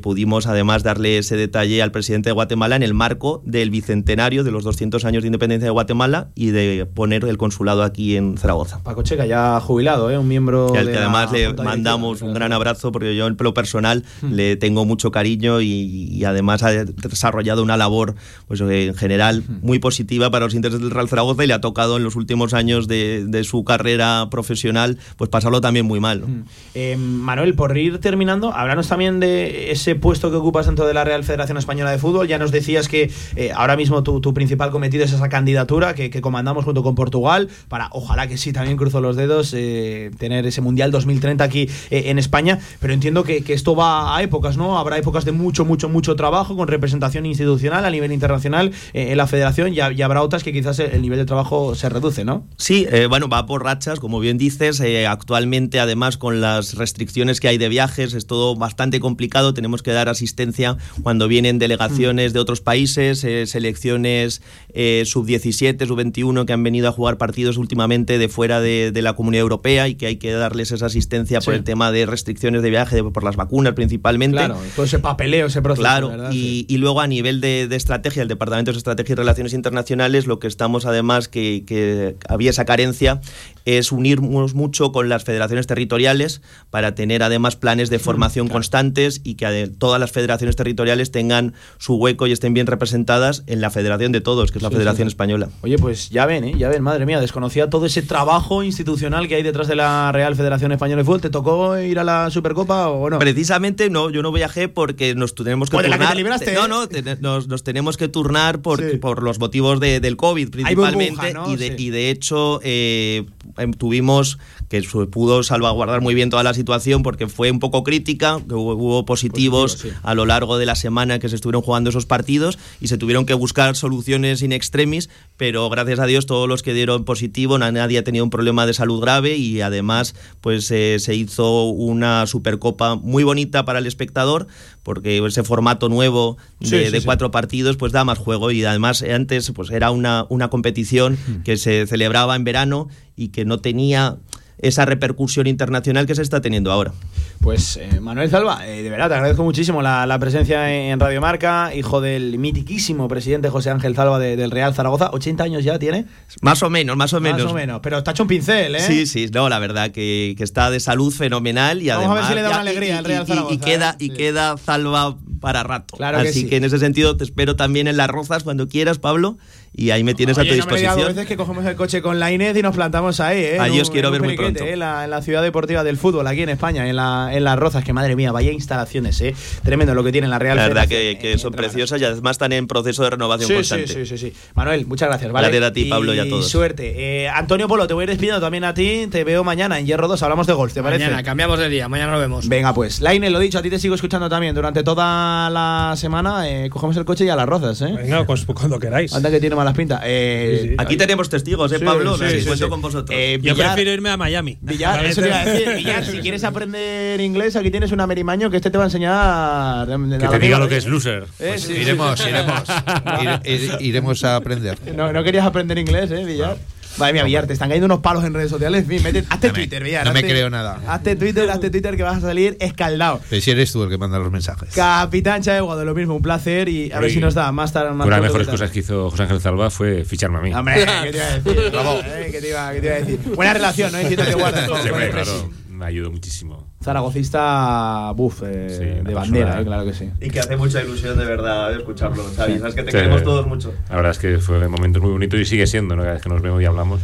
pudimos 0.01 0.47
además 0.47 0.84
darle 0.84 1.18
ese 1.18 1.36
detalle 1.36 1.82
al 1.82 1.91
presidente 1.91 2.30
de 2.30 2.34
Guatemala 2.34 2.76
en 2.76 2.84
el 2.84 2.93
marco 2.93 3.41
del 3.45 3.70
bicentenario 3.70 4.43
de 4.43 4.51
los 4.51 4.63
200 4.63 5.05
años 5.05 5.24
de 5.24 5.28
independencia 5.28 5.68
de 5.68 5.72
Guatemala 5.72 6.30
y 6.36 6.47
de 6.47 6.86
poner 6.86 7.26
el 7.26 7.38
consulado 7.38 7.84
aquí 7.84 8.18
en 8.18 8.38
Zaragoza. 8.38 8.84
Paco 8.84 9.03
Checa, 9.03 9.26
ya 9.26 9.59
jubilado, 9.59 10.07
¿eh? 10.10 10.18
un 10.18 10.28
miembro. 10.28 10.72
Y 10.74 10.78
al 10.78 10.86
de 10.88 10.91
que 10.93 10.97
además 10.97 11.32
le 11.32 11.53
mandamos 11.53 12.22
un 12.22 12.34
gran 12.34 12.53
abrazo 12.53 12.91
porque 12.91 13.16
yo 13.16 13.28
en 13.28 13.38
lo 13.39 13.53
personal 13.53 14.03
le 14.30 14.55
tengo 14.55 14.86
mucho 14.86 15.12
cariño 15.12 15.62
y, 15.62 15.68
y 16.12 16.24
además 16.26 16.64
ha 16.64 16.72
desarrollado 16.86 17.64
una 17.64 17.78
labor 17.78 18.16
pues, 18.47 18.62
en 18.62 18.95
general 18.95 19.43
muy 19.62 19.80
positiva 19.80 20.30
para 20.32 20.45
los 20.45 20.53
intereses 20.53 20.82
del 20.82 20.91
Real 20.91 21.10
Zaragoza 21.10 21.43
y 21.43 21.47
le 21.47 21.53
ha 21.53 21.62
tocado 21.62 21.97
en 21.97 22.03
los 22.03 22.16
últimos 22.16 22.53
años 22.53 22.88
de, 22.88 23.26
de 23.26 23.43
su 23.43 23.64
carrera 23.64 24.28
profesional 24.30 24.97
pues 25.18 25.30
pasarlo 25.30 25.62
también 25.62 25.86
muy 25.86 25.99
mal. 25.99 26.22
¿no? 26.22 26.28
Eh, 26.74 26.97
Manuel, 26.97 27.53
por 27.55 27.78
ir 27.78 27.99
terminando, 27.99 28.53
háblanos 28.53 28.88
también 28.88 29.20
de 29.20 29.72
ese 29.72 29.95
puesto 29.95 30.30
que 30.32 30.38
ocupas 30.38 30.66
dentro 30.66 30.86
de 30.86 30.93
la 30.93 31.03
Real 31.03 31.24
Federación 31.24 31.58
Española 31.58 31.91
de 31.91 31.97
Fútbol. 31.97 32.28
Ya 32.28 32.38
nos 32.38 32.51
decías 32.51 32.88
que 32.88 33.12
eh, 33.36 33.51
ahora 33.55 33.76
mismo 33.76 34.03
tu, 34.03 34.22
tu 34.22 34.34
principal 34.34 34.72
cometido 34.72 35.03
es 35.03 35.14
esa 35.14 35.30
candidatura 35.30 35.93
que, 35.93 36.10
que 36.10 36.22
comandamos 36.22 36.66
junto 36.66 36.84
con 36.84 36.95
Portugal 36.95 37.49
para, 37.68 37.89
ojalá 37.91 38.28
que 38.28 38.38
sí, 38.38 38.53
también 38.53 38.78
cruzo 38.78 39.01
los 39.01 39.16
dedos, 39.16 39.53
eh, 39.53 39.97
tener 40.18 40.45
ese 40.45 40.62
Mundial 40.62 40.91
2030 40.91 41.43
aquí 41.43 41.70
eh, 41.89 42.04
en 42.08 42.20
España. 42.20 42.60
Pero 42.80 42.93
entiendo 42.93 43.24
que, 43.24 43.43
que 43.43 43.54
esto 43.54 43.76
va 43.76 44.16
a 44.16 44.24
épocas, 44.24 44.58
¿no? 44.58 44.78
Habrá 44.78 44.98
épocas 44.98 45.26
de 45.26 45.32
mucho, 45.32 45.66
mucho, 45.66 45.89
mucho 45.89 46.16
trabajo 46.16 46.56
con 46.56 46.68
representación 46.68 47.26
institucional 47.26 47.86
a 47.86 47.89
nivel 47.89 48.12
internacional 48.12 48.72
eh, 48.93 49.12
en 49.12 49.18
la 49.18 49.28
federación 49.28 49.74
y, 49.74 49.80
habrá 49.80 50.22
otras 50.22 50.43
que 50.43 50.54
quizás 50.54 50.80
el 50.80 51.02
nivel 51.02 51.20
de 51.20 51.26
trabajo 51.26 51.76
se 51.76 51.89
reduce, 51.89 52.24
¿no? 52.24 52.45
Sí, 52.58 52.88
eh, 52.89 53.08
bueno, 53.08 53.28
va 53.28 53.45
por 53.45 53.64
rachas, 53.64 54.00
como 54.00 54.20
bien 54.20 54.38
dices. 54.38 54.82
actualmente, 55.08 55.80
además, 55.80 56.18
con 56.18 56.39
las 56.39 56.76
restricciones 56.76 57.39
que 57.39 57.48
hay 57.48 57.58
de 57.58 57.70
viajes, 57.70 58.14
es 58.14 58.28
todo 58.28 58.56
bastante 58.56 59.00
complicado. 59.00 59.54
Tenemos 59.54 59.84
que 59.84 59.91
dar 59.91 60.10
asistencia 60.10 60.78
cuando 61.04 61.28
vienen 61.28 61.60
delegaciones 61.60 62.34
de 62.34 62.39
otros 62.39 62.62
países, 62.62 63.20
selecciones 63.50 64.41
eh, 64.74 65.04
sub-17, 65.06 65.86
sub-21 65.86 66.45
que 66.45 66.54
han 66.54 66.64
venido 66.64 66.88
a 66.88 66.91
jugar 66.91 67.18
partidos 67.18 67.58
últimamente 67.58 68.18
de 68.18 68.30
fuera 68.30 68.62
de 68.62 69.02
la 69.02 69.14
Comunidad 69.14 69.41
Europea 69.41 69.87
y 69.88 69.96
que 69.96 70.08
hay 70.08 70.18
que 70.18 70.32
darles 70.32 70.72
esa 70.72 70.86
asistencia 70.88 71.40
por 71.40 71.54
Sí. 71.54 71.58
el 71.58 71.64
tema 71.64 71.92
de 71.92 72.06
restricciones 72.06 72.62
de 72.62 72.70
viaje, 72.70 73.04
por 73.04 73.24
las 73.24 73.36
vacunas 73.36 73.74
principalmente. 73.74 74.38
Claro, 74.38 74.58
todo 74.76 74.86
ese 74.86 75.00
papeleo, 75.00 75.48
ese 75.48 75.62
proceso. 75.62 75.82
Claro, 75.82 76.10
¿verdad? 76.10 76.30
y, 76.32 76.66
y 76.70 76.78
luego 76.78 77.02
a 77.02 77.08
nivel 77.08 77.42
de, 77.42 77.68
de 77.68 77.76
estrategia, 77.76 78.22
el 78.22 78.28
Departamento 78.28 78.72
de 78.72 78.78
Estrategia 78.78 79.14
y 79.14 79.16
Relaciones 79.16 79.54
Internacionales, 79.54 80.28
lo 80.28 80.40
que 80.40 80.48
estamos 80.48 80.86
además, 80.86 81.28
que, 81.28 81.64
que 81.66 82.16
había 82.28 82.50
esa 82.50 82.66
carencia, 82.66 83.22
es 83.66 83.92
unirnos 83.92 84.54
mucho 84.54 84.92
con 84.92 85.10
las 85.10 85.24
federaciones 85.24 85.68
territoriales 85.68 86.42
para 86.70 86.96
tener 86.96 87.24
además 87.24 87.56
planes 87.56 87.90
de 87.90 88.00
formación 88.00 88.48
constantes 88.48 89.22
y 89.24 89.36
que 89.36 89.70
todas 89.78 90.00
las 90.00 90.12
federaciones 90.12 90.56
territoriales 90.56 91.12
tengan 91.12 91.54
su 91.78 91.96
hueco 91.96 92.28
y 92.28 92.32
estén 92.32 92.54
bien 92.54 92.68
representadas 92.68 93.44
en 93.48 93.62
la 93.62 93.70
federación 93.70 94.12
de 94.12 94.22
todos, 94.22 94.52
que 94.52 94.60
es 94.60 94.64
la 94.64 94.70
Sí, 94.70 94.76
Federación 94.76 95.08
sí. 95.08 95.12
Española. 95.14 95.50
Oye, 95.62 95.78
pues 95.78 96.10
ya 96.10 96.26
ven, 96.26 96.44
¿eh? 96.44 96.54
ya 96.58 96.70
ven, 96.70 96.82
madre 96.84 97.06
mía, 97.06 97.20
desconocía 97.20 97.70
todo 97.70 97.86
ese 97.86 98.02
trabajo 98.02 98.64
institucional 98.64 99.28
que 99.28 99.36
hay 99.36 99.44
detrás 99.44 99.68
de 99.68 99.76
la 99.78 100.11
Real 100.11 100.36
Federación 100.36 100.71
Española 100.73 101.01
de 101.01 101.05
Fútbol. 101.05 101.21
¿Te 101.21 101.30
tocó 101.30 101.78
ir 101.80 101.99
a 101.99 102.03
la 102.03 102.30
Supercopa 102.30 102.89
o 102.89 103.09
no? 103.09 103.19
Precisamente 103.19 103.89
no, 103.89 104.09
yo 104.09 104.21
no 104.21 104.32
viajé 104.32 104.67
porque 104.67 105.15
nos 105.15 105.34
tenemos 105.36 105.69
que 105.69 105.78
de 105.78 105.84
la 105.84 105.89
que 105.89 105.93
turnar. 105.97 106.09
te 106.13 106.17
libraste, 106.17 106.53
no, 106.53 106.65
¿eh? 106.65 106.67
no, 106.67 106.88
te- 106.88 107.15
nos, 107.21 107.47
nos 107.47 107.63
tenemos 107.63 107.95
que 107.97 108.07
turnar 108.09 108.61
por, 108.61 108.80
Sí. 108.82 108.97
por 108.97 109.23
los 109.23 109.39
motivos 109.39 109.80
de- 109.80 109.99
del 109.99 110.17
COVID 110.17 110.53
Hay 110.65 110.75
burbuja, 110.75 110.91
principalmente. 110.97 111.34
¿no? 111.34 111.51
y, 111.53 111.55
de, 111.55 111.67
Sí. 111.78 111.86
y 111.86 111.89
de 111.91 112.09
hecho 112.09 112.59
eh, 112.63 113.25
em, 113.57 113.71
tuvimos 113.73 114.38
que 114.69 114.82
su- 114.82 115.09
pudo 115.09 115.43
salvaguardar 115.43 116.01
muy 116.01 116.13
bien 116.13 116.30
toda 116.30 116.43
la 116.43 116.53
situación 116.53 117.03
porque 117.03 117.28
fue 117.28 117.51
un 117.51 117.59
poco 117.59 117.84
crítica, 117.84 118.39
que 118.47 118.53
hubo, 118.55 118.73
hubo 118.75 119.05
positivos 119.05 119.73
Positivo, 119.75 119.93
sí. 119.95 119.99
a 120.03 120.13
lo 120.15 120.25
largo 120.25 120.57
de 120.57 120.65
la 120.65 120.75
semana 120.75 121.19
que 121.19 121.30
se 121.30 121.36
estuvieron 121.36 121.61
jugando 121.61 121.89
esos 121.89 122.05
partidos 122.05 122.57
y 122.82 122.88
se 122.88 122.97
tuvieron 122.97 123.25
que 123.25 123.34
buscar 123.34 123.75
soluciones 123.75 124.41
in 124.41 124.51
extremis, 124.51 125.09
pero 125.38 125.70
gracias 125.70 126.00
a 126.00 126.06
Dios 126.08 126.26
todos 126.26 126.50
los 126.50 126.64
que 126.64 126.74
dieron 126.74 127.06
positivo, 127.06 127.58
na- 127.58 127.72
nadie 127.72 128.00
ha 128.00 128.04
tenido 128.04 128.24
un 128.24 128.30
problema 128.32 128.66
de 128.66 128.74
salud 128.74 129.00
grave 129.00 129.38
y 129.38 129.62
además 129.62 130.16
pues 130.42 130.70
eh, 130.72 130.98
se 131.00 131.14
hizo 131.16 131.66
una 131.70 132.26
supercopa 132.28 132.96
muy 132.96 133.24
bonita 133.24 133.64
para 133.64 133.80
el 133.80 133.86
espectador 133.86 134.48
porque 134.84 135.24
ese 135.26 135.44
formato 135.44 135.90
nuevo 135.90 136.38
de, 136.60 136.68
Sí, 136.68 136.86
sí, 136.86 136.92
de 136.92 137.00
sí. 137.02 137.06
cuatro 137.06 137.30
partidos 137.32 137.78
pues 137.78 137.92
da 137.92 138.04
más 138.04 138.18
juego 138.18 138.52
y 138.52 138.64
además 138.66 139.04
antes 139.04 139.52
pues 139.56 139.70
era 139.70 139.92
una, 139.92 140.26
una 140.30 140.50
competición 140.50 141.18
que 141.46 141.58
se 141.58 141.86
celebraba 141.88 142.36
en 142.36 142.44
verano 142.44 142.88
y 143.16 143.30
que 143.30 143.46
no 143.46 143.60
tenía 143.60 144.18
esa 144.60 144.86
repercusión 144.86 145.47
internacional 145.47 146.05
que 146.05 146.16
se 146.16 146.22
está 146.22 146.41
teniendo 146.41 146.72
ahora. 146.72 146.93
Pues 147.41 147.78
eh, 147.78 147.99
Manuel 148.01 148.30
Salva, 148.30 148.68
eh, 148.68 148.82
de 148.84 148.89
verdad 148.89 149.08
te 149.10 149.14
agradezco 149.16 149.43
muchísimo 149.43 149.82
la, 149.82 150.05
la 150.05 150.18
presencia 150.20 150.74
en 150.74 150.99
Radio 150.99 151.22
Marca, 151.22 151.72
hijo 151.76 152.01
del 152.01 152.39
mitiquísimo 152.39 153.08
presidente 153.08 153.49
José 153.49 153.70
Ángel 153.70 153.95
Salva 153.95 154.17
de- 154.20 154.36
del 154.36 154.51
Real 154.51 154.74
Zaragoza. 154.74 155.12
¿80 155.12 155.42
años 155.42 155.63
ya 155.63 155.78
tiene? 155.79 156.05
Más 156.42 156.63
o 156.63 156.70
menos, 156.70 156.97
más 156.97 157.13
o 157.13 157.21
menos. 157.21 157.43
Más 157.43 157.51
o 157.51 157.55
menos, 157.55 157.79
pero 157.84 158.00
está 158.00 158.12
hecho 158.12 158.24
un 158.24 158.29
pincel, 158.29 158.75
¿eh? 158.75 158.79
Sí, 158.82 159.05
sí, 159.05 159.29
no, 159.34 159.47
la 159.50 159.59
verdad 159.59 159.92
que, 159.92 160.34
que 160.38 160.43
está 160.43 160.70
de 160.71 160.79
salud 160.79 161.13
fenomenal 161.13 161.82
y 161.82 161.89
Vamos 161.89 162.05
a 162.05 162.13
ver 162.13 162.24
además 162.24 162.29
si 162.29 162.36
le 162.36 162.42
da 162.42 162.47
y- 162.47 162.51
una 162.51 162.62
alegría 162.62 162.89
y- 162.89 162.97
al 162.97 163.05
Real 163.05 163.21
y- 163.21 163.24
y- 163.24 163.28
Zaragoza, 163.28 163.54
Y, 163.54 163.58
queda, 163.59 163.92
¿eh? 163.92 163.96
y 164.00 164.08
Sí. 164.08 164.13
queda 164.13 164.58
Salva 164.58 165.17
para 165.39 165.62
rato. 165.63 165.96
Claro 165.97 166.20
que 166.21 166.29
Así 166.29 166.42
sí. 166.42 166.47
que 166.50 166.58
en 166.58 166.63
ese 166.63 166.79
sentido 166.79 167.16
te 167.16 167.24
espero 167.24 167.55
también 167.55 167.88
en 167.88 167.96
Las 167.97 168.08
Rozas 168.09 168.43
cuando 168.43 168.67
quieras, 168.67 168.97
Pablo, 168.97 169.38
y 169.74 169.92
ahí 169.92 170.04
me 170.04 170.14
tienes 170.16 170.38
a 170.38 170.42
tu 170.42 170.48
no 170.48 170.52
me 170.52 170.56
disposición. 170.56 170.96
dos 170.98 171.08
veces 171.08 171.26
que 171.28 171.38
cogemos 171.38 171.66
el 171.66 171.76
coche 171.76 172.02
con 172.02 172.20
la 172.20 172.32
Inés 172.32 172.58
y 172.58 172.62
nos 172.62 172.76
plantamos 172.76 173.20
ahí, 173.20 173.39
¿eh? 173.44 173.60
Ahí 173.60 173.80
os 173.80 173.89
quiero 173.92 174.10
ver 174.12 174.22
muy 174.24 174.36
pronto. 174.36 174.64
¿eh? 174.64 174.74
En 174.74 174.80
la, 174.80 175.04
en 175.04 175.10
la 175.12 175.22
ciudad 175.22 175.42
deportiva 175.44 175.84
del 175.84 175.98
fútbol, 175.98 176.26
aquí 176.28 176.42
en 176.42 176.50
España, 176.50 176.88
en, 176.89 176.96
la, 176.96 177.30
en 177.32 177.44
Las 177.44 177.60
Rozas, 177.60 177.84
que 177.84 177.94
madre 177.94 178.16
mía, 178.16 178.32
vaya 178.32 178.52
instalaciones, 178.52 179.22
¿eh? 179.22 179.36
Tremendo 179.64 179.94
lo 179.94 180.04
que 180.04 180.12
tiene 180.12 180.28
la 180.28 180.39
Real 180.39 180.58
La 180.58 180.68
verdad 180.68 180.88
que, 180.88 181.18
que 181.22 181.38
son 181.38 181.54
preciosas 181.54 182.02
y 182.02 182.06
además 182.06 182.32
están 182.36 182.54
en 182.54 182.66
proceso 182.68 183.04
de 183.04 183.12
renovación 183.12 183.48
Sí, 183.48 183.54
sí, 183.54 183.58
constante. 183.58 183.88
sí, 183.88 184.06
sí, 184.06 184.18
sí. 184.18 184.34
Manuel, 184.56 184.86
muchas 184.88 185.10
gracias, 185.10 185.32
¿vale? 185.32 185.48
Gracias 185.50 185.70
a 185.70 185.74
ti, 185.74 185.86
Pablo, 185.86 186.14
y 186.14 186.20
a 186.20 186.28
todos. 186.28 186.48
suerte. 186.48 187.24
Eh, 187.24 187.30
Antonio 187.30 187.68
Polo, 187.68 187.88
te 187.88 187.94
voy 187.94 188.02
a 188.02 188.06
ir 188.06 188.10
despidiendo 188.10 188.42
también 188.42 188.64
a 188.64 188.74
ti. 188.74 189.08
Te 189.12 189.24
veo 189.24 189.44
mañana 189.44 189.78
en 189.80 189.86
Hierro 189.86 190.08
2, 190.08 190.22
hablamos 190.24 190.48
de 190.48 190.54
golf, 190.54 190.74
¿te 190.74 190.82
parece? 190.82 191.04
Mañana, 191.06 191.24
cambiamos 191.24 191.60
de 191.60 191.70
día, 191.70 191.88
mañana 191.88 192.12
nos 192.14 192.22
vemos. 192.22 192.48
Venga, 192.50 192.74
pues. 192.74 193.00
Laine, 193.02 193.30
lo 193.30 193.39
dicho, 193.39 193.60
a 193.60 193.62
ti 193.62 193.70
te 193.70 193.78
sigo 193.80 193.96
escuchando 193.96 194.28
también 194.30 194.56
durante 194.56 194.84
toda 194.84 195.50
la 195.50 195.94
semana. 195.98 196.50
eh, 196.50 196.70
cogemos 196.70 196.98
el 196.98 197.06
coche 197.06 197.26
y 197.26 197.30
a 197.30 197.36
las 197.36 197.46
rozas, 197.48 197.82
¿eh? 197.82 197.94
Venga, 197.96 198.26
pues 198.26 198.46
cuando 198.46 198.80
queráis. 198.80 199.14
Anda 199.14 199.30
que 199.30 199.39
tiene 199.39 199.56
malas 199.68 199.78
pintas. 199.78 200.02
Eh, 200.06 200.60
Sí, 200.62 200.68
sí. 200.70 200.76
Aquí 200.78 200.98
tenemos 200.98 201.30
testigos, 201.30 201.72
¿eh, 201.72 201.80
Sí, 201.80 201.86
Pablo? 201.86 202.18
sí, 202.18 202.46
cuento 202.46 202.66
sí. 202.66 202.70
con 202.70 202.82
vosotros. 202.82 203.18
Eh, 203.18 203.39
Yo 203.42 203.54
Villar- 203.54 203.68
prefiero 203.74 203.92
irme 203.92 204.10
a 204.10 204.18
Miami. 204.18 204.58
Villar, 204.62 205.06
eso 205.06 205.22
te 205.22 205.28
iba 205.28 205.42
a 205.42 205.46
decir. 205.46 205.74
Villar, 205.76 206.06
si 206.06 206.18
quieres 206.20 206.44
aprender 206.46 207.20
inglés, 207.22 207.56
aquí 207.56 207.70
tienes 207.72 207.92
un 207.92 208.00
amerimaño 208.00 208.50
que 208.50 208.58
este 208.58 208.72
te 208.72 208.78
va 208.78 208.86
a 208.86 208.88
enseñar. 208.88 209.88
Que 210.20 210.28
te 210.28 210.39
diga 210.39 210.60
lo 210.60 210.68
que 210.70 210.78
es 210.78 210.86
loser. 210.88 211.26
Eh, 211.39 211.56
sí, 211.58 211.74
Iremos, 211.74 212.20
iremos. 212.26 212.64
Ire- 213.22 213.42
ire- 213.46 213.78
iremos 213.82 214.24
a 214.24 214.36
aprender. 214.38 214.78
No, 214.96 215.12
no 215.12 215.24
querías 215.24 215.46
aprender 215.46 215.78
inglés, 215.78 216.10
¿eh, 216.12 216.24
Villar? 216.26 216.58
Madre 216.97 217.13
mía, 217.13 217.24
Villar, 217.24 217.45
te 217.47 217.53
están 217.53 217.69
cayendo 217.69 217.86
unos 217.86 217.99
palos 217.99 218.24
en 218.24 218.33
redes 218.33 218.49
sociales. 218.49 218.82
En 218.83 218.87
fin, 218.87 219.03
mete- 219.03 219.24
hazte 219.29 219.47
No 219.49 219.53
Twitter, 219.53 219.83
Villar. 219.83 220.05
no 220.07 220.13
me 220.13 220.24
creo 220.24 220.49
nada. 220.49 220.79
Hazte 220.87 221.15
Twitter, 221.15 221.49
hazte 221.49 221.69
Twitter 221.69 221.95
que 221.95 222.03
vas 222.03 222.17
a 222.17 222.21
salir 222.21 222.57
escaldado. 222.59 223.21
Pero 223.29 223.41
si 223.41 223.51
eres 223.51 223.71
tú 223.71 223.83
el 223.83 223.89
que 223.89 223.97
manda 223.97 224.17
los 224.19 224.32
mensajes. 224.32 224.69
Capitán 224.74 225.41
Chaegua, 225.41 225.75
de 225.78 225.86
lo 225.86 225.93
mismo, 225.93 226.15
un 226.15 226.21
placer 226.21 226.69
y 226.69 226.91
a 226.91 226.99
ver 226.99 227.11
si 227.11 227.19
nos 227.19 227.33
da 227.36 227.51
más 227.51 227.71
tarde. 227.74 227.91
Más 227.91 228.07
Una 228.07 228.15
de 228.17 228.21
las 228.24 228.29
mejores 228.32 228.47
cosas 228.47 228.71
que 228.71 228.79
hizo 228.79 229.09
José 229.11 229.24
Ángel 229.24 229.41
Zalba 229.41 229.69
fue 229.69 230.03
ficharme 230.05 230.39
a 230.39 230.41
mí. 230.41 230.53
Hombre, 230.53 230.75
¿qué 231.03 231.11
te 231.11 231.17
iba 231.17 231.25
a 231.28 231.39
decir? 231.39 231.71
Bravo. 231.71 231.99
Eh, 232.07 232.29
¿qué, 232.32 232.41
te 232.41 232.49
iba, 232.49 232.74
qué 232.74 232.79
te 232.82 232.86
iba 232.87 232.95
a 232.95 232.99
decir? 232.99 233.19
Buena 233.36 233.53
relación, 233.53 233.91
¿no? 233.91 233.97
Entiendo 233.99 234.25
que 234.25 234.33
guardas 234.33 234.67
con, 234.67 234.82
Sí, 234.83 234.89
con 234.89 234.99
claro, 234.99 235.49
me 235.78 235.86
ayudó 235.86 236.12
muchísimo. 236.12 236.67
Zaragocista, 236.83 238.12
buf, 238.16 238.41
eh, 238.45 238.67
Sí, 238.70 239.05
de 239.08 239.13
bandera, 239.13 239.62
eh, 239.62 239.66
claro 239.66 239.86
que 239.86 239.93
sí. 239.93 240.09
Y 240.20 240.29
que 240.29 240.39
hace 240.39 240.58
mucha 240.58 240.82
ilusión 240.82 241.17
de 241.17 241.25
verdad 241.25 241.71
escucharlo, 241.74 242.24
Xavi. 242.36 242.59
Sabes 242.59 242.75
que 242.75 242.83
te 242.83 242.91
Sí. 242.91 242.97
queremos 242.97 243.24
todos 243.24 243.45
mucho. 243.47 243.74
La 243.89 243.95
verdad 243.97 244.12
es 244.12 244.20
que 244.20 244.37
fue 244.39 244.66
un 244.66 244.71
momento 244.71 244.99
muy 245.01 245.12
bonito 245.12 245.37
y 245.37 245.45
sigue 245.45 245.67
siendo, 245.67 245.95
¿no? 245.95 246.01
Cada 246.01 246.16
vez 246.16 246.24
que 246.24 246.29
nos 246.29 246.41
vemos 246.41 246.62
y 246.62 246.66
hablamos. 246.66 247.01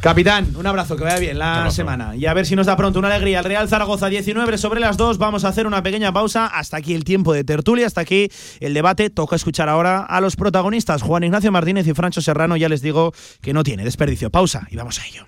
Capitán, 0.00 0.48
un 0.58 0.66
abrazo, 0.66 0.96
que 0.96 1.04
vaya 1.04 1.18
bien 1.18 1.38
la 1.38 1.70
semana. 1.70 2.14
Y 2.14 2.26
a 2.26 2.34
ver 2.34 2.44
si 2.44 2.54
nos 2.54 2.66
da 2.66 2.76
pronto 2.76 2.98
una 2.98 3.08
alegría. 3.08 3.38
El 3.38 3.46
Real 3.46 3.68
Zaragoza 3.70 4.08
19 4.08 4.58
sobre 4.58 4.78
las 4.78 4.98
2. 4.98 5.16
Vamos 5.16 5.46
a 5.46 5.48
hacer 5.48 5.66
una 5.66 5.82
pequeña 5.82 6.12
pausa. 6.12 6.46
Hasta 6.46 6.76
aquí 6.76 6.92
el 6.94 7.04
tiempo 7.04 7.32
de 7.32 7.42
tertulia, 7.42 7.86
hasta 7.86 8.02
aquí 8.02 8.28
el 8.60 8.74
debate. 8.74 9.08
Toca 9.08 9.34
escuchar 9.36 9.70
ahora 9.70 10.00
a 10.04 10.20
los 10.20 10.36
protagonistas. 10.36 11.00
Juan 11.00 11.24
Ignacio 11.24 11.50
Martínez 11.52 11.86
y 11.86 11.94
Francho 11.94 12.20
Serrano. 12.20 12.58
Ya 12.58 12.68
les 12.68 12.82
digo 12.82 13.14
que 13.40 13.54
no 13.54 13.62
tiene 13.62 13.82
desperdicio. 13.82 14.28
Pausa 14.30 14.66
y 14.70 14.76
vamos 14.76 14.98
a 15.00 15.06
ello. 15.06 15.24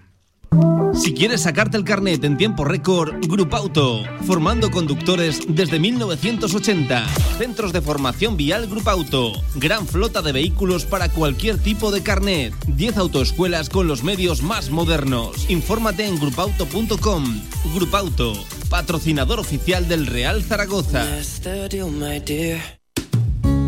Si 0.95 1.13
quieres 1.13 1.43
sacarte 1.43 1.77
el 1.77 1.85
carnet 1.85 2.25
en 2.25 2.37
tiempo 2.37 2.65
récord, 2.65 3.15
Grupauto. 3.29 4.03
Formando 4.27 4.71
conductores 4.71 5.41
desde 5.47 5.79
1980. 5.79 7.07
Centros 7.39 7.73
de 7.73 7.83
formación 7.83 8.37
vial 8.37 8.67
Grupauto. 8.67 9.33
Gran 9.57 9.87
flota 9.87 10.23
de 10.23 10.33
vehículos 10.33 10.87
para 10.87 11.11
cualquier 11.11 11.59
tipo 11.59 11.91
de 11.91 12.03
carnet. 12.03 12.55
10 12.67 12.97
autoescuelas 12.97 13.69
con 13.69 13.87
los 13.87 14.05
medios 14.05 14.43
más 14.43 14.71
modernos. 14.71 15.49
Infórmate 15.51 16.07
en 16.07 16.19
grupauto.com. 16.19 17.43
Grupauto, 17.75 18.33
patrocinador 18.71 19.39
oficial 19.39 19.89
del 19.89 20.07
Real 20.07 20.43
Zaragoza. 20.43 21.05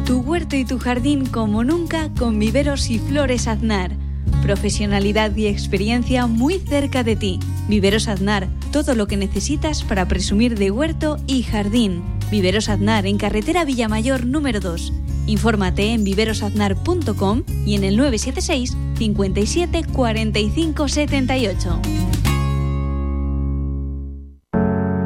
Tu 0.06 0.20
huerto 0.20 0.56
y 0.56 0.64
tu 0.64 0.78
jardín 0.78 1.26
como 1.26 1.62
nunca 1.62 2.10
con 2.18 2.38
viveros 2.38 2.88
y 2.88 2.98
flores 2.98 3.46
Aznar. 3.46 4.07
Profesionalidad 4.42 5.34
y 5.36 5.46
experiencia 5.46 6.26
muy 6.26 6.58
cerca 6.58 7.02
de 7.02 7.16
ti. 7.16 7.40
Viveros 7.68 8.08
Aznar, 8.08 8.48
todo 8.72 8.94
lo 8.94 9.06
que 9.06 9.16
necesitas 9.16 9.82
para 9.82 10.06
presumir 10.08 10.58
de 10.58 10.70
huerto 10.70 11.18
y 11.26 11.42
jardín. 11.42 12.02
Viveros 12.30 12.68
Aznar 12.68 13.06
en 13.06 13.18
carretera 13.18 13.64
Villamayor 13.64 14.24
número 14.24 14.60
2. 14.60 14.92
Infórmate 15.26 15.92
en 15.92 16.04
viverosaznar.com 16.04 17.42
y 17.66 17.74
en 17.74 17.84
el 17.84 17.96
976 17.96 18.76
57 18.96 19.84
45 19.92 20.88
78. 20.88 21.80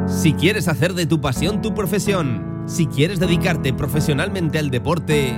Si 0.07 0.33
quieres 0.33 0.67
hacer 0.67 0.93
de 0.93 1.05
tu 1.05 1.19
pasión 1.19 1.61
tu 1.61 1.73
profesión, 1.73 2.63
si 2.65 2.85
quieres 2.85 3.19
dedicarte 3.19 3.73
profesionalmente 3.73 4.59
al 4.59 4.69
deporte, 4.69 5.37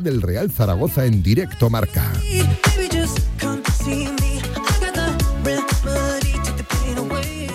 Del 0.00 0.22
Real 0.22 0.50
Zaragoza 0.50 1.04
en 1.04 1.22
directo 1.22 1.70
marca. 1.70 2.12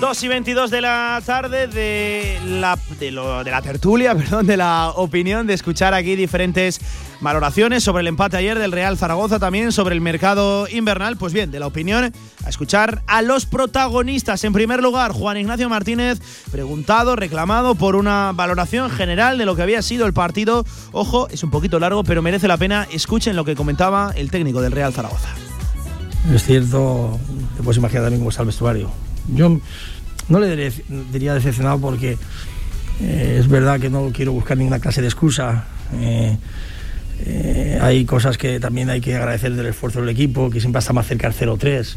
2 0.02 0.24
y 0.24 0.28
22 0.28 0.72
de 0.72 0.82
la 0.82 1.22
tarde 1.24 1.68
de 1.68 2.40
la, 2.60 2.78
de 3.00 3.12
la 3.12 3.62
tertulia, 3.62 4.16
perdón, 4.18 4.48
de 4.48 4.58
la 4.58 4.90
opinión, 4.96 5.46
de 5.46 5.54
escuchar 5.54 5.94
aquí 5.94 6.16
diferentes 6.16 6.82
valoraciones 7.22 7.84
sobre 7.84 8.02
el 8.02 8.08
empate 8.08 8.38
ayer 8.38 8.60
del 8.60 8.72
Real 8.72 8.98
Zaragoza, 8.98 9.40
también 9.40 9.72
sobre 9.72 9.96
el 9.96 10.02
mercado 10.02 10.68
invernal. 10.68 11.18
Pues 11.18 11.32
bien, 11.32 11.52
de 11.52 11.60
la 11.60 11.68
opinión, 11.68 12.12
a 12.44 12.50
escuchar 12.50 13.04
a 13.08 13.22
los 13.22 13.46
protagonistas. 13.46 14.44
En 14.44 14.54
primer 14.54 14.82
lugar, 14.82 15.12
Juan 15.12 15.38
Ignacio 15.38 15.70
Martínez, 15.70 16.20
preguntado, 16.52 17.16
reclamado 17.16 17.76
por 17.76 17.96
una 17.96 18.32
valoración 18.34 18.90
general 18.90 19.38
de 19.38 19.46
lo 19.46 19.56
que 19.56 19.62
había 19.62 19.82
sido 19.82 20.06
el 20.06 20.14
partido. 20.14 20.66
Ojo, 20.92 21.30
es 21.30 21.44
un 21.44 21.52
poquito 21.52 21.80
largo, 21.80 22.04
pero 22.04 22.22
merece 22.22 22.48
la 22.48 22.58
pena. 22.58 22.88
Escuchen 22.92 23.36
lo 23.36 23.46
que 23.46 23.56
comentaba 23.56 24.12
el 24.16 24.32
técnico 24.32 24.62
del 24.62 24.72
Real 24.72 24.92
Zaragoza. 24.92 25.30
Es 26.34 26.44
cierto, 26.44 27.20
te 27.56 27.64
puedes 27.64 27.78
imaginar 27.78 28.04
también 28.04 28.22
cómo 28.22 28.30
está 28.30 28.42
el 28.42 28.48
vestuario. 28.48 28.92
Yo 29.34 29.60
no 30.28 30.40
le 30.40 30.72
diría 31.12 31.34
decepcionado 31.34 31.80
porque 31.80 32.18
eh, 33.02 33.38
es 33.40 33.48
verdad 33.48 33.80
que 33.80 33.90
no 33.90 34.12
quiero 34.14 34.32
buscar 34.32 34.58
ninguna 34.58 34.80
clase 34.80 35.02
de 35.02 35.08
excusa. 35.08 35.66
Eh, 35.94 36.38
eh, 37.26 37.80
hay 37.82 38.06
cosas 38.06 38.38
que 38.38 38.60
también 38.60 38.90
hay 38.90 39.02
que 39.02 39.16
agradecer 39.16 39.54
del 39.56 39.68
esfuerzo 39.68 40.00
del 40.00 40.10
equipo, 40.10 40.50
que 40.50 40.60
siempre 40.60 40.80
está 40.80 40.94
más 40.94 41.08
cerca 41.08 41.30
del 41.30 41.38
0-3 41.38 41.96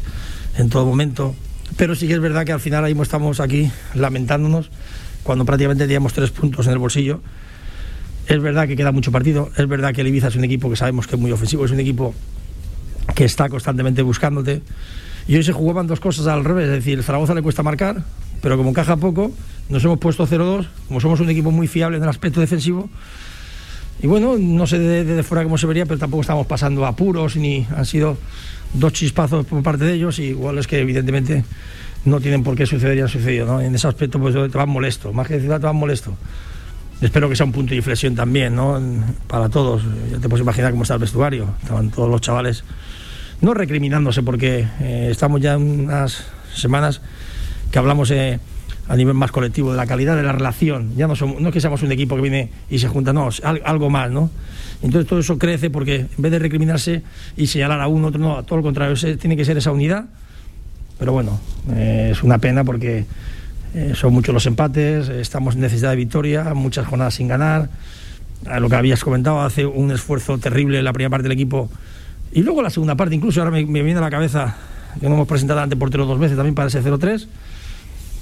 en 0.57 0.69
todo 0.69 0.85
momento. 0.85 1.35
Pero 1.77 1.95
sí 1.95 2.07
que 2.07 2.13
es 2.13 2.19
verdad 2.19 2.45
que 2.45 2.51
al 2.51 2.59
final 2.59 2.85
ahí 2.85 2.95
estamos 2.99 3.39
aquí 3.39 3.71
lamentándonos 3.93 4.69
cuando 5.23 5.45
prácticamente 5.45 5.85
teníamos 5.85 6.13
tres 6.13 6.31
puntos 6.31 6.67
en 6.67 6.73
el 6.73 6.79
bolsillo. 6.79 7.21
Es 8.27 8.41
verdad 8.41 8.67
que 8.67 8.75
queda 8.75 8.91
mucho 8.91 9.11
partido, 9.11 9.51
es 9.55 9.67
verdad 9.67 9.93
que 9.93 10.01
el 10.01 10.07
Ibiza 10.07 10.27
es 10.29 10.35
un 10.35 10.43
equipo 10.43 10.69
que 10.69 10.75
sabemos 10.75 11.07
que 11.07 11.15
es 11.15 11.21
muy 11.21 11.31
ofensivo, 11.31 11.65
es 11.65 11.71
un 11.71 11.79
equipo 11.79 12.13
que 13.13 13.25
está 13.25 13.49
constantemente 13.49 14.01
buscándote. 14.01 14.61
Y 15.27 15.35
hoy 15.35 15.43
se 15.43 15.53
jugaban 15.53 15.87
dos 15.87 15.99
cosas 15.99 16.27
al 16.27 16.43
revés, 16.43 16.65
es 16.65 16.71
decir, 16.71 16.97
el 16.97 17.03
Zaragoza 17.03 17.33
le 17.33 17.41
cuesta 17.41 17.63
marcar, 17.63 18.03
pero 18.41 18.57
como 18.57 18.69
encaja 18.69 18.97
poco, 18.97 19.31
nos 19.69 19.83
hemos 19.83 19.99
puesto 19.99 20.27
0-2, 20.27 20.67
como 20.87 20.99
somos 20.99 21.19
un 21.19 21.29
equipo 21.29 21.51
muy 21.51 21.67
fiable 21.67 21.97
en 21.97 22.03
el 22.03 22.09
aspecto 22.09 22.39
defensivo. 22.39 22.89
Y 24.01 24.07
bueno, 24.07 24.37
no 24.37 24.67
sé 24.67 24.77
de- 24.79 25.23
fuera 25.23 25.43
cómo 25.43 25.57
se 25.57 25.67
vería, 25.67 25.85
pero 25.85 25.97
tampoco 25.99 26.21
estamos 26.21 26.45
pasando 26.47 26.85
apuros, 26.85 27.35
ni 27.37 27.65
han 27.75 27.85
sido 27.85 28.17
dos 28.73 28.93
chispazos 28.93 29.45
por 29.45 29.63
parte 29.63 29.85
de 29.85 29.93
ellos, 29.93 30.19
igual 30.19 30.57
es 30.57 30.67
que 30.67 30.79
evidentemente 30.79 31.43
no 32.03 32.19
tienen 32.19 32.43
por 32.43 32.55
qué 32.55 32.65
suceder 32.65 32.97
y 32.97 33.01
han 33.01 33.07
sucedido. 33.07 33.45
¿no? 33.47 33.61
En 33.61 33.73
ese 33.73 33.87
aspecto 33.87 34.19
pues 34.19 34.33
te 34.35 34.57
vas 34.57 34.67
molesto, 34.67 35.13
más 35.13 35.27
que 35.27 35.35
decir 35.35 35.49
te 35.49 35.57
vas 35.57 35.73
molesto. 35.73 36.15
Espero 37.01 37.27
que 37.27 37.35
sea 37.35 37.45
un 37.45 37.51
punto 37.51 37.71
de 37.71 37.77
inflexión 37.77 38.15
también, 38.15 38.55
¿no? 38.55 38.81
Para 39.27 39.49
todos. 39.49 39.83
Ya 40.11 40.17
te 40.19 40.29
puedes 40.29 40.43
imaginar 40.43 40.71
cómo 40.71 40.83
está 40.83 40.93
el 40.93 41.01
vestuario. 41.01 41.53
Estaban 41.61 41.89
todos 41.89 42.09
los 42.09 42.21
chavales 42.21 42.63
no 43.41 43.53
recriminándose, 43.53 44.23
porque 44.23 44.65
eh, 44.79 45.09
estamos 45.11 45.41
ya 45.41 45.57
unas 45.57 46.23
semanas 46.53 47.01
que 47.69 47.79
hablamos 47.79 48.11
eh, 48.11 48.39
a 48.87 48.95
nivel 48.95 49.15
más 49.15 49.31
colectivo 49.31 49.71
de 49.71 49.77
la 49.77 49.87
calidad 49.87 50.15
de 50.15 50.23
la 50.23 50.31
relación. 50.31 50.95
Ya 50.95 51.07
no, 51.07 51.15
somos, 51.15 51.41
no 51.41 51.49
es 51.49 51.53
que 51.53 51.61
seamos 51.61 51.81
un 51.81 51.91
equipo 51.91 52.15
que 52.15 52.21
viene 52.21 52.49
y 52.69 52.79
se 52.79 52.87
junta, 52.87 53.13
no, 53.13 53.29
algo 53.63 53.89
más, 53.89 54.11
¿no? 54.11 54.29
Entonces 54.81 55.07
todo 55.07 55.19
eso 55.19 55.37
crece 55.37 55.69
porque 55.69 55.95
en 55.95 56.09
vez 56.17 56.31
de 56.31 56.39
recriminarse 56.39 57.01
y 57.35 57.47
señalar 57.47 57.81
a 57.81 57.87
uno, 57.87 58.07
otro, 58.07 58.19
no, 58.19 58.43
todo 58.43 58.57
lo 58.57 58.63
contrario, 58.63 58.95
tiene 59.17 59.35
que 59.35 59.45
ser 59.45 59.57
esa 59.57 59.71
unidad. 59.71 60.05
Pero 60.99 61.11
bueno, 61.11 61.39
eh, 61.73 62.09
es 62.11 62.23
una 62.23 62.37
pena 62.37 62.63
porque 62.63 63.05
eh, 63.73 63.93
son 63.95 64.13
muchos 64.13 64.33
los 64.33 64.45
empates, 64.45 65.09
estamos 65.09 65.55
en 65.55 65.61
necesidad 65.61 65.89
de 65.89 65.97
victoria, 65.97 66.53
muchas 66.53 66.87
jornadas 66.87 67.15
sin 67.15 67.27
ganar. 67.27 67.69
Lo 68.59 68.69
que 68.69 68.75
habías 68.75 69.03
comentado, 69.03 69.41
hace 69.41 69.65
un 69.65 69.91
esfuerzo 69.91 70.37
terrible 70.37 70.83
la 70.83 70.93
primera 70.93 71.09
parte 71.09 71.23
del 71.23 71.31
equipo 71.31 71.69
y 72.31 72.43
luego 72.43 72.61
la 72.61 72.69
segunda 72.69 72.95
parte, 72.95 73.15
incluso 73.15 73.41
ahora 73.41 73.49
me, 73.49 73.65
me 73.65 73.81
viene 73.81 73.97
a 73.97 74.01
la 74.01 74.09
cabeza 74.09 74.55
que 74.99 75.07
no 75.07 75.15
hemos 75.15 75.27
presentado 75.27 75.61
ante 75.61 75.75
portero 75.75 76.05
dos 76.05 76.19
veces 76.19 76.37
también 76.37 76.53
para 76.53 76.67
ese 76.67 76.83
0-3. 76.83 77.27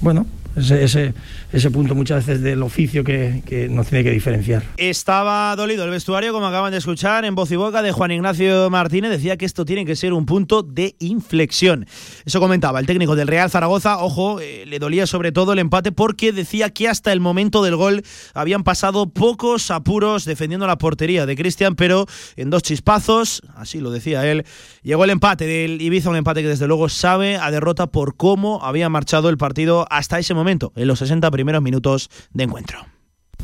Bueno, 0.00 0.26
ese, 0.56 0.84
ese, 0.84 1.14
ese 1.52 1.70
punto 1.70 1.94
muchas 1.94 2.26
veces 2.26 2.42
del 2.42 2.62
oficio 2.62 3.04
que, 3.04 3.42
que 3.46 3.68
nos 3.68 3.88
tiene 3.88 4.04
que 4.04 4.10
diferenciar. 4.10 4.62
Estaba 4.76 5.54
dolido 5.56 5.84
el 5.84 5.90
vestuario, 5.90 6.32
como 6.32 6.46
acaban 6.46 6.72
de 6.72 6.78
escuchar, 6.78 7.24
en 7.24 7.34
voz 7.34 7.50
y 7.50 7.56
boca 7.56 7.82
de 7.82 7.92
Juan 7.92 8.10
Ignacio 8.10 8.70
Martínez. 8.70 9.10
Decía 9.10 9.36
que 9.36 9.46
esto 9.46 9.64
tiene 9.64 9.84
que 9.84 9.96
ser 9.96 10.12
un 10.12 10.26
punto 10.26 10.62
de 10.62 10.96
inflexión. 10.98 11.86
Eso 12.24 12.40
comentaba 12.40 12.80
el 12.80 12.86
técnico 12.86 13.16
del 13.16 13.28
Real 13.28 13.50
Zaragoza. 13.50 13.98
Ojo, 13.98 14.40
eh, 14.40 14.64
le 14.66 14.78
dolía 14.78 15.06
sobre 15.06 15.32
todo 15.32 15.52
el 15.52 15.58
empate 15.58 15.92
porque 15.92 16.32
decía 16.32 16.70
que 16.70 16.88
hasta 16.88 17.12
el 17.12 17.20
momento 17.20 17.62
del 17.62 17.76
gol 17.76 18.02
habían 18.34 18.64
pasado 18.64 19.08
pocos 19.08 19.70
apuros 19.70 20.24
defendiendo 20.24 20.66
la 20.66 20.78
portería 20.78 21.26
de 21.26 21.36
Cristian, 21.36 21.74
pero 21.74 22.06
en 22.36 22.50
dos 22.50 22.62
chispazos, 22.62 23.42
así 23.56 23.80
lo 23.80 23.90
decía 23.90 24.26
él, 24.30 24.44
llegó 24.82 25.04
el 25.04 25.10
empate 25.10 25.46
del 25.46 25.80
Ibiza, 25.80 26.10
un 26.10 26.16
empate 26.16 26.42
que 26.42 26.48
desde 26.48 26.66
luego 26.66 26.88
sabe 26.88 27.36
a 27.36 27.50
derrota 27.50 27.86
por 27.86 28.16
cómo 28.16 28.62
había 28.62 28.88
marchado 28.88 29.28
el 29.28 29.38
partido 29.38 29.86
hasta 29.90 30.18
ese 30.18 30.34
momento, 30.34 30.43
en 30.50 30.88
los 30.88 30.98
60 30.98 31.30
primeros 31.30 31.62
minutos 31.62 32.10
de 32.32 32.44
encuentro. 32.44 32.78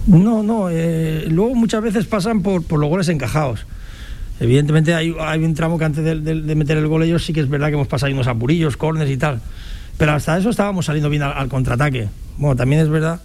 No, 0.07 0.43
no, 0.43 0.69
eh, 0.71 1.27
luego 1.29 1.55
muchas 1.55 1.83
veces 1.83 2.07
pasan 2.07 2.43
por, 2.43 2.63
por 2.65 2.79
los 2.79 2.89
goles 2.89 3.09
encajados. 3.09 3.67
Evidentemente 4.41 4.95
hay, 4.95 5.15
hay 5.21 5.45
un 5.45 5.55
tramo 5.55 5.79
que 5.79 5.85
antes 5.85 6.03
de, 6.03 6.55
meter 6.55 6.79
el 6.79 6.87
gol 6.89 7.03
ellos 7.03 7.25
sí 7.25 7.35
que 7.35 7.41
es 7.41 7.49
verdad 7.49 7.69
que 7.69 7.75
hemos 7.75 7.89
pasado 7.89 8.11
unos 8.13 8.27
apurillos, 8.27 8.77
corners 8.77 9.11
y 9.11 9.19
tal. 9.19 9.41
Pero 9.99 10.13
hasta 10.13 10.39
eso 10.39 10.49
estábamos 10.49 10.87
saliendo 10.87 11.11
bien 11.11 11.23
al, 11.23 11.49
contraataque. 11.49 12.09
Bueno, 12.39 12.57
también 12.57 12.81
es 12.81 12.89
verdad 12.89 13.21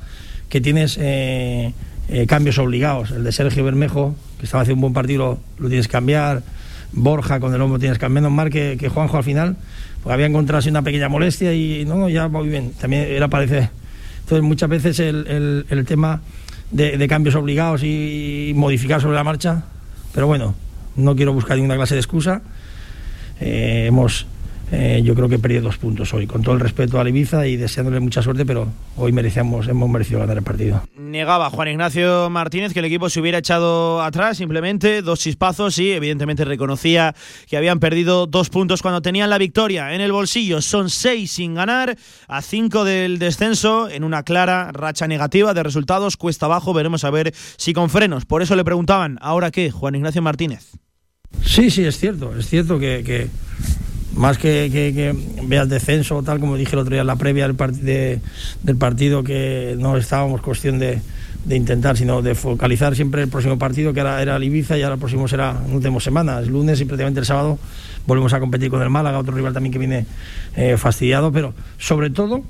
que 0.50 0.60
tienes 0.60 0.98
eh, 1.00 1.74
eh, 2.10 2.28
cambios 2.28 2.58
obligados. 2.58 3.12
El 3.12 3.24
de 3.24 3.32
Sergio 3.32 3.64
Bermejo, 3.64 4.14
que 4.40 4.46
estaba 4.46 4.64
haciendo 4.64 4.80
un 4.80 4.82
buen 4.82 4.94
partido, 4.94 5.40
lo 5.58 5.70
tienes 5.70 5.88
que 5.88 5.94
cambiar. 5.94 6.44
Borja 6.92 7.40
con 7.40 7.54
el 7.54 7.62
hombro 7.62 7.80
tienes 7.80 7.98
que 7.98 8.02
cambiar. 8.02 8.24
Menos 8.24 8.36
mal 8.36 8.50
que, 8.50 8.76
que 8.78 8.90
Juanjo 8.90 9.16
al 9.16 9.24
final 9.24 9.56
pues 10.06 10.14
había 10.14 10.28
encontrado 10.28 10.60
así 10.60 10.70
una 10.70 10.84
pequeña 10.84 11.10
molestia 11.10 11.52
y 11.52 11.84
no, 11.84 12.08
ya 12.10 12.28
muy 12.28 12.48
bien. 12.48 12.74
También 12.80 13.08
era 13.10 13.28
parece. 13.28 13.72
Entonces 14.20 14.44
muchas 14.44 14.70
veces 14.70 15.00
el, 15.00 15.66
el- 15.68 15.86
tema 15.88 16.22
de, 16.70 16.96
de 17.00 17.08
cambios 17.08 17.34
obligados 17.34 17.82
y, 17.84 18.54
modificar 18.56 19.02
sobre 19.02 19.16
la 19.16 19.24
marcha, 19.24 19.64
pero 20.14 20.28
bueno, 20.28 20.54
no 20.96 21.16
quiero 21.16 21.34
buscar 21.34 21.58
ninguna 21.58 21.76
clase 21.76 21.96
de 21.96 22.02
excusa. 22.02 22.44
Eh, 23.42 23.86
hemos, 23.88 24.28
eh, 24.72 25.02
yo 25.04 25.14
creo 25.14 25.30
que 25.30 25.38
perdido 25.38 25.62
dos 25.62 25.78
puntos 25.78 26.14
hoy, 26.14 26.26
con 26.26 26.42
todo 26.42 26.56
el 26.56 26.62
respeto 26.62 27.00
a 27.00 27.08
Ibiza 27.08 27.46
y 27.48 27.56
deseándole 27.56 28.00
mucha 28.00 28.22
suerte, 28.22 28.46
pero 28.46 28.68
hoy 28.98 29.12
merecíamos, 29.12 29.68
hemos 29.68 29.90
merecido 29.90 30.20
ganar 30.20 30.38
el 30.38 30.44
partido. 30.44 30.82
Negaba 30.98 31.50
Juan 31.50 31.68
Ignacio 31.68 32.30
Martínez 32.30 32.74
que 32.74 32.80
el 32.80 32.86
equipo 32.86 33.10
se 33.10 33.20
hubiera 33.20 33.38
echado 33.38 34.02
atrás, 34.02 34.38
simplemente 34.38 35.02
dos 35.02 35.20
chispazos 35.20 35.78
y 35.78 35.92
evidentemente 35.92 36.46
reconocía 36.46 37.14
que 37.48 37.58
habían 37.58 37.80
perdido 37.80 38.26
dos 38.26 38.50
puntos 38.50 38.82
cuando 38.82 39.02
tenían 39.02 39.30
la 39.30 39.38
victoria 39.38 39.94
en 39.94 40.02
el 40.02 40.12
bolsillo. 40.12 40.62
Son 40.62 40.90
seis 40.90 41.32
sin 41.32 41.54
ganar, 41.54 41.96
a 42.28 42.42
cinco 42.42 42.84
del 42.84 43.20
descenso, 43.20 43.90
en 43.90 44.04
una 44.04 44.24
clara 44.24 44.72
racha 44.72 45.08
negativa 45.08 45.54
de 45.54 45.64
resultados, 45.64 46.18
cuesta 46.18 46.48
abajo, 46.48 46.74
veremos 46.74 47.04
a 47.04 47.12
ver 47.12 47.34
si 47.58 47.74
con 47.74 47.90
frenos. 47.90 48.26
Por 48.26 48.42
eso 48.42 48.56
le 48.56 48.64
preguntaban, 48.64 49.18
¿ahora 49.22 49.52
qué, 49.52 49.70
Juan 49.70 49.96
Ignacio 49.96 50.22
Martínez? 50.22 50.72
Sí, 51.44 51.70
sí, 51.70 51.84
es 51.84 51.98
cierto, 52.00 52.36
es 52.36 52.48
cierto 52.48 52.80
que, 52.80 53.04
que 53.06 53.28
más 54.16 54.38
que, 54.38 54.70
que, 54.72 54.94
que 54.94 55.66
descenso 55.68 56.18
o 56.18 56.24
tal, 56.24 56.40
como 56.40 56.56
dije 56.58 56.74
el 56.74 56.80
otro 56.80 56.92
día 56.94 57.02
en 57.02 57.08
la 57.08 57.16
previa 57.18 57.48
del, 57.48 57.56
part- 57.58 57.74
de- 57.76 58.20
del 58.64 58.76
partido, 58.78 59.24
que 59.24 59.76
no 59.78 59.98
estábamos 59.98 60.42
cuestión 60.42 60.80
de, 60.80 61.00
de 61.46 61.56
intentar, 61.56 61.98
sino 61.98 62.22
de 62.22 62.34
focalizar 62.34 62.96
siempre 62.96 63.22
el 63.22 63.28
próximo 63.30 63.58
partido, 63.60 63.94
que 63.94 64.00
era, 64.00 64.22
era 64.22 64.36
el 64.38 64.44
Ibiza 64.44 64.78
y 64.78 64.82
ahora 64.84 64.96
el 64.96 65.00
próximo 65.00 65.28
será, 65.28 65.54
no 65.68 65.78
tenemos 65.80 66.04
semana, 66.04 66.40
es 66.40 66.48
lunes 66.48 66.80
y 66.82 66.86
prácticamente 66.86 67.20
el 67.20 67.26
sábado 67.26 67.60
volvemos 68.08 68.34
a 68.34 68.40
competir 68.40 68.70
con 68.70 68.82
el 68.82 68.90
Málaga, 68.90 69.20
otro 69.20 69.36
rival 69.36 69.54
también 69.54 69.74
que 69.74 69.80
viene 69.80 70.06
eh, 70.56 70.78
fastidiado, 70.78 71.32
pero 71.32 71.54
sobre 71.78 72.10
todo 72.10 72.42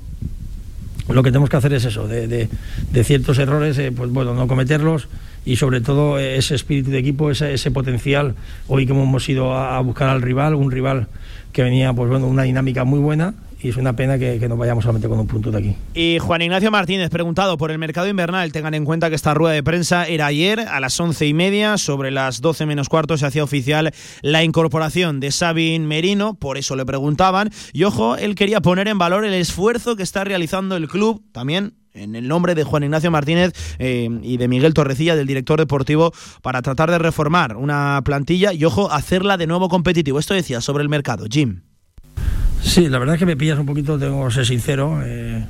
lo 1.08 1.22
que 1.22 1.30
tenemos 1.30 1.48
que 1.50 1.56
hacer 1.56 1.72
es 1.72 1.84
eso, 1.84 2.06
de, 2.08 2.26
de- 2.28 2.48
de 2.92 3.04
ciertos 3.04 3.38
errores, 3.38 3.76
eh, 3.78 3.92
pues 3.96 4.10
bueno, 4.10 4.34
no 4.34 4.46
cometerlos 4.48 5.08
y 5.46 5.56
sobre 5.56 5.80
todo 5.80 6.18
ese 6.18 6.54
espíritu 6.54 6.90
de 6.90 6.98
equipo, 6.98 7.30
ese, 7.30 7.54
ese 7.54 7.70
potencial. 7.70 8.34
Hoy 8.66 8.84
que 8.84 8.92
hemos 8.92 9.26
ido 9.28 9.54
a, 9.54 9.78
a 9.78 9.80
buscar 9.80 10.10
al 10.10 10.20
rival, 10.20 10.54
un 10.54 10.70
rival 10.70 11.06
que 11.52 11.62
venía, 11.62 11.94
pues 11.94 12.10
bueno, 12.10 12.26
una 12.26 12.42
dinámica 12.42 12.84
muy 12.84 12.98
buena 12.98 13.32
y 13.62 13.70
es 13.70 13.76
una 13.76 13.94
pena 13.94 14.18
que, 14.18 14.38
que 14.38 14.48
nos 14.48 14.58
vayamos 14.58 14.84
solamente 14.84 15.08
con 15.08 15.18
un 15.18 15.26
punto 15.26 15.50
de 15.50 15.58
aquí. 15.58 15.76
Y 15.94 16.18
Juan 16.18 16.42
Ignacio 16.42 16.70
Martínez, 16.70 17.08
preguntado 17.10 17.56
por 17.56 17.70
el 17.70 17.78
mercado 17.78 18.08
invernal, 18.08 18.52
tengan 18.52 18.74
en 18.74 18.84
cuenta 18.84 19.08
que 19.08 19.14
esta 19.14 19.34
rueda 19.34 19.54
de 19.54 19.62
prensa 19.62 20.06
era 20.06 20.26
ayer 20.26 20.60
a 20.60 20.80
las 20.80 20.98
once 21.00 21.26
y 21.26 21.32
media, 21.32 21.78
sobre 21.78 22.10
las 22.10 22.40
doce 22.40 22.66
menos 22.66 22.88
cuarto 22.88 23.16
se 23.16 23.24
hacía 23.24 23.44
oficial 23.44 23.92
la 24.22 24.44
incorporación 24.44 25.20
de 25.20 25.30
Sabin 25.30 25.86
Merino, 25.86 26.34
por 26.34 26.58
eso 26.58 26.76
le 26.76 26.84
preguntaban. 26.84 27.50
Y 27.72 27.84
ojo, 27.84 28.16
él 28.16 28.34
quería 28.34 28.60
poner 28.60 28.88
en 28.88 28.98
valor 28.98 29.24
el 29.24 29.34
esfuerzo 29.34 29.96
que 29.96 30.02
está 30.02 30.24
realizando 30.24 30.76
el 30.76 30.88
club, 30.88 31.22
también 31.32 31.74
en 31.96 32.14
el 32.14 32.28
nombre 32.28 32.54
de 32.54 32.64
Juan 32.64 32.84
Ignacio 32.84 33.10
Martínez 33.10 33.52
eh, 33.78 34.08
y 34.22 34.36
de 34.36 34.48
Miguel 34.48 34.74
Torrecilla, 34.74 35.16
del 35.16 35.26
director 35.26 35.58
deportivo, 35.58 36.12
para 36.42 36.62
tratar 36.62 36.90
de 36.90 36.98
reformar 36.98 37.56
una 37.56 38.00
plantilla 38.04 38.52
y, 38.52 38.64
ojo, 38.64 38.90
hacerla 38.92 39.36
de 39.36 39.46
nuevo 39.46 39.68
competitivo. 39.68 40.18
Esto 40.18 40.34
decía 40.34 40.60
sobre 40.60 40.82
el 40.82 40.88
mercado, 40.88 41.26
Jim. 41.30 41.62
Sí, 42.62 42.88
la 42.88 42.98
verdad 42.98 43.14
es 43.14 43.18
que 43.18 43.26
me 43.26 43.36
pillas 43.36 43.58
un 43.58 43.66
poquito, 43.66 43.98
tengo 43.98 44.26
que 44.26 44.34
ser 44.34 44.46
sincero. 44.46 45.00
eh, 45.04 45.46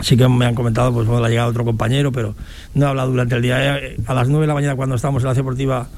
sí 0.00 0.16
que 0.16 0.28
me 0.28 0.46
han 0.46 0.54
comentado 0.54 0.92
pues, 0.92 1.06
bueno, 1.06 1.20
la 1.22 1.28
llegada 1.28 1.48
de 1.48 1.50
otro 1.50 1.64
compañero, 1.64 2.12
pero 2.12 2.34
no 2.74 2.86
he 2.86 2.88
hablado 2.88 3.10
durante 3.10 3.34
el 3.36 3.42
día. 3.42 3.78
Eh, 3.78 3.96
A 4.06 4.14
las 4.14 4.28
9 4.28 4.42
de 4.44 4.46
la 4.48 4.54
mañana, 4.54 4.76
cuando 4.76 4.94
estábamos 4.96 5.22
en 5.22 5.28
la 5.28 5.34
deportiva, 5.34 5.88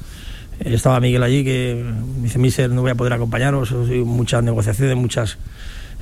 eh, 0.60 0.74
estaba 0.74 0.98
Miguel 1.00 1.22
allí, 1.22 1.44
que 1.44 1.84
dice: 2.18 2.38
Mister, 2.38 2.70
no 2.70 2.82
voy 2.82 2.90
a 2.90 2.94
poder 2.94 3.12
acompañaros. 3.12 3.72
Muchas 3.72 4.42
negociaciones, 4.42 4.96
muchas. 4.96 5.38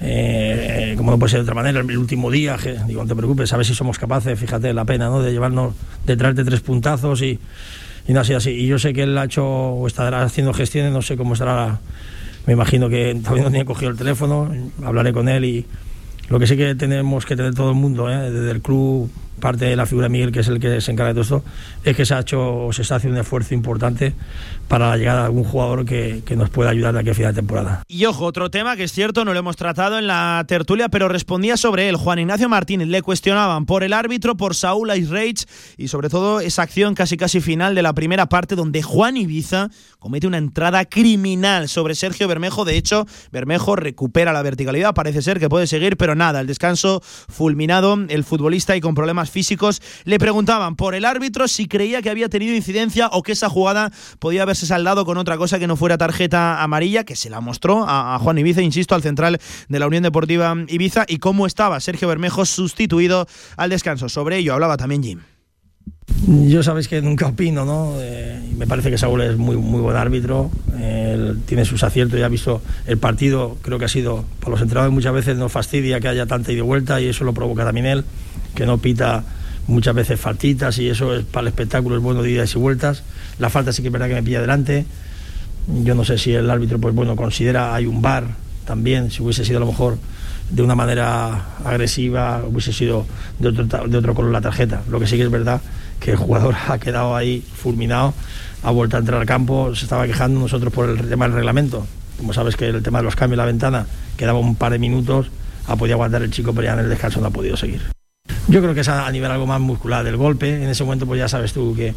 Eh, 0.01 0.95
como 0.97 1.11
no 1.11 1.19
puede 1.19 1.31
ser 1.31 1.41
de 1.41 1.43
otra 1.45 1.55
manera, 1.55 1.81
el 1.81 1.99
último 1.99 2.31
día, 2.31 2.57
que, 2.57 2.77
digo, 2.87 3.03
no 3.03 3.09
te 3.09 3.15
preocupes, 3.15 3.53
a 3.53 3.57
ver 3.57 3.67
si 3.67 3.75
somos 3.75 3.99
capaces, 3.99 4.39
fíjate 4.39 4.73
la 4.73 4.85
pena, 4.85 5.09
¿no? 5.09 5.23
De 5.23 5.33
llevarnos, 5.33 5.75
de 6.07 6.17
traerte 6.17 6.45
tres 6.45 6.61
puntazos 6.61 7.23
y, 7.23 7.39
y 8.09 8.13
no 8.13 8.21
así 8.21 8.35
así. 8.35 8.51
Y 8.51 8.67
yo 8.67 8.79
sé 8.79 8.93
que 8.93 9.03
él 9.03 9.17
ha 9.19 9.25
hecho 9.25 9.47
o 9.47 9.87
estará 9.87 10.23
haciendo 10.23 10.53
gestiones, 10.53 10.93
no 10.93 11.03
sé 11.03 11.17
cómo 11.17 11.35
estará 11.35 11.81
me 12.47 12.55
imagino 12.55 12.89
que 12.89 13.15
todavía 13.23 13.45
no 13.45 13.51
tenía 13.51 13.65
cogido 13.65 13.91
el 13.91 13.97
teléfono, 13.97 14.53
hablaré 14.83 15.13
con 15.13 15.29
él 15.29 15.45
y 15.45 15.67
lo 16.29 16.39
que 16.39 16.47
sí 16.47 16.57
que 16.57 16.75
tenemos 16.75 17.27
que 17.27 17.37
tener 17.37 17.55
todo 17.55 17.71
el 17.71 17.77
mundo, 17.77 18.11
¿eh? 18.11 18.31
desde 18.31 18.51
el 18.51 18.63
club, 18.63 19.11
parte 19.41 19.67
de 19.67 19.77
la 19.77 19.87
figura 19.87 20.07
de 20.07 20.11
Miguel, 20.11 20.33
que 20.33 20.41
es 20.41 20.49
el 20.49 20.61
que 20.61 20.81
se 20.81 20.93
encarga 20.93 21.13
de 21.13 21.23
todo 21.23 21.39
esto, 21.39 21.45
es 21.85 21.97
que 21.97 22.05
se 22.05 22.15
ha 22.15 22.21
hecho 22.21 22.67
o 22.67 22.73
se 22.73 22.83
está 22.83 22.97
haciendo 22.97 23.19
un 23.19 23.21
esfuerzo 23.21 23.55
importante 23.55 24.15
para 24.71 24.89
la 24.89 24.97
llegada 24.97 25.23
de 25.23 25.27
algún 25.27 25.43
jugador 25.43 25.85
que, 25.85 26.23
que 26.25 26.37
nos 26.37 26.49
pueda 26.49 26.71
ayudar 26.71 26.95
de 26.95 27.01
aquí 27.01 27.11
a 27.11 27.15
final 27.15 27.35
de 27.35 27.41
temporada. 27.41 27.83
Y 27.89 28.05
ojo, 28.05 28.25
otro 28.25 28.53
tema 28.53 28.77
que 28.77 28.85
es 28.85 28.93
cierto, 28.93 29.25
no 29.25 29.33
lo 29.33 29.41
hemos 29.41 29.57
tratado 29.57 29.99
en 29.99 30.07
la 30.07 30.45
tertulia, 30.47 30.89
pero 30.89 31.09
respondía 31.09 31.57
sobre 31.57 31.89
él. 31.89 31.97
Juan 31.97 32.21
Ignacio 32.21 32.49
Martínez 32.49 32.87
le 32.87 33.03
cuestionaban 33.03 33.67
por 33.67 33.83
el 33.83 33.93
árbitro, 33.93 34.37
por 34.37 34.55
Saúl 34.55 34.91
Reich 35.09 35.45
y 35.77 35.89
sobre 35.89 36.09
todo 36.09 36.39
esa 36.39 36.63
acción 36.63 36.95
casi 36.95 37.17
casi 37.17 37.41
final 37.41 37.75
de 37.75 37.83
la 37.83 37.95
primera 37.95 38.29
parte 38.29 38.55
donde 38.55 38.81
Juan 38.81 39.17
Ibiza 39.17 39.71
comete 39.99 40.29
una 40.29 40.39
entrada 40.39 40.85
criminal 40.85 41.69
sobre 41.69 41.97
Sergio 41.97 42.29
Bermejo. 42.29 42.65
De 42.65 42.77
hecho, 42.77 43.09
Bermejo 43.33 43.75
recupera 43.75 44.33
la 44.33 44.43
verticalidad, 44.43 44.95
parece 44.95 45.21
ser 45.21 45.41
que 45.41 45.49
puede 45.49 45.67
seguir, 45.67 45.97
pero 45.97 46.15
nada, 46.15 46.41
el 46.41 46.47
descanso 46.47 47.03
fulminado, 47.03 47.99
el 48.09 48.23
futbolista 48.23 48.77
y 48.77 48.81
con 48.81 48.95
problemas 48.95 49.31
físicos 49.31 49.83
le 50.05 50.21
preguntaban 50.21 50.77
por 50.77 50.95
el 50.95 51.05
árbitro 51.05 51.49
si 51.49 51.67
creía 51.67 52.03
que 52.03 52.11
había 52.11 52.29
tenido 52.29 52.55
incidencia 52.55 53.09
o 53.09 53.25
que 53.25 53.33
esa 53.33 53.49
jugada 53.49 53.91
podía 54.21 54.43
haberse 54.43 54.60
saldado 54.67 55.05
con 55.05 55.19
otra 55.19 55.37
cosa 55.37 55.59
que 55.59 55.67
no 55.67 55.77
fuera 55.77 55.99
tarjeta 55.99 56.63
amarilla, 56.63 57.05
que 57.05 57.17
se 57.17 57.31
la 57.31 57.41
mostró 57.41 57.85
a, 57.89 58.15
a 58.15 58.19
Juan 58.19 58.39
Ibiza, 58.39 58.63
insisto, 58.63 58.95
al 58.95 59.03
central 59.03 59.39
de 59.69 59.79
la 59.79 59.87
Unión 59.87 60.03
Deportiva 60.03 60.55
Ibiza, 60.69 61.05
y 61.09 61.19
cómo 61.19 61.47
estaba 61.47 61.81
Sergio 61.81 62.09
Bermejo 62.09 62.45
sustituido 62.45 63.27
al 63.57 63.71
descanso. 63.71 64.09
Sobre 64.09 64.39
ello 64.39 64.55
hablaba 64.55 64.77
también 64.77 65.03
Jim. 65.03 65.21
Yo 66.27 66.63
sabéis 66.63 66.89
que 66.89 67.01
nunca 67.01 67.27
opino, 67.27 67.65
¿no? 67.65 67.95
Eh, 67.99 68.41
me 68.57 68.67
parece 68.67 68.91
que 68.91 68.99
Saúl 68.99 69.23
es 69.23 69.37
muy, 69.37 69.57
muy 69.57 69.81
buen 69.81 69.97
árbitro, 69.97 70.51
eh, 70.79 71.35
tiene 71.47 71.65
sus 71.65 71.83
aciertos, 71.83 72.19
ya 72.19 72.27
ha 72.27 72.29
visto 72.29 72.63
el 72.87 72.99
partido, 72.99 73.57
creo 73.63 73.79
que 73.79 73.87
ha 73.87 73.89
sido, 73.89 74.25
para 74.41 74.51
los 74.51 74.61
entrenadores 74.61 74.93
muchas 74.93 75.15
veces 75.15 75.37
nos 75.37 75.51
fastidia 75.51 75.99
que 76.01 76.09
haya 76.09 76.27
tanta 76.27 76.53
ida 76.53 76.59
y 76.59 76.63
vuelta 76.63 77.01
y 77.01 77.07
eso 77.07 77.25
lo 77.25 77.33
provoca 77.33 77.65
también 77.65 77.87
él, 77.87 78.05
que 78.55 78.67
no 78.67 78.79
pita 78.79 79.25
muchas 79.67 79.95
veces 79.95 80.21
faltitas 80.21 80.79
y 80.79 80.89
eso 80.89 81.15
es 81.15 81.25
para 81.25 81.43
el 81.43 81.49
espectáculo 81.49 81.97
es 81.97 82.03
bueno 82.03 82.23
de 82.23 82.31
idas 82.31 82.55
y 82.55 82.59
vueltas. 82.59 83.03
La 83.41 83.51
falta 83.51 83.73
sí 83.73 83.83
que 83.83 83.89
es 83.89 83.93
verdad 83.93 84.09
que 84.09 84.15
me 84.15 84.23
pilla 84.23 84.39
adelante. 84.39 84.85
Yo 85.83 85.95
no 85.95 86.05
sé 86.05 86.19
si 86.19 86.33
el 86.33 86.49
árbitro, 86.51 86.79
pues 86.79 86.95
bueno, 86.95 87.17
considera 87.17 87.75
hay 87.75 87.87
un 87.87 88.03
bar 88.03 88.25
también, 88.67 89.11
si 89.11 89.23
hubiese 89.23 89.45
sido 89.45 89.57
a 89.57 89.61
lo 89.61 89.67
mejor 89.67 89.99
de 90.51 90.63
una 90.63 90.75
manera 90.75 91.57
agresiva, 91.65 92.43
hubiese 92.47 92.73
sido 92.73 93.07
de 93.39 93.49
otro, 93.49 93.65
de 93.65 93.97
otro 93.97 94.15
color 94.15 94.31
la 94.31 94.41
tarjeta. 94.41 94.83
Lo 94.91 95.01
que 95.01 95.07
sí 95.07 95.17
que 95.17 95.23
es 95.23 95.31
verdad 95.31 95.61
que 96.01 96.13
el 96.13 96.17
jugador 96.17 96.55
ha 96.69 96.79
quedado 96.79 97.17
ahí 97.17 97.43
fulminado, 97.55 98.15
ha 98.63 98.71
vuelto 98.71 98.97
a 98.97 99.01
entrar 99.01 99.21
al 99.21 99.27
campo, 99.27 99.75
se 99.75 99.85
estaba 99.85 100.07
quejando 100.07 100.41
nosotros 100.41 100.73
por 100.73 100.89
el 100.89 101.09
tema 101.09 101.27
del 101.27 101.35
reglamento. 101.35 101.87
Como 102.19 102.35
sabes 102.35 102.57
que 102.57 102.67
el 102.67 102.83
tema 102.83 102.99
de 102.99 103.05
los 103.05 103.17
cambios 103.17 103.37
en 103.37 103.39
la 103.39 103.47
ventana 103.47 103.87
quedaba 104.19 104.39
un 104.39 104.55
par 104.55 104.73
de 104.73 104.79
minutos, 104.79 105.31
ha 105.67 105.77
podido 105.77 105.95
aguantar 105.95 106.23
el 106.23 106.31
chico, 106.31 106.53
pero 106.53 106.67
ya 106.67 106.75
en 106.75 106.81
el 106.81 106.89
descanso 106.91 107.21
no 107.21 107.29
ha 107.29 107.31
podido 107.31 107.57
seguir. 107.57 107.81
Yo 108.49 108.61
creo 108.61 108.75
que 108.75 108.81
es 108.81 108.89
a, 108.89 109.11
nivel 109.11 109.31
algo 109.31 109.47
más 109.47 109.61
muscular 109.61 110.05
del 110.05 110.17
golpe. 110.17 110.63
En 110.63 110.69
ese 110.69 110.85
momento, 110.85 111.07
pues 111.07 111.19
ya 111.19 111.29
sabes 111.29 111.53
tú 111.53 111.75
que 111.75 111.95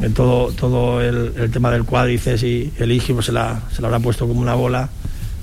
en 0.00 0.14
todo, 0.14 0.52
todo 0.52 1.00
el, 1.00 1.50
tema 1.50 1.70
del 1.70 1.84
cuádriceps 1.84 2.42
y 2.42 2.72
el 2.78 2.92
isquio 2.92 3.20
se, 3.22 3.32
la, 3.32 3.62
se 3.72 3.82
la 3.82 3.88
habrá 3.88 4.00
puesto 4.00 4.26
como 4.26 4.40
una 4.40 4.54
bola. 4.54 4.88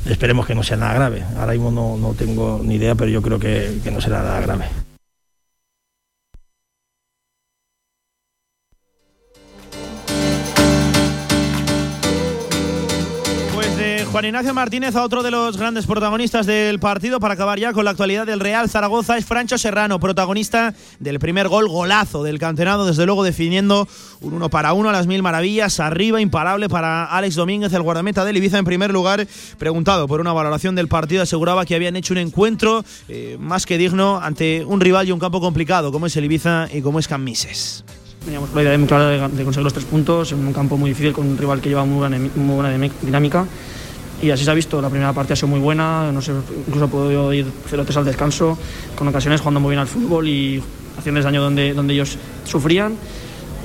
Esperemos 0.08 0.46
que 0.46 0.56
no 0.56 0.64
sea 0.64 0.78
nada 0.78 0.94
grave. 0.94 1.24
Ahora 1.38 1.54
mismo 1.54 1.72
no, 1.72 1.98
no 1.98 2.14
tengo 2.14 2.62
ni 2.64 2.76
idea, 2.76 2.96
pero 2.96 3.10
yo 3.10 3.22
creo 3.22 3.40
que, 3.40 3.80
que 3.84 3.92
no 3.92 4.02
será 4.02 4.22
nada 4.22 4.40
grave. 4.40 4.85
Juan 14.16 14.24
Ignacio 14.24 14.54
Martínez 14.54 14.96
a 14.96 15.04
otro 15.04 15.24
de 15.24 15.30
los 15.30 15.58
grandes 15.58 15.86
protagonistas 15.86 16.46
del 16.46 16.80
partido 16.80 17.20
para 17.20 17.34
acabar 17.34 17.60
ya 17.60 17.74
con 17.74 17.84
la 17.84 17.92
actualidad 17.92 18.26
del 18.26 18.40
Real 18.40 18.70
Zaragoza 18.70 19.18
es 19.18 19.26
Francho 19.26 19.58
Serrano, 19.58 20.00
protagonista 20.00 20.74
del 21.02 21.20
primer 21.20 21.50
gol 21.50 21.68
golazo 21.68 22.24
del 22.24 22.40
canterano, 22.40 22.86
desde 22.86 23.06
luego 23.06 23.26
definiendo 23.26 23.90
un 24.22 24.36
uno 24.36 24.50
para 24.50 24.72
uno 24.72 24.88
a 24.88 24.94
las 24.94 25.06
mil 25.06 25.22
maravillas, 25.22 25.82
arriba 25.82 26.22
imparable 26.22 26.70
para 26.70 27.04
Alex 27.04 27.36
Domínguez, 27.36 27.74
el 27.74 27.82
guardameta 27.82 28.24
del 28.24 28.38
Ibiza 28.38 28.58
en 28.58 28.64
primer 28.64 28.94
lugar, 28.94 29.28
preguntado 29.58 30.08
por 30.08 30.22
una 30.22 30.32
valoración 30.32 30.76
del 30.76 30.88
partido, 30.88 31.22
aseguraba 31.22 31.66
que 31.66 31.76
habían 31.76 31.98
hecho 31.98 32.14
un 32.14 32.20
encuentro 32.20 32.86
eh, 33.10 33.36
más 33.38 33.66
que 33.66 33.78
digno 33.78 34.22
ante 34.22 34.64
un 34.64 34.80
rival 34.80 35.10
y 35.10 35.12
un 35.12 35.20
campo 35.20 35.42
complicado 35.42 35.92
como 35.92 36.06
es 36.06 36.16
el 36.16 36.24
Ibiza 36.24 36.70
y 36.72 36.82
como 36.82 37.00
es 37.00 37.10
Camises. 37.10 37.84
Teníamos 38.24 38.54
la 38.54 38.62
idea 38.64 38.78
muy 38.78 38.88
clara 38.88 39.10
de, 39.10 39.44
conseguir 39.44 39.66
los 39.66 39.74
tres 39.74 39.86
puntos 39.86 40.32
en 40.32 40.40
un 40.40 40.54
campo 40.54 40.78
muy 40.78 40.92
difícil 40.92 41.12
con 41.12 41.28
un 41.28 41.38
rival 41.38 41.60
que 41.60 41.68
lleva 41.68 41.84
muy 41.84 41.98
buena 41.98 42.80
dinámica. 43.02 43.46
Y 44.22 44.32
así 44.32 44.46
se 44.46 44.52
ha 44.52 44.54
visto, 44.54 44.82
la 44.82 44.90
primera 44.90 45.14
parte 45.14 45.34
ha 45.34 45.36
sido 45.36 45.50
muy 45.50 45.60
buena, 45.60 46.12
no 46.12 46.22
sé, 46.22 46.32
incluso 46.68 46.86
ha 46.86 46.88
podido 46.88 47.34
ir 47.34 47.46
0-3 47.70 47.98
al 47.98 48.06
descanso, 48.06 48.58
con 48.96 49.08
ocasiones 49.08 49.42
jugando 49.42 49.60
muy 49.60 49.72
bien 49.72 49.80
al 49.80 49.88
fútbol 49.88 50.28
y 50.28 50.64
haciéndoles 50.98 51.26
daño 51.26 51.42
donde, 51.42 51.74
donde 51.74 51.94
ellos 51.94 52.18
sufrían. 52.46 52.96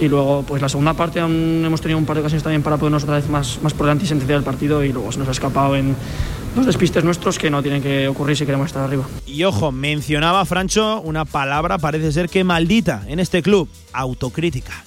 Y 0.01 0.09
luego, 0.09 0.43
pues 0.47 0.63
la 0.63 0.69
segunda 0.69 0.95
parte 0.95 1.21
aún 1.21 1.63
hemos 1.65 1.81
tenido 1.81 1.99
un 1.99 2.07
par 2.07 2.17
de 2.17 2.21
ocasiones 2.21 2.43
también 2.43 2.63
para 2.63 2.79
ponernos 2.79 3.03
otra 3.03 3.17
vez 3.17 3.29
más, 3.29 3.59
más 3.63 3.75
por 3.75 3.87
delante 3.87 4.05
y 4.05 4.09
sentenciar 4.09 4.39
el 4.39 4.45
partido 4.45 4.83
y 4.83 4.93
luego 4.93 5.13
se 5.13 5.19
nos 5.19 5.29
ha 5.29 5.33
escapado 5.33 5.77
en 5.77 5.95
dos 6.57 6.67
despistes 6.67 7.05
nuestros 7.05 7.39
que 7.39 7.51
no 7.51 7.63
tienen 7.63 7.83
que 7.83 8.09
ocurrir 8.09 8.37
si 8.37 8.47
queremos 8.47 8.67
estar 8.69 8.83
arriba. 8.83 9.05
Y 9.27 9.45
ojo, 9.45 9.73
mencionaba 9.73 10.45
Francho 10.47 11.03
una 11.03 11.27
palabra, 11.27 11.77
parece 11.79 12.13
ser 12.13 12.29
que 12.31 12.45
maldita 12.45 13.03
en 13.09 13.21
este 13.21 13.43
club, 13.43 13.69
autocrítica. 13.93 14.85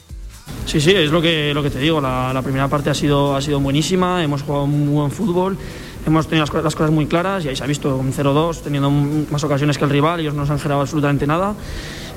Sí, 0.65 0.81
sí, 0.81 0.91
es 0.91 1.11
lo 1.11 1.21
que, 1.21 1.53
lo 1.53 1.61
que 1.61 1.69
te 1.69 1.79
digo. 1.79 2.01
La, 2.01 2.41
primera 2.43 2.67
parte 2.67 2.89
ha 2.89 2.93
sido, 2.93 3.35
ha 3.35 3.41
sido 3.41 3.59
buenísima, 3.59 4.23
hemos 4.23 4.43
jugado 4.43 4.65
muy 4.65 4.93
buen 4.93 5.11
fútbol, 5.11 5.57
hemos 6.05 6.27
tenido 6.27 6.45
las, 6.45 6.63
las 6.63 6.75
cosas 6.75 6.91
muy 6.91 7.05
claras 7.05 7.45
y 7.45 7.49
ahí 7.49 7.55
se 7.55 7.63
ha 7.63 7.67
visto 7.67 7.95
un 7.95 8.11
0-2, 8.11 8.61
teniendo 8.61 8.89
más 8.89 9.43
ocasiones 9.43 9.77
que 9.77 9.83
el 9.83 9.89
rival, 9.89 10.19
ellos 10.19 10.33
no 10.33 10.41
nos 10.41 10.49
han 10.49 10.59
generado 10.59 10.81
absolutamente 10.81 11.27
nada. 11.27 11.53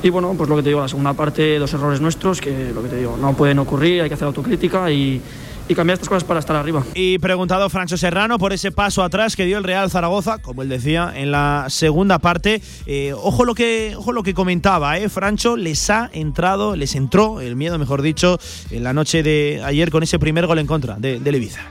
Y 0.03 0.11
bueno, 0.11 0.35
pues 0.37 0.49
lo 0.49 0.57
que 0.57 0.63
te 0.63 0.69
digo, 0.69 0.81
la 0.81 0.89
segunda 0.89 1.15
parte, 1.15 1.59
dos 1.59 1.73
errores 1.75 2.01
nuestros 2.01 2.41
que 2.41 2.71
lo 2.73 2.83
que 2.83 2.89
te 2.89 2.97
digo, 2.97 3.17
no 3.21 3.35
pueden 3.35 3.59
ocurrir, 3.59 4.03
hay 4.03 4.09
que 4.09 4.15
hacer 4.15 4.27
autocrítica 4.27 4.91
y, 4.91 5.21
y 5.69 5.75
cambiar 5.75 5.95
estas 5.95 6.09
cosas 6.09 6.25
para 6.25 6.41
estar 6.41 6.55
arriba. 6.57 6.85
Y 6.95 7.19
preguntado 7.19 7.69
Francho 7.69 7.97
Serrano 7.97 8.39
por 8.39 8.53
ese 8.53 8.71
paso 8.73 9.03
atrás 9.03 9.35
que 9.37 9.45
dio 9.45 9.59
el 9.59 9.65
Real 9.65 9.91
Zaragoza, 9.91 10.39
como 10.39 10.63
él 10.63 10.69
decía, 10.69 11.13
en 11.17 11.31
la 11.33 11.67
segunda 11.69 12.19
parte. 12.19 12.63
Eh, 12.87 13.13
ojo 13.15 13.45
lo 13.45 13.55
que 13.55 13.95
ojo 13.97 14.13
lo 14.13 14.23
que 14.23 14.35
comentaba, 14.35 14.99
eh. 14.99 15.09
Francho 15.09 15.57
les 15.57 15.91
ha 15.91 16.09
entrado, 16.13 16.77
les 16.77 16.95
entró 16.95 17.41
el 17.41 17.57
miedo, 17.57 17.79
mejor 17.79 18.03
dicho, 18.03 18.39
en 18.71 18.85
la 18.85 18.93
noche 18.93 19.23
de 19.23 19.61
ayer 19.65 19.91
con 19.91 20.03
ese 20.03 20.19
primer 20.19 20.47
gol 20.47 20.59
en 20.59 20.67
contra 20.67 20.97
de, 20.99 21.19
del 21.21 21.35
Ibiza. 21.37 21.63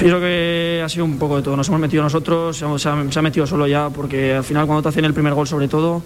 Yo 0.00 0.06
creo 0.08 0.20
que 0.20 0.82
ha 0.84 0.88
sido 0.88 1.04
un 1.04 1.18
poco 1.18 1.36
de 1.36 1.42
todo. 1.42 1.56
Nos 1.56 1.68
hemos 1.68 1.80
metido 1.80 2.02
nosotros, 2.02 2.56
se 2.56 2.64
ha- 2.64 2.78
se 3.10 3.18
ha 3.18 3.22
metido 3.22 3.46
solo 3.46 3.66
ya, 3.66 3.88
porque 3.90 4.34
al 4.34 4.44
final 4.44 4.66
cuando 4.66 4.82
te 4.82 4.88
hacen 4.90 5.04
el 5.04 5.14
primer 5.14 5.34
gol 5.34 5.46
sobre 5.48 5.68
todo, 5.68 6.02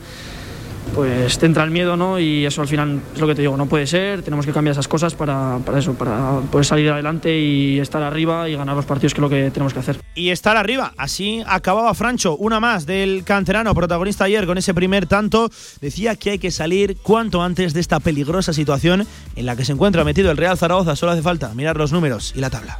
pues 0.95 1.39
te 1.39 1.47
entra 1.47 1.65
el 1.65 1.71
miedo, 1.71 1.97
¿no? 1.97 2.19
Y 2.19 2.45
eso 2.47 2.63
al 2.63 2.69
final 2.69 3.01
es 3.15 3.21
lo 3.21 3.27
que 3.27 3.35
te 3.35 3.43
digo, 3.43 3.57
no 3.57 3.67
puede 3.67 3.87
ser, 3.87 4.23
tenemos 4.23 4.47
que 4.47 4.53
cambiar 4.53 4.73
esas 4.73 4.89
cosas 4.89 5.15
para, 5.15 5.59
para 5.65 5.79
eso, 5.79 5.95
para 5.95 6.41
poder 6.51 6.65
salir 6.65 6.91
adelante 6.91 7.39
y 7.39 7.79
estar 7.79 8.03
arriba 8.03 8.49
y 8.49 8.57
ganar 8.57 8.77
los 8.77 8.85
partidos, 8.85 9.15
que 9.15 9.19
es 9.19 9.23
lo 9.23 9.29
que 9.29 9.51
tenemos 9.51 9.73
que 9.73 9.81
hacer. 9.81 10.01
Y 10.15 10.31
estar 10.31 10.57
arriba. 10.57 10.93
Así 10.97 11.43
acababa 11.47 11.95
Francho, 11.95 12.37
una 12.37 12.61
más 12.61 12.87
del 12.87 13.25
canterano, 13.25 13.75
protagonista 13.75 14.25
ayer 14.25 14.47
con 14.47 14.59
ese 14.59 14.75
primer 14.75 15.07
tanto. 15.07 15.51
Decía 15.81 16.17
que 16.17 16.31
hay 16.31 16.39
que 16.39 16.51
salir 16.51 16.97
cuanto 17.03 17.43
antes 17.43 17.75
de 17.75 17.81
esta 17.81 18.01
peligrosa 18.01 18.53
situación 18.53 19.07
en 19.37 19.47
la 19.47 19.57
que 19.57 19.65
se 19.65 19.73
encuentra 19.73 20.05
metido 20.05 20.31
el 20.31 20.37
Real 20.37 20.59
Zaragoza. 20.59 20.97
Solo 20.97 21.13
hace 21.13 21.23
falta 21.23 21.55
mirar 21.55 21.77
los 21.77 21.93
números 21.93 22.33
y 22.37 22.41
la 22.41 22.51
tabla. 22.51 22.79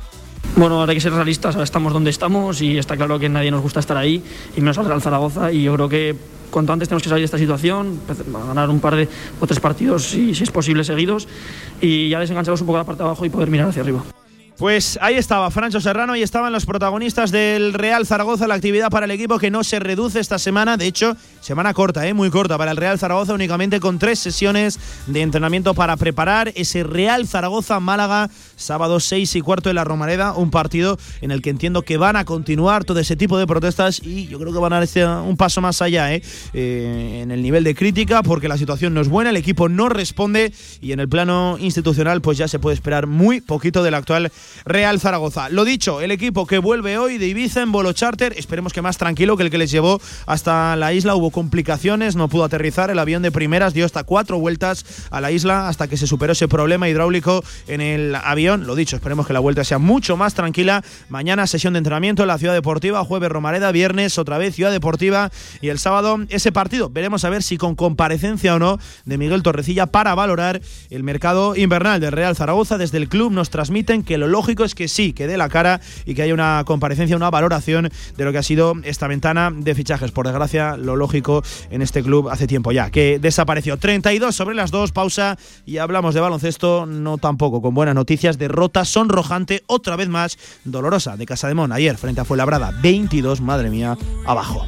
Bueno, 0.57 0.81
ahora 0.81 0.91
hay 0.91 0.97
que 0.97 1.01
ser 1.01 1.13
realistas, 1.13 1.55
ahora 1.55 1.65
estamos 1.65 1.93
donde 1.93 2.11
estamos 2.11 2.61
y 2.61 2.77
está 2.77 2.97
claro 2.97 3.19
que 3.19 3.29
nadie 3.29 3.51
nos 3.51 3.63
gusta 3.63 3.81
estar 3.81 3.97
ahí, 3.97 4.23
y 4.57 4.61
menos 4.61 4.79
al 4.79 4.87
Real 4.87 5.01
Zaragoza, 5.01 5.53
y 5.53 5.63
yo 5.63 5.75
creo 5.75 5.89
que 5.89 6.17
cuanto 6.51 6.73
antes 6.73 6.89
tenemos 6.89 7.03
que 7.03 7.09
salir 7.09 7.23
de 7.23 7.27
esta 7.27 7.39
situación, 7.39 8.01
ganar 8.47 8.69
un 8.69 8.81
par 8.81 8.97
de 8.97 9.09
o 9.41 9.47
tres 9.47 9.61
partidos, 9.61 10.05
si, 10.05 10.31
es 10.31 10.51
posible, 10.51 10.85
seguidos, 10.85 11.29
y 11.81 12.09
ya 12.09 12.21
desengancharnos 12.21 12.61
un 12.61 12.67
poco 12.67 12.79
la 12.79 12.85
parte 12.85 13.03
de 13.03 13.09
abajo 13.09 13.25
y 13.25 13.31
poder 13.31 13.51
mirar 13.51 13.69
hacia 13.69 13.83
arriba. 13.83 14.03
Pues 14.61 14.99
ahí 15.01 15.15
estaba 15.15 15.51
Francho 15.51 15.81
Serrano 15.81 16.15
y 16.17 16.23
estaban 16.23 16.53
los 16.53 16.67
protagonistas 16.67 17.31
del 17.31 17.73
Real 17.73 18.05
Zaragoza, 18.05 18.47
la 18.47 18.57
actividad 18.57 18.91
para 18.91 19.07
el 19.07 19.11
equipo 19.11 19.39
que 19.39 19.51
no 19.51 19.65
se 19.65 19.79
reduce 19.79 20.21
esta 20.21 20.39
semana, 20.39 20.77
de 20.77 20.87
hecho, 20.87 21.17
semana 21.41 21.73
corta, 21.73 22.07
¿eh? 22.07 22.13
muy 22.13 22.29
corta 22.29 22.59
para 22.59 22.73
el 22.73 22.77
Real 22.77 22.99
Zaragoza, 22.99 23.33
únicamente 23.33 23.81
con 23.81 23.99
tres 23.99 24.19
sesiones 24.19 24.79
de 25.07 25.23
entrenamiento 25.23 25.73
para 25.73 25.97
preparar 25.97 26.53
ese 26.57 26.83
Real 26.83 27.27
Zaragoza-Málaga, 27.27 28.29
sábado 28.61 29.01
6 29.01 29.37
y 29.37 29.41
cuarto 29.41 29.71
de 29.71 29.75
la 29.75 29.85
Romareda, 29.85 30.35
un 30.35 30.51
partido 30.51 30.99
en 31.21 31.31
el 31.31 31.43
que 31.43 31.51
entiendo 31.51 31.83
que 31.83 31.97
van 31.97 32.17
a 32.17 32.25
continuar 32.25 32.85
todo 32.85 32.99
ese 33.01 33.17
tipo 33.17 33.39
de 33.39 33.47
protestas 33.47 34.01
y 34.05 34.27
yo 34.27 34.39
creo 34.39 34.53
que 34.53 34.59
van 34.59 34.73
a 34.73 34.85
dar 34.85 35.21
un 35.23 35.37
paso 35.37 35.61
más 35.61 35.83
allá 35.83 36.15
¿eh? 36.15 36.23
Eh, 36.53 37.21
en 37.23 37.31
el 37.31 37.43
nivel 37.43 37.65
de 37.65 37.75
crítica, 37.75 38.23
porque 38.23 38.49
la 38.49 38.59
situación 38.59 38.95
no 38.95 39.01
es 39.01 39.09
buena, 39.09 39.31
el 39.31 39.37
equipo 39.37 39.69
no 39.69 39.89
responde 39.89 40.53
y 40.81 40.93
en 40.93 41.01
el 41.01 41.09
plano 41.09 41.57
institucional 41.59 42.21
pues 42.21 42.39
ya 42.39 42.49
se 42.49 42.59
puede 42.59 42.75
esperar 42.75 43.07
muy 43.07 43.41
poquito 43.41 43.83
del 43.83 43.95
actual 43.95 44.33
Real 44.65 45.01
Zaragoza. 45.01 45.49
Lo 45.49 45.65
dicho, 45.65 46.01
el 46.01 46.11
equipo 46.11 46.47
que 46.47 46.59
vuelve 46.59 46.99
hoy 46.99 47.19
de 47.19 47.27
Ibiza 47.27 47.63
en 47.63 47.73
vuelo 47.73 47.93
charter, 47.93 48.35
esperemos 48.37 48.73
que 48.73 48.83
más 48.83 48.99
tranquilo 48.99 49.37
que 49.37 49.45
el 49.45 49.51
que 49.51 49.59
les 49.59 49.71
llevó 49.71 50.01
hasta 50.27 50.77
la 50.77 50.93
isla. 50.93 51.15
Hubo 51.15 51.31
complicaciones, 51.31 52.17
no 52.17 52.29
pudo 52.29 52.45
aterrizar. 52.45 52.91
El 52.91 52.99
avión 52.99 53.23
de 53.23 53.33
primeras 53.33 53.75
dio 53.75 53.87
hasta 53.87 54.05
cuatro 54.05 54.39
vueltas 54.39 54.85
a 55.11 55.21
la 55.21 55.31
isla 55.31 55.69
hasta 55.69 55.89
que 55.89 55.97
se 55.97 56.07
superó 56.07 56.33
ese 56.33 56.49
problema 56.49 56.89
hidráulico 56.89 57.43
en 57.67 57.81
el 57.81 58.15
avión. 58.15 58.50
Lo 58.57 58.75
dicho, 58.75 58.97
esperemos 58.97 59.27
que 59.27 59.33
la 59.33 59.41
vuelta 59.41 59.63
sea 59.63 59.79
mucho 59.79 60.17
más 60.17 60.35
tranquila. 60.35 60.83
Mañana 61.09 61.47
sesión 61.47 61.75
de 61.75 61.79
entrenamiento 61.79 62.23
en 62.23 62.29
la 62.29 62.39
Ciudad 62.39 62.55
Deportiva, 62.55 63.05
jueves 63.05 63.31
Romareda, 63.31 63.71
viernes 63.71 64.19
otra 64.19 64.39
vez 64.39 64.57
Ciudad 64.57 64.73
Deportiva 64.73 65.31
y 65.61 65.69
el 65.69 65.79
sábado 65.79 66.19
ese 66.29 66.51
partido. 66.51 66.91
Veremos 66.91 67.25
a 67.25 67.31
ver 67.31 67.43
si 67.43 67.57
con 67.57 67.77
comparecencia 67.77 68.55
o 68.55 68.59
no 68.59 68.79
de 69.05 69.19
Miguel 69.19 69.43
Torrecilla 69.43 69.87
para 69.87 70.15
valorar 70.15 70.61
el 70.91 71.03
mercado 71.05 71.55
invernal 71.55 72.01
del 72.01 72.13
Real 72.13 72.35
Zaragoza. 72.35 72.79
Desde 72.79 72.99
el 72.99 73.09
club 73.09 73.31
nos 73.31 73.51
transmiten 73.51 74.03
que 74.03 74.19
lo 74.19 74.27
lógico 74.27 74.65
es 74.65 74.75
que 74.75 74.89
sí, 74.89 75.13
que 75.13 75.27
dé 75.27 75.37
la 75.37 75.49
cara 75.49 75.81
y 76.05 76.15
que 76.15 76.23
haya 76.23 76.35
una 76.35 76.65
comparecencia, 76.67 77.17
una 77.17 77.31
valoración 77.31 77.91
de 78.17 78.25
lo 78.25 78.33
que 78.33 78.39
ha 78.39 78.43
sido 78.43 78.75
esta 78.83 79.07
ventana 79.07 79.53
de 79.55 79.75
fichajes. 79.75 80.11
Por 80.11 80.27
desgracia, 80.27 80.77
lo 80.77 80.97
lógico 80.97 81.43
en 81.71 81.83
este 81.83 82.03
club 82.03 82.29
hace 82.29 82.47
tiempo 82.47 82.73
ya, 82.73 82.91
que 82.91 83.19
desapareció. 83.21 83.77
32 83.77 84.35
sobre 84.35 84.57
las 84.57 84.71
2, 84.71 84.93
pausa 84.93 85.39
y 85.65 85.79
hablamos 85.79 86.15
de 86.15 86.21
baloncesto, 86.21 86.87
no 86.87 87.19
tampoco 87.19 87.63
con 87.63 87.75
buenas 87.75 87.95
noticias. 87.95 88.39
Derrota 88.41 88.87
sonrojante, 88.87 89.65
otra 89.67 89.97
vez 89.97 90.09
más 90.09 90.39
dolorosa 90.65 91.19
de 91.19 91.27
Casa 91.27 91.47
de 91.47 91.55
Mon 91.55 91.73
ayer 91.73 91.99
frente 91.99 92.23
a 92.23 92.25
Fuenlabrada. 92.25 92.73
22, 92.81 93.43
madre 93.43 93.69
mía, 93.69 93.99
abajo. 94.27 94.67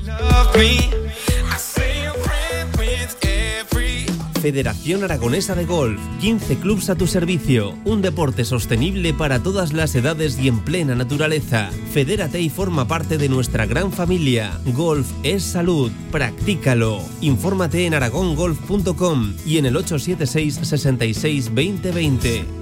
Federación 4.42 5.04
Aragonesa 5.04 5.54
de 5.54 5.64
Golf, 5.64 6.00
15 6.20 6.58
clubs 6.58 6.90
a 6.90 6.96
tu 6.96 7.06
servicio, 7.06 7.78
un 7.84 8.02
deporte 8.02 8.44
sostenible 8.44 9.14
para 9.14 9.42
todas 9.42 9.72
las 9.72 9.94
edades 9.94 10.38
y 10.38 10.48
en 10.48 10.60
plena 10.60 10.94
naturaleza. 10.94 11.70
Fedérate 11.92 12.40
y 12.40 12.50
forma 12.50 12.86
parte 12.86 13.16
de 13.16 13.28
nuestra 13.30 13.64
gran 13.64 13.90
familia. 13.90 14.60
Golf 14.74 15.08
es 15.22 15.44
salud, 15.44 15.92
practícalo. 16.10 17.00
Infórmate 17.20 17.86
en 17.86 17.94
aragongolf.com 17.94 19.34
y 19.46 19.58
en 19.58 19.66
el 19.66 19.76
876 19.76 20.58
66 20.62 21.44
2020. 21.54 22.61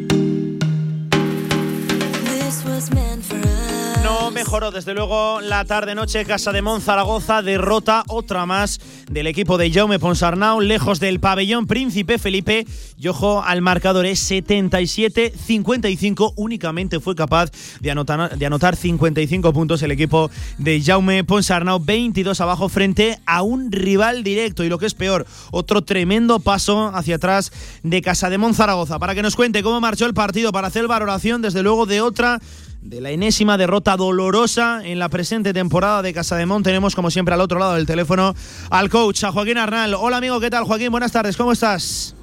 Mejoró 4.41 4.71
desde 4.71 4.95
luego 4.95 5.39
la 5.39 5.65
tarde-noche 5.65 6.25
Casa 6.25 6.51
de 6.51 6.63
Mon 6.63 6.81
Zaragoza, 6.81 7.43
derrota 7.43 8.03
otra 8.07 8.47
más 8.47 8.79
del 9.07 9.27
equipo 9.27 9.59
de 9.59 9.69
Jaume 9.69 9.99
Ponsarnau, 9.99 10.61
lejos 10.61 10.99
del 10.99 11.19
pabellón 11.19 11.67
Príncipe 11.67 12.17
Felipe. 12.17 12.65
Y 12.97 13.07
ojo 13.07 13.43
al 13.43 13.61
marcador 13.61 14.07
es 14.07 14.31
77-55. 14.31 16.33
Únicamente 16.37 16.99
fue 16.99 17.13
capaz 17.13 17.51
de 17.81 17.91
anotar, 17.91 18.35
de 18.35 18.43
anotar 18.43 18.75
55 18.75 19.53
puntos 19.53 19.83
el 19.83 19.91
equipo 19.91 20.31
de 20.57 20.81
Jaume 20.81 21.23
Ponsarnau, 21.23 21.79
22 21.79 22.41
abajo 22.41 22.67
frente 22.67 23.19
a 23.27 23.43
un 23.43 23.71
rival 23.71 24.23
directo. 24.23 24.63
Y 24.63 24.69
lo 24.69 24.79
que 24.79 24.87
es 24.87 24.95
peor, 24.95 25.27
otro 25.51 25.83
tremendo 25.83 26.39
paso 26.39 26.87
hacia 26.95 27.17
atrás 27.17 27.51
de 27.83 28.01
Casa 28.01 28.31
de 28.31 28.39
Mon 28.39 28.55
Zaragoza. 28.55 28.97
Para 28.97 29.13
que 29.13 29.21
nos 29.21 29.35
cuente 29.35 29.61
cómo 29.61 29.79
marchó 29.81 30.07
el 30.07 30.15
partido, 30.15 30.51
para 30.51 30.69
hacer 30.69 30.87
valoración 30.87 31.43
desde 31.43 31.61
luego 31.61 31.85
de 31.85 32.01
otra 32.01 32.41
de 32.81 32.99
la 32.99 33.11
enésima 33.11 33.57
derrota 33.57 33.95
dolorosa 33.95 34.81
en 34.83 34.97
la 34.97 35.09
presente 35.09 35.53
temporada 35.53 36.01
de 36.01 36.13
Casa 36.13 36.35
de 36.35 36.45
Mon. 36.45 36.63
Tenemos, 36.63 36.95
como 36.95 37.11
siempre, 37.11 37.35
al 37.35 37.41
otro 37.41 37.59
lado 37.59 37.75
del 37.75 37.85
teléfono 37.85 38.33
al 38.69 38.89
coach, 38.89 39.23
a 39.23 39.31
Joaquín 39.31 39.57
Arnal. 39.57 39.93
Hola, 39.93 40.17
amigo, 40.17 40.39
¿qué 40.39 40.49
tal, 40.49 40.63
Joaquín? 40.63 40.89
Buenas 40.91 41.11
tardes, 41.11 41.37
¿cómo 41.37 41.51
estás? 41.51 42.15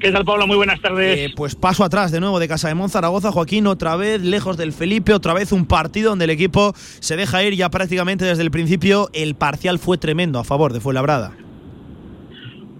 ¿Qué 0.00 0.10
tal, 0.10 0.24
Pablo? 0.24 0.46
Muy 0.46 0.56
buenas 0.56 0.80
tardes. 0.80 1.18
Eh, 1.18 1.32
pues 1.36 1.54
paso 1.54 1.84
atrás 1.84 2.10
de 2.10 2.20
nuevo 2.20 2.38
de 2.38 2.48
Casa 2.48 2.68
de 2.68 2.74
Mon 2.74 2.88
Zaragoza, 2.88 3.30
Joaquín, 3.30 3.66
otra 3.66 3.96
vez 3.96 4.22
lejos 4.22 4.56
del 4.56 4.72
Felipe, 4.72 5.12
otra 5.12 5.34
vez 5.34 5.52
un 5.52 5.66
partido 5.66 6.10
donde 6.10 6.24
el 6.24 6.30
equipo 6.30 6.72
se 6.74 7.16
deja 7.16 7.44
ir 7.44 7.54
ya 7.54 7.68
prácticamente 7.68 8.24
desde 8.24 8.42
el 8.42 8.50
principio. 8.50 9.10
El 9.12 9.34
parcial 9.34 9.78
fue 9.78 9.98
tremendo 9.98 10.38
a 10.38 10.44
favor 10.44 10.72
de 10.72 10.80
Fuenlabrada. 10.80 11.36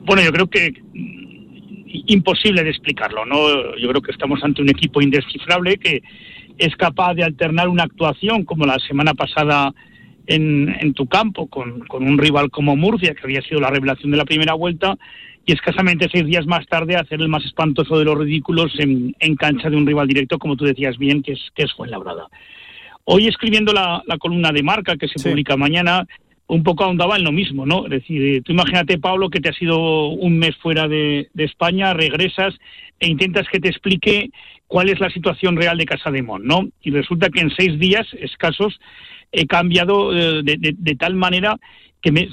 Bueno, 0.07 0.23
yo 0.23 0.33
creo 0.33 0.49
que 0.49 0.73
imposible 2.07 2.65
de 2.65 2.71
explicarlo, 2.71 3.27
¿no? 3.27 3.77
Yo 3.77 3.89
creo 3.91 4.01
que 4.01 4.13
estamos 4.13 4.43
ante 4.43 4.63
un 4.63 4.71
equipo 4.71 5.03
indescifrable 5.03 5.77
que 5.77 6.03
es 6.59 6.77
capaz 6.77 7.15
de 7.15 7.25
alternar 7.25 7.69
una 7.69 7.85
actuación 7.85 8.45
como 8.45 8.67
la 8.67 8.79
semana 8.79 9.15
pasada 9.15 9.73
en, 10.27 10.75
en 10.81 10.95
tu 10.95 11.07
campo 11.07 11.49
con, 11.49 11.81
con, 11.81 12.05
un 12.07 12.19
rival 12.19 12.51
como 12.51 12.77
Murcia, 12.77 13.15
que 13.15 13.23
había 13.25 13.43
sido 13.43 13.61
la 13.61 13.71
revelación 13.71 14.11
de 14.11 14.17
la 14.17 14.25
primera 14.25 14.55
vuelta, 14.55 14.97
y 15.45 15.53
escasamente 15.53 16.09
seis 16.13 16.25
días 16.27 16.47
más 16.47 16.67
tarde 16.67 16.97
hacer 16.97 17.21
el 17.21 17.29
más 17.29 17.45
espantoso 17.45 17.99
de 17.99 18.05
los 18.05 18.19
ridículos 18.19 18.73
en, 18.79 19.17
en 19.19 19.35
cancha 19.37 19.71
de 19.71 19.77
un 19.77 19.87
rival 19.87 20.07
directo, 20.07 20.39
como 20.39 20.57
tú 20.57 20.65
decías 20.65 20.99
bien, 20.99 21.23
que 21.23 21.33
es, 21.33 21.41
que 21.55 21.65
es 21.65 21.73
Fuenlabrada. 21.73 22.29
Hoy 23.05 23.27
escribiendo 23.27 23.73
la, 23.73 24.03
la 24.07 24.19
columna 24.19 24.53
de 24.53 24.63
marca 24.63 24.97
que 24.97 25.09
se 25.09 25.19
sí. 25.19 25.29
publica 25.29 25.57
mañana, 25.57 26.07
un 26.47 26.63
poco 26.63 26.85
ahondaba 26.85 27.17
en 27.17 27.25
lo 27.25 27.33
mismo, 27.33 27.65
¿no? 27.65 27.85
Es 27.85 27.91
decir, 27.91 28.43
tú 28.43 28.53
imagínate, 28.53 28.99
Pablo, 28.99 29.31
que 29.31 29.41
te 29.41 29.49
has 29.49 29.63
ido 29.63 30.09
un 30.09 30.39
mes 30.39 30.57
fuera 30.57 30.87
de, 30.89 31.29
de 31.33 31.45
España, 31.45 31.95
regresas 31.95 32.55
e 32.99 33.09
intentas 33.09 33.49
que 33.49 33.61
te 33.61 33.69
explique 33.69 34.31
cuál 34.71 34.89
es 34.89 35.01
la 35.01 35.11
situación 35.11 35.57
real 35.57 35.77
de 35.77 35.85
Casa 35.85 36.13
de 36.13 36.23
¿no? 36.23 36.69
Y 36.81 36.93
resulta 36.93 37.29
que 37.29 37.41
en 37.41 37.51
seis 37.51 37.77
días 37.81 38.07
escasos 38.21 38.79
he 39.33 39.49
cambiado 39.49 40.17
eh, 40.17 40.43
de, 40.45 40.75
de, 40.79 40.95
tal 40.95 41.17
manera 41.17 41.57
que 42.01 42.13
me, 42.13 42.29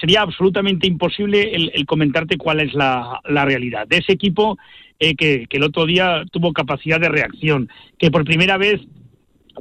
sería 0.00 0.22
absolutamente 0.22 0.86
imposible 0.86 1.54
el, 1.54 1.84
comentarte 1.84 2.38
cuál 2.38 2.60
es 2.60 2.72
la, 2.72 3.20
realidad 3.24 3.86
de 3.86 3.98
ese 3.98 4.12
equipo 4.12 4.56
eh, 4.98 5.14
que 5.14 5.46
el 5.50 5.62
otro 5.64 5.84
día 5.84 6.24
tuvo 6.32 6.54
capacidad 6.54 6.98
de 6.98 7.10
reacción, 7.10 7.68
que 7.98 8.10
por 8.10 8.24
primera 8.24 8.56
vez 8.56 8.80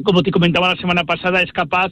como 0.03 0.23
te 0.23 0.31
comentaba 0.31 0.69
la 0.69 0.79
semana 0.79 1.03
pasada, 1.03 1.41
es 1.41 1.51
capaz 1.51 1.91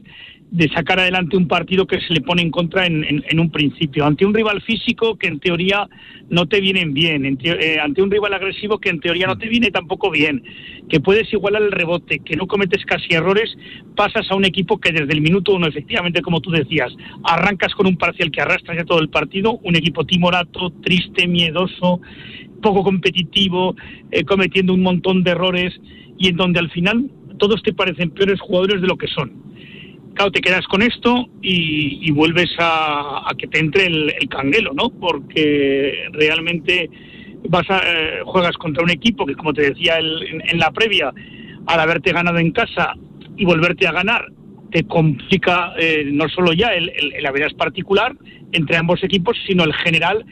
de 0.52 0.68
sacar 0.70 1.00
adelante 1.00 1.38
un 1.38 1.48
partido 1.48 1.86
que 1.86 2.00
se 2.02 2.14
le 2.14 2.22
pone 2.22 2.42
en 2.42 2.50
contra 2.50 2.86
en, 2.86 3.04
en, 3.04 3.24
en 3.28 3.40
un 3.40 3.52
principio, 3.52 4.06
ante 4.06 4.26
un 4.26 4.34
rival 4.34 4.62
físico 4.62 5.16
que 5.16 5.28
en 5.28 5.40
teoría 5.40 5.88
no 6.30 6.48
te 6.48 6.60
vienen 6.60 6.94
bien, 6.94 7.26
en 7.26 7.38
te, 7.38 7.50
eh, 7.50 7.80
ante 7.80 8.02
un 8.02 8.10
rival 8.10 8.34
agresivo 8.34 8.80
que 8.80 8.90
en 8.90 9.00
teoría 9.00 9.28
no 9.28 9.38
te 9.38 9.48
viene 9.48 9.70
tampoco 9.70 10.10
bien, 10.10 10.44
que 10.90 11.00
puedes 11.00 11.32
igualar 11.34 11.62
el 11.62 11.72
rebote, 11.72 12.20
que 12.20 12.36
no 12.36 12.48
cometes 12.48 12.84
casi 12.86 13.14
errores, 13.14 13.56
pasas 13.96 14.30
a 14.32 14.36
un 14.36 14.46
equipo 14.46 14.80
que 14.80 14.92
desde 14.92 15.14
el 15.14 15.22
minuto 15.22 15.54
uno, 15.54 15.68
efectivamente, 15.68 16.22
como 16.22 16.42
tú 16.42 16.50
decías, 16.50 16.92
arrancas 17.24 17.74
con 17.76 17.86
un 17.86 17.98
parcial 17.98 18.32
que 18.32 18.42
arrastra 18.42 18.76
ya 18.76 18.86
todo 18.86 19.00
el 19.00 19.10
partido, 19.10 19.60
un 19.64 19.76
equipo 19.76 20.06
timorato, 20.06 20.72
triste, 20.82 21.28
miedoso, 21.28 22.02
poco 22.62 22.84
competitivo, 22.84 23.76
eh, 24.12 24.24
cometiendo 24.24 24.74
un 24.74 24.82
montón 24.82 25.24
de 25.24 25.32
errores 25.32 25.80
y 26.18 26.28
en 26.28 26.36
donde 26.36 26.60
al 26.60 26.70
final 26.72 27.10
todos 27.40 27.64
te 27.64 27.74
parecen 27.74 28.12
peores 28.12 28.40
jugadores 28.40 28.82
de 28.82 28.88
lo 28.88 28.98
que 28.98 29.08
son. 29.08 29.32
Claro, 30.14 30.32
te 30.32 30.42
quedas 30.42 30.68
con 30.68 30.82
esto 30.82 31.28
y, 31.42 32.12
vuelves 32.12 32.50
a, 32.60 33.32
que 33.38 33.48
te 33.48 33.60
entre 33.60 33.86
el, 33.86 34.14
el, 34.20 34.28
canguelo, 34.28 34.74
¿no? 34.74 34.90
Porque 34.90 36.10
realmente 36.12 36.90
vas 37.48 37.70
a, 37.70 37.80
eh, 37.80 38.20
juegas 38.26 38.58
contra 38.58 38.84
un 38.84 38.90
equipo 38.90 39.26
que, 39.26 39.36
como 39.36 39.54
te 39.54 39.70
decía 39.70 39.98
en, 40.00 40.60
la 40.60 40.72
previa, 40.72 41.14
al 41.68 41.80
haberte 41.80 42.12
ganado 42.12 42.38
en 42.38 42.52
casa 42.52 42.96
y 43.38 43.46
volverte 43.46 43.88
a 43.88 43.94
ganar, 43.94 44.26
te 44.72 44.84
complica 44.84 45.74
eh, 45.80 46.04
no 46.12 46.28
solo 46.28 46.54
ya 46.54 46.74
el, 46.74 46.90
el, 46.90 47.14
el 47.16 47.56
particular 47.56 48.16
entre 48.52 48.78
ambos 48.78 49.04
equipos, 49.04 49.38
sino 49.48 49.64
el 49.64 49.74
general 49.74 50.26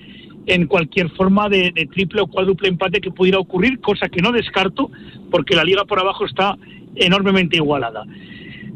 en 0.47 0.65
cualquier 0.67 1.09
forma 1.11 1.49
de, 1.49 1.71
de, 1.71 1.85
triple 1.87 2.21
o 2.21 2.27
cuádruple 2.27 2.69
empate 2.69 3.01
que 3.01 3.11
pudiera 3.11 3.37
ocurrir, 3.37 3.79
cosa 3.79 4.09
que 4.09 4.21
no 4.21 4.31
descarto, 4.31 4.89
porque 5.29 5.55
la 5.55 5.63
liga 5.63 5.85
por 5.85 5.99
abajo 5.99 6.25
está 6.25 6.57
enormemente 6.99 7.57
igualada. 7.57 8.05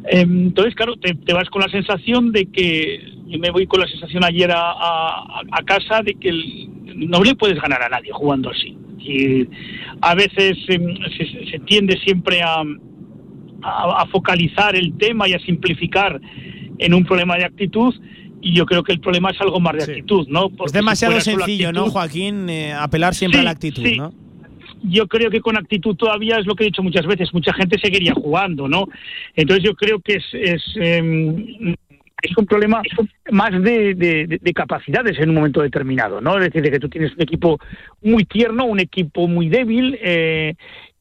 Entonces, 0.05 0.73
claro, 0.75 0.95
te, 0.97 1.13
te, 1.13 1.33
vas 1.33 1.49
con 1.49 1.61
la 1.61 1.69
sensación 1.69 2.31
de 2.31 2.47
que, 2.47 3.01
yo 3.27 3.39
me 3.39 3.51
voy 3.51 3.67
con 3.67 3.79
la 3.79 3.87
sensación 3.87 4.23
ayer 4.23 4.51
a, 4.51 4.71
a, 4.71 5.41
a 5.51 5.63
casa 5.63 6.01
de 6.01 6.15
que 6.15 6.29
el, 6.29 6.69
no 6.95 7.23
le 7.23 7.35
puedes 7.35 7.59
ganar 7.59 7.81
a 7.83 7.89
nadie 7.89 8.11
jugando 8.11 8.49
así. 8.49 8.77
Y 8.99 9.47
a 10.01 10.15
veces 10.15 10.57
eh, 10.67 10.79
se, 11.17 11.51
se, 11.51 11.59
tiende 11.59 11.97
siempre 12.03 12.41
a, 12.41 12.63
a, 13.63 14.05
focalizar 14.07 14.75
el 14.75 14.95
tema 14.97 15.27
y 15.27 15.33
a 15.33 15.39
simplificar 15.39 16.19
en 16.77 16.93
un 16.93 17.03
problema 17.03 17.37
de 17.37 17.45
actitud. 17.45 17.93
Y 18.41 18.53
yo 18.53 18.65
creo 18.65 18.83
que 18.83 18.91
el 18.91 18.99
problema 18.99 19.29
es 19.31 19.39
algo 19.39 19.59
más 19.59 19.73
de 19.73 19.81
sí. 19.81 19.91
actitud, 19.91 20.27
¿no? 20.27 20.49
Porque 20.49 20.69
es 20.69 20.73
demasiado 20.73 21.13
si 21.19 21.31
sencillo, 21.31 21.69
actitud, 21.69 21.85
¿no, 21.85 21.91
Joaquín? 21.91 22.49
Eh, 22.49 22.73
apelar 22.73 23.13
siempre 23.13 23.39
sí, 23.39 23.41
a 23.41 23.43
la 23.43 23.51
actitud, 23.51 23.83
sí. 23.83 23.97
¿no? 23.97 24.13
Yo 24.83 25.07
creo 25.07 25.29
que 25.29 25.41
con 25.41 25.57
actitud 25.57 25.95
todavía 25.95 26.37
es 26.37 26.45
lo 26.45 26.55
que 26.55 26.63
he 26.63 26.67
dicho 26.67 26.83
muchas 26.83 27.05
veces, 27.05 27.33
mucha 27.33 27.53
gente 27.53 27.79
seguiría 27.79 28.13
jugando, 28.13 28.67
¿no? 28.67 28.87
Entonces 29.35 29.63
yo 29.63 29.75
creo 29.75 29.99
que 29.99 30.13
es, 30.15 30.25
es, 30.33 30.63
eh, 30.75 31.75
es 32.21 32.37
un 32.37 32.45
problema 32.45 32.81
más 33.31 33.51
de, 33.51 33.95
de, 33.95 34.39
de, 34.41 34.53
capacidades 34.53 35.17
en 35.19 35.29
un 35.29 35.35
momento 35.35 35.61
determinado, 35.61 36.21
¿no? 36.21 36.37
Es 36.37 36.45
decir, 36.45 36.61
de 36.61 36.71
que 36.71 36.79
tú 36.79 36.89
tienes 36.89 37.13
un 37.13 37.21
equipo 37.21 37.59
muy 38.01 38.25
tierno, 38.25 38.65
un 38.65 38.79
equipo 38.79 39.27
muy 39.27 39.49
débil, 39.49 39.97
eh, 40.01 40.53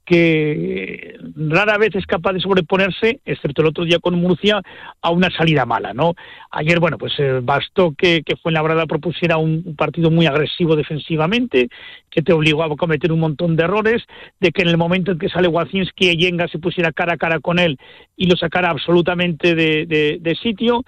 que 0.05 1.17
rara 1.37 1.79
vez 1.79 1.95
es 1.95 2.07
capaz 2.07 2.33
de 2.33 2.41
sobreponerse, 2.41 3.21
excepto 3.25 3.63
el 3.63 3.69
otro 3.69 3.85
día 3.85 3.99
con 4.01 4.15
Murcia, 4.15 4.61
a 5.01 5.11
una 5.11 5.31
salida 5.31 5.67
mala, 5.67 5.95
¿no? 5.95 6.15
Ayer, 6.51 6.81
bueno, 6.81 6.99
pues 6.99 7.13
eh, 7.19 7.41
bastó 7.43 7.95
que, 7.97 8.23
que 8.25 8.37
Fuenlabrada 8.37 8.87
propusiera 8.87 9.37
un, 9.37 9.77
partido 9.77 10.11
muy 10.11 10.27
agresivo 10.27 10.75
defensivamente, 10.75 11.69
que 12.11 12.23
te 12.23 12.33
obligó 12.33 12.65
a 12.65 12.77
cometer 12.77 13.13
un 13.13 13.21
montón 13.21 13.57
de 13.57 13.65
errores, 13.65 14.03
de 14.41 14.51
que 14.51 14.63
en 14.63 14.69
el 14.69 14.77
momento 14.77 15.13
en 15.13 15.19
que 15.19 15.29
sale 15.29 15.49
Wacinski, 15.49 16.17
Yenga 16.17 16.49
se 16.49 16.59
pusiera 16.59 16.93
cara 16.93 17.15
a 17.15 17.19
cara 17.19 17.41
con 17.41 17.59
él 17.59 17.79
y 18.17 18.27
lo 18.27 18.37
sacara 18.37 18.71
absolutamente 18.71 19.55
de, 19.55 19.87
de, 19.87 20.19
de 20.21 20.35
sitio, 20.37 20.85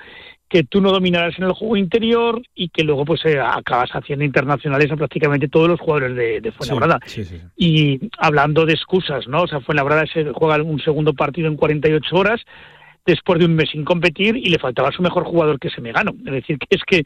que 0.53 0.65
tú 0.65 0.83
no 0.83 0.93
dominarás 0.93 1.39
en 1.39 1.45
el 1.45 1.53
juego 1.53 1.79
interior 1.79 2.43
y 2.55 2.69
que 2.69 2.85
luego 2.85 3.07
pues 3.07 3.25
eh, 3.25 3.41
acabas 3.41 3.89
haciendo 3.93 4.23
internacionales 4.23 4.93
a 4.93 4.97
prácticamente 4.97 5.49
todos 5.49 5.67
los 5.67 5.81
jugadores 5.81 6.15
de, 6.15 6.43
de 6.43 6.53
Fuenlabrada. 6.53 7.01
Sí, 7.07 7.25
sí, 7.25 7.39
sí. 7.39 7.47
Y 7.57 8.11
hablando 8.19 8.67
de 8.67 8.75
excusas, 8.75 9.27
¿no? 9.27 9.45
O 9.45 9.49
sea, 9.49 9.61
Fuenlabrada 9.61 10.05
se 10.13 10.31
juega 10.31 10.63
un 10.63 10.79
segundo 10.79 11.15
partido 11.15 11.49
en 11.49 11.57
48 11.57 12.15
horas 12.15 12.43
después 13.07 13.39
de 13.39 13.47
un 13.47 13.55
mes 13.55 13.71
sin 13.71 13.83
competir 13.83 14.37
y 14.37 14.51
le 14.51 14.59
faltaba 14.59 14.93
su 14.93 15.01
mejor 15.01 15.25
jugador 15.25 15.59
que 15.59 15.71
se 15.71 15.81
me 15.81 15.91
ganó. 15.91 16.13
Es 16.27 16.33
decir, 16.33 16.59
que 16.59 16.67
es 16.69 16.83
que 16.87 17.03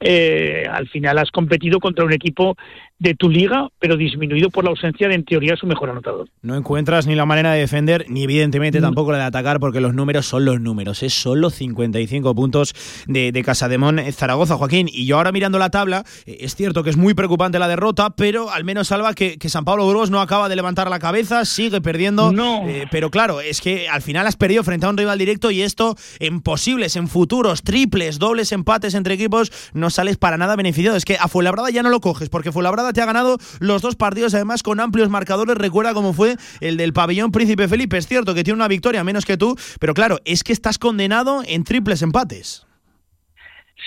eh, 0.00 0.64
al 0.70 0.88
final 0.88 1.18
has 1.18 1.30
competido 1.30 1.78
contra 1.80 2.06
un 2.06 2.14
equipo 2.14 2.56
de 2.98 3.14
tu 3.14 3.28
liga, 3.28 3.68
pero 3.78 3.96
disminuido 3.96 4.50
por 4.50 4.64
la 4.64 4.70
ausencia 4.70 5.08
de, 5.08 5.14
en 5.14 5.24
teoría, 5.24 5.56
su 5.56 5.66
mejor 5.66 5.90
anotador. 5.90 6.28
No 6.42 6.56
encuentras 6.56 7.06
ni 7.06 7.14
la 7.14 7.26
manera 7.26 7.52
de 7.52 7.60
defender, 7.60 8.06
ni 8.08 8.24
evidentemente 8.24 8.80
tampoco 8.80 9.12
la 9.12 9.18
de 9.18 9.24
atacar, 9.24 9.60
porque 9.60 9.80
los 9.80 9.94
números 9.94 10.26
son 10.26 10.44
los 10.44 10.60
números. 10.60 11.02
Es 11.02 11.14
solo 11.14 11.50
55 11.50 12.34
puntos 12.34 12.74
de, 13.06 13.32
de 13.32 13.44
Casademón 13.44 14.00
Zaragoza, 14.12 14.56
Joaquín. 14.56 14.88
Y 14.90 15.06
yo 15.06 15.18
ahora 15.18 15.32
mirando 15.32 15.58
la 15.58 15.70
tabla, 15.70 16.04
eh, 16.24 16.38
es 16.40 16.54
cierto 16.54 16.82
que 16.82 16.90
es 16.90 16.96
muy 16.96 17.14
preocupante 17.14 17.58
la 17.58 17.68
derrota, 17.68 18.10
pero 18.10 18.50
al 18.50 18.64
menos 18.64 18.88
salva 18.88 19.14
que, 19.14 19.38
que 19.38 19.48
San 19.48 19.64
Pablo 19.64 19.84
Burgos 19.84 20.10
no 20.10 20.20
acaba 20.20 20.48
de 20.48 20.56
levantar 20.56 20.88
la 20.88 20.98
cabeza, 20.98 21.44
sigue 21.44 21.80
perdiendo. 21.80 22.32
No. 22.32 22.66
Eh, 22.66 22.86
pero 22.90 23.10
claro, 23.10 23.40
es 23.40 23.60
que 23.60 23.88
al 23.88 24.02
final 24.02 24.26
has 24.26 24.36
perdido 24.36 24.64
frente 24.64 24.86
a 24.86 24.90
un 24.90 24.96
rival 24.96 25.18
directo 25.18 25.50
y 25.50 25.62
esto 25.62 25.96
en 26.18 26.40
posibles, 26.40 26.96
en 26.96 27.08
futuros, 27.08 27.62
triples, 27.62 28.18
dobles 28.18 28.52
empates 28.52 28.94
entre 28.94 29.14
equipos, 29.14 29.52
no 29.74 29.90
sales 29.90 30.16
para 30.16 30.38
nada 30.38 30.56
beneficiado. 30.56 30.96
Es 30.96 31.04
que 31.04 31.16
a 31.20 31.28
Fuenlabrada 31.28 31.70
ya 31.70 31.82
no 31.82 31.90
lo 31.90 32.00
coges, 32.00 32.28
porque 32.28 32.52
Fuenlabrada 32.52 32.85
te 32.92 33.00
ha 33.00 33.06
ganado 33.06 33.38
los 33.60 33.82
dos 33.82 33.96
partidos, 33.96 34.34
además 34.34 34.62
con 34.62 34.80
amplios 34.80 35.08
marcadores. 35.08 35.56
Recuerda 35.56 35.94
cómo 35.94 36.12
fue 36.12 36.36
el 36.60 36.76
del 36.76 36.92
pabellón 36.92 37.32
Príncipe 37.32 37.68
Felipe. 37.68 37.98
Es 37.98 38.06
cierto 38.06 38.34
que 38.34 38.44
tiene 38.44 38.56
una 38.56 38.68
victoria 38.68 39.04
menos 39.04 39.24
que 39.24 39.36
tú, 39.36 39.56
pero 39.80 39.94
claro, 39.94 40.20
es 40.24 40.44
que 40.44 40.52
estás 40.52 40.78
condenado 40.78 41.42
en 41.46 41.64
triples 41.64 42.02
empates. 42.02 42.65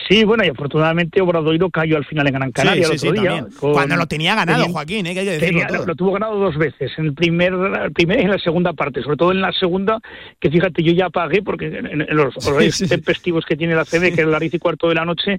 Sí, 0.08 0.24
bueno, 0.24 0.44
y 0.46 0.50
afortunadamente 0.50 1.22
Obradoiro 1.22 1.70
cayó 1.70 1.98
al 1.98 2.06
final 2.06 2.28
en 2.28 2.34
Gran 2.34 2.52
Canaria 2.52 2.86
Sí, 2.86 2.92
el 2.92 2.98
otro 2.98 3.12
sí, 3.14 3.20
día. 3.28 3.46
con- 3.60 3.74
Cuando 3.74 3.96
lo 3.96 4.06
tenía 4.08 4.34
ganado, 4.36 4.60
tenía- 4.62 4.74
Joaquín, 4.74 5.06
¿eh? 5.08 5.14
que 5.14 5.20
hay 5.20 5.26
que 5.26 5.32
decirlo 5.34 5.60
tenía- 5.60 5.68
todo. 5.68 5.78
lo, 5.80 5.86
lo 5.88 5.96
tuvo 5.96 6.12
ganado 6.14 6.40
dos 6.40 6.58
veces, 6.58 6.92
en 6.98 7.06
el 7.08 7.14
primer, 7.14 7.54
el 7.54 7.92
primer 7.92 8.20
y 8.20 8.24
en 8.24 8.32
la 8.32 8.40
segunda 8.40 8.74
parte, 8.74 9.02
sobre 9.04 9.18
todo 9.18 9.32
en 9.32 9.42
la 9.42 9.52
segunda, 9.52 10.00
que 10.40 10.50
fíjate, 10.50 10.82
yo 10.84 10.94
ya 10.94 11.10
pagué, 11.10 11.42
porque 11.44 11.66
en, 11.68 12.02
en 12.02 12.16
los 12.16 12.34
horarios 12.48 12.76
sí. 12.76 12.88
tempestivos 12.88 13.46
que 13.46 13.56
tiene 13.58 13.76
la 13.76 13.86
CB, 13.86 14.16
que 14.16 14.22
es 14.22 14.28
las 14.28 14.40
10 14.40 14.54
y 14.54 14.60
cuarto 14.60 14.88
de 14.90 14.96
la 14.96 15.06
noche, 15.06 15.38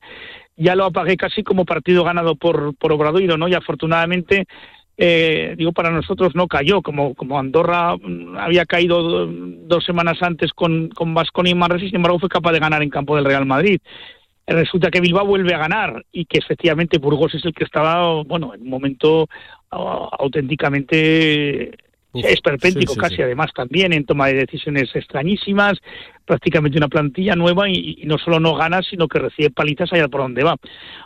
ya 0.56 0.74
lo 0.76 0.84
apagué 0.84 1.16
casi 1.16 1.42
como 1.42 1.64
partido 1.64 2.04
ganado 2.04 2.36
por, 2.36 2.74
por 2.76 2.92
Obradoiro, 2.92 3.38
¿no? 3.38 3.48
Y 3.48 3.54
afortunadamente, 3.54 4.44
eh, 4.98 5.54
digo, 5.56 5.72
para 5.72 5.90
nosotros 5.90 6.34
no 6.34 6.46
cayó, 6.46 6.82
como, 6.82 7.14
como 7.14 7.38
Andorra 7.38 7.96
mm, 7.96 8.36
había 8.36 8.66
caído 8.66 9.02
do- 9.02 9.26
dos 9.30 9.84
semanas 9.84 10.18
antes 10.22 10.52
con, 10.52 10.90
con 10.90 11.14
Baskonia 11.14 11.52
y 11.52 11.54
Manresa, 11.54 11.84
y 11.86 11.88
sin 11.88 11.96
embargo 11.96 12.18
fue 12.18 12.28
capaz 12.28 12.52
de 12.52 12.58
ganar 12.58 12.82
en 12.82 12.90
campo 12.90 13.16
del 13.16 13.24
Real 13.24 13.46
Madrid. 13.46 13.80
Resulta 14.46 14.90
que 14.90 15.00
Bilbao 15.00 15.26
vuelve 15.26 15.54
a 15.54 15.58
ganar 15.58 16.04
y 16.10 16.24
que 16.24 16.38
efectivamente 16.38 16.98
Burgos 16.98 17.34
es 17.34 17.44
el 17.44 17.54
que 17.54 17.64
estaba, 17.64 18.22
bueno, 18.24 18.54
en 18.54 18.62
un 18.62 18.68
momento 18.68 19.28
ah, 19.70 20.08
auténticamente 20.18 21.76
esperpéntico 22.14 22.92
sí, 22.92 22.94
sí, 22.94 23.00
casi, 23.00 23.16
sí. 23.16 23.22
además 23.22 23.50
también 23.54 23.92
en 23.92 24.04
toma 24.04 24.28
de 24.28 24.34
decisiones 24.34 24.94
extrañísimas, 24.94 25.78
prácticamente 26.24 26.78
una 26.78 26.88
plantilla 26.88 27.34
nueva 27.34 27.68
y, 27.68 27.98
y 28.02 28.06
no 28.06 28.18
solo 28.18 28.38
no 28.38 28.54
gana, 28.54 28.82
sino 28.82 29.08
que 29.08 29.18
recibe 29.18 29.50
palizas 29.50 29.92
allá 29.92 30.08
por 30.08 30.20
donde 30.20 30.44
va. 30.44 30.56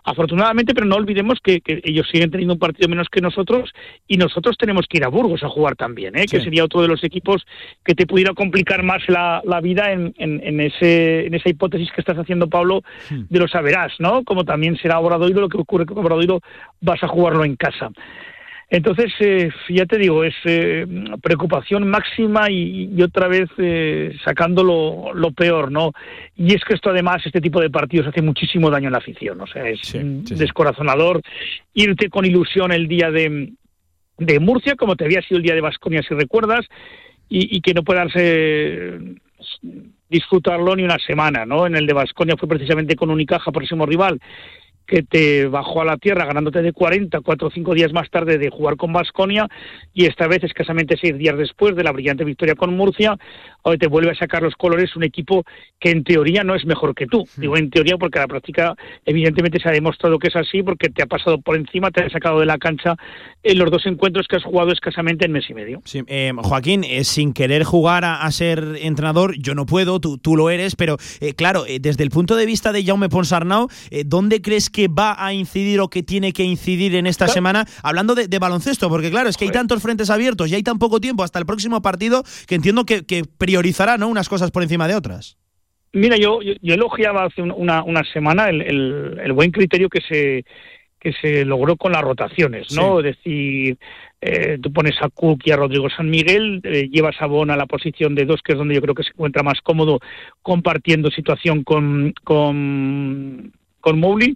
Afortunadamente, 0.04 0.74
pero 0.74 0.86
no 0.86 0.96
olvidemos 0.96 1.40
que, 1.42 1.60
que 1.60 1.80
ellos 1.84 2.06
siguen 2.10 2.30
teniendo 2.30 2.54
un 2.54 2.60
partido 2.60 2.88
menos 2.88 3.08
que 3.08 3.20
nosotros 3.20 3.70
y 4.06 4.16
nosotros 4.16 4.56
tenemos 4.58 4.86
que 4.88 4.98
ir 4.98 5.04
a 5.04 5.08
Burgos 5.08 5.42
a 5.42 5.48
jugar 5.48 5.76
también, 5.76 6.16
¿eh? 6.16 6.26
que 6.26 6.40
sería 6.40 6.64
otro 6.64 6.82
de 6.82 6.88
los 6.88 7.02
equipos 7.04 7.46
que 7.84 7.94
te 7.94 8.06
pudiera 8.06 8.34
complicar 8.34 8.82
más 8.82 9.02
la, 9.08 9.40
la 9.44 9.60
vida 9.60 9.92
en, 9.92 10.14
en, 10.18 10.40
en 10.44 10.60
ese, 10.60 11.26
en 11.26 11.34
esa 11.34 11.48
hipótesis 11.48 11.90
que 11.92 12.00
estás 12.00 12.18
haciendo, 12.18 12.48
Pablo, 12.48 12.82
de 13.10 13.38
lo 13.38 13.48
saberás, 13.48 13.92
¿no? 13.98 14.24
Como 14.24 14.44
también 14.44 14.76
será 14.76 15.00
Obradoiro, 15.00 15.40
lo 15.40 15.48
que 15.48 15.58
ocurre 15.58 15.86
con 15.86 15.98
Obradoiro 15.98 16.40
vas 16.80 17.02
a 17.02 17.08
jugarlo 17.08 17.44
en 17.44 17.56
casa. 17.56 17.90
Entonces, 18.70 19.12
eh, 19.20 19.50
ya 19.68 19.86
te 19.86 19.98
digo, 19.98 20.24
es 20.24 20.34
eh, 20.44 20.86
preocupación 21.22 21.88
máxima 21.88 22.50
y, 22.50 22.90
y 22.96 23.02
otra 23.02 23.28
vez 23.28 23.48
eh, 23.58 24.16
sacando 24.24 24.64
lo, 24.64 25.14
lo 25.14 25.32
peor, 25.32 25.70
¿no? 25.70 25.92
Y 26.34 26.54
es 26.54 26.64
que 26.64 26.74
esto 26.74 26.90
además, 26.90 27.24
este 27.24 27.40
tipo 27.40 27.60
de 27.60 27.70
partidos 27.70 28.08
hace 28.08 28.22
muchísimo 28.22 28.70
daño 28.70 28.88
en 28.88 28.92
la 28.92 28.98
afición, 28.98 29.40
o 29.40 29.46
sea, 29.46 29.68
es 29.68 29.80
descorazonador 30.28 31.20
irte 31.74 32.08
con 32.08 32.24
ilusión 32.24 32.72
el 32.72 32.88
día 32.88 33.10
de, 33.10 33.52
de 34.18 34.40
Murcia, 34.40 34.76
como 34.76 34.96
te 34.96 35.04
había 35.04 35.22
sido 35.22 35.38
el 35.38 35.44
día 35.44 35.54
de 35.54 35.60
Vasconia, 35.60 36.02
si 36.02 36.14
recuerdas, 36.14 36.66
y, 37.28 37.56
y 37.56 37.60
que 37.60 37.74
no 37.74 37.82
puedas 37.82 38.12
eh, 38.14 38.98
disfrutarlo 40.08 40.76
ni 40.76 40.84
una 40.84 40.98
semana, 40.98 41.44
¿no? 41.44 41.66
En 41.66 41.76
el 41.76 41.86
de 41.86 41.92
Vasconia 41.92 42.36
fue 42.38 42.48
precisamente 42.48 42.96
con 42.96 43.10
Unicaja, 43.10 43.52
próximo 43.52 43.86
rival, 43.86 44.20
que 44.86 45.02
te 45.02 45.46
bajó 45.46 45.82
a 45.82 45.84
la 45.84 45.96
tierra 45.96 46.26
ganándote 46.26 46.62
de 46.62 46.72
40, 46.72 47.20
cuatro 47.20 47.48
o 47.48 47.50
cinco 47.50 47.74
días 47.74 47.92
más 47.92 48.10
tarde 48.10 48.38
de 48.38 48.50
jugar 48.50 48.76
con 48.76 48.92
Vasconia 48.92 49.48
y 49.92 50.06
esta 50.06 50.26
vez 50.26 50.44
escasamente 50.44 50.96
seis 51.00 51.16
días 51.16 51.36
después 51.36 51.74
de 51.74 51.84
la 51.84 51.92
brillante 51.92 52.24
victoria 52.24 52.54
con 52.54 52.76
Murcia, 52.76 53.16
hoy 53.62 53.78
te 53.78 53.86
vuelve 53.86 54.10
a 54.10 54.14
sacar 54.14 54.42
los 54.42 54.54
colores 54.54 54.94
un 54.96 55.04
equipo 55.04 55.44
que 55.80 55.90
en 55.90 56.04
teoría 56.04 56.44
no 56.44 56.54
es 56.54 56.66
mejor 56.66 56.94
que 56.94 57.06
tú. 57.06 57.24
Digo 57.36 57.56
en 57.56 57.70
teoría 57.70 57.96
porque 57.96 58.18
la 58.18 58.28
práctica 58.28 58.74
evidentemente 59.04 59.60
se 59.60 59.68
ha 59.68 59.72
demostrado 59.72 60.18
que 60.18 60.28
es 60.28 60.36
así 60.36 60.62
porque 60.62 60.88
te 60.90 61.02
ha 61.02 61.06
pasado 61.06 61.40
por 61.40 61.56
encima, 61.56 61.90
te 61.90 62.02
ha 62.02 62.10
sacado 62.10 62.40
de 62.40 62.46
la 62.46 62.58
cancha 62.58 62.96
en 63.44 63.58
los 63.58 63.70
dos 63.70 63.86
encuentros 63.86 64.26
que 64.26 64.36
has 64.36 64.42
jugado 64.42 64.72
escasamente 64.72 65.26
en 65.26 65.32
mes 65.32 65.44
y 65.48 65.54
medio. 65.54 65.82
Sí, 65.84 66.02
eh, 66.06 66.32
Joaquín, 66.36 66.82
eh, 66.82 67.04
sin 67.04 67.32
querer 67.32 67.62
jugar 67.64 68.04
a, 68.04 68.22
a 68.24 68.30
ser 68.32 68.76
entrenador, 68.80 69.36
yo 69.38 69.54
no 69.54 69.66
puedo, 69.66 70.00
tú, 70.00 70.18
tú 70.18 70.34
lo 70.36 70.50
eres, 70.50 70.74
pero 70.76 70.96
eh, 71.20 71.34
claro, 71.34 71.64
desde 71.80 72.02
el 72.02 72.10
punto 72.10 72.36
de 72.36 72.46
vista 72.46 72.72
de 72.72 72.82
Jaume 72.84 73.08
Ponsarnau, 73.08 73.68
¿dónde 74.06 74.40
crees 74.42 74.70
que 74.70 74.88
va 74.88 75.14
a 75.18 75.32
incidir 75.34 75.80
o 75.80 75.88
que 75.88 76.02
tiene 76.02 76.32
que 76.32 76.42
incidir 76.44 76.94
en 76.96 77.06
esta 77.06 77.28
semana? 77.28 77.66
Hablando 77.82 78.14
de, 78.14 78.28
de 78.28 78.38
baloncesto, 78.38 78.88
porque 78.88 79.10
claro, 79.10 79.28
es 79.28 79.36
que 79.36 79.44
hay 79.44 79.50
tantos 79.52 79.82
frentes 79.82 80.10
abiertos 80.10 80.50
y 80.50 80.54
hay 80.54 80.62
tan 80.62 80.78
poco 80.78 81.00
tiempo 81.00 81.22
hasta 81.22 81.38
el 81.38 81.46
próximo 81.46 81.82
partido 81.82 82.22
que 82.48 82.54
entiendo 82.54 82.84
que, 82.86 83.04
que 83.04 83.24
priorizará 83.38 83.98
¿no? 83.98 84.08
unas 84.08 84.28
cosas 84.28 84.50
por 84.50 84.62
encima 84.62 84.88
de 84.88 84.94
otras. 84.94 85.36
Mira, 85.92 86.16
yo, 86.16 86.42
yo, 86.42 86.54
yo 86.60 86.74
elogiaba 86.74 87.24
hace 87.24 87.40
un- 87.40 87.52
una, 87.56 87.84
una 87.84 88.02
semana 88.12 88.48
el, 88.48 88.62
el- 88.62 89.20
el 89.22 89.32
buen 89.32 89.50
criterio 89.52 89.88
que 89.88 90.00
se 90.00 90.44
que 91.04 91.12
se 91.12 91.44
logró 91.44 91.76
con 91.76 91.92
las 91.92 92.00
rotaciones, 92.00 92.72
¿no? 92.74 93.00
Es 93.00 93.04
decir, 93.04 93.76
eh, 94.22 94.58
tú 94.60 94.72
pones 94.72 94.94
a 95.02 95.10
Cook 95.10 95.42
y 95.44 95.50
a 95.50 95.56
Rodrigo 95.56 95.90
San 95.90 96.08
Miguel, 96.08 96.62
eh, 96.64 96.88
llevas 96.90 97.20
a 97.20 97.26
Bon 97.26 97.50
a 97.50 97.58
la 97.58 97.66
posición 97.66 98.14
de 98.14 98.24
dos, 98.24 98.40
que 98.42 98.52
es 98.52 98.58
donde 98.58 98.74
yo 98.74 98.80
creo 98.80 98.94
que 98.94 99.02
se 99.02 99.10
encuentra 99.10 99.42
más 99.42 99.60
cómodo 99.60 100.00
compartiendo 100.40 101.10
situación 101.10 101.62
con, 101.62 102.14
con, 102.24 103.52
con 103.84 104.00
Mowgli, 104.00 104.34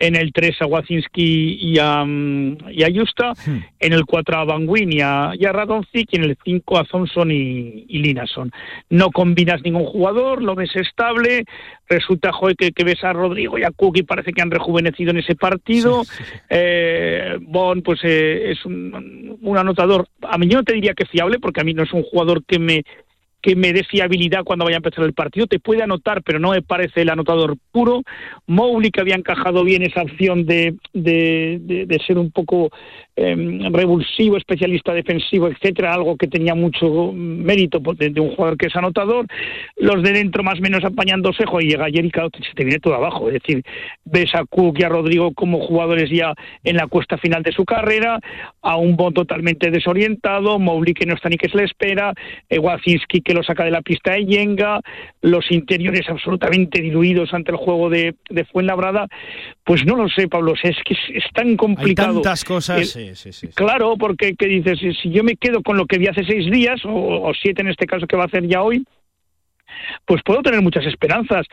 en 0.00 0.16
el 0.16 0.32
3 0.32 0.62
a 0.62 0.66
Wacinski 0.66 1.58
y 1.60 1.78
a, 1.78 2.04
mm, 2.04 2.70
y 2.70 2.82
a 2.82 2.88
Justa, 2.92 3.32
en 3.78 3.92
el 3.92 4.04
4 4.04 4.36
a 4.36 4.44
Van 4.44 4.68
Wyn 4.68 4.92
y 4.92 5.00
a, 5.00 5.32
y 5.38 5.44
a 5.44 5.52
Radonjic, 5.52 6.12
y 6.12 6.16
en 6.16 6.24
el 6.24 6.36
5 6.44 6.78
a 6.78 6.84
Thompson 6.84 7.30
y, 7.30 7.84
y 7.88 7.98
Linason. 7.98 8.50
No 8.90 9.10
combinas 9.10 9.62
ningún 9.62 9.84
jugador, 9.86 10.42
lo 10.42 10.56
ves 10.56 10.74
estable, 10.74 11.44
resulta 11.88 12.32
joder, 12.32 12.56
que, 12.56 12.72
que 12.72 12.84
ves 12.84 13.02
a 13.04 13.12
Rodrigo 13.12 13.56
y 13.58 13.62
a 13.62 13.70
Cook 13.70 13.98
y 13.98 14.02
parece 14.02 14.32
que 14.32 14.42
han 14.42 14.50
rejuvenecido 14.50 15.10
en 15.12 15.18
ese 15.18 15.36
partido. 15.36 16.02
Eh, 16.50 17.36
Bon, 17.40 17.82
pues 17.82 18.00
eh, 18.02 18.50
es 18.50 18.64
un, 18.64 19.38
un 19.40 19.58
anotador, 19.58 20.08
a 20.22 20.38
mí 20.38 20.48
yo 20.48 20.58
no 20.58 20.64
te 20.64 20.74
diría 20.74 20.94
que 20.94 21.06
fiable, 21.06 21.38
porque 21.38 21.60
a 21.60 21.64
mí 21.64 21.72
no 21.72 21.84
es 21.84 21.92
un 21.92 22.02
jugador 22.02 22.44
que 22.44 22.58
me 22.58 22.84
que 23.40 23.54
me 23.54 23.72
dé 23.72 23.84
fiabilidad 23.84 24.42
cuando 24.44 24.64
vaya 24.64 24.76
a 24.76 24.78
empezar 24.78 25.04
el 25.04 25.12
partido. 25.14 25.46
Te 25.46 25.60
puede 25.60 25.82
anotar, 25.82 26.22
pero 26.22 26.38
no 26.38 26.50
me 26.50 26.62
parece 26.62 27.02
el 27.02 27.08
anotador 27.10 27.56
puro. 27.70 28.02
Mowgli, 28.46 28.90
que 28.90 29.00
había 29.00 29.14
encajado 29.14 29.62
bien 29.64 29.82
esa 29.82 30.02
opción 30.02 30.44
de, 30.44 30.74
de, 30.92 31.58
de- 31.60 31.86
de 31.86 31.98
ser 32.06 32.18
un 32.18 32.30
poco 32.32 32.70
eh, 33.20 33.68
revulsivo, 33.72 34.36
especialista 34.36 34.92
defensivo, 34.92 35.48
etcétera, 35.48 35.92
algo 35.92 36.16
que 36.16 36.28
tenía 36.28 36.54
mucho 36.54 37.12
mérito 37.12 37.80
de, 37.96 38.10
de 38.10 38.20
un 38.20 38.30
jugador 38.34 38.56
que 38.56 38.66
es 38.68 38.76
anotador. 38.76 39.26
Los 39.76 40.02
de 40.02 40.12
dentro 40.12 40.42
más 40.44 40.58
o 40.58 40.62
menos 40.62 40.84
apañándose, 40.84 41.44
jo, 41.46 41.60
y 41.60 41.68
llega 41.70 41.86
ayer 41.86 42.04
y 42.04 42.10
claro, 42.10 42.30
se 42.36 42.54
te 42.54 42.64
viene 42.64 42.78
todo 42.78 42.94
abajo. 42.94 43.28
Es 43.28 43.34
decir, 43.42 43.62
ves 44.04 44.34
a 44.34 44.44
Cook 44.44 44.78
y 44.78 44.84
a 44.84 44.88
Rodrigo 44.88 45.32
como 45.34 45.60
jugadores 45.60 46.10
ya 46.10 46.32
en 46.64 46.76
la 46.76 46.86
cuesta 46.86 47.18
final 47.18 47.42
de 47.42 47.52
su 47.52 47.64
carrera, 47.64 48.20
a 48.62 48.76
un 48.76 48.96
Bon 48.96 49.12
totalmente 49.12 49.70
desorientado, 49.70 50.58
Mowgli 50.58 50.94
que 50.94 51.06
no 51.06 51.14
está 51.14 51.28
ni 51.28 51.36
que 51.36 51.48
se 51.48 51.56
le 51.56 51.64
espera, 51.64 52.12
eh, 52.48 52.58
Wacinski 52.58 53.20
que 53.20 53.34
lo 53.34 53.42
saca 53.42 53.64
de 53.64 53.70
la 53.70 53.82
pista 53.82 54.12
de 54.12 54.24
Yenga, 54.26 54.80
los 55.22 55.50
interiores 55.50 56.08
absolutamente 56.08 56.80
diluidos 56.80 57.32
ante 57.34 57.50
el 57.50 57.56
juego 57.56 57.90
de, 57.90 58.14
de 58.30 58.44
Fuenlabrada, 58.44 59.06
pues 59.64 59.84
no 59.84 59.96
lo 59.96 60.08
sé, 60.08 60.28
Pablo, 60.28 60.54
es 60.62 60.76
que 60.84 60.94
es, 60.94 61.00
es 61.24 61.24
tan 61.32 61.48
Hay 61.48 61.56
complicado. 61.56 62.14
tantas 62.14 62.44
cosas. 62.44 62.78
El- 62.78 62.86
sí, 62.86 63.07
sí, 63.14 63.32
sí. 63.32 63.48
Claro, 63.48 63.96
porque 63.98 64.34
que 64.34 64.46
dices, 64.46 64.78
si- 65.00 65.10
yo 65.10 65.22
me 65.24 65.36
quedo 65.36 65.62
con 65.62 65.76
lo 65.76 65.86
que 65.86 65.98
vi 65.98 66.06
hace 66.06 66.24
seis 66.24 66.50
días, 66.50 66.84
o, 66.84 66.90
o 67.28 67.32
siete 67.34 67.62
en 67.62 67.68
este 67.68 67.86
caso 67.86 68.06
que 68.06 68.16
va 68.16 68.24
a 68.24 68.26
hacer 68.26 68.46
ya 68.46 68.62
hoy, 68.62 68.84
pues 70.06 70.22
puedo 70.24 70.42
tener 70.42 70.62
muchas 70.62 70.86
esperanzas. 70.86 71.46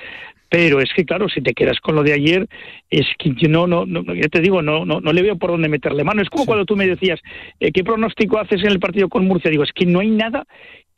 Pero 0.47 0.79
es 0.79 0.89
que, 0.95 1.03
claro, 1.05 1.27
si 1.27 1.41
te 1.41 1.53
quedas 1.53 1.79
con 1.79 1.95
lo 1.95 2.03
de 2.03 2.13
ayer, 2.13 2.47
es 2.89 3.05
que 3.17 3.31
yo 3.35 3.49
no, 3.49 3.65
no, 3.65 3.85
no 3.85 4.13
ya 4.13 4.27
te 4.29 4.41
digo, 4.41 4.61
no, 4.61 4.85
no, 4.85 5.01
no 5.01 5.11
le 5.11 5.23
veo 5.23 5.37
por 5.37 5.49
dónde 5.49 5.67
meterle 5.67 6.03
mano. 6.03 6.21
Es 6.21 6.29
como 6.29 6.45
cuando 6.45 6.65
tú 6.65 6.75
me 6.75 6.87
decías, 6.87 7.19
eh, 7.59 7.71
¿qué 7.71 7.83
pronóstico 7.83 8.37
haces 8.39 8.61
en 8.61 8.69
el 8.71 8.79
partido 8.79 9.09
con 9.09 9.25
Murcia? 9.27 9.49
Digo, 9.49 9.63
es 9.63 9.71
que 9.73 9.85
no 9.87 9.99
hay 9.99 10.11
nada 10.11 10.45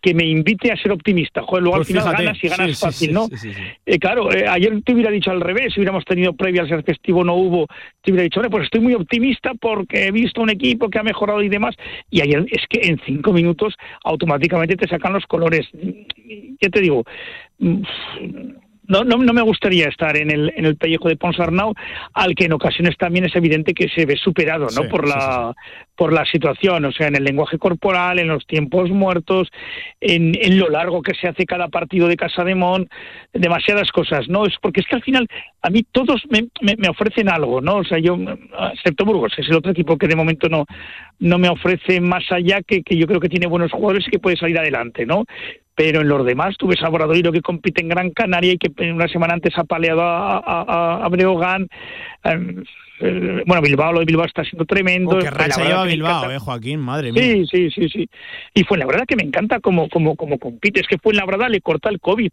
que 0.02 0.14
me 0.14 0.26
invite 0.26 0.72
a 0.72 0.78
ser 0.78 0.92
optimista. 0.92 1.42
Joder, 1.42 1.64
luego 1.64 1.78
Pues 1.78 1.88
al 1.88 1.94
final 1.94 2.04
fíjate, 2.04 2.24
ganas 2.24 2.44
y 2.44 2.48
ganas 2.48 2.78
sí, 2.78 2.86
fácil, 2.86 3.08
sí, 3.08 3.14
¿no? 3.14 3.28
sí. 3.28 3.52
Eh, 3.86 4.00
claro, 4.00 4.32
eh, 4.32 4.46
ayer 4.48 4.82
te 4.84 4.94
hubiera 4.94 5.12
dicho 5.12 5.32
al 5.32 5.42
revés, 5.42 5.74
si 5.74 5.80
hubiéramos 5.80 6.06
tenido 6.06 6.34
previa 6.34 6.62
al 6.62 6.70
ser 6.70 6.84
festivo, 6.84 7.24
no 7.24 7.34
hubo, 7.36 7.68
te 8.02 8.12
hubiera 8.12 8.24
dicho, 8.24 8.40
"Hombre, 8.40 8.52
pues 8.52 8.66
estoy 8.66 8.82
muy 8.82 8.94
optimista 8.94 9.54
porque 9.60 10.06
he 10.08 10.12
visto 10.12 10.42
un 10.42 10.50
equipo 10.50 10.90
que 10.90 11.00
ha 11.00 11.04
mejorado 11.04 11.42
y 11.42 11.50
demás, 11.50 11.76
y 12.10 12.22
ayer 12.22 12.46
es 12.52 12.64
que 12.70 12.88
en 12.88 13.00
cinco 13.06 13.34
minutos 13.34 13.76
automáticamente 14.04 14.76
te 14.76 14.88
sacan 14.88 15.14
los 15.14 15.26
colores. 15.26 15.68
Ya 16.62 16.70
te 16.70 16.82
digo, 16.82 17.04
mm, 17.60 17.82
no, 18.88 19.04
no, 19.04 19.18
no 19.18 19.34
me 19.34 19.42
gustaría 19.42 19.88
estar 19.90 20.16
en 20.16 20.32
el, 20.32 20.54
en 20.56 20.66
el 20.66 20.78
pellejo 20.78 21.10
de 21.10 21.18
Ponsarnau, 21.18 21.74
al 22.14 22.36
que 22.36 22.46
en 22.46 22.54
ocasiones 22.54 22.96
también 22.98 23.26
es 23.26 23.36
evidente 23.36 23.74
que 23.74 23.90
se 23.90 24.06
ve 24.06 24.16
superado 24.16 24.66
¿no? 24.66 24.84
Sí, 24.84 24.88
por, 24.90 25.06
sí, 25.06 25.14
la, 25.14 25.54
por 25.98 26.14
la 26.14 26.24
situación, 26.26 26.86
o 26.86 26.92
sea, 26.92 27.08
en 27.08 27.16
el 27.16 27.24
lenguaje 27.24 27.58
corporal, 27.58 28.20
en 28.20 28.28
los 28.28 28.46
tiempos 28.46 28.90
muertos, 28.92 29.50
en, 30.00 30.34
en 30.42 30.60
lo 30.60 30.70
largo 30.70 31.02
que 31.02 31.16
se 31.16 31.28
hace 31.28 31.46
cada 31.46 31.68
partido 31.70 32.08
de 32.08 32.16
Casa 32.16 32.44
de 32.44 32.56
Mon, 32.56 32.88
demasiadas 33.34 33.92
cosas, 33.92 34.30
¿no? 34.30 34.46
Es 34.46 34.54
porque 34.62 34.82
es 34.82 34.88
que 34.88 34.96
al 34.96 35.04
final 35.04 35.28
a 35.64 35.70
mí 35.70 35.84
todos 35.92 36.22
me, 36.30 36.48
me, 36.62 36.76
me 36.78 36.88
ofrecen 36.88 37.30
algo, 37.30 37.60
¿no? 37.62 37.78
O 37.78 37.84
sea, 37.84 37.98
yo, 37.98 38.18
excepto 38.74 39.06
Burgos, 39.06 39.34
es 39.38 39.50
el 39.50 39.56
otro 39.56 39.72
equipo 39.72 39.98
que 39.98 40.08
de 40.08 40.16
momento 40.16 40.48
no, 40.48 40.66
no 41.20 41.38
me 41.40 41.50
ofrece 41.50 42.00
más 42.00 42.24
allá 42.32 42.62
que, 42.62 42.84
que 42.84 42.96
yo 42.96 43.08
creo 43.08 43.20
que 43.20 43.30
tiene 43.30 43.48
buenos 43.48 43.72
jugadores 43.72 44.08
y 44.08 44.12
que 44.12 44.20
puede 44.20 44.38
salir 44.38 44.58
adelante, 44.60 45.06
¿no? 45.06 45.26
pero 45.76 46.02
en 46.02 46.08
los 46.08 46.26
demás 46.26 46.56
tú 46.58 46.66
ves 46.66 46.82
a 46.82 46.90
Boradoiro 46.90 47.32
que 47.32 47.42
compite 47.42 47.82
en 47.84 47.90
Gran 47.90 48.10
Canaria 48.10 48.54
y 48.54 48.58
que 48.58 48.92
una 48.92 49.08
semana 49.08 49.36
antes 49.36 49.56
ha 49.60 49.64
paleado 49.64 50.02
a, 50.02 50.38
a, 50.40 51.06
a- 51.06 51.10
Breogán. 51.10 51.68
Eh, 53.00 53.44
bueno, 53.46 53.62
Bilbao, 53.62 53.94
lo 53.94 54.00
de 54.00 54.06
Bilbao 54.06 54.26
está 54.26 54.44
siendo 54.44 54.66
tremendo. 54.66 55.18
Oh, 55.18 55.20
qué 55.20 55.30
racha 55.30 55.64
lleva 55.64 55.86
Bilbao, 55.86 56.32
eh, 56.32 56.40
Joaquín, 56.40 56.80
madre 56.80 57.12
mía. 57.12 57.22
Sí, 57.22 57.46
sí, 57.50 57.70
sí, 57.72 57.90
sí. 57.90 58.10
Y 58.54 58.64
fue 58.64 58.78
la 58.78 58.86
verdad 58.86 59.06
que 59.08 59.16
me 59.16 59.24
encanta 59.24 59.60
cómo, 59.60 59.88
cómo, 59.90 60.16
cómo 60.16 60.40
compite. 60.40 60.82
Es 60.82 60.88
que 60.88 60.98
fue 60.98 61.14
la 61.14 61.26
verdad 61.26 61.50
le 61.50 61.62
corta 61.62 61.90
el 61.90 62.00
COVID. 62.00 62.32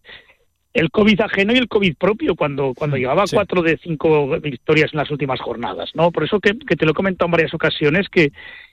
El 0.73 0.91
COVID 0.91 1.21
ajeno 1.21 1.53
y 1.53 1.59
el 1.59 1.69
COVID 1.69 1.95
propio, 1.97 2.35
cuando, 2.35 2.75
cuando 2.75 2.97
llevaba 2.97 3.27
Sí. 3.27 3.37
cuatro 3.37 3.63
de 3.63 3.79
cinco 3.83 4.41
victorias 4.41 4.91
en 4.93 4.99
las 4.99 5.11
últimas 5.11 5.41
jornadas, 5.41 5.91
¿no? 5.95 6.11
Por 6.11 6.25
eso 6.25 6.41
que, 6.41 6.59
que 6.59 6.75
te 6.75 6.85
lo 6.85 6.91
he 6.91 6.95
comentado 6.95 7.27
en 7.27 7.33
varias 7.33 7.55
ocasiones, 7.55 8.09
que, 8.09 8.33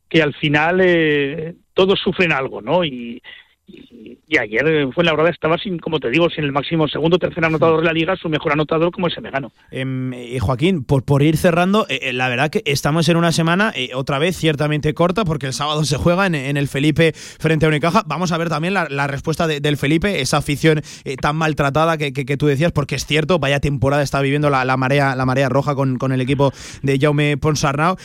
que 0.10 0.22
al 0.24 0.34
final 0.34 0.82
eh, 0.84 1.54
todos 1.76 2.00
sufren 2.00 2.32
algo, 2.32 2.62
¿no? 2.62 2.84
Y, 2.84 3.22
y, 4.28 4.38
ayer 4.38 4.66
eh, 4.68 4.88
fue 4.94 5.04
la 5.04 5.12
verdad 5.14 5.30
estaba 5.32 5.58
sin, 5.58 5.78
como 5.78 6.00
te 6.00 6.10
digo, 6.10 6.30
sin 6.30 6.44
el 6.46 6.52
máximo 6.52 6.88
segundo, 6.88 7.18
tercer 7.20 7.44
anotador 7.44 7.82
de 7.82 7.86
la 7.88 7.94
liga, 7.94 8.16
su 8.16 8.30
mejor 8.30 8.54
anotador 8.54 8.92
como 8.92 9.08
ese 9.08 9.20
Megano. 9.22 9.52
Em, 9.72 10.14
eh, 10.14 10.40
Joaquín, 10.40 10.84
por, 10.84 11.04
por 11.04 11.22
ir 11.22 11.36
cerrando, 11.38 11.86
eh, 11.90 12.00
eh, 12.04 12.14
la 12.14 12.30
verdad 12.30 12.50
que 12.50 12.62
estamos 12.66 13.08
en 13.10 13.18
una 13.18 13.32
semana 13.34 13.72
eh, 13.76 13.90
otra 13.94 14.20
vez 14.20 14.38
ciertamente 14.38 14.94
corta 14.94 15.26
porque 15.26 15.48
el 15.48 15.54
sábado 15.54 15.84
se 15.84 15.98
juega 15.98 16.26
en, 16.28 16.36
en 16.36 16.56
el 16.58 16.68
Felipe 16.70 17.12
frente 17.14 17.66
a 17.66 17.70
Unicaja. 17.70 18.04
Vamos 18.06 18.32
a 18.32 18.38
ver 18.38 18.48
también 18.50 18.74
la, 18.74 18.88
la 18.90 19.08
respuesta 19.08 19.48
de- 19.48 19.60
del 19.60 19.76
Felipe, 19.78 20.22
esa 20.22 20.38
afición 20.38 20.82
tan 21.22 21.36
maltratada 21.36 21.98
que, 21.98 22.14
que- 22.14 22.26
que 22.26 22.38
tú 22.38 22.48
decías, 22.48 22.72
porque 22.72 22.96
es 22.96 23.06
cierto, 23.06 23.38
vaya 23.40 23.60
temporada 23.60 24.02
está 24.02 24.22
viviendo 24.22 24.50
la, 24.50 24.64
la 24.66 24.78
marea 24.78 25.16
la 25.16 25.26
marea 25.26 25.50
roja 25.50 25.76
con, 25.76 25.98
con 25.98 26.12
el 26.14 26.22
equipo 26.22 26.52
de 26.84 26.98
Jaume 27.00 27.36
Ponsarnau. 27.38 27.98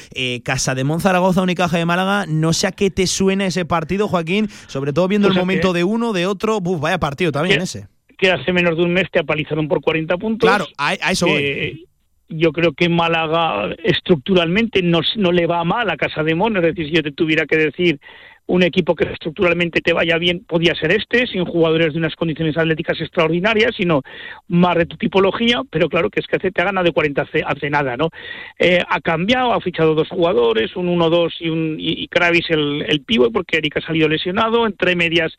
Casa 0.42 0.74
de 0.74 0.84
Zaragoza, 1.00 1.42
Unicaja 1.42 1.76
de 1.78 1.84
Málaga, 1.84 2.24
no 2.26 2.52
sé 2.52 2.66
a 2.66 2.72
qué 2.72 2.90
te 2.90 3.06
suena 3.06 3.46
ese 3.46 3.64
partido, 3.64 4.08
Joaquín, 4.08 4.48
sobre 4.66 4.92
todo 4.92 5.06
viendo 5.08 5.28
Pues 5.28 5.36
el 5.36 5.40
momento 5.42 5.55
que- 5.60 5.72
de 5.78 5.84
uno, 5.84 6.12
de 6.12 6.26
otro, 6.26 6.60
vaya 6.60 6.98
partido 6.98 7.32
también 7.32 7.58
¿Qué? 7.58 7.64
ese. 7.64 7.88
que 8.18 8.30
hace 8.30 8.52
menos 8.52 8.76
de 8.76 8.82
un 8.84 8.92
mes 8.92 9.04
te 9.10 9.18
apalizaron 9.20 9.68
por 9.68 9.80
40 9.82 10.16
puntos. 10.16 10.48
Claro, 10.48 10.66
a, 10.78 10.90
a 10.90 11.10
eso 11.12 11.26
voy. 11.26 11.42
Eh, 11.42 11.84
yo 12.28 12.50
creo 12.52 12.72
que 12.72 12.88
Málaga 12.88 13.74
estructuralmente 13.84 14.82
no, 14.82 15.00
no 15.16 15.32
le 15.32 15.46
va 15.46 15.62
mal 15.64 15.88
a 15.90 15.96
Casa 15.96 16.22
de 16.22 16.34
Mon, 16.34 16.56
es 16.56 16.62
decir, 16.62 16.86
si 16.86 16.92
yo 16.92 17.02
te 17.02 17.12
tuviera 17.12 17.46
que 17.46 17.56
decir 17.56 18.00
un 18.46 18.62
equipo 18.62 18.94
que 18.94 19.04
estructuralmente 19.12 19.80
te 19.80 19.92
vaya 19.92 20.18
bien, 20.18 20.44
podía 20.44 20.74
ser 20.74 20.92
este, 20.92 21.26
sin 21.26 21.44
jugadores 21.44 21.92
de 21.92 21.98
unas 21.98 22.14
condiciones 22.14 22.56
atléticas 22.56 23.00
extraordinarias, 23.00 23.74
sino 23.76 24.02
más 24.48 24.76
de 24.76 24.86
tu 24.86 24.96
tipología, 24.96 25.62
pero 25.70 25.88
claro 25.88 26.10
que 26.10 26.20
es 26.20 26.26
que 26.26 26.36
hace, 26.36 26.52
te 26.52 26.62
ha 26.62 26.66
ganado 26.66 26.84
de 26.84 26.92
40 26.92 27.22
hace, 27.22 27.42
hace 27.44 27.70
nada, 27.70 27.96
¿no? 27.96 28.10
Eh, 28.58 28.78
ha 28.88 29.00
cambiado, 29.00 29.52
ha 29.52 29.60
fichado 29.60 29.94
dos 29.94 30.08
jugadores, 30.08 30.76
un 30.76 30.86
1-2 30.88 31.32
y, 31.40 31.48
un, 31.48 31.76
y, 31.78 32.04
y 32.04 32.08
Kravis 32.08 32.48
el, 32.50 32.84
el 32.88 33.00
pívot, 33.02 33.32
porque 33.32 33.58
Eric 33.58 33.78
ha 33.78 33.80
salido 33.80 34.08
lesionado, 34.08 34.66
entre 34.66 34.94
medias 34.94 35.32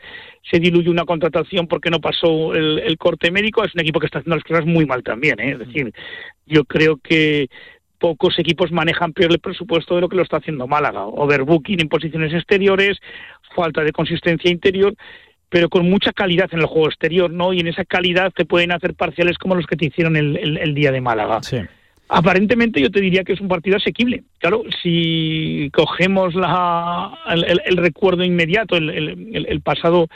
se 0.50 0.60
diluye 0.60 0.90
una 0.90 1.06
contratación 1.06 1.68
porque 1.68 1.90
no 1.90 2.00
pasó 2.00 2.54
el, 2.54 2.80
el 2.80 2.98
corte 2.98 3.32
médico, 3.32 3.64
es 3.64 3.74
un 3.74 3.82
equipo 3.82 4.00
que 4.00 4.08
está 4.08 4.20
haciendo 4.20 4.36
las 4.36 4.46
cosas 4.46 4.66
muy 4.66 4.86
mal 4.86 5.04
también, 5.04 5.40
¿eh? 5.40 5.52
es 5.52 5.60
decir, 5.60 5.94
yo 6.46 6.64
creo 6.66 6.98
que 6.98 7.50
pocos 7.99 8.38
equipos 8.40 8.72
manejan 8.72 9.14
peor 9.14 9.32
el 9.32 9.40
presupuesto 9.40 9.95
de 9.95 10.02
lo 10.02 10.10
que 10.10 10.15
lo 10.15 10.24
está 10.24 10.38
haciendo 10.38 10.68
Málaga. 10.68 11.06
Overbooking 11.06 11.82
en 11.82 11.90
posiciones 11.90 12.34
exteriores, 12.34 12.98
falta 13.56 13.84
de 13.84 13.91
consistencia 13.91 14.52
interior, 14.52 14.94
pero 15.49 15.69
con 15.69 15.90
mucha 15.90 16.11
calidad 16.14 16.49
en 16.52 16.60
el 16.60 16.65
juego 16.65 16.88
exterior, 16.88 17.32
¿no? 17.32 17.53
Y 17.53 17.60
en 17.61 17.68
esa 17.68 17.86
calidad 17.86 18.32
te 18.34 18.45
pueden 18.45 18.72
hacer 18.72 18.94
parciales 18.94 19.38
como 19.38 19.56
los 19.56 19.65
que 19.65 19.76
te 19.78 19.86
hicieron 19.86 20.15
el, 20.15 20.38
el- 20.38 20.57
el 20.57 20.74
día 20.74 20.91
de 20.91 21.02
Málaga. 21.02 21.41
Sí. 21.41 21.57
Aparentemente 22.10 22.82
yo 22.82 22.90
te 22.90 23.02
diría 23.02 23.24
que 23.24 23.34
es 23.34 23.41
un 23.41 23.49
partido 23.49 23.76
asequible. 23.78 24.24
Claro, 24.40 24.64
si 24.82 25.69
cogemos 25.74 26.36
la, 26.36 27.18
el, 27.30 27.78
recuerdo 27.78 28.24
inmediato, 28.24 28.78
el 28.78 29.61
pasado 29.61 30.07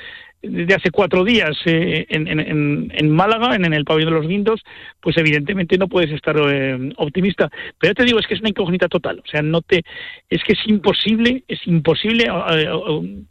de 0.44 0.74
hace 0.74 0.90
cuatro 0.92 1.24
días 1.24 1.52
eh, 1.66 2.06
en, 2.10 2.28
en- 2.28 2.92
en- 2.94 3.10
Málaga, 3.12 3.56
en, 3.56 3.66
en 3.66 3.74
el 3.74 3.86
pabellón 3.86 4.14
de 4.14 4.20
los 4.20 4.28
Guindos, 4.28 4.62
pues 5.00 5.16
evidentemente 5.18 5.78
no 5.78 5.88
puedes 5.88 6.12
estar 6.12 6.36
eh, 6.50 6.94
optimista. 6.98 7.50
Pero 7.80 7.92
ya 7.92 7.96
te 7.96 8.06
digo, 8.06 8.20
es 8.20 8.26
que 8.28 8.34
es 8.34 8.40
una 8.40 8.50
incógnita 8.50 8.88
total. 8.88 9.20
O 9.24 9.28
sea, 9.30 9.42
no 9.42 9.62
te, 9.62 9.84
es 10.30 10.44
que 10.44 10.54
es 10.54 10.60
imposible, 10.68 11.44
es 11.48 11.60
imposible. 11.68 12.26
eh, 12.52 13.24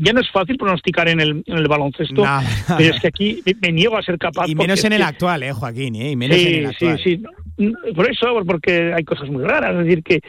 ya 0.00 0.12
no 0.12 0.20
es 0.20 0.30
fácil 0.30 0.56
pronosticar 0.56 1.08
en 1.08 1.20
el, 1.20 1.42
en 1.44 1.56
el 1.58 1.66
baloncesto, 1.66 2.22
Nada. 2.22 2.48
pero 2.78 2.94
es 2.94 3.00
que 3.00 3.08
aquí 3.08 3.42
me, 3.44 3.54
me 3.60 3.72
niego 3.72 3.96
a 3.98 4.02
ser 4.02 4.16
capaz. 4.16 4.46
Y 4.48 4.54
menos 4.54 4.84
en 4.84 4.92
el 4.92 5.02
actual, 5.02 5.42
eh, 5.42 5.52
Joaquín, 5.52 5.96
eh, 5.96 6.12
y 6.12 6.16
menos 6.16 6.38
en 6.38 6.46
el 6.46 6.74
Sí, 6.76 6.86
actual. 6.86 6.98
sí, 7.02 7.16
sí. 7.16 7.22
No, 7.58 7.76
Por 7.94 8.10
eso, 8.10 8.40
porque 8.46 8.92
hay 8.94 9.04
cosas 9.04 9.28
muy 9.28 9.44
raras. 9.44 9.72
Es 9.72 9.84
decir, 9.84 10.02
que 10.02 10.20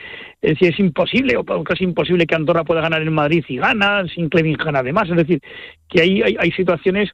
es, 0.41 0.51
decir, 0.51 0.73
es 0.73 0.79
imposible 0.79 1.37
o 1.37 1.63
casi 1.63 1.83
imposible 1.83 2.25
que 2.25 2.35
Andorra 2.35 2.63
pueda 2.63 2.81
ganar 2.81 3.01
en 3.01 3.13
Madrid 3.13 3.45
y 3.47 3.57
gana, 3.57 4.03
sin 4.13 4.29
Clevingham 4.29 4.75
además. 4.75 5.09
Es 5.09 5.15
decir, 5.15 5.39
que 5.87 6.01
hay, 6.01 6.21
hay, 6.21 6.51
situaciones 6.51 7.11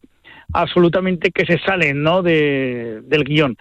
absolutamente 0.54 1.32
que 1.32 1.46
se 1.46 1.60
salen 1.60 2.02
¿no? 2.02 2.22
de, 2.24 3.02
del 3.04 3.26
guion. 3.26 3.58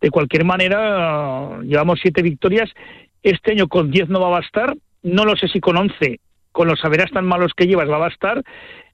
De 0.00 0.10
cualquier 0.10 0.44
manera, 0.44 1.60
llevamos 1.62 2.00
siete 2.00 2.22
victorias. 2.22 2.70
Este 3.22 3.52
año 3.52 3.68
con 3.68 3.90
diez 3.90 4.08
no 4.08 4.20
va 4.20 4.28
a 4.28 4.40
bastar. 4.40 4.76
No 5.02 5.24
lo 5.24 5.36
sé 5.36 5.48
si 5.48 5.60
con 5.60 5.76
once, 5.76 6.20
con 6.52 6.68
los 6.68 6.80
saberás 6.80 7.10
tan 7.10 7.26
malos 7.26 7.52
que 7.54 7.66
llevas, 7.66 7.90
va 7.90 7.96
a 7.96 8.00
bastar. 8.00 8.42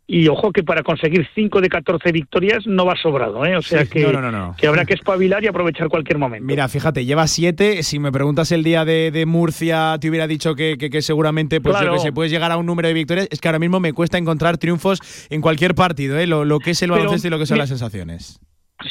Y 0.06 0.28
ojo 0.28 0.52
que 0.52 0.62
para 0.62 0.82
conseguir 0.82 1.26
5 1.35 1.62
de 1.62 1.68
14 1.70 2.12
victorias 2.12 2.66
no 2.66 2.85
va 2.85 2.94
sobrado, 2.94 3.44
¿eh? 3.47 3.56
O 3.56 3.62
sea 3.62 3.85
Sí, 3.85 3.90
que, 3.90 4.02
no, 4.02 4.12
no, 4.12 4.20
no, 4.20 4.31
no. 4.31 4.55
que 4.56 4.66
habrá 4.66 4.85
que 4.85 4.93
espabilar 4.93 5.43
y 5.43 5.47
aprovechar 5.47 5.89
cualquier 5.89 6.18
momento. 6.18 6.44
Mira, 6.44 6.68
fíjate, 6.68 7.06
lleva 7.06 7.26
siete. 7.26 7.82
Si 7.82 7.98
me 7.98 8.12
preguntas 8.12 8.52
el 8.52 8.62
día 8.64 8.85
de, 8.85 9.10
de 9.10 9.24
Murcia, 9.24 9.97
te 9.98 10.10
hubiera 10.10 10.26
dicho 10.26 10.55
que, 10.55 10.76
que- 10.78 10.90
que 10.90 11.01
seguramente 11.01 11.60
pues, 11.62 11.74
Claro. 11.74 11.93
yo 11.93 11.94
que 11.94 12.01
sé, 12.01 12.12
puedes 12.12 12.31
llegar 12.31 12.52
a 12.52 12.59
un 12.59 12.66
número 12.66 12.86
de 12.89 12.93
victorias. 12.94 13.28
Es 13.31 13.40
que 13.40 13.48
ahora 13.48 13.59
mismo 13.59 13.81
me 13.81 13.94
cuesta 13.94 14.18
encontrar 14.18 14.59
triunfos 14.59 15.01
en 15.31 15.40
cualquier 15.40 15.74
partido, 15.74 16.18
¿eh? 16.18 16.26
lo, 16.26 16.44
lo 16.44 16.59
que 16.59 16.72
es 16.72 16.82
el 16.82 16.90
baloncesto 16.90 17.28
y 17.28 17.31
lo 17.31 17.39
que 17.39 17.47
son 17.47 17.56
las 17.56 17.70
sensaciones. 17.70 18.40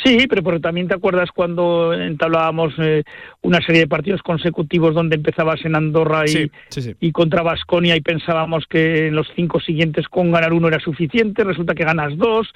Sí, 0.03 0.25
pero, 0.27 0.41
pero 0.43 0.59
también 0.59 0.87
te 0.87 0.95
acuerdas 0.95 1.29
cuando 1.31 1.93
entablábamos 1.93 2.73
eh, 2.79 3.03
una 3.41 3.59
serie 3.61 3.81
de 3.81 3.87
partidos 3.87 4.21
consecutivos 4.21 4.95
donde 4.95 5.15
empezabas 5.17 5.63
en 5.65 5.75
Andorra 5.75 6.23
y, 6.25 6.29
Sí, 6.29 6.51
sí, 6.69 6.81
sí. 6.81 6.95
y 6.99 7.11
contra 7.11 7.43
Vasconia 7.43 7.95
y 7.95 8.01
pensábamos 8.01 8.65
que 8.67 9.07
en 9.07 9.15
los 9.15 9.27
cinco 9.35 9.59
siguientes 9.59 10.07
con 10.07 10.31
ganar 10.31 10.53
uno 10.53 10.67
era 10.67 10.79
suficiente, 10.79 11.43
resulta 11.43 11.75
que 11.75 11.83
ganas 11.85 12.17
dos, 12.17 12.53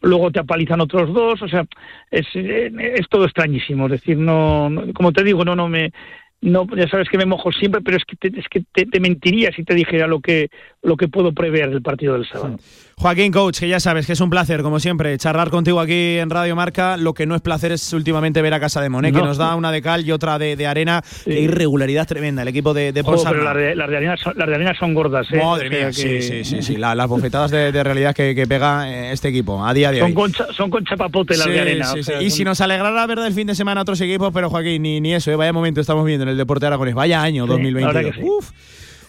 luego 0.00 0.30
te 0.30 0.40
apalizan 0.40 0.80
otros 0.80 1.12
dos, 1.12 1.42
o 1.42 1.48
sea, 1.48 1.66
es, 2.10 2.26
eh, 2.34 2.70
es 2.96 3.08
todo 3.08 3.24
extrañísimo, 3.24 3.86
es 3.86 3.92
decir, 3.92 4.16
no, 4.16 4.70
no- 4.70 4.92
como 4.94 5.12
te 5.12 5.24
digo, 5.24 5.44
no, 5.44 5.56
no 5.56 5.68
me, 5.68 5.92
no, 6.40 6.66
ya 6.76 6.86
sabes 6.88 7.08
que 7.08 7.18
me 7.18 7.26
mojo 7.26 7.50
siempre, 7.50 7.80
pero 7.80 7.96
es 7.96 8.04
que 8.04 8.14
te, 8.14 8.38
es 8.38 8.46
que 8.48 8.62
te, 8.72 8.86
te 8.86 9.00
mentiría 9.00 9.50
si 9.52 9.64
te 9.64 9.74
dijera 9.74 10.06
lo 10.06 10.20
que, 10.20 10.50
lo 10.88 10.96
que 10.96 11.08
puedo 11.08 11.32
prever 11.32 11.70
del 11.70 11.82
partido 11.82 12.14
del 12.14 12.26
sábado. 12.26 12.58
Joaquín 12.96 13.30
Coach, 13.30 13.60
que 13.60 13.68
ya 13.68 13.78
sabes 13.78 14.06
que 14.06 14.14
es 14.14 14.20
un 14.20 14.28
placer, 14.28 14.60
como 14.62 14.80
siempre, 14.80 15.16
charlar 15.18 15.50
contigo 15.50 15.78
aquí 15.78 16.18
en 16.18 16.30
Radio 16.30 16.56
Marca. 16.56 16.96
Lo 16.96 17.14
que 17.14 17.26
no 17.26 17.36
es 17.36 17.40
placer 17.40 17.70
es 17.70 17.92
últimamente 17.92 18.42
ver 18.42 18.52
a 18.54 18.58
Casa 18.58 18.80
de 18.80 18.88
Moné, 18.88 19.12
que 19.12 19.18
No. 19.18 19.26
nos 19.26 19.36
da 19.38 19.54
una 19.54 19.70
de 19.70 19.80
cal 19.82 20.04
y 20.04 20.10
otra 20.10 20.36
de, 20.36 20.56
de 20.56 20.66
arena. 20.66 21.04
Qué 21.24 21.38
irregularidad 21.42 22.08
tremenda 22.08 22.42
el 22.42 22.48
equipo 22.48 22.74
de, 22.74 22.92
de 22.92 23.04
Ponsarnau. 23.04 23.34
pero 23.40 23.44
las 23.44 23.56
de, 23.56 23.76
las 23.76 23.88
de 23.88 23.96
arena 23.98 24.16
son, 24.16 24.32
las 24.36 24.48
de 24.48 24.54
arena 24.56 24.74
son 24.76 24.94
gordas, 24.94 25.28
¿eh? 25.30 25.36
Madre 25.36 25.68
O 25.68 25.70
sea 25.70 25.78
mía, 25.78 25.86
que- 25.88 25.92
sí, 25.92 26.22
sí, 26.22 26.44
sí, 26.44 26.62
sí. 26.62 26.76
La- 26.76 26.96
las 26.96 27.06
bofetadas 27.06 27.52
de, 27.52 27.70
de 27.70 27.84
realidad 27.84 28.16
que, 28.16 28.34
que 28.34 28.46
pega 28.48 28.90
eh, 28.90 29.12
este 29.12 29.28
equipo 29.28 29.64
a 29.64 29.72
día 29.72 29.92
de 29.92 30.02
hoy. 30.02 30.08
Son 30.08 30.14
con, 30.14 30.32
cha- 30.32 30.52
son 30.52 30.68
con 30.68 30.84
chapapote 30.84 31.36
las 31.36 31.46
Sí, 31.46 31.52
de 31.52 31.60
arena. 31.60 31.84
sí, 31.84 32.00
o 32.00 32.02
sí. 32.02 32.02
sea, 32.02 32.20
Y 32.20 32.30
son- 32.30 32.36
si 32.38 32.44
nos 32.44 32.60
alegrara 32.60 33.06
ver 33.06 33.20
del 33.20 33.32
fin 33.32 33.46
de 33.46 33.54
semana 33.54 33.82
otros 33.82 34.00
equipos, 34.00 34.32
pero 34.34 34.50
Joaquín, 34.50 34.82
ni, 34.82 35.00
ni 35.00 35.14
eso, 35.14 35.30
¿eh? 35.30 35.36
vaya 35.36 35.52
momento 35.52 35.80
estamos 35.80 36.04
viendo 36.04 36.24
en 36.24 36.30
el 36.30 36.36
deporte 36.36 36.66
aragonés. 36.66 36.96
Vaya 36.96 37.22
año 37.22 37.44
Sí, 37.44 37.48
la 37.50 37.56
verdad 37.56 38.02
2022. 38.02 38.14
que 38.16 38.20
sí. 38.22 38.28
Uf. 38.28 38.50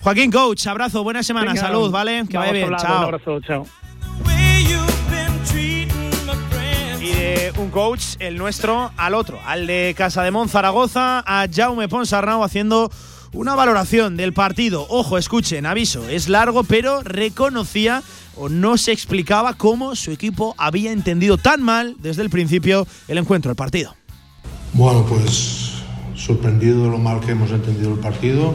Joaquín 0.02 0.32
Coach, 0.32 0.66
abrazo, 0.68 1.04
buena 1.04 1.24
semana, 1.24 1.54
Venga, 1.54 1.62
salud, 1.62 1.92
¿vale? 1.92 2.24
Que 2.30 2.38
vaya 2.38 2.52
bien, 2.52 2.66
hablando, 2.66 2.88
chao. 2.88 3.00
Un 3.00 3.04
abrazo, 3.04 3.40
chao. 3.42 3.66
Y 7.02 7.12
de 7.12 7.54
un 7.58 7.70
coach, 7.70 8.16
el 8.20 8.38
nuestro, 8.38 8.92
al 8.98 9.14
otro, 9.14 9.40
al 9.46 9.68
de 9.68 9.94
Casa 9.98 10.24
de 10.24 10.32
Mon 10.32 10.48
Zaragoza, 10.48 11.24
a 11.26 11.48
Jaume 11.54 11.88
Ponsarnau 11.88 12.44
haciendo 12.44 12.90
una 13.34 13.56
valoración 13.56 14.18
del 14.18 14.34
partido. 14.34 14.86
Ojo, 14.90 15.18
escuchen, 15.18 15.66
aviso, 15.66 16.08
es 16.10 16.30
largo, 16.30 16.64
pero 16.64 17.02
reconocía 17.04 18.02
o 18.36 18.48
no 18.48 18.78
se 18.78 18.92
explicaba 18.92 19.54
cómo 19.54 19.96
su 19.96 20.12
equipo 20.12 20.56
había 20.58 20.92
entendido 20.92 21.38
tan 21.38 21.62
mal 21.62 21.96
desde 22.00 22.22
el 22.22 22.30
principio 22.30 22.88
el 23.08 23.18
encuentro, 23.18 23.52
el 23.52 23.58
partido. 23.58 23.96
Bueno, 24.74 25.06
pues 25.06 25.74
sorprendido 26.16 26.84
de 26.84 26.90
lo 26.90 26.98
mal 26.98 27.20
que 27.20 27.32
hemos 27.32 27.52
entendido 27.52 27.94
el 27.94 28.00
partido, 28.00 28.54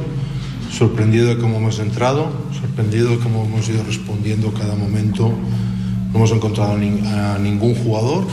sorprendido 0.74 1.28
de 1.28 1.38
cómo 1.38 1.58
hemos 1.58 1.78
entrado, 1.78 2.32
sorprendido 2.60 3.10
de 3.10 3.18
cómo 3.18 3.44
hemos 3.44 3.68
ido 3.68 3.84
respondiendo 3.84 4.52
cada 4.52 4.74
momento. 4.74 5.28
No 5.28 6.16
hemos 6.16 6.32
encontrado 6.32 6.72
a 6.72 7.38
ningún 7.38 7.74
jugador. 7.76 8.26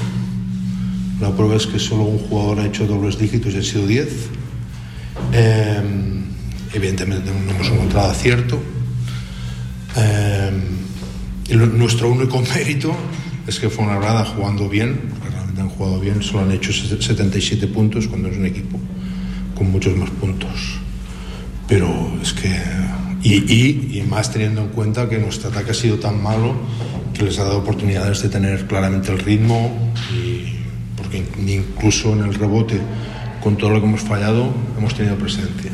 La 1.20 1.30
prueba 1.36 1.56
es 1.56 1.68
que 1.68 1.78
solo 1.78 2.04
un 2.04 2.18
jugador 2.18 2.60
ha 2.60 2.66
hecho 2.66 2.88
dobles 2.88 3.18
dígitos 3.20 3.54
y 3.54 3.58
han 3.58 3.64
sido 3.64 3.86
10. 3.86 4.08
Eh, 5.34 5.82
evidentemente 6.74 7.30
no 7.32 7.52
hemos 7.52 7.68
encontrado 7.68 8.10
acierto. 8.10 8.60
Eh, 9.98 10.52
y 11.50 11.56
nuestro 11.56 12.10
único 12.10 12.42
mérito 12.56 12.96
es 13.46 13.60
que 13.60 13.70
fue 13.70 13.86
una 13.86 14.00
grada 14.00 14.26
jugando 14.26 14.68
bien, 14.68 15.00
porque 15.12 15.30
realmente 15.30 15.62
han 15.62 15.70
jugado 15.70 16.00
bien, 16.00 16.24
solo 16.24 16.46
han 16.46 16.52
hecho 16.52 16.74
77 16.74 17.68
puntos 17.68 18.08
cuando 18.08 18.30
es 18.30 18.38
un 18.38 18.46
equipo 18.48 18.80
con 19.56 19.72
muchos 19.72 19.96
más 19.96 20.10
puntos. 20.10 20.81
Pero 21.72 21.88
es 22.22 22.34
que. 22.34 22.54
Y, 23.24 23.36
y, 23.36 24.00
y, 24.00 24.02
más 24.02 24.30
teniendo 24.30 24.62
en 24.62 24.68
cuenta 24.70 25.08
que 25.08 25.18
nuestro 25.18 25.50
ataque 25.50 25.72
ha 25.72 25.74
sido 25.74 26.00
tan 26.00 26.22
malo 26.22 26.54
que 27.14 27.24
les 27.24 27.40
ha 27.40 27.46
dado 27.46 27.60
oportunidades 27.60 28.22
de 28.24 28.28
tener 28.28 28.68
claramente 28.68 29.10
el 29.10 29.20
ritmo, 29.20 29.72
y, 30.14 30.56
porque 30.98 31.24
incluso 31.48 32.12
en 32.12 32.26
el 32.26 32.34
rebote, 32.34 32.78
con 33.42 33.56
todo 33.56 33.70
lo 33.70 33.80
que 33.80 33.88
hemos 33.88 34.02
fallado, 34.02 34.54
hemos 34.78 34.96
tenido 34.96 35.16
presencia. 35.16 35.72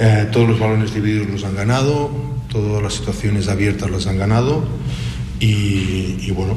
Eh, 0.00 0.28
todos 0.32 0.48
los 0.48 0.58
balones 0.58 0.92
divididos 0.92 1.28
los 1.28 1.44
han 1.44 1.54
ganado, 1.54 2.10
todas 2.50 2.82
las 2.82 2.94
situaciones 2.94 3.46
abiertas 3.46 3.88
las 3.88 4.08
han 4.08 4.18
ganado 4.18 4.66
y, 5.38 6.16
y 6.20 6.32
bueno, 6.34 6.56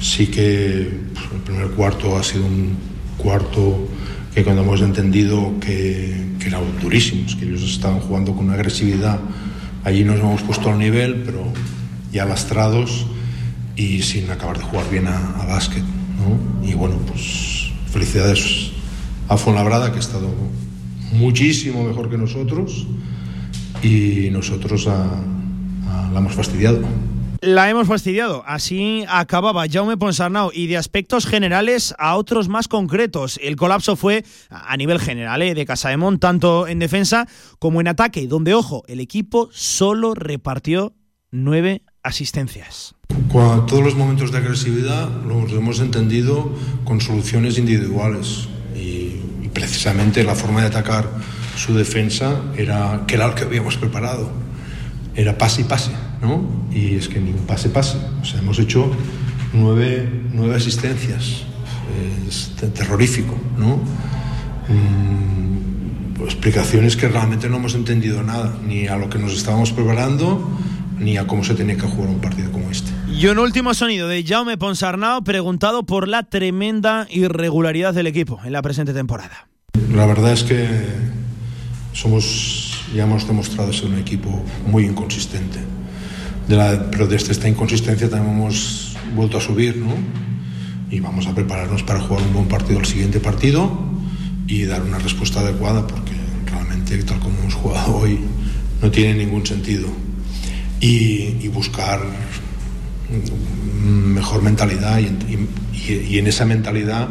sí 0.00 0.26
que 0.26 0.90
pues, 1.14 1.26
el 1.32 1.40
primer 1.42 1.68
cuarto 1.68 2.16
ha 2.16 2.24
sido 2.24 2.46
un 2.46 2.76
cuarto 3.16 3.86
que 4.34 4.44
cuando 4.44 4.62
hemos 4.62 4.80
entendido 4.80 5.54
que, 5.60 6.14
que 6.38 6.48
eran 6.48 6.62
durísimos, 6.80 7.34
que 7.36 7.46
ellos 7.46 7.62
estaban 7.62 8.00
jugando 8.00 8.34
con 8.34 8.46
una 8.46 8.54
agresividad, 8.54 9.18
allí 9.84 10.04
nos 10.04 10.20
hemos 10.20 10.42
puesto 10.42 10.70
al 10.70 10.78
nivel, 10.78 11.22
pero 11.24 11.44
ya 12.12 12.24
lastrados 12.24 13.06
y 13.76 14.02
sin 14.02 14.30
acabar 14.30 14.58
de 14.58 14.64
jugar 14.64 14.88
bien 14.90 15.06
a, 15.06 15.42
a 15.42 15.46
básquet. 15.46 15.82
¿no? 15.82 16.68
Y 16.68 16.74
bueno, 16.74 16.96
pues 17.06 17.72
felicidades 17.90 18.70
a 19.28 19.36
Fuenlabrada, 19.36 19.90
que 19.90 19.96
ha 19.96 20.00
estado 20.00 20.28
muchísimo 21.12 21.84
mejor 21.84 22.10
que 22.10 22.18
nosotros 22.18 22.86
y 23.82 24.28
nosotros 24.30 24.86
a, 24.86 25.04
a, 25.88 26.10
la 26.12 26.20
hemos 26.20 26.34
fastidiado. 26.34 26.80
La 27.42 27.70
hemos 27.70 27.88
fastidiado. 27.88 28.44
Así 28.46 29.04
acababa 29.08 29.64
Jaume 29.66 29.96
Ponsarnau 29.96 30.50
y 30.52 30.66
de 30.66 30.76
aspectos 30.76 31.24
generales 31.24 31.94
a 31.98 32.16
otros 32.16 32.48
más 32.48 32.68
concretos. 32.68 33.40
El 33.42 33.56
colapso 33.56 33.96
fue 33.96 34.24
a 34.50 34.76
nivel 34.76 35.00
general 35.00 35.40
¿eh? 35.40 35.54
de 35.54 35.64
Casaemón, 35.64 36.18
tanto 36.18 36.68
en 36.68 36.78
defensa 36.78 37.26
como 37.58 37.80
en 37.80 37.88
ataque, 37.88 38.26
donde, 38.26 38.52
ojo, 38.52 38.82
el 38.88 39.00
equipo 39.00 39.48
solo 39.52 40.14
repartió 40.14 40.92
nueve 41.30 41.82
asistencias. 42.02 42.94
Cuando 43.32 43.64
todos 43.64 43.84
los 43.84 43.94
momentos 43.94 44.32
de 44.32 44.38
agresividad 44.38 45.08
los 45.24 45.50
hemos 45.52 45.80
entendido 45.80 46.54
con 46.84 47.00
soluciones 47.00 47.56
individuales 47.56 48.48
y, 48.76 49.16
y 49.42 49.50
precisamente 49.52 50.24
la 50.24 50.34
forma 50.34 50.60
de 50.60 50.66
atacar 50.66 51.08
su 51.56 51.74
defensa 51.74 52.42
era 52.58 53.04
que 53.06 53.14
era 53.14 53.28
lo 53.28 53.34
que 53.34 53.44
habíamos 53.44 53.78
preparado. 53.78 54.30
Era 55.14 55.38
pase 55.38 55.62
y 55.62 55.64
pase, 55.64 55.90
¿no? 56.20 56.42
Y 56.72 56.96
es 56.96 57.08
que 57.08 57.20
ni 57.20 57.30
un 57.30 57.46
pase 57.46 57.68
pase. 57.68 57.98
O 58.20 58.24
sea, 58.24 58.40
hemos 58.40 58.58
hecho 58.58 58.90
nueve, 59.52 60.08
nueve 60.32 60.56
asistencias. 60.56 61.44
Es 62.28 62.52
terrorífico, 62.72 63.34
¿no? 63.58 63.80
Mm, 64.68 66.24
explicaciones 66.24 66.96
que 66.96 67.08
realmente 67.08 67.48
no 67.48 67.56
hemos 67.56 67.74
entendido 67.74 68.22
nada, 68.22 68.56
ni 68.64 68.86
a 68.86 68.96
lo 68.96 69.10
que 69.10 69.18
nos 69.18 69.32
estábamos 69.32 69.72
preparando, 69.72 70.48
ni 70.98 71.16
a 71.16 71.26
cómo 71.26 71.42
se 71.42 71.54
tenía 71.54 71.76
que 71.76 71.82
jugar 71.82 72.10
un 72.10 72.20
partido 72.20 72.52
como 72.52 72.70
este. 72.70 72.90
Y 73.12 73.26
un 73.26 73.38
último 73.38 73.74
sonido 73.74 74.06
de 74.06 74.22
Jaume 74.24 74.56
Ponsarnau 74.56 75.24
preguntado 75.24 75.82
por 75.84 76.06
la 76.06 76.22
tremenda 76.22 77.06
irregularidad 77.10 77.94
del 77.94 78.06
equipo 78.06 78.40
en 78.44 78.52
la 78.52 78.62
presente 78.62 78.92
temporada. 78.92 79.48
La 79.92 80.06
verdad 80.06 80.32
es 80.32 80.44
que 80.44 80.68
somos, 81.92 82.84
ya 82.94 83.04
hemos 83.04 83.26
demostrado 83.26 83.72
ser 83.72 83.88
un 83.88 83.98
equipo 83.98 84.44
muy 84.66 84.84
inconsistente. 84.84 85.58
De 86.50 86.56
la, 86.56 86.90
pero 86.90 87.06
desde 87.06 87.30
esta 87.30 87.48
inconsistencia 87.48 88.10
también 88.10 88.34
hemos 88.34 88.96
vuelto 89.14 89.38
a 89.38 89.40
subir, 89.40 89.76
¿no? 89.76 89.94
Y 90.90 90.98
vamos 90.98 91.28
a 91.28 91.32
prepararnos 91.32 91.84
para 91.84 92.00
jugar 92.00 92.24
un 92.24 92.32
buen 92.32 92.48
partido 92.48 92.80
el 92.80 92.86
siguiente 92.86 93.20
partido 93.20 93.70
y 94.48 94.64
dar 94.64 94.82
una 94.82 94.98
respuesta 94.98 95.38
adecuada, 95.38 95.86
porque 95.86 96.10
realmente, 96.46 97.00
tal 97.04 97.20
como 97.20 97.38
hemos 97.38 97.54
jugado 97.54 97.98
hoy, 97.98 98.18
no 98.82 98.90
tiene 98.90 99.14
ningún 99.24 99.46
sentido. 99.46 99.86
Y, 100.80 101.46
buscar 101.50 102.00
mejor 103.84 104.42
mentalidad 104.42 104.98
y 104.98 106.18
en 106.18 106.26
esa 106.26 106.44
mentalidad 106.46 107.08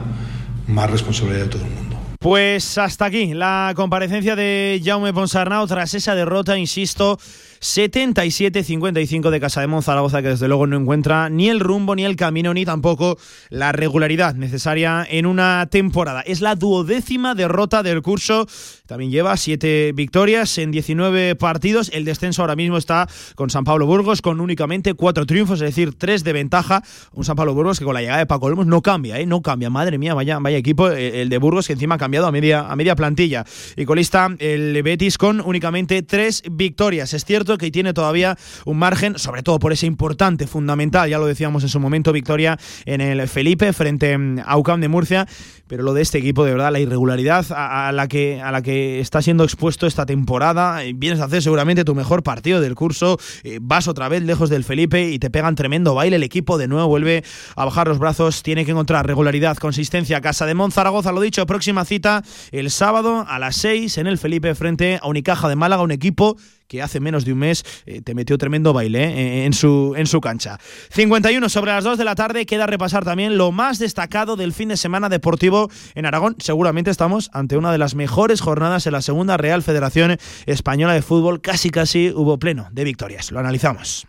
más 0.68 0.90
responsabilidad 0.90 1.44
de 1.44 1.50
todo 1.50 1.64
el 1.64 1.72
mundo. 1.72 1.90
Pues 2.20 2.78
hasta 2.78 3.06
aquí 3.06 3.34
la 3.34 3.72
comparecencia 3.78 4.36
de 4.36 4.82
Jaume 4.84 5.14
Ponsarnau 5.14 5.66
tras 5.68 5.94
esa 5.94 6.16
derrota, 6.16 6.58
insisto, 6.58 7.18
77-55 7.62 9.30
de 9.30 9.40
Casa 9.40 9.66
de 9.66 9.82
Zaragoza, 9.82 10.22
que 10.22 10.30
desde 10.30 10.48
luego 10.48 10.68
no 10.68 10.78
encuentra 10.78 11.30
ni 11.30 11.50
el 11.50 11.60
rumbo, 11.60 11.96
ni 11.96 12.06
el 12.06 12.16
camino, 12.16 12.54
ni 12.54 12.66
tampoco 12.66 13.18
la 13.50 13.72
regularidad 13.72 14.36
necesaria 14.36 15.06
en 15.10 15.26
una 15.26 15.68
temporada. 15.70 16.22
Es 16.22 16.42
la 16.42 16.56
duodécima 16.56 17.36
derrota 17.36 17.84
del 17.84 18.02
curso. 18.02 18.48
También 18.86 19.12
lleva 19.12 19.38
siete 19.38 19.92
victorias 19.94 20.58
en 20.58 20.72
19 20.72 21.36
partidos. 21.36 21.92
El 21.94 22.06
descenso 22.06 22.42
ahora 22.42 22.56
mismo 22.56 22.78
está 22.78 23.08
con 23.36 23.50
San 23.50 23.64
Pablo 23.64 23.86
Burgos 23.86 24.22
con 24.22 24.42
únicamente 24.42 24.94
cuatro 24.94 25.26
triunfos, 25.26 25.62
es 25.62 25.68
decir, 25.68 25.94
tres 25.98 26.24
de 26.24 26.34
ventaja. 26.34 26.84
Un 27.14 27.26
San 27.26 27.36
Pablo 27.36 27.54
Burgos 27.54 27.80
que 27.80 27.86
con 27.86 27.94
la 27.94 28.02
llegada 28.02 28.20
de 28.20 28.26
Paco 28.26 28.48
Olmos 28.48 28.66
no 28.66 28.82
cambia, 28.82 29.20
¿eh? 29.20 29.26
no 29.26 29.42
cambia. 29.42 29.70
Madre 29.70 29.98
mía, 29.98 30.14
vaya, 30.14 30.40
vaya 30.40 30.58
equipo 30.58 30.90
el 30.90 31.30
de 31.30 31.38
Burgos 31.38 31.68
que 31.68 31.74
encima 31.74 31.96
ha 31.96 31.98
cambiado 31.98 32.28
a 32.28 32.32
media, 32.32 32.62
a 32.62 32.76
media 32.76 32.96
plantilla. 32.96 33.46
Y 33.76 33.86
colista 33.86 34.30
el 34.40 34.82
Betis 34.82 35.18
con 35.18 35.42
únicamente 35.42 36.02
tres 36.04 36.44
victorias. 36.50 37.14
Es 37.14 37.26
cierto 37.26 37.49
que 37.58 37.72
tiene 37.72 37.94
todavía 37.94 38.38
un 38.66 38.78
margen, 38.78 39.18
sobre 39.18 39.44
todo 39.44 39.60
por 39.60 39.74
ese 39.74 39.86
importante, 39.86 40.48
fundamental, 40.48 41.10
ya 41.10 41.18
lo 41.18 41.26
decíamos 41.26 41.64
en 41.64 41.70
su 41.70 41.80
momento, 41.80 42.12
victoria 42.12 42.58
en 42.86 43.02
el 43.02 43.28
Felipe 43.28 43.74
frente 43.74 44.18
a 44.46 44.58
UCAM 44.58 44.82
de 44.82 44.88
Murcia, 44.88 45.28
pero 45.68 45.84
lo 45.84 45.94
de 45.94 46.02
este 46.02 46.18
equipo, 46.18 46.44
de 46.46 46.52
verdad, 46.52 46.72
la 46.72 46.80
irregularidad 46.80 47.46
a, 47.52 47.92
la, 47.92 48.08
que, 48.08 48.42
a 48.42 48.52
la 48.52 48.62
que 48.62 49.00
está 49.00 49.22
siendo 49.22 49.44
expuesto 49.44 49.86
esta 49.86 50.06
temporada, 50.06 50.82
vienes 50.96 51.20
a 51.20 51.26
hacer 51.26 51.44
seguramente 51.44 51.86
tu 51.86 51.94
mejor 51.94 52.24
partido 52.24 52.60
del 52.60 52.74
curso, 52.76 53.20
eh, 53.44 53.60
vas 53.62 53.88
otra 53.88 54.10
vez 54.10 54.24
lejos 54.24 54.50
del 54.50 54.64
Felipe 54.64 55.10
y 55.10 55.20
te 55.20 55.30
pegan 55.30 55.56
tremendo 55.56 55.94
baile, 55.94 56.16
el 56.16 56.24
equipo 56.24 56.58
de 56.58 56.68
nuevo 56.68 56.88
vuelve 56.88 57.24
a 57.56 57.66
bajar 57.66 57.88
los 57.88 58.00
brazos, 58.00 58.42
tiene 58.42 58.66
que 58.66 58.72
encontrar 58.72 59.06
regularidad, 59.06 59.58
consistencia, 59.58 60.22
Casa 60.22 60.46
de 60.46 60.56
Monzaragoza, 60.56 61.12
lo 61.12 61.22
dicho, 61.22 61.46
próxima 61.46 61.86
cita 61.86 62.24
el 62.52 62.72
sábado 62.72 63.26
a 63.28 63.40
las 63.40 63.56
6 63.58 63.98
en 64.00 64.08
el 64.08 64.18
Felipe 64.18 64.56
frente 64.56 65.00
a 65.02 65.08
Unicaja 65.08 65.48
de 65.50 65.56
Málaga, 65.56 65.84
un 65.84 65.92
equipo 65.92 66.36
que 66.70 66.82
hace 66.82 67.02
menos 67.02 67.26
de 67.26 67.34
un 67.34 67.40
mes 67.40 67.66
eh, 67.86 68.02
te 68.02 68.14
metió 68.14 68.38
tremendo 68.38 68.72
baile 68.72 69.04
eh, 69.04 69.46
en, 69.46 69.54
su, 69.54 69.94
en 69.98 70.06
su 70.08 70.22
cancha. 70.22 70.60
51 70.92 71.50
sobre 71.50 71.72
las 71.72 71.84
2 71.84 71.98
de 71.98 72.06
la 72.06 72.16
tarde, 72.16 72.46
queda 72.46 72.68
repasar 72.68 73.04
también 73.04 73.38
lo 73.38 73.52
más 73.52 73.80
destacado 73.80 74.38
del 74.38 74.54
fin 74.54 74.70
de 74.70 74.78
semana 74.78 75.10
deportivo 75.10 75.70
en 75.96 76.06
Aragón. 76.06 76.36
Seguramente 76.40 76.92
estamos 76.92 77.32
ante 77.34 77.58
una 77.58 77.72
de 77.72 77.80
las 77.80 77.96
mejores 77.96 78.40
jornadas 78.40 78.86
en 78.86 78.94
la 78.94 79.02
segunda 79.02 79.36
Real 79.36 79.64
Federación 79.64 80.18
Española 80.46 80.94
de 80.94 81.02
Fútbol. 81.02 81.42
Casi, 81.42 81.72
casi 81.72 82.12
hubo 82.16 82.38
pleno 82.38 82.70
de 82.72 82.84
victorias. 82.84 83.32
Lo 83.32 83.40
analizamos. 83.40 84.09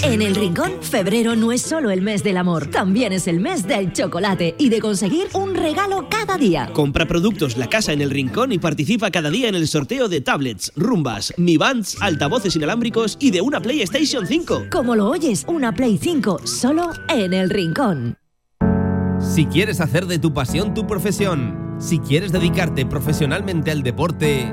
En 0.00 0.22
el 0.22 0.34
Rincón, 0.34 0.72
febrero 0.80 1.36
no 1.36 1.52
es 1.52 1.60
solo 1.60 1.90
el 1.90 2.00
mes 2.00 2.24
del 2.24 2.38
amor, 2.38 2.68
también 2.68 3.12
es 3.12 3.28
el 3.28 3.40
mes 3.40 3.68
del 3.68 3.92
chocolate 3.92 4.54
y 4.58 4.70
de 4.70 4.80
conseguir 4.80 5.28
un 5.34 5.54
regalo 5.54 6.08
cada 6.08 6.38
día. 6.38 6.70
Compra 6.72 7.06
productos 7.06 7.58
La 7.58 7.68
Casa 7.68 7.92
en 7.92 8.00
el 8.00 8.08
Rincón 8.08 8.52
y 8.52 8.58
participa 8.58 9.10
cada 9.10 9.28
día 9.28 9.48
en 9.48 9.54
el 9.54 9.68
sorteo 9.68 10.08
de 10.08 10.22
tablets, 10.22 10.72
rumbas, 10.76 11.34
Mi 11.36 11.58
Bands, 11.58 11.98
altavoces 12.00 12.56
inalámbricos 12.56 13.18
y 13.20 13.32
de 13.32 13.42
una 13.42 13.60
PlayStation 13.60 14.26
5. 14.26 14.68
Como 14.72 14.96
lo 14.96 15.10
oyes, 15.10 15.44
una 15.46 15.74
Play 15.74 15.98
5 15.98 16.46
solo 16.46 16.90
en 17.10 17.34
el 17.34 17.50
Rincón. 17.50 18.16
Si 19.20 19.44
quieres 19.44 19.80
hacer 19.82 20.06
de 20.06 20.18
tu 20.18 20.32
pasión 20.32 20.72
tu 20.72 20.86
profesión, 20.86 21.76
si 21.78 21.98
quieres 21.98 22.32
dedicarte 22.32 22.86
profesionalmente 22.86 23.70
al 23.70 23.82
deporte, 23.82 24.52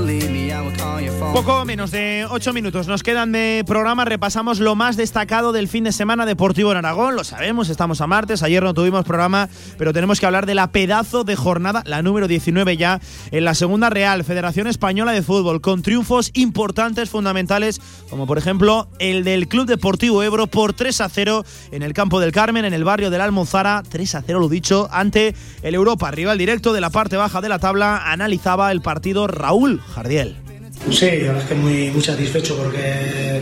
Poco 1.33 1.63
menos 1.63 1.91
de 1.91 2.27
8 2.29 2.51
minutos 2.51 2.87
nos 2.87 3.03
quedan 3.03 3.31
de 3.31 3.63
programa. 3.65 4.03
Repasamos 4.03 4.59
lo 4.59 4.75
más 4.75 4.97
destacado 4.97 5.53
del 5.53 5.69
fin 5.69 5.85
de 5.85 5.93
semana 5.93 6.25
deportivo 6.25 6.71
en 6.71 6.77
Aragón. 6.77 7.15
Lo 7.15 7.23
sabemos, 7.23 7.69
estamos 7.69 8.01
a 8.01 8.07
martes. 8.07 8.43
Ayer 8.43 8.61
no 8.61 8.73
tuvimos 8.73 9.05
programa, 9.05 9.47
pero 9.77 9.93
tenemos 9.93 10.19
que 10.19 10.25
hablar 10.25 10.45
de 10.45 10.55
la 10.55 10.73
pedazo 10.73 11.23
de 11.23 11.37
jornada, 11.37 11.83
la 11.85 12.01
número 12.01 12.27
19 12.27 12.75
ya, 12.75 12.99
en 13.31 13.45
la 13.45 13.55
segunda 13.55 13.89
Real, 13.89 14.25
Federación 14.25 14.67
Española 14.67 15.13
de 15.13 15.21
Fútbol, 15.21 15.61
con 15.61 15.81
triunfos 15.81 16.31
importantes, 16.33 17.09
fundamentales, 17.09 17.79
como 18.09 18.27
por 18.27 18.37
ejemplo 18.37 18.89
el 18.99 19.23
del 19.23 19.47
Club 19.47 19.67
Deportivo 19.67 20.23
Ebro 20.23 20.47
por 20.47 20.73
3 20.73 20.99
a 20.99 21.07
0 21.07 21.45
en 21.71 21.81
el 21.81 21.93
campo 21.93 22.19
del 22.19 22.33
Carmen, 22.33 22.65
en 22.65 22.73
el 22.73 22.83
barrio 22.83 23.09
de 23.09 23.17
la 23.17 23.23
Almozara. 23.23 23.83
3 23.87 24.15
a 24.15 24.21
0, 24.21 24.41
lo 24.41 24.49
dicho, 24.49 24.89
ante 24.91 25.33
el 25.63 25.75
Europa, 25.75 26.11
rival 26.11 26.37
directo 26.37 26.73
de 26.73 26.81
la 26.81 26.89
parte 26.89 27.15
baja 27.15 27.39
de 27.39 27.49
la 27.49 27.57
tabla. 27.57 28.11
Analizaba 28.11 28.71
el 28.73 28.81
partido 28.81 29.27
Raúl 29.27 29.81
Jardiel. 29.95 30.50
Sí, 30.89 31.05
la 31.05 31.33
verdad 31.33 31.43
es 31.43 31.49
que 31.49 31.55
muy, 31.55 32.01
satisfecho 32.01 32.57
porque 32.57 33.41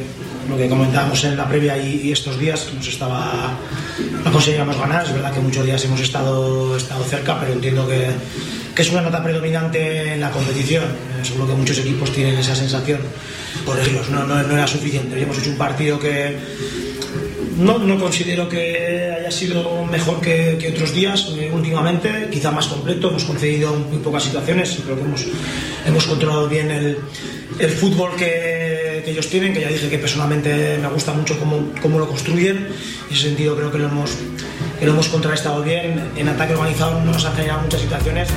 lo 0.49 0.57
que 0.57 0.68
comentábamos 0.68 1.24
en 1.24 1.38
la 1.38 1.48
previa 1.48 1.78
y, 1.78 2.11
estos 2.11 2.38
días 2.38 2.68
nos 2.74 2.88
estaba 2.88 3.57
no 4.24 4.32
conseguíamos 4.32 4.78
ganar. 4.78 5.06
Es 5.06 5.14
verdad 5.14 5.34
que 5.34 5.40
muchos 5.40 5.66
días 5.66 5.84
hemos 5.86 6.02
estado, 6.02 6.76
estado 6.76 7.03
cerca, 7.06 7.40
pero 7.40 7.53
entiendo 7.53 7.88
que, 7.88 8.10
es 8.80 8.90
una 8.91 9.02
nota 9.02 9.22
predominante 9.22 10.14
en 10.14 10.22
la 10.22 10.32
competición. 10.32 10.84
Eh, 10.86 11.26
seguro 11.26 11.48
que 11.48 11.53
muchos 11.53 11.78
equipos 11.80 12.14
tienen 12.14 12.38
esa 12.38 12.56
sensación. 12.56 13.02
Por 13.66 13.78
ellos 13.78 14.10
no, 14.10 14.26
no 14.26 14.40
era 14.40 14.68
suficiente. 14.68 15.16
Habíamos 15.16 15.38
hecho 15.38 15.49
un 15.49 15.57
partido 15.57 15.99
que 15.99 16.38
no, 17.60 17.77
no 17.77 17.99
considero 17.99 18.48
que 18.48 19.14
haya 19.18 19.31
sido 19.31 19.86
mejor 19.86 20.22
que, 20.22 20.72
otros 20.73 20.94
días 20.94 21.27
eh, 21.38 21.52
últimamente, 21.53 22.30
quizá 22.31 22.52
más 22.52 22.68
completo, 22.68 23.10
hemos 23.10 23.26
concedido 23.26 23.76
muy 23.76 23.99
pocas 23.99 24.23
situaciones 24.23 24.80
creo 24.84 24.95
que 24.95 25.03
hemos, 25.03 25.26
hemos 25.86 26.06
controlado 26.06 26.48
bien 26.48 26.72
el, 26.72 26.98
el 27.60 27.69
fútbol 27.69 28.15
que, 28.15 29.02
que 29.03 29.11
ellos 29.11 29.30
tienen, 29.30 29.53
que 29.53 29.61
ya 29.61 29.69
dije 29.69 29.90
que 29.90 29.99
personalmente 29.99 30.77
me 30.81 30.88
gusta 30.88 31.14
mucho 31.14 31.38
cómo, 31.38 31.72
cómo 31.81 31.99
lo 31.99 32.07
construyen, 32.07 32.57
en 32.57 33.14
ese 33.14 33.23
sentido 33.23 33.56
creo 33.56 33.72
que 33.72 33.77
lo 33.77 33.88
hemos, 33.88 34.11
que 34.80 34.85
lo 34.85 34.93
hemos 34.93 35.10
contrarrestado 35.10 35.61
bien, 35.61 36.11
en 36.15 36.30
ataque 36.30 36.53
organizado 36.53 37.01
no 37.01 37.11
nos 37.11 37.26
han 37.26 37.35
generado 37.35 37.61
muchas 37.61 37.81
situaciones. 37.81 38.30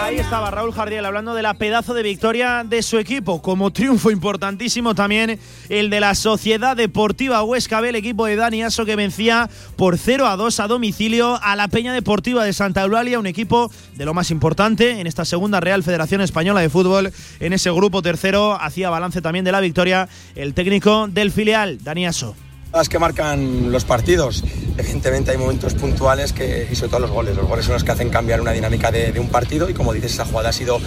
Ahí 0.00 0.16
estaba 0.16 0.50
Raúl 0.50 0.72
Jardiel 0.72 1.04
hablando 1.04 1.34
de 1.34 1.42
la 1.42 1.54
pedazo 1.54 1.94
de 1.94 2.02
victoria 2.02 2.64
de 2.64 2.82
su 2.82 2.98
equipo, 2.98 3.40
como 3.40 3.70
triunfo 3.70 4.10
importantísimo 4.10 4.94
también 4.94 5.38
el 5.68 5.88
de 5.88 6.00
la 6.00 6.14
Sociedad 6.14 6.76
Deportiva 6.76 7.42
Huesca 7.44 7.80
B, 7.80 7.90
equipo 7.90 8.26
de 8.26 8.36
Dani 8.36 8.64
Aso 8.64 8.84
que 8.84 8.96
vencía 8.96 9.48
por 9.76 9.98
0 9.98 10.26
a 10.26 10.36
2 10.36 10.60
a 10.60 10.66
domicilio 10.66 11.38
a 11.40 11.54
la 11.54 11.68
Peña 11.68 11.92
Deportiva 11.92 12.44
de 12.44 12.52
Santa 12.52 12.82
Eulalia, 12.82 13.20
un 13.20 13.26
equipo 13.26 13.70
de 13.94 14.04
lo 14.04 14.14
más 14.14 14.30
importante 14.32 15.00
en 15.00 15.06
esta 15.06 15.24
segunda 15.24 15.60
Real 15.60 15.84
Federación 15.84 16.20
Española 16.20 16.60
de 16.60 16.70
Fútbol. 16.70 17.12
En 17.38 17.52
ese 17.52 17.70
grupo 17.70 18.02
tercero 18.02 18.60
hacía 18.60 18.90
balance 18.90 19.22
también 19.22 19.44
de 19.44 19.52
la 19.52 19.60
victoria 19.60 20.08
el 20.34 20.54
técnico 20.54 21.06
del 21.06 21.30
filial, 21.30 21.78
Dani 21.82 22.06
Aso. 22.06 22.34
Las 22.76 22.90
que 22.90 22.98
marcan 22.98 23.72
los 23.72 23.86
partidos. 23.86 24.44
Evidentemente 24.76 25.30
hay 25.30 25.38
momentos 25.38 25.72
puntuales 25.72 26.34
que, 26.34 26.68
y 26.70 26.76
sobre 26.76 26.90
todo 26.90 27.00
los 27.00 27.10
goles. 27.10 27.34
Los 27.34 27.46
goles 27.46 27.64
son 27.64 27.72
los 27.72 27.84
que 27.84 27.92
hacen 27.92 28.10
cambiar 28.10 28.42
una 28.42 28.52
dinámica 28.52 28.90
de, 28.90 29.18
un 29.18 29.30
partido 29.30 29.70
y 29.70 29.72
como 29.72 29.94
dices, 29.94 30.12
esa 30.12 30.26
jugada 30.26 30.50
ha 30.50 30.52
sido, 30.52 30.78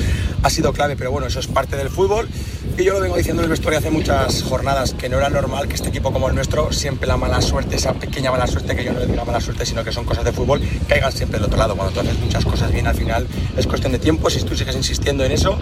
ha 0.44 0.50
sido 0.52 0.72
clave, 0.72 0.96
pero 0.96 1.10
bueno, 1.10 1.26
eso 1.26 1.40
es 1.40 1.48
parte 1.48 1.78
del 1.78 1.90
fútbol. 1.90 2.30
Y 2.78 2.84
yo 2.84 2.94
lo 2.94 3.00
vengo 3.00 3.18
diciendo 3.18 3.42
en 3.42 3.46
el 3.46 3.50
vestuario 3.50 3.80
hace 3.80 3.90
muchas 3.90 4.44
jornadas, 4.44 4.94
que 4.94 5.10
no 5.10 5.18
era 5.18 5.32
normal 5.32 5.68
que 5.68 5.74
este 5.74 5.90
equipo 5.90 6.14
como 6.14 6.30
el 6.30 6.36
nuestro, 6.36 6.72
siempre 6.72 7.08
la 7.08 7.18
mala 7.18 7.42
suerte, 7.42 7.76
esa 7.76 7.94
pequeña 7.94 8.30
mala 8.30 8.46
suerte, 8.46 8.76
que 8.76 8.84
yo 8.84 8.94
no 8.94 9.00
le 9.00 9.08
digo 9.08 9.26
mala 9.26 9.42
suerte, 9.42 9.66
sino 9.66 9.84
que 9.84 9.92
son 9.92 10.06
cosas 10.06 10.24
de 10.24 10.32
fútbol, 10.32 10.62
caigan 10.88 11.12
siempre 11.12 11.40
del 11.40 11.48
otro 11.48 11.58
lado. 11.58 11.76
Cuando 11.76 11.92
tú 11.92 12.02
haces 12.02 12.20
muchas 12.20 12.46
cosas 12.46 12.72
bien, 12.72 12.86
al 12.86 12.96
final 12.96 13.28
es 13.58 13.66
cuestión 13.66 13.92
de 13.92 13.98
tiempo. 13.98 14.30
Si 14.30 14.44
tú 14.44 14.56
sigues 14.56 14.76
insistiendo 14.76 15.26
en 15.26 15.32
eso, 15.32 15.58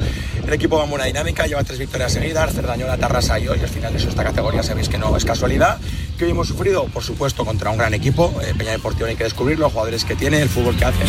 el 0.45 0.53
equipo 0.53 0.77
va 0.77 0.83
en 0.83 0.89
buena 0.89 1.05
dinámica, 1.05 1.47
lleva 1.47 1.63
tres 1.63 1.79
victorias 1.79 2.11
seguidas, 2.11 2.53
Cerdañola, 2.53 2.97
Tarrasa 2.97 3.39
y 3.39 3.47
hoy, 3.47 3.61
al 3.61 3.69
final 3.69 3.95
eso 3.95 4.09
esta 4.09 4.25
categoría 4.25 4.61
sabéis 4.61 4.89
que 4.89 4.97
no 4.97 5.15
es 5.15 5.23
casualidad. 5.23 5.79
Que 6.17 6.25
hoy 6.25 6.31
hemos 6.31 6.47
sufrido, 6.47 6.85
por 6.85 7.03
supuesto, 7.03 7.45
contra 7.45 7.69
un 7.69 7.77
gran 7.77 7.93
equipo. 7.93 8.33
Eh, 8.41 8.55
Peña 8.57 8.71
Deportiva 8.71 9.07
hay 9.07 9.15
que 9.15 9.23
descubrirlo, 9.23 9.65
los 9.65 9.73
jugadores 9.73 10.03
que 10.03 10.15
tiene, 10.15 10.41
el 10.41 10.49
fútbol 10.49 10.75
que 10.75 10.85
hacen. 10.85 11.07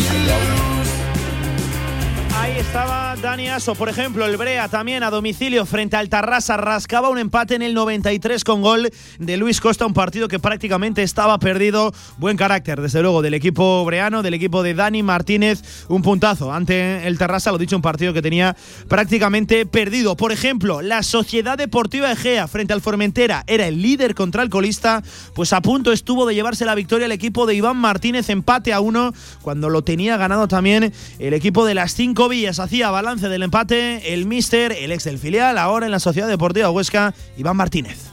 Ahí 2.35 2.57
estaba 2.57 3.15
Dani 3.21 3.49
Aso, 3.49 3.75
por 3.75 3.89
ejemplo, 3.89 4.25
el 4.25 4.37
Brea 4.37 4.69
también 4.69 5.03
a 5.03 5.09
domicilio 5.09 5.65
frente 5.65 5.97
al 5.97 6.09
Tarrasa 6.09 6.57
rascaba 6.57 7.09
un 7.09 7.17
empate 7.17 7.55
en 7.55 7.61
el 7.61 7.73
93 7.73 8.43
con 8.43 8.61
gol 8.61 8.89
de 9.17 9.37
Luis 9.37 9.59
Costa, 9.59 9.85
un 9.85 9.93
partido 9.93 10.27
que 10.27 10.39
prácticamente 10.39 11.03
estaba 11.03 11.37
perdido. 11.39 11.93
Buen 12.17 12.37
carácter, 12.37 12.79
desde 12.81 13.01
luego, 13.01 13.21
del 13.21 13.33
equipo 13.33 13.83
breano, 13.83 14.23
del 14.23 14.35
equipo 14.35 14.63
de 14.63 14.73
Dani 14.73 15.03
Martínez, 15.03 15.85
un 15.89 16.01
puntazo 16.01 16.53
ante 16.53 17.07
el 17.07 17.17
Tarrasa, 17.17 17.51
lo 17.51 17.57
dicho, 17.57 17.75
un 17.75 17.81
partido 17.81 18.13
que 18.13 18.21
tenía 18.21 18.55
prácticamente 18.87 19.65
perdido. 19.65 20.15
Por 20.15 20.31
ejemplo, 20.31 20.81
la 20.81 21.03
Sociedad 21.03 21.57
Deportiva 21.57 22.11
Egea 22.11 22.47
frente 22.47 22.73
al 22.73 22.81
Formentera 22.81 23.43
era 23.47 23.67
el 23.67 23.81
líder 23.81 24.15
contra 24.15 24.43
el 24.43 24.49
colista, 24.49 25.03
pues 25.33 25.51
a 25.53 25.61
punto 25.61 25.91
estuvo 25.91 26.25
de 26.25 26.35
llevarse 26.35 26.65
la 26.65 26.75
victoria 26.75 27.05
el 27.05 27.11
equipo 27.11 27.45
de 27.45 27.55
Iván 27.55 27.77
Martínez, 27.77 28.29
empate 28.29 28.71
a 28.71 28.79
uno, 28.79 29.13
cuando 29.41 29.69
lo 29.69 29.83
tenía 29.83 30.17
ganado 30.17 30.47
también 30.47 30.93
el 31.19 31.33
equipo 31.33 31.65
de 31.65 31.73
las 31.73 31.95
cinco 32.19 32.27
Villas 32.27 32.59
hacía 32.59 32.91
balance 32.91 33.29
del 33.29 33.43
empate 33.43 34.13
el 34.13 34.25
míster, 34.25 34.73
el 34.73 34.91
ex 34.91 35.05
del 35.05 35.19
filial, 35.19 35.57
ahora 35.57 35.85
en 35.85 35.93
la 35.93 36.01
Sociedad 36.01 36.27
Deportiva 36.27 36.69
Huesca, 36.69 37.13
Iván 37.37 37.55
Martínez. 37.55 38.09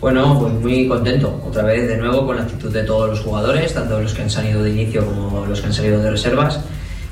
Bueno, 0.00 0.40
pues 0.40 0.54
muy 0.54 0.88
contento, 0.88 1.40
otra 1.46 1.62
vez 1.62 1.86
de 1.86 1.98
nuevo 1.98 2.26
con 2.26 2.34
la 2.34 2.42
actitud 2.42 2.72
de 2.72 2.82
todos 2.82 3.08
los 3.08 3.20
jugadores, 3.20 3.72
tanto 3.72 4.00
los 4.00 4.12
que 4.12 4.22
han 4.22 4.30
salido 4.30 4.64
de 4.64 4.70
inicio 4.70 5.06
como 5.06 5.46
los 5.46 5.60
que 5.60 5.68
han 5.68 5.72
salido 5.72 6.00
de 6.00 6.10
reservas. 6.10 6.58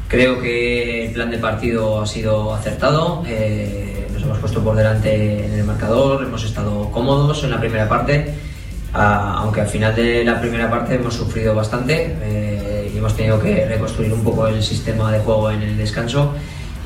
Creo 0.08 0.40
que 0.40 1.06
el 1.06 1.12
plan 1.12 1.30
de 1.30 1.38
partido 1.38 2.00
ha 2.00 2.06
sido 2.08 2.52
acertado, 2.52 3.22
eh, 3.24 4.08
nos 4.12 4.24
hemos 4.24 4.38
puesto 4.38 4.64
por 4.64 4.74
delante 4.74 5.46
en 5.46 5.52
el 5.52 5.64
marcador, 5.64 6.24
hemos 6.24 6.42
estado 6.42 6.90
cómodos 6.90 7.44
en 7.44 7.52
la 7.52 7.60
primera 7.60 7.88
parte, 7.88 8.34
ah, 8.94 9.36
aunque 9.38 9.60
al 9.60 9.68
final 9.68 9.94
de 9.94 10.24
la 10.24 10.40
primera 10.40 10.70
parte 10.70 10.94
hemos 10.94 11.14
sufrido 11.14 11.54
bastante 11.54 12.16
eh, 12.22 12.90
y 12.94 12.98
hemos 12.98 13.14
tenido 13.16 13.40
que 13.40 13.66
reconstruir 13.66 14.12
un 14.12 14.22
poco 14.24 14.46
el 14.48 14.62
sistema 14.62 15.10
de 15.12 15.18
juego 15.20 15.50
en 15.50 15.62
el 15.62 15.76
descanso. 15.76 16.34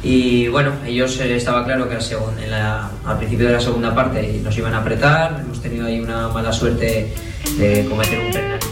Y 0.02 0.48
bueno, 0.48 0.72
ellos 0.86 1.20
eh, 1.20 1.36
estaba 1.36 1.62
claro 1.64 1.86
que 1.88 1.96
en 1.96 2.50
la- 2.50 2.90
al 3.04 3.18
principio 3.18 3.46
de 3.48 3.52
la 3.52 3.60
segunda 3.60 3.94
parte 3.94 4.40
nos 4.42 4.56
iban 4.56 4.72
a 4.74 4.78
apretar, 4.78 5.40
hemos 5.44 5.60
tenido 5.60 5.86
ahí 5.86 6.00
una 6.00 6.28
mala 6.28 6.52
suerte 6.52 7.12
de 7.58 7.84
cometer 7.86 8.18
un 8.18 8.32
penalti. 8.32 8.66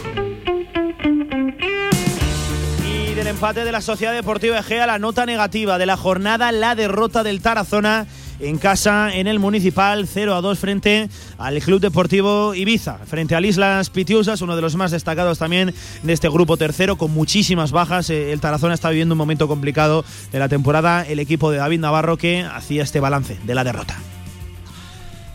Y 2.83 3.13
del 3.13 3.27
empate 3.27 3.63
de 3.63 3.71
la 3.71 3.81
Sociedad 3.81 4.13
Deportiva 4.13 4.57
Egea, 4.59 4.87
la 4.87 4.97
nota 4.99 5.25
negativa 5.27 5.77
de 5.77 5.85
la 5.85 5.97
jornada, 5.97 6.51
la 6.51 6.73
derrota 6.75 7.23
del 7.23 7.41
Tarazona 7.41 8.07
en 8.39 8.57
casa 8.57 9.13
en 9.13 9.27
el 9.27 9.39
Municipal 9.39 10.07
0 10.07 10.35
a 10.35 10.41
2 10.41 10.59
frente 10.59 11.09
al 11.37 11.59
Club 11.59 11.79
Deportivo 11.81 12.53
Ibiza, 12.55 12.97
frente 13.05 13.35
al 13.35 13.45
Islas 13.45 13.89
Pitiusas, 13.89 14.41
uno 14.41 14.55
de 14.55 14.61
los 14.61 14.75
más 14.75 14.91
destacados 14.91 15.39
también 15.39 15.73
de 16.03 16.13
este 16.13 16.29
grupo 16.29 16.57
tercero, 16.57 16.97
con 16.97 17.11
muchísimas 17.11 17.71
bajas. 17.71 18.09
Eh, 18.09 18.31
El 18.31 18.39
Tarazona 18.39 18.73
está 18.73 18.89
viviendo 18.89 19.13
un 19.13 19.19
momento 19.19 19.47
complicado 19.47 20.05
de 20.31 20.39
la 20.39 20.49
temporada. 20.49 21.05
El 21.05 21.19
equipo 21.19 21.51
de 21.51 21.57
David 21.57 21.79
Navarro 21.79 22.17
que 22.17 22.41
hacía 22.43 22.83
este 22.83 22.99
balance 22.99 23.37
de 23.43 23.55
la 23.55 23.63
derrota. 23.63 23.97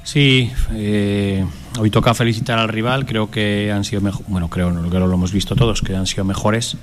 Sí, 0.03 0.51
eh, 0.73 1.45
hoy 1.79 1.91
toca 1.91 2.15
felicitar 2.15 2.59
al 2.59 2.69
rival. 2.69 3.07
Creo 3.07 3.31
que 3.31 3.73
han 3.73 3.85
sido 3.85 4.03
mejor. 4.03 4.25
Bueno, 4.29 4.49
creo, 4.51 4.73
creo 4.91 5.07
lo 5.07 5.15
hemos 5.15 5.33
visto 5.33 5.57
todos, 5.57 5.81
que 5.81 5.97
han 5.97 6.07
sido 6.07 6.25
mejores. 6.25 6.77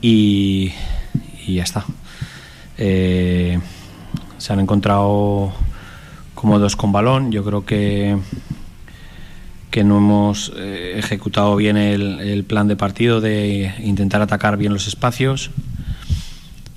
Y, 0.00 0.72
y 1.46 1.54
ya 1.54 1.62
está. 1.62 1.84
Eh, 2.78 3.60
se 4.44 4.52
han 4.52 4.60
encontrado 4.60 5.54
cómodos 6.34 6.76
con 6.76 6.92
balón. 6.92 7.32
Yo 7.32 7.42
creo 7.44 7.64
que, 7.64 8.18
que 9.70 9.84
no 9.84 9.96
hemos 9.96 10.52
eh, 10.58 10.96
ejecutado 10.98 11.56
bien 11.56 11.78
el, 11.78 12.44
plan 12.44 12.68
de 12.68 12.76
partido 12.76 13.22
de 13.22 13.72
intentar 13.82 14.20
atacar 14.20 14.58
bien 14.58 14.74
los 14.74 14.86
espacios. 14.86 15.50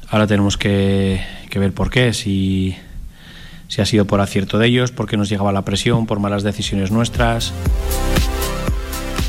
Ahora 0.08 0.28
tenemos 0.28 0.56
que, 0.56 1.20
que 1.50 1.60
ver 1.60 1.74
por 1.74 1.90
qué, 1.90 2.14
si, 2.14 2.78
si 3.68 3.82
ha 3.82 3.86
sido 3.86 4.06
por 4.06 4.22
acierto 4.22 4.58
de 4.60 4.68
ellos, 4.68 4.94
porque 4.94 5.18
nos 5.18 5.28
llegaba 5.28 5.52
la 5.52 5.66
presión, 5.66 6.06
por 6.06 6.22
malas 6.22 6.44
decisiones 6.44 6.90
nuestras. 6.90 7.52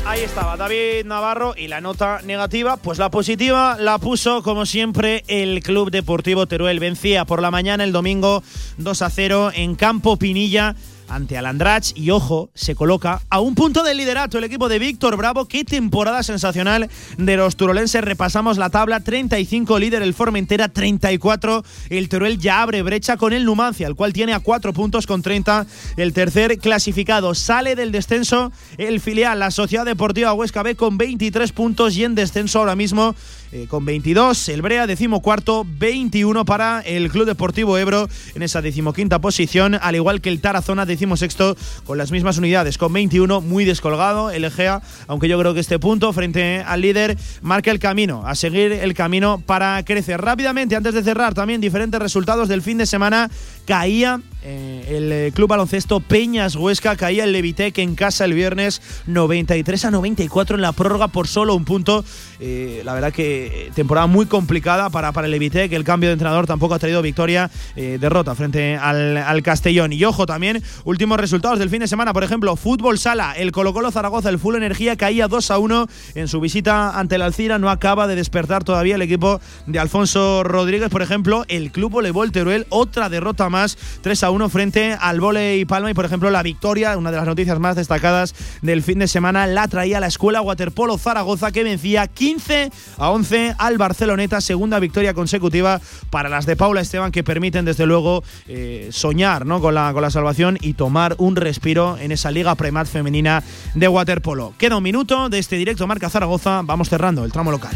Ahí 0.09 0.21
estaba 0.21 0.57
David 0.57 1.05
Navarro 1.05 1.53
y 1.55 1.67
la 1.67 1.81
nota 1.81 2.21
negativa, 2.23 2.77
pues 2.77 2.97
la 2.97 3.11
positiva 3.11 3.77
la 3.79 3.99
puso 3.99 4.41
como 4.41 4.65
siempre 4.65 5.23
el 5.27 5.61
Club 5.61 5.91
Deportivo 5.91 6.47
Teruel. 6.47 6.79
Vencía 6.79 7.25
por 7.25 7.43
la 7.43 7.51
mañana 7.51 7.83
el 7.83 7.91
domingo 7.91 8.41
2 8.77 9.01
a 9.03 9.09
0 9.11 9.51
en 9.53 9.75
Campo 9.75 10.17
Pinilla 10.17 10.75
ante 11.09 11.37
Alandrach 11.37 11.91
y 11.95 12.11
ojo, 12.11 12.49
se 12.53 12.75
coloca 12.75 13.21
a 13.29 13.39
un 13.39 13.55
punto 13.55 13.83
del 13.83 13.97
liderato 13.97 14.37
el 14.37 14.43
equipo 14.43 14.69
de 14.69 14.79
Víctor 14.79 15.17
Bravo. 15.17 15.45
Qué 15.45 15.65
temporada 15.65 16.23
sensacional 16.23 16.89
de 17.17 17.37
los 17.37 17.55
turolenses. 17.55 18.03
Repasamos 18.03 18.57
la 18.57 18.69
tabla, 18.69 18.99
35 18.99 19.79
líder 19.79 20.01
el 20.01 20.13
Formentera, 20.13 20.69
34 20.69 21.63
el 21.89 22.09
Teruel 22.09 22.39
ya 22.39 22.61
abre 22.61 22.81
brecha 22.81 23.17
con 23.17 23.33
el 23.33 23.45
Numancia, 23.45 23.87
el 23.87 23.95
cual 23.95 24.13
tiene 24.13 24.33
a 24.33 24.39
4 24.39 24.73
puntos 24.73 25.07
con 25.07 25.21
30 25.21 25.65
el 25.97 26.13
tercer 26.13 26.57
clasificado. 26.59 27.35
Sale 27.35 27.75
del 27.75 27.91
descenso 27.91 28.51
el 28.77 28.99
filial, 28.99 29.39
la 29.39 29.51
Sociedad 29.51 29.85
Deportiva 29.85 30.33
Huesca 30.33 30.63
B 30.63 30.75
con 30.75 30.97
23 30.97 31.51
puntos 31.51 31.97
y 31.97 32.03
en 32.03 32.15
descenso 32.15 32.59
ahora 32.59 32.75
mismo 32.75 33.15
eh, 33.51 33.65
con 33.67 33.83
22. 33.83 34.49
El 34.49 34.61
Brea, 34.61 34.85
decimocuarto, 34.85 35.65
21 35.67 36.45
para 36.45 36.81
el 36.81 37.09
Club 37.09 37.25
Deportivo 37.25 37.77
Ebro 37.77 38.07
en 38.35 38.43
esa 38.43 38.61
decimoquinta 38.61 39.19
posición, 39.19 39.75
al 39.81 39.95
igual 39.95 40.21
que 40.21 40.29
el 40.29 40.39
Tarazona, 40.39 40.85
decimosexto, 40.85 41.57
con 41.85 41.97
las 41.97 42.11
mismas 42.11 42.37
unidades, 42.37 42.77
con 42.77 42.93
21, 42.93 43.41
muy 43.41 43.65
descolgado 43.65 44.29
el 44.29 44.45
Egea, 44.45 44.81
aunque 45.07 45.27
yo 45.27 45.39
creo 45.39 45.53
que 45.53 45.59
este 45.59 45.79
punto 45.79 46.13
frente 46.13 46.59
al 46.59 46.81
líder 46.81 47.17
marca 47.41 47.71
el 47.71 47.79
camino, 47.79 48.23
a 48.25 48.35
seguir 48.35 48.71
el 48.71 48.93
camino 48.93 49.41
para 49.45 49.83
crecer. 49.83 50.21
Rápidamente, 50.21 50.75
antes 50.75 50.93
de 50.93 51.03
cerrar, 51.03 51.33
también 51.33 51.59
diferentes 51.59 51.99
resultados 51.99 52.49
del 52.49 52.61
fin 52.61 52.77
de 52.77 52.85
semana, 52.85 53.29
caía 53.69 54.19
eh, 54.41 54.85
el 54.89 55.11
eh, 55.11 55.31
Club 55.33 55.49
Baloncesto 55.49 55.99
Peñas 55.99 56.55
Huesca 56.55 56.95
caía 56.95 57.25
el 57.25 57.33
Levitec 57.33 57.77
en 57.79 57.95
casa 57.95 58.23
el 58.23 58.33
viernes 58.33 58.81
93 59.05 59.85
a 59.85 59.91
94 59.91 60.55
en 60.55 60.61
la 60.61 60.71
prórroga 60.71 61.09
por 61.09 61.27
solo 61.27 61.55
un 61.55 61.65
punto. 61.65 62.05
Eh, 62.39 62.81
la 62.85 62.93
verdad 62.93 63.11
que 63.11 63.69
temporada 63.75 64.07
muy 64.07 64.27
complicada 64.27 64.89
para, 64.89 65.11
para 65.11 65.27
el 65.27 65.31
Levitec. 65.31 65.71
El 65.73 65.83
cambio 65.83 66.09
de 66.09 66.13
entrenador 66.13 66.47
tampoco 66.47 66.73
ha 66.73 66.79
traído 66.79 67.01
victoria. 67.01 67.51
derrota 67.75 68.33
frente 68.33 68.77
al, 68.77 69.17
al, 69.17 69.43
Castellón. 69.43 69.91
Y 69.91 70.03
ojo 70.05 70.25
también, 70.25 70.63
últimos 70.85 71.19
resultados 71.19 71.59
del 71.59 71.69
fin 71.69 71.81
de 71.81 71.87
semana. 71.87 72.13
Por 72.13 72.23
ejemplo, 72.23 72.55
Fútbol 72.55 72.97
Sala. 72.97 73.33
El 73.33 73.51
Colo 73.51 73.73
Colo 73.73 73.91
Zaragoza, 73.91 74.29
el 74.29 74.39
Full 74.39 74.55
Energía 74.55 74.95
caía 74.95 75.27
2 75.27 75.51
a 75.51 75.57
1 75.59 75.87
en 76.15 76.27
su 76.27 76.39
visita 76.39 76.97
ante 76.97 77.15
el 77.15 77.23
Alcira. 77.23 77.59
No 77.59 77.69
acaba 77.69 78.07
de 78.07 78.15
despertar 78.15 78.63
todavía 78.63 78.95
el 78.95 79.01
equipo 79.01 79.41
de 79.67 79.79
Alfonso 79.79 80.43
Rodríguez. 80.43 80.89
Por 80.89 81.01
ejemplo, 81.01 81.43
el 81.49 81.71
Club 81.71 81.91
Voleibol 81.91 82.31
Teruel, 82.31 82.65
otra 82.69 83.09
derrota 83.09 83.49
más. 83.49 83.58
3 84.01 84.23
a 84.23 84.31
1 84.31 84.49
frente 84.49 84.97
al 84.99 85.19
Voley 85.19 85.65
Palma 85.65 85.91
y 85.91 85.93
por 85.93 86.05
ejemplo 86.05 86.29
la 86.29 86.43
victoria, 86.43 86.97
una 86.97 87.11
de 87.11 87.17
las 87.17 87.25
noticias 87.25 87.59
más 87.59 87.75
destacadas 87.75 88.33
del 88.61 88.83
fin 88.83 88.99
de 88.99 89.07
semana, 89.07 89.47
la 89.47 89.67
traía 89.67 89.99
la 89.99 90.07
Escuela 90.07 90.41
Waterpolo 90.41 90.97
Zaragoza 90.97 91.51
que 91.51 91.63
vencía 91.63 92.07
15 92.07 92.71
a 92.97 93.09
11 93.09 93.55
al 93.57 93.77
Barceloneta, 93.77 94.41
segunda 94.41 94.79
victoria 94.79 95.13
consecutiva 95.13 95.81
para 96.09 96.29
las 96.29 96.45
de 96.45 96.55
Paula 96.55 96.81
Esteban 96.81 97.11
que 97.11 97.23
permiten 97.23 97.65
desde 97.65 97.85
luego 97.85 98.23
eh, 98.47 98.89
soñar 98.91 99.45
¿no? 99.45 99.61
con, 99.61 99.75
la, 99.75 99.91
con 99.93 100.01
la 100.01 100.11
salvación 100.11 100.57
y 100.61 100.73
tomar 100.73 101.15
un 101.17 101.35
respiro 101.35 101.97
en 101.97 102.11
esa 102.11 102.31
Liga 102.31 102.55
Premat 102.55 102.87
femenina 102.87 103.43
de 103.73 103.87
waterpolo. 103.87 104.53
Queda 104.57 104.77
un 104.77 104.83
minuto 104.83 105.29
de 105.29 105.39
este 105.39 105.57
directo 105.57 105.87
Marca 105.87 106.09
Zaragoza, 106.09 106.61
vamos 106.63 106.89
cerrando 106.89 107.25
el 107.25 107.31
tramo 107.31 107.51
local. 107.51 107.75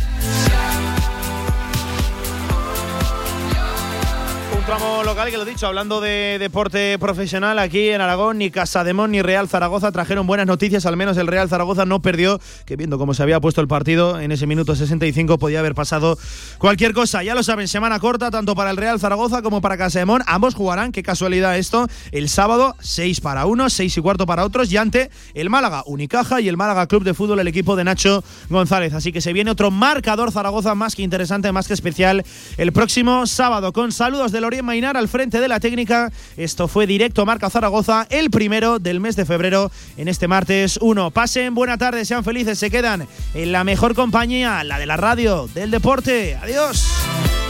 Tramo 4.77 5.03
local 5.03 5.29
que 5.29 5.37
lo 5.37 5.45
dicho, 5.45 5.67
hablando 5.67 6.01
de 6.01 6.37
deporte 6.39 6.97
profesional 6.97 7.59
aquí 7.59 7.89
en 7.89 8.01
Aragón, 8.01 8.39
ni 8.39 8.49
Casademón 8.49 9.11
ni 9.11 9.21
Real 9.21 9.47
Zaragoza 9.47 9.91
trajeron 9.91 10.25
buenas 10.25 10.47
noticias, 10.47 10.87
al 10.87 10.97
menos 10.97 11.15
el 11.17 11.27
Real 11.27 11.47
Zaragoza 11.47 11.85
no 11.85 12.01
perdió, 12.01 12.39
que 12.65 12.75
viendo 12.75 12.97
cómo 12.97 13.13
se 13.13 13.21
había 13.21 13.39
puesto 13.39 13.61
el 13.61 13.67
partido 13.67 14.19
en 14.19 14.31
ese 14.31 14.47
minuto 14.47 14.75
65 14.75 15.37
podía 15.37 15.59
haber 15.59 15.75
pasado 15.75 16.17
cualquier 16.57 16.93
cosa. 16.93 17.21
Ya 17.21 17.35
lo 17.35 17.43
saben, 17.43 17.67
semana 17.67 17.99
corta 17.99 18.31
tanto 18.31 18.55
para 18.55 18.71
el 18.71 18.77
Real 18.77 18.99
Zaragoza 18.99 19.43
como 19.43 19.61
para 19.61 19.77
Casademón, 19.77 20.23
ambos 20.25 20.55
jugarán, 20.55 20.91
qué 20.91 21.03
casualidad 21.03 21.55
esto, 21.55 21.87
el 22.11 22.27
sábado 22.27 22.75
6 22.79 23.21
para 23.21 23.45
unos, 23.45 23.73
6 23.73 23.95
y 23.95 24.01
cuarto 24.01 24.25
para 24.25 24.43
otros 24.43 24.71
y 24.71 24.77
ante 24.77 25.11
el 25.35 25.51
Málaga 25.51 25.83
Unicaja 25.85 26.41
y 26.41 26.47
el 26.47 26.57
Málaga 26.57 26.87
Club 26.87 27.03
de 27.03 27.13
Fútbol, 27.13 27.39
el 27.39 27.47
equipo 27.47 27.75
de 27.75 27.83
Nacho 27.83 28.23
González. 28.49 28.95
Así 28.95 29.11
que 29.11 29.21
se 29.21 29.33
viene 29.33 29.51
otro 29.51 29.69
marcador 29.69 30.31
Zaragoza 30.31 30.73
más 30.73 30.95
que 30.95 31.03
interesante, 31.03 31.51
más 31.51 31.67
que 31.67 31.75
especial 31.75 32.25
el 32.57 32.71
próximo 32.71 33.27
sábado 33.27 33.71
con 33.71 33.91
saludos 33.91 34.31
de 34.31 34.41
Lorien 34.41 34.62
Mainar 34.63 34.97
al 34.97 35.07
frente 35.07 35.39
de 35.39 35.47
la 35.47 35.59
técnica. 35.59 36.11
Esto 36.37 36.67
fue 36.67 36.87
directo 36.87 37.25
Marca 37.25 37.49
Zaragoza, 37.49 38.07
el 38.09 38.29
primero 38.29 38.79
del 38.79 38.99
mes 38.99 39.15
de 39.15 39.25
febrero 39.25 39.71
en 39.97 40.07
este 40.07 40.27
martes 40.27 40.77
1. 40.81 41.11
Pasen, 41.11 41.53
buena 41.53 41.77
tarde, 41.77 42.05
sean 42.05 42.23
felices, 42.23 42.57
se 42.57 42.71
quedan 42.71 43.07
en 43.33 43.51
la 43.51 43.63
mejor 43.63 43.95
compañía, 43.95 44.63
la 44.63 44.79
de 44.79 44.85
la 44.85 44.97
radio, 44.97 45.49
del 45.53 45.71
deporte. 45.71 46.37
Adiós. 46.41 47.42